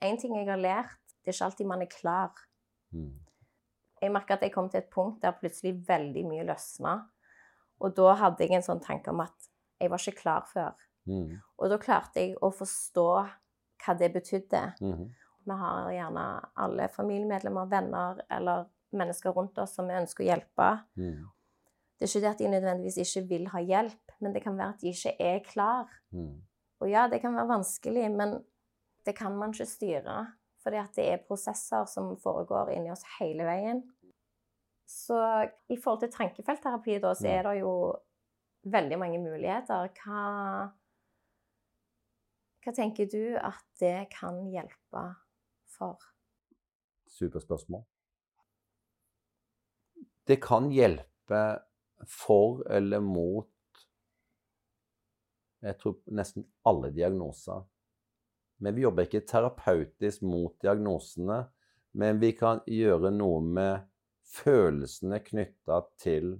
En 0.02 0.18
ting 0.18 0.34
jeg 0.36 0.48
har 0.48 0.58
lært, 0.58 0.98
det 1.24 1.30
er 1.30 1.36
ikke 1.36 1.46
alltid 1.52 1.68
man 1.68 1.82
er 1.82 1.86
klar. 1.92 2.32
Mm. 2.94 3.12
Jeg 4.02 4.12
merka 4.12 4.34
at 4.34 4.42
jeg 4.42 4.54
kom 4.54 4.70
til 4.70 4.80
et 4.82 4.90
punkt 4.90 5.22
der 5.22 5.36
plutselig 5.38 5.76
veldig 5.88 6.24
mye 6.26 6.46
løsna. 6.48 6.96
Og 7.82 7.94
da 7.98 8.16
hadde 8.16 8.40
jeg 8.48 8.52
en 8.58 8.62
sånn 8.66 8.82
tanke 8.84 9.10
om 9.14 9.20
at 9.22 9.48
jeg 9.82 9.92
var 9.92 10.02
ikke 10.02 10.22
klar 10.22 10.46
før. 10.50 10.88
Mm. 11.10 11.40
Og 11.58 11.72
da 11.72 11.80
klarte 11.82 12.22
jeg 12.22 12.38
å 12.42 12.52
forstå 12.54 13.08
hva 13.82 13.96
det 13.98 14.12
betydde. 14.14 14.62
Mm. 14.82 15.08
Vi 15.50 15.58
har 15.58 15.92
gjerne 15.96 16.26
alle 16.62 16.88
familiemedlemmer, 16.94 17.70
venner 17.72 18.22
eller 18.30 18.68
mennesker 18.96 19.34
rundt 19.34 19.58
oss 19.64 19.74
som 19.78 19.88
vi 19.90 19.98
ønsker 19.98 20.26
å 20.26 20.28
hjelpe. 20.28 20.70
Mm. 21.00 21.24
Det 21.98 22.06
er 22.06 22.12
ikke 22.12 22.22
det 22.24 22.32
at 22.32 22.42
de 22.42 22.52
nødvendigvis 22.52 23.00
ikke 23.04 23.28
vil 23.30 23.48
ha 23.54 23.62
hjelp, 23.62 24.14
men 24.22 24.36
det 24.36 24.44
kan 24.46 24.58
være 24.58 24.76
at 24.76 24.84
de 24.84 24.94
ikke 24.94 25.16
er 25.22 25.42
klar. 25.46 25.90
Mm. 26.14 26.40
Og 26.82 26.90
ja, 26.90 27.08
det 27.10 27.22
kan 27.22 27.36
være 27.38 27.52
vanskelig, 27.52 28.08
men 28.14 28.40
det 29.06 29.16
kan 29.18 29.36
man 29.38 29.54
ikke 29.54 29.70
styre. 29.70 30.20
Fordi 30.62 30.78
at 30.78 30.98
det 30.98 31.08
er 31.10 31.26
prosesser 31.26 31.88
som 31.90 32.14
foregår 32.22 32.74
inni 32.76 32.92
oss 32.94 33.04
hele 33.18 33.46
veien. 33.48 33.82
Så 34.90 35.18
i 35.72 35.78
forhold 35.80 36.04
til 36.04 36.12
tankefeltterapi, 36.14 36.98
da, 37.02 37.14
så 37.18 37.30
er 37.32 37.46
det 37.48 37.56
jo 37.62 37.72
veldig 38.68 38.98
mange 39.02 39.20
muligheter. 39.22 39.90
Hva, 40.02 40.24
hva 42.62 42.74
tenker 42.78 43.10
du 43.10 43.38
at 43.40 43.66
det 43.82 44.12
kan 44.14 44.44
hjelpe 44.54 45.06
for? 45.72 45.98
Superspørsmål. 47.12 47.84
Det 50.28 50.38
kan 50.44 50.70
hjelpe 50.72 51.42
for 52.08 52.62
eller 52.70 53.02
mot 53.04 53.50
jeg 55.62 55.78
tror 55.78 55.98
nesten 56.18 56.48
alle 56.66 56.90
diagnoser. 56.94 57.62
Men 58.62 58.76
vi 58.78 58.84
jobber 58.86 59.06
ikke 59.06 59.24
terapeutisk 59.30 60.24
mot 60.26 60.56
diagnosene, 60.62 61.44
men 61.98 62.22
vi 62.22 62.32
kan 62.38 62.62
gjøre 62.70 63.12
noe 63.14 63.42
med 63.46 63.88
følelsene 64.32 65.20
knytta 65.26 65.82
til 66.02 66.36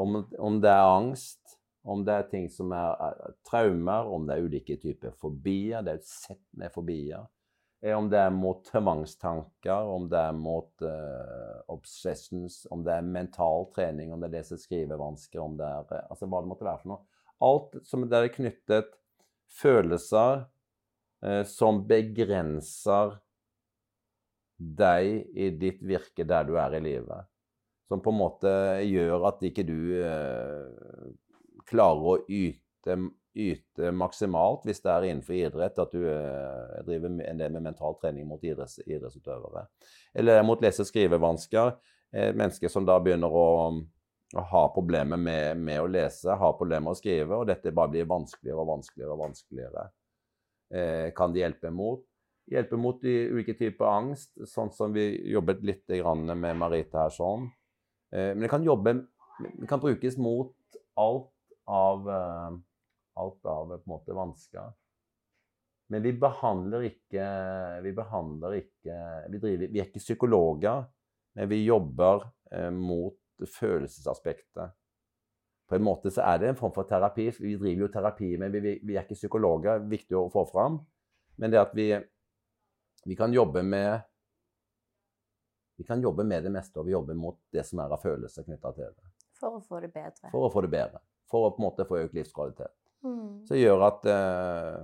om, 0.00 0.22
om 0.38 0.60
det 0.62 0.70
er 0.72 0.86
angst, 0.94 1.56
om 1.84 2.02
det 2.04 2.14
er 2.14 2.26
ting 2.28 2.48
som 2.52 2.72
er, 2.76 2.96
er 3.08 3.36
traumer, 3.48 4.08
om 4.12 4.26
det 4.28 4.36
er 4.36 4.46
ulike 4.48 4.76
typer 4.82 5.14
fobier. 5.16 5.80
Det 5.84 5.94
er 5.94 6.00
et 6.02 6.08
sett 6.10 6.42
med 6.60 6.72
fobier. 6.74 7.24
Eh, 7.80 7.96
Om 7.96 8.10
det 8.12 8.18
er 8.20 8.34
mot 8.36 8.60
tvangstanker, 8.68 9.88
om 9.88 10.08
det 10.12 10.20
er 10.20 10.36
mot 10.36 10.84
uh, 10.84 11.62
obsessions, 11.72 12.66
om 12.70 12.82
det 12.84 12.92
er 12.98 13.06
mental 13.08 13.70
trening, 13.74 14.12
om 14.12 14.20
det 14.20 14.28
er 14.28 14.34
lese- 14.38 14.60
skrivevansker, 14.60 15.40
om 15.40 15.56
det 15.56 15.64
er 15.64 15.94
eh, 15.96 16.04
Altså 16.12 16.28
hva 16.28 16.42
det 16.44 16.50
måtte 16.52 16.68
være 16.68 16.82
for 16.82 16.92
noe. 16.92 17.06
Alt 17.40 17.78
som 17.88 18.04
der 18.12 18.26
er 18.28 18.34
knyttet 18.34 18.92
følelser 19.62 20.44
uh, 21.24 21.42
som 21.48 21.80
begrenser 21.88 23.16
deg 24.60 25.24
i 25.40 25.48
ditt 25.56 25.80
virke 25.88 26.26
der 26.28 26.44
du 26.44 26.58
er 26.60 26.76
i 26.76 26.84
livet. 26.84 27.24
Som 27.90 27.98
på 28.04 28.12
en 28.12 28.20
måte 28.20 28.50
gjør 28.86 29.24
at 29.32 29.40
ikke 29.42 29.64
du 29.66 29.78
eh, 29.98 31.08
klarer 31.66 32.04
å 32.06 32.18
yte, 32.30 32.94
yte 33.34 33.90
maksimalt 33.90 34.62
hvis 34.68 34.78
det 34.84 34.92
er 34.92 35.06
innenfor 35.08 35.34
idrett, 35.34 35.80
at 35.82 35.90
du 35.90 36.04
eh, 36.06 36.76
driver 36.86 37.10
en 37.26 37.42
del 37.42 37.56
med 37.56 37.66
mental 37.66 37.98
trening 37.98 38.28
mot 38.30 38.46
idretts, 38.46 38.78
idrettsutøvere. 38.86 39.66
Eller 40.14 40.44
mot 40.46 40.62
lese- 40.62 40.86
og 40.86 40.90
skrivevansker. 40.92 41.74
Eh, 42.14 42.30
mennesker 42.30 42.70
som 42.70 42.86
da 42.86 43.00
begynner 43.02 43.34
å, 43.42 43.48
å 44.38 44.48
ha 44.54 44.64
problemer 44.70 45.18
med, 45.18 45.58
med 45.58 45.82
å 45.82 45.90
lese, 45.90 46.30
har 46.30 46.56
problemer 46.62 46.86
med 46.86 46.94
å 46.94 47.02
skrive, 47.02 47.42
og 47.42 47.50
dette 47.50 47.74
bare 47.74 47.96
blir 47.96 48.10
vanskeligere 48.10 48.62
og 48.62 48.70
vanskeligere 48.76 49.18
og 49.18 49.24
vanskeligere. 49.26 49.88
Eh, 50.70 51.08
kan 51.18 51.34
det 51.34 51.42
hjelpe 51.42 51.74
mot? 51.74 52.06
Hjelpe 52.50 52.78
mot 52.78 53.02
de 53.02 53.14
ulike 53.34 53.58
typer 53.58 53.90
angst, 53.90 54.36
sånn 54.46 54.70
som 54.74 54.94
vi 54.94 55.10
jobbet 55.34 55.66
litt 55.66 55.90
med 55.90 56.58
Marita 56.58 57.08
her 57.08 57.14
sånn. 57.14 57.50
Eh, 58.12 58.32
men 58.34 58.44
det 58.44 58.50
kan 58.52 58.64
jobbe 58.64 58.94
Det 59.60 59.66
kan 59.68 59.80
brukes 59.80 60.16
mot 60.20 60.56
alt 61.00 61.30
av 61.66 62.10
eh, 62.10 62.58
alt 63.20 63.46
av 63.46 63.68
på 63.68 63.74
en 63.74 63.92
måte 63.92 64.16
vansker. 64.16 64.72
Men 65.90 66.02
vi 66.02 66.12
behandler 66.12 66.86
ikke 66.90 67.28
Vi 67.84 67.92
behandler 67.94 68.58
ikke 68.60 68.98
Vi, 69.28 69.38
driver, 69.38 69.72
vi 69.72 69.80
er 69.80 69.88
ikke 69.88 70.02
psykologer, 70.02 70.84
men 71.38 71.50
vi 71.50 71.64
jobber 71.64 72.28
eh, 72.52 72.70
mot 72.70 73.16
følelsesaspektet. 73.40 74.76
På 75.70 75.76
en 75.76 75.84
måte 75.86 76.10
så 76.12 76.24
er 76.26 76.40
det 76.42 76.48
en 76.50 76.58
form 76.58 76.72
for 76.74 76.84
terapi. 76.84 77.28
Vi 77.38 77.54
driver 77.56 77.86
jo 77.86 77.88
terapi, 77.94 78.30
men 78.36 78.52
vi, 78.52 78.74
vi, 78.82 78.96
er 78.96 79.06
ikke 79.06 79.16
psykologer. 79.16 79.84
Viktig 79.88 80.16
å 80.18 80.26
få 80.32 80.42
fram. 80.50 80.80
Men 81.40 81.52
det 81.54 81.60
at 81.60 81.72
vi, 81.78 81.86
vi 83.06 83.16
kan 83.16 83.32
jobbe 83.32 83.62
med 83.64 84.02
vi 85.80 85.84
kan 85.84 86.02
jobbe 86.02 86.24
med 86.24 86.44
det 86.44 86.50
meste, 86.52 86.76
og 86.76 86.84
vi 86.84 86.92
jobber 86.92 87.16
mot 87.16 87.38
det 87.56 87.62
som 87.64 87.80
er 87.80 87.92
av 87.94 88.02
følelser 88.02 88.44
knytta 88.44 88.72
til 88.76 88.90
det. 88.92 89.06
For 89.40 89.56
å 89.56 89.60
få 89.64 89.78
det 89.80 89.88
bedre. 89.94 90.28
For 90.28 90.44
å 90.44 90.50
få 90.52 90.60
det 90.66 90.68
bedre. 90.74 90.98
For 91.32 91.46
å 91.46 91.52
på 91.54 91.62
en 91.62 91.64
måte 91.64 91.86
få 91.88 92.02
økt 92.02 92.16
livskvalitet. 92.18 92.74
Mm. 93.00 93.46
Så 93.48 93.54
det 93.54 93.62
gjør 93.62 93.84
at 93.86 94.08
eh, 94.12 94.82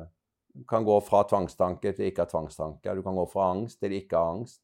du 0.57 0.63
kan 0.65 0.87
gå 0.89 0.95
fra 1.05 1.21
tvangstanke 1.29 1.93
til 1.99 2.09
ikke 2.09 2.25
ha 2.25 2.31
tvangstanke. 2.31 2.95
Du 2.97 3.03
kan 3.05 3.19
gå 3.21 3.27
fra 3.29 3.51
angst 3.53 3.83
til 3.83 3.93
ikke 3.93 4.17
ha 4.17 4.31
angst. 4.39 4.63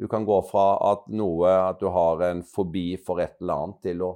Du 0.00 0.06
kan 0.08 0.24
gå 0.24 0.38
fra 0.48 0.64
at 0.88 1.04
noe, 1.12 1.50
at 1.68 1.84
du 1.84 1.90
har 1.92 2.24
en 2.30 2.40
fobi 2.48 2.94
for 2.96 3.20
et 3.20 3.36
eller 3.44 3.66
annet, 3.66 3.82
til 3.84 4.06
å 4.06 4.08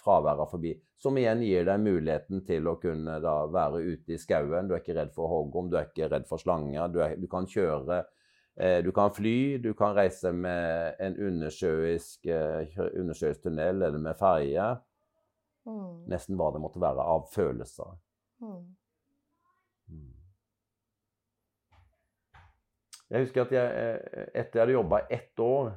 fravær 0.00 0.40
av 0.40 0.54
fobi. 0.54 0.72
Som 1.04 1.20
igjen 1.20 1.44
gir 1.44 1.68
deg 1.68 1.84
muligheten 1.84 2.40
til 2.48 2.64
å 2.72 2.78
kunne 2.80 3.18
da 3.20 3.34
være 3.44 3.84
ute 3.92 4.16
i 4.16 4.18
skauen. 4.24 4.72
Du 4.72 4.72
er 4.72 4.80
ikke 4.80 4.96
redd 4.96 5.12
for 5.12 5.28
hoggorm, 5.28 5.68
du 5.68 5.76
er 5.76 5.92
ikke 5.92 6.08
redd 6.08 6.24
for 6.32 6.40
slanger. 6.40 6.88
Du, 6.88 7.02
er, 7.04 7.20
du 7.20 7.28
kan 7.28 7.44
kjøre 7.44 8.00
Du 8.58 8.90
kan 8.92 9.12
fly, 9.14 9.56
du 9.62 9.70
kan 9.72 9.94
reise 9.96 10.32
med 10.36 10.98
en 11.00 11.14
undersjøisk, 11.16 12.26
eh, 12.26 12.74
undersjøisk 12.98 13.46
tunnel 13.46 13.82
eller 13.86 13.98
med 13.98 14.18
ferje. 14.20 14.66
Mm. 15.68 16.06
Nesten 16.10 16.36
hva 16.36 16.50
det 16.52 16.62
måtte 16.62 16.82
være 16.82 17.04
av 17.04 17.28
følelser. 17.32 17.94
Mm. 18.42 18.64
Mm. 19.90 20.08
Jeg 23.10 23.24
husker 23.26 23.44
at 23.44 23.54
jeg, 23.54 23.70
eh, 23.84 24.26
etter 24.34 24.60
jeg 24.60 24.64
hadde 24.64 24.76
jobba 24.76 25.02
ett 25.10 25.44
år 25.44 25.72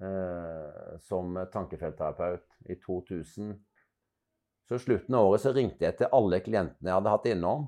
eh, 0.00 0.98
som 1.02 1.38
tankefeltterapeut 1.52 2.60
i 2.70 2.78
2000 2.86 3.54
Så 4.64 4.78
i 4.78 4.80
slutten 4.80 5.14
av 5.14 5.26
året 5.28 5.42
så 5.42 5.50
ringte 5.52 5.84
jeg 5.84 5.96
til 5.98 6.14
alle 6.16 6.38
klientene 6.40 6.88
jeg 6.88 6.96
hadde 6.96 7.10
hatt 7.12 7.26
innom. 7.28 7.66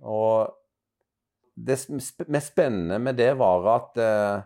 Og 0.00 0.54
det 1.66 1.78
mest 2.28 2.50
spennende 2.50 2.98
med 2.98 3.18
det 3.20 3.32
var 3.38 3.66
at 3.76 3.98
eh, 4.02 4.44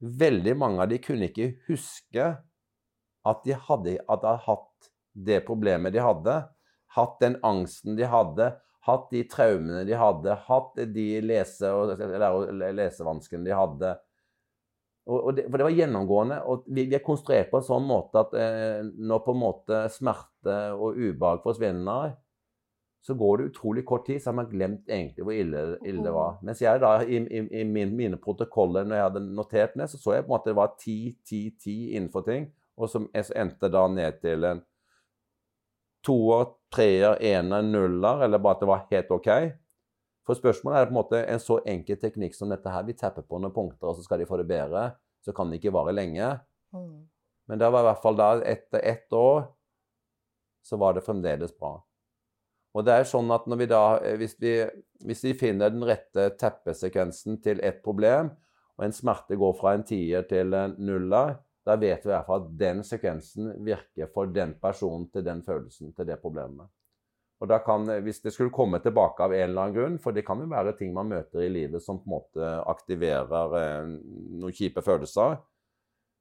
veldig 0.00 0.56
mange 0.60 0.84
av 0.84 0.90
de 0.90 1.00
kunne 1.02 1.28
ikke 1.30 1.52
huske 1.68 2.26
at 3.28 3.44
de 3.44 3.56
hadde, 3.56 3.98
at 4.00 4.22
de 4.22 4.28
hadde 4.28 4.42
hatt 4.46 4.90
det 5.12 5.40
problemet 5.46 5.94
de 5.94 6.02
hadde. 6.04 6.36
Hatt 6.96 7.18
den 7.22 7.36
angsten 7.46 7.96
de 7.98 8.06
hadde, 8.08 8.50
hatt 8.88 9.10
de 9.12 9.24
traumene 9.30 9.84
de 9.86 9.96
hadde, 9.98 10.36
hatt 10.46 10.78
de 10.94 11.08
lese- 11.22 11.72
og 11.74 11.92
lesevanskene 12.76 13.46
de 13.46 13.54
hadde. 13.54 13.92
Og, 15.10 15.18
og 15.18 15.36
det, 15.36 15.46
for 15.48 15.60
det 15.60 15.66
var 15.68 15.76
gjennomgående. 15.76 16.40
Og 16.48 16.66
vi, 16.68 16.86
vi 16.90 16.96
er 16.98 17.04
konstruert 17.04 17.50
på 17.52 17.60
en 17.60 17.68
sånn 17.68 17.86
måte 17.86 18.24
at 18.24 18.34
eh, 18.38 18.80
når 18.82 19.22
på 19.24 19.36
en 19.36 19.42
måte 19.44 19.84
smerte 19.92 20.58
og 20.76 20.98
ubehag 20.98 21.44
forsvinner, 21.44 22.16
så 23.00 23.14
går 23.14 23.38
det 23.38 23.44
utrolig 23.50 23.84
kort 23.88 24.06
tid, 24.06 24.22
så 24.22 24.28
har 24.28 24.36
man 24.36 24.48
glemt 24.50 24.88
egentlig 24.88 25.24
hvor 25.24 25.32
ille, 25.32 25.60
ille 25.88 26.02
det 26.04 26.12
var. 26.12 26.34
Mens 26.44 26.60
jeg 26.60 26.80
da, 26.82 26.98
i, 27.00 27.16
i, 27.16 27.44
i 27.60 27.64
min, 27.64 27.94
mine 27.96 28.18
protokoller 28.20 28.84
når 28.84 28.98
jeg 28.98 29.06
hadde 29.06 29.22
notert 29.38 29.76
ned, 29.76 29.88
så 29.88 30.00
så 30.00 30.18
jeg 30.18 30.26
på 30.26 30.28
en 30.28 30.34
måte 30.34 30.50
det 30.52 30.58
var 30.58 30.74
ti, 30.80 30.98
ti, 31.24 31.40
ti 31.56 31.76
innenfor 31.94 32.26
ting. 32.28 32.50
Og 32.76 32.92
som 32.92 33.08
endte 33.16 33.72
da 33.72 33.86
ned 33.88 34.20
til 34.20 34.44
en 34.44 34.60
toer, 36.04 36.52
treer, 36.72 37.16
ener, 37.24 37.64
nuller, 37.64 38.24
eller 38.24 38.40
bare 38.40 38.58
at 38.58 38.62
det 38.62 38.68
var 38.70 38.86
helt 38.92 39.16
OK. 39.16 39.30
For 40.28 40.36
spørsmålet 40.36 40.78
er 40.78 40.88
på 40.88 40.94
en 40.94 41.00
måte 41.00 41.20
en 41.24 41.42
så 41.42 41.58
enkel 41.68 41.98
teknikk 42.00 42.36
som 42.36 42.52
dette 42.52 42.72
her. 42.72 42.84
Vi 42.86 42.96
tapper 42.96 43.24
på 43.24 43.40
noen 43.40 43.54
punkter, 43.56 43.90
og 43.90 43.96
så 43.96 44.04
skal 44.04 44.20
de 44.20 44.28
få 44.28 44.38
det 44.40 44.48
bedre. 44.48 44.90
Så 45.24 45.32
kan 45.36 45.50
det 45.50 45.60
ikke 45.60 45.72
vare 45.74 45.96
lenge. 45.96 46.28
Men 47.48 47.58
det 47.60 47.68
var 47.72 47.82
i 47.82 47.88
hvert 47.88 48.04
fall 48.04 48.16
da, 48.20 48.34
etter 48.46 48.84
ett 48.84 49.12
år, 49.16 49.48
så 50.62 50.76
var 50.76 50.94
det 50.94 51.04
fremdeles 51.04 51.56
bra. 51.56 51.78
Og 52.76 52.86
det 52.86 52.94
er 52.94 53.08
sånn 53.08 53.30
at 53.34 53.48
vi 53.58 53.66
da, 53.70 53.82
hvis 54.20 54.36
vi, 54.38 54.54
hvis 55.06 55.24
vi 55.26 55.34
finner 55.38 55.72
den 55.74 55.82
rette 55.86 56.28
teppesekvensen 56.38 57.40
til 57.42 57.62
ett 57.66 57.80
problem, 57.82 58.30
og 58.78 58.86
en 58.86 58.94
smerte 58.94 59.36
går 59.36 59.56
fra 59.58 59.74
en 59.76 59.86
tier 59.86 60.22
til 60.30 60.54
en 60.56 60.76
nuller, 60.78 61.34
da 61.66 61.76
vet 61.76 62.04
vi 62.04 62.08
i 62.08 62.14
hvert 62.14 62.28
fall 62.28 62.44
at 62.44 62.52
den 62.60 62.84
sekvensen 62.86 63.50
virker 63.66 64.08
for 64.14 64.30
den 64.32 64.54
personen 64.62 65.10
til 65.12 65.26
den 65.26 65.42
følelsen, 65.44 65.92
til 65.96 66.08
det 66.08 66.20
problemet. 66.22 66.70
Og 67.40 67.48
da 67.48 67.58
kan, 67.64 67.88
Hvis 68.04 68.20
det 68.20 68.32
skulle 68.32 68.52
komme 68.52 68.78
tilbake 68.80 69.24
av 69.24 69.32
en 69.32 69.50
eller 69.50 69.62
annen 69.62 69.76
grunn, 69.76 69.98
for 69.98 70.12
det 70.12 70.26
kan 70.26 70.40
jo 70.40 70.48
være 70.48 70.76
ting 70.76 70.92
man 70.94 71.08
møter 71.08 71.40
i 71.40 71.48
livet 71.48 71.82
som 71.82 71.98
på 71.98 72.08
en 72.08 72.14
måte 72.16 72.50
aktiverer 72.68 73.56
eh, 73.60 73.94
noen 74.40 74.56
kjipe 74.56 74.84
følelser, 74.84 75.38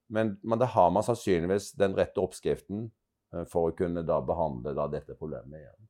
men, 0.09 0.37
men, 0.41 0.59
da 0.59 0.65
har 0.65 0.89
man 0.89 1.05
sannsynligvis 1.05 1.73
den 1.77 1.93
rette 1.97 2.21
oppskriften 2.23 2.87
eh, 3.35 3.43
for 3.51 3.69
å 3.69 3.75
kunne 3.75 4.03
da 4.07 4.21
behandle 4.25 4.73
da 4.73 4.87
dette 4.91 5.17
problemet 5.19 5.59
igjen. 5.59 5.88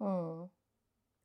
Mm. 0.00 0.48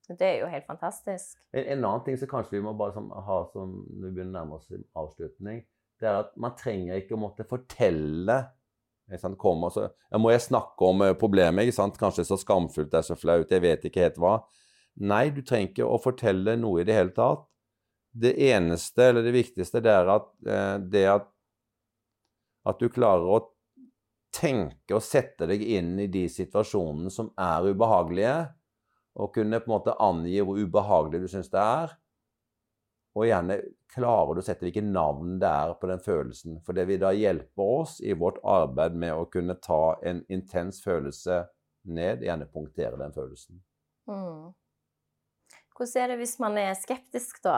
Det 0.08 0.24
er 0.24 0.38
jo 0.40 0.52
helt 0.52 0.68
fantastisk. 0.68 1.36
En, 1.52 1.66
en, 1.66 1.82
annen 1.84 2.04
ting 2.06 2.20
som 2.20 2.30
kanskje 2.32 2.58
vi 2.58 2.64
må 2.64 2.74
bare 2.80 2.96
som, 2.96 3.10
ha 3.12 3.40
som 3.52 3.74
når 3.90 4.06
vi 4.06 4.14
begynner 4.16 4.32
å 4.32 4.38
nærme 4.38 4.60
oss 4.60 4.70
avslutning, 4.96 5.66
det 6.00 6.08
er 6.08 6.22
at 6.22 6.32
man 6.40 6.56
trenger 6.56 7.02
ikke 7.02 7.18
å 7.18 7.24
måtte 7.28 7.48
fortelle 7.48 8.44
Kom, 9.40 9.62
altså, 9.64 9.86
jeg 10.12 10.20
må 10.20 10.34
jeg 10.34 10.44
snakke 10.44 10.84
om 10.84 11.00
uh, 11.06 11.14
problemet? 11.16 11.64
ikke 11.64 11.78
sant? 11.78 11.96
Kanskje 11.96 12.26
så 12.28 12.36
skamfullt, 12.42 12.90
det 12.92 12.98
er 13.00 13.06
så 13.08 13.16
flaut, 13.16 13.54
jeg 13.56 13.64
vet 13.64 13.86
ikke 13.88 14.04
helt 14.04 14.18
hva. 14.20 14.34
Nei, 15.08 15.30
du 15.32 15.40
trenger 15.48 15.70
ikke 15.72 15.88
å 15.88 16.00
fortelle 16.04 16.58
noe 16.60 16.82
i 16.82 16.88
det 16.88 16.98
hele 16.98 17.14
tatt. 17.16 17.46
Det 18.12 18.34
eneste, 18.50 19.06
eller 19.06 19.24
det 19.24 19.32
viktigste, 19.32 19.80
det 19.86 19.94
er 19.94 20.12
at, 20.12 20.28
eh, 20.44 20.74
det 20.92 21.06
at, 21.08 21.30
at 22.68 22.84
du 22.84 22.90
klarer 22.92 23.32
å 23.32 23.40
tenke 24.36 24.98
og 24.98 25.06
sette 25.06 25.48
deg 25.48 25.64
inn 25.64 25.96
i 26.04 26.10
de 26.12 26.26
situasjonene 26.28 27.14
som 27.14 27.32
er 27.40 27.72
ubehagelige, 27.72 28.36
og 29.18 29.34
kunne 29.34 29.60
på 29.62 29.70
en 29.70 29.74
måte 29.74 29.96
angi 30.04 30.38
hvor 30.46 30.60
ubehagelig 30.62 31.24
du 31.24 31.32
syns 31.32 31.50
det 31.54 31.62
er. 31.62 31.96
Og 33.18 33.26
gjerne 33.26 33.58
klarer 33.90 34.38
du 34.38 34.44
å 34.44 34.46
sette 34.46 34.68
hvilke 34.68 34.84
navn 34.86 35.40
det 35.42 35.50
er 35.50 35.74
på 35.82 35.90
den 35.90 36.02
følelsen. 36.04 36.60
For 36.66 36.78
det 36.78 36.86
vil 36.90 37.02
da 37.02 37.14
hjelpe 37.18 37.66
oss 37.80 37.98
i 38.06 38.14
vårt 38.14 38.38
arbeid 38.46 38.98
med 39.00 39.16
å 39.18 39.26
kunne 39.34 39.58
ta 39.64 39.98
en 40.06 40.22
intens 40.30 40.84
følelse 40.84 41.42
ned, 41.88 42.22
gjerne 42.28 42.50
punktere 42.52 43.00
den 43.00 43.16
følelsen. 43.16 43.62
Mm. 44.12 44.54
Hvordan 45.78 46.04
er 46.04 46.14
det 46.14 46.20
hvis 46.22 46.38
man 46.42 46.58
er 46.62 46.78
skeptisk, 46.78 47.42
da? 47.46 47.58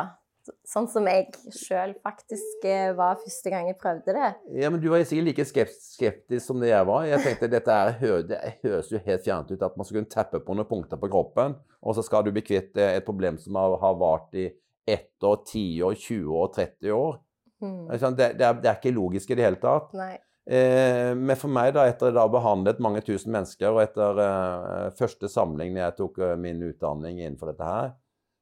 Sånn 0.68 0.88
som 0.92 1.08
jeg 1.10 1.28
sjøl 1.56 1.94
faktisk 2.06 2.66
eh, 2.68 2.92
var 2.98 3.20
første 3.22 3.54
gang 3.54 3.70
jeg 3.70 3.78
prøvde 3.80 4.16
det. 4.16 4.30
Ja, 4.62 4.70
men 4.70 4.82
Du 4.84 4.90
var 4.92 5.04
sikkert 5.08 5.30
like 5.30 5.46
skeptisk 5.50 6.44
som 6.46 6.62
det 6.62 6.72
jeg 6.72 6.88
var. 6.90 7.06
Jeg 7.10 7.24
tenkte 7.26 7.52
dette 7.52 7.76
er, 7.76 8.24
Det 8.30 8.40
høres 8.64 8.92
jo 8.94 9.02
helt 9.06 9.26
fjernt 9.26 9.52
ut 9.52 9.66
at 9.66 9.78
man 9.78 9.88
skal 9.88 10.00
kunne 10.00 10.14
tappe 10.14 10.44
på 10.46 10.58
noen 10.58 10.70
punkter 10.70 11.02
på 11.02 11.12
kroppen, 11.12 11.58
og 11.82 11.98
så 11.98 12.06
skal 12.06 12.26
du 12.26 12.34
bli 12.36 12.46
kvitt 12.46 12.78
et 12.80 13.06
problem 13.08 13.38
som 13.42 13.58
har, 13.60 13.78
har 13.82 14.00
vart 14.00 14.36
i 14.38 14.50
ett 14.90 15.24
år, 15.24 15.44
ti 15.46 15.66
år, 15.86 15.94
20 15.96 16.40
år, 16.42 16.50
30 16.56 16.96
år. 16.96 17.20
Mm. 17.62 17.86
Det, 17.92 18.00
det, 18.00 18.26
er, 18.26 18.58
det, 18.62 18.70
er, 18.70 18.76
ikke 18.78 18.96
logisk 18.96 19.32
i 19.32 19.38
det 19.38 19.46
hele 19.46 19.60
tatt. 19.62 19.94
Eh, 20.50 21.12
men 21.14 21.38
for 21.38 21.52
meg, 21.54 21.74
da, 21.76 21.86
etter 21.90 22.16
å 22.16 22.24
ha 22.24 22.30
behandlet 22.32 22.80
mange 22.82 23.04
tusen 23.06 23.34
mennesker, 23.36 23.70
og 23.70 23.84
etter 23.84 24.22
eh, 24.24 24.86
første 24.98 25.30
samling 25.30 25.76
når 25.76 25.84
jeg 25.84 25.98
tok 26.00 26.22
uh, 26.24 26.36
min 26.42 26.64
utdanning 26.72 27.20
innenfor 27.22 27.52
dette 27.52 27.68
her, 27.68 27.92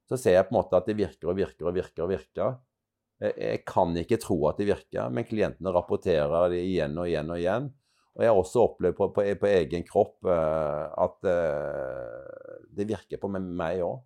så 0.08 0.20
ser 0.20 0.38
jeg 0.38 0.48
på 0.48 0.56
en 0.56 0.60
måte 0.62 0.80
at 0.80 0.88
det 0.88 0.96
virker 0.98 1.32
og 1.32 1.38
virker 1.38 1.70
og 1.70 1.76
virker. 1.76 2.04
og 2.06 2.12
virker. 2.14 2.56
Jeg, 3.20 3.34
jeg 3.42 3.64
kan 3.68 3.96
ikke 3.98 4.20
tro 4.22 4.38
at 4.50 4.60
det 4.62 4.70
virker, 4.70 5.10
men 5.14 5.28
klientene 5.28 5.74
rapporterer 5.74 6.52
det 6.54 6.62
igjen 6.64 6.98
og 6.98 7.10
igjen 7.10 7.34
og 7.34 7.42
igjen. 7.42 7.70
Og 8.18 8.24
jeg 8.24 8.32
har 8.32 8.40
også 8.40 8.64
opplevd 8.66 8.98
på, 8.98 9.08
på, 9.14 9.26
på 9.42 9.50
egen 9.52 9.84
kropp 9.86 10.26
uh, 10.26 10.88
at 11.06 11.28
uh, 11.30 12.64
det 12.74 12.88
virker 12.90 13.22
på 13.22 13.30
meg 13.30 13.84
òg. 13.86 14.00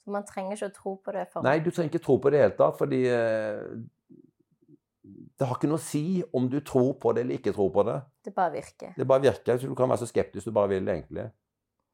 Så 0.00 0.12
man 0.12 0.26
trenger 0.28 0.56
ikke 0.56 0.68
å 0.68 0.76
tro 0.76 0.92
på 1.04 1.14
det? 1.16 1.24
For... 1.32 1.44
Nei, 1.44 1.58
du 1.64 1.70
trenger 1.70 1.92
ikke 1.92 2.04
tro 2.04 2.18
på 2.20 2.32
det 2.32 2.36
i 2.36 2.40
det 2.40 2.46
hele 2.46 2.58
tatt. 2.58 2.76
Fordi 2.76 3.00
uh, 3.08 4.20
det 5.40 5.48
har 5.48 5.56
ikke 5.56 5.70
noe 5.70 5.80
å 5.80 5.84
si 5.84 6.04
om 6.36 6.48
du 6.52 6.58
tror 6.64 6.94
på 7.00 7.14
det 7.16 7.24
eller 7.24 7.40
ikke 7.40 7.54
tror 7.56 7.70
på 7.72 7.84
det. 7.88 7.96
Det 8.28 8.32
bare 8.36 8.52
virker. 8.58 8.92
Det 8.96 9.08
bare 9.08 9.24
virker. 9.24 9.60
Så 9.60 9.68
du 9.68 9.76
kan 9.76 9.88
være 9.92 10.02
så 10.02 10.08
skeptisk 10.10 10.48
du 10.48 10.56
bare 10.56 10.72
vil, 10.74 10.88
egentlig. 10.88 11.30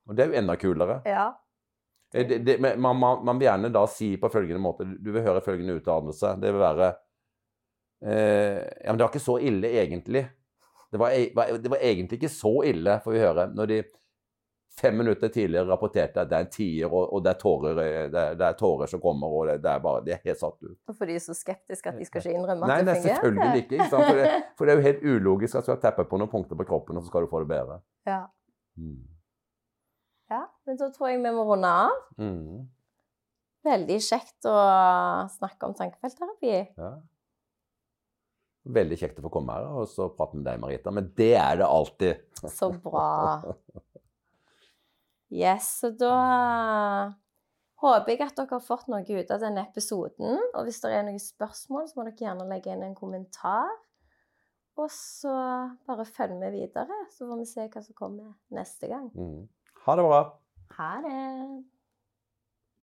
Og 0.07 0.19
det 0.19 0.25
er 0.25 0.33
jo 0.33 0.41
enda 0.43 0.57
kulere. 0.59 1.01
Ja. 1.07 1.29
Eh, 2.17 2.29
det, 2.29 2.39
det, 2.39 2.57
man, 2.61 2.97
man, 2.97 3.25
man, 3.25 3.39
vil 3.39 3.49
gjerne 3.49 3.73
da 3.75 3.85
si 3.91 4.15
på 4.21 4.31
følgende 4.33 4.63
måte 4.63 4.87
Du 4.87 5.13
vil 5.13 5.25
høre 5.27 5.45
følgende 5.45 5.77
utdannelse. 5.81 6.37
Det 6.41 6.55
vil 6.55 6.63
være 6.63 6.89
eh, 8.05 8.65
Ja, 8.85 8.91
men 8.91 8.99
det 8.99 9.07
var 9.07 9.13
ikke 9.13 9.27
så 9.27 9.39
ille, 9.39 9.75
egentlig. 9.83 10.27
Det 10.91 11.03
var, 11.03 11.13
e, 11.13 11.59
det 11.59 11.71
var 11.73 11.83
egentlig 11.83 12.21
ikke 12.21 12.33
så 12.33 12.61
ille, 12.65 13.01
får 13.05 13.13
vi 13.13 13.25
høre. 13.25 13.47
når 13.55 13.73
de 13.73 13.83
fem 14.81 14.97
minutter 14.97 15.29
tidligere 15.33 15.65
rapporterte 15.67 16.21
at 16.21 16.31
det 16.31 16.37
er 16.37 16.45
en 16.45 16.51
tier, 16.53 16.87
og, 16.87 17.13
og 17.15 17.23
det, 17.25 17.33
er 17.33 17.41
tårer, 17.41 17.79
det, 17.79 17.87
er, 18.21 18.35
det, 18.37 18.45
er 18.45 18.59
tårer, 18.61 18.91
som 18.91 19.01
kommer, 19.01 19.33
og 19.33 19.49
det, 19.49 19.71
er 19.71 19.83
bare, 19.83 20.03
de 20.05 20.13
er 20.13 20.21
helt 20.25 20.41
satt 20.41 20.59
ut. 20.61 20.77
For 20.93 21.09
de 21.09 21.17
er 21.17 21.25
så 21.25 21.37
skeptiske 21.37 21.93
at 21.93 22.01
de 22.01 22.09
skal 22.09 22.23
ikke 22.23 22.37
innrømme 22.37 22.69
at 22.69 22.73
nei, 22.73 22.79
det 22.85 22.97
fungerer? 22.99 23.07
Nei, 23.09 23.17
selvfølgelig 23.17 23.65
ikke. 23.65 23.79
ikke 23.79 23.91
for, 23.95 24.21
det, 24.21 24.31
for, 24.59 24.65
det, 24.65 24.75
er 24.75 24.81
jo 24.81 24.87
helt 24.91 25.05
ulogisk 25.05 25.57
at 25.57 25.65
du 25.65 25.71
skal 25.71 25.83
teppe 25.87 26.07
på 26.11 26.21
noen 26.21 26.33
punkter 26.33 26.61
på 26.61 26.69
kroppen, 26.69 27.01
og 27.01 27.07
så 27.07 27.13
skal 27.13 27.25
du 27.25 27.33
få 27.33 27.43
det 27.45 27.51
bedre. 27.55 27.81
Ja. 28.09 28.23
Mm. 28.77 29.01
Ja, 30.33 30.47
men 30.67 30.79
da 30.81 30.89
tror 30.95 31.11
jeg 31.11 31.21
vi 31.23 31.35
må 31.35 31.45
runde 31.47 31.69
av. 31.71 31.99
Mm. 32.19 32.65
Veldig 33.67 33.99
kjekt 34.03 34.47
å 34.47 34.57
snakke 35.37 35.69
om 35.69 35.75
tankefeltterapi. 35.79 36.55
Ja. 36.79 36.95
Veldig 38.77 38.99
kjekt 38.99 39.21
å 39.21 39.27
få 39.27 39.31
komme 39.37 39.55
her 39.55 39.67
og 39.71 39.87
så 39.91 40.09
prate 40.15 40.39
med 40.39 40.47
deg, 40.49 40.59
Marita. 40.63 40.91
Men 40.95 41.13
det 41.19 41.35
er 41.39 41.61
det 41.61 41.69
alltid. 41.71 42.43
Så 42.51 42.73
bra. 42.83 43.07
Yes, 45.31 45.71
så 45.81 45.91
da 45.95 46.17
håper 47.83 48.13
jeg 48.13 48.23
at 48.25 48.39
dere 48.39 48.55
har 48.55 48.63
fått 48.63 48.87
noe 48.91 49.03
ut 49.03 49.33
av 49.35 49.43
denne 49.43 49.63
episoden. 49.67 50.39
Og 50.55 50.67
hvis 50.67 50.79
det 50.83 50.93
er 50.95 51.07
noen 51.07 51.23
spørsmål, 51.23 51.87
så 51.91 51.99
må 51.99 52.07
dere 52.07 52.29
gjerne 52.29 52.49
legge 52.51 52.75
inn 52.75 52.87
en 52.87 52.99
kommentar. 52.99 53.75
Og 54.77 54.91
så 54.93 55.33
bare 55.89 56.05
følg 56.09 56.37
med 56.39 56.53
videre, 56.55 56.99
så 57.15 57.27
får 57.27 57.39
vi 57.41 57.49
se 57.49 57.67
hva 57.73 57.83
som 57.83 57.97
kommer 57.97 58.35
neste 58.55 58.91
gang. 58.91 59.09
Mm. 59.15 59.47
Ha 59.87 59.95
det 59.97 60.03
bra. 60.03 60.21
Ha 60.77 60.89
det. 61.05 61.76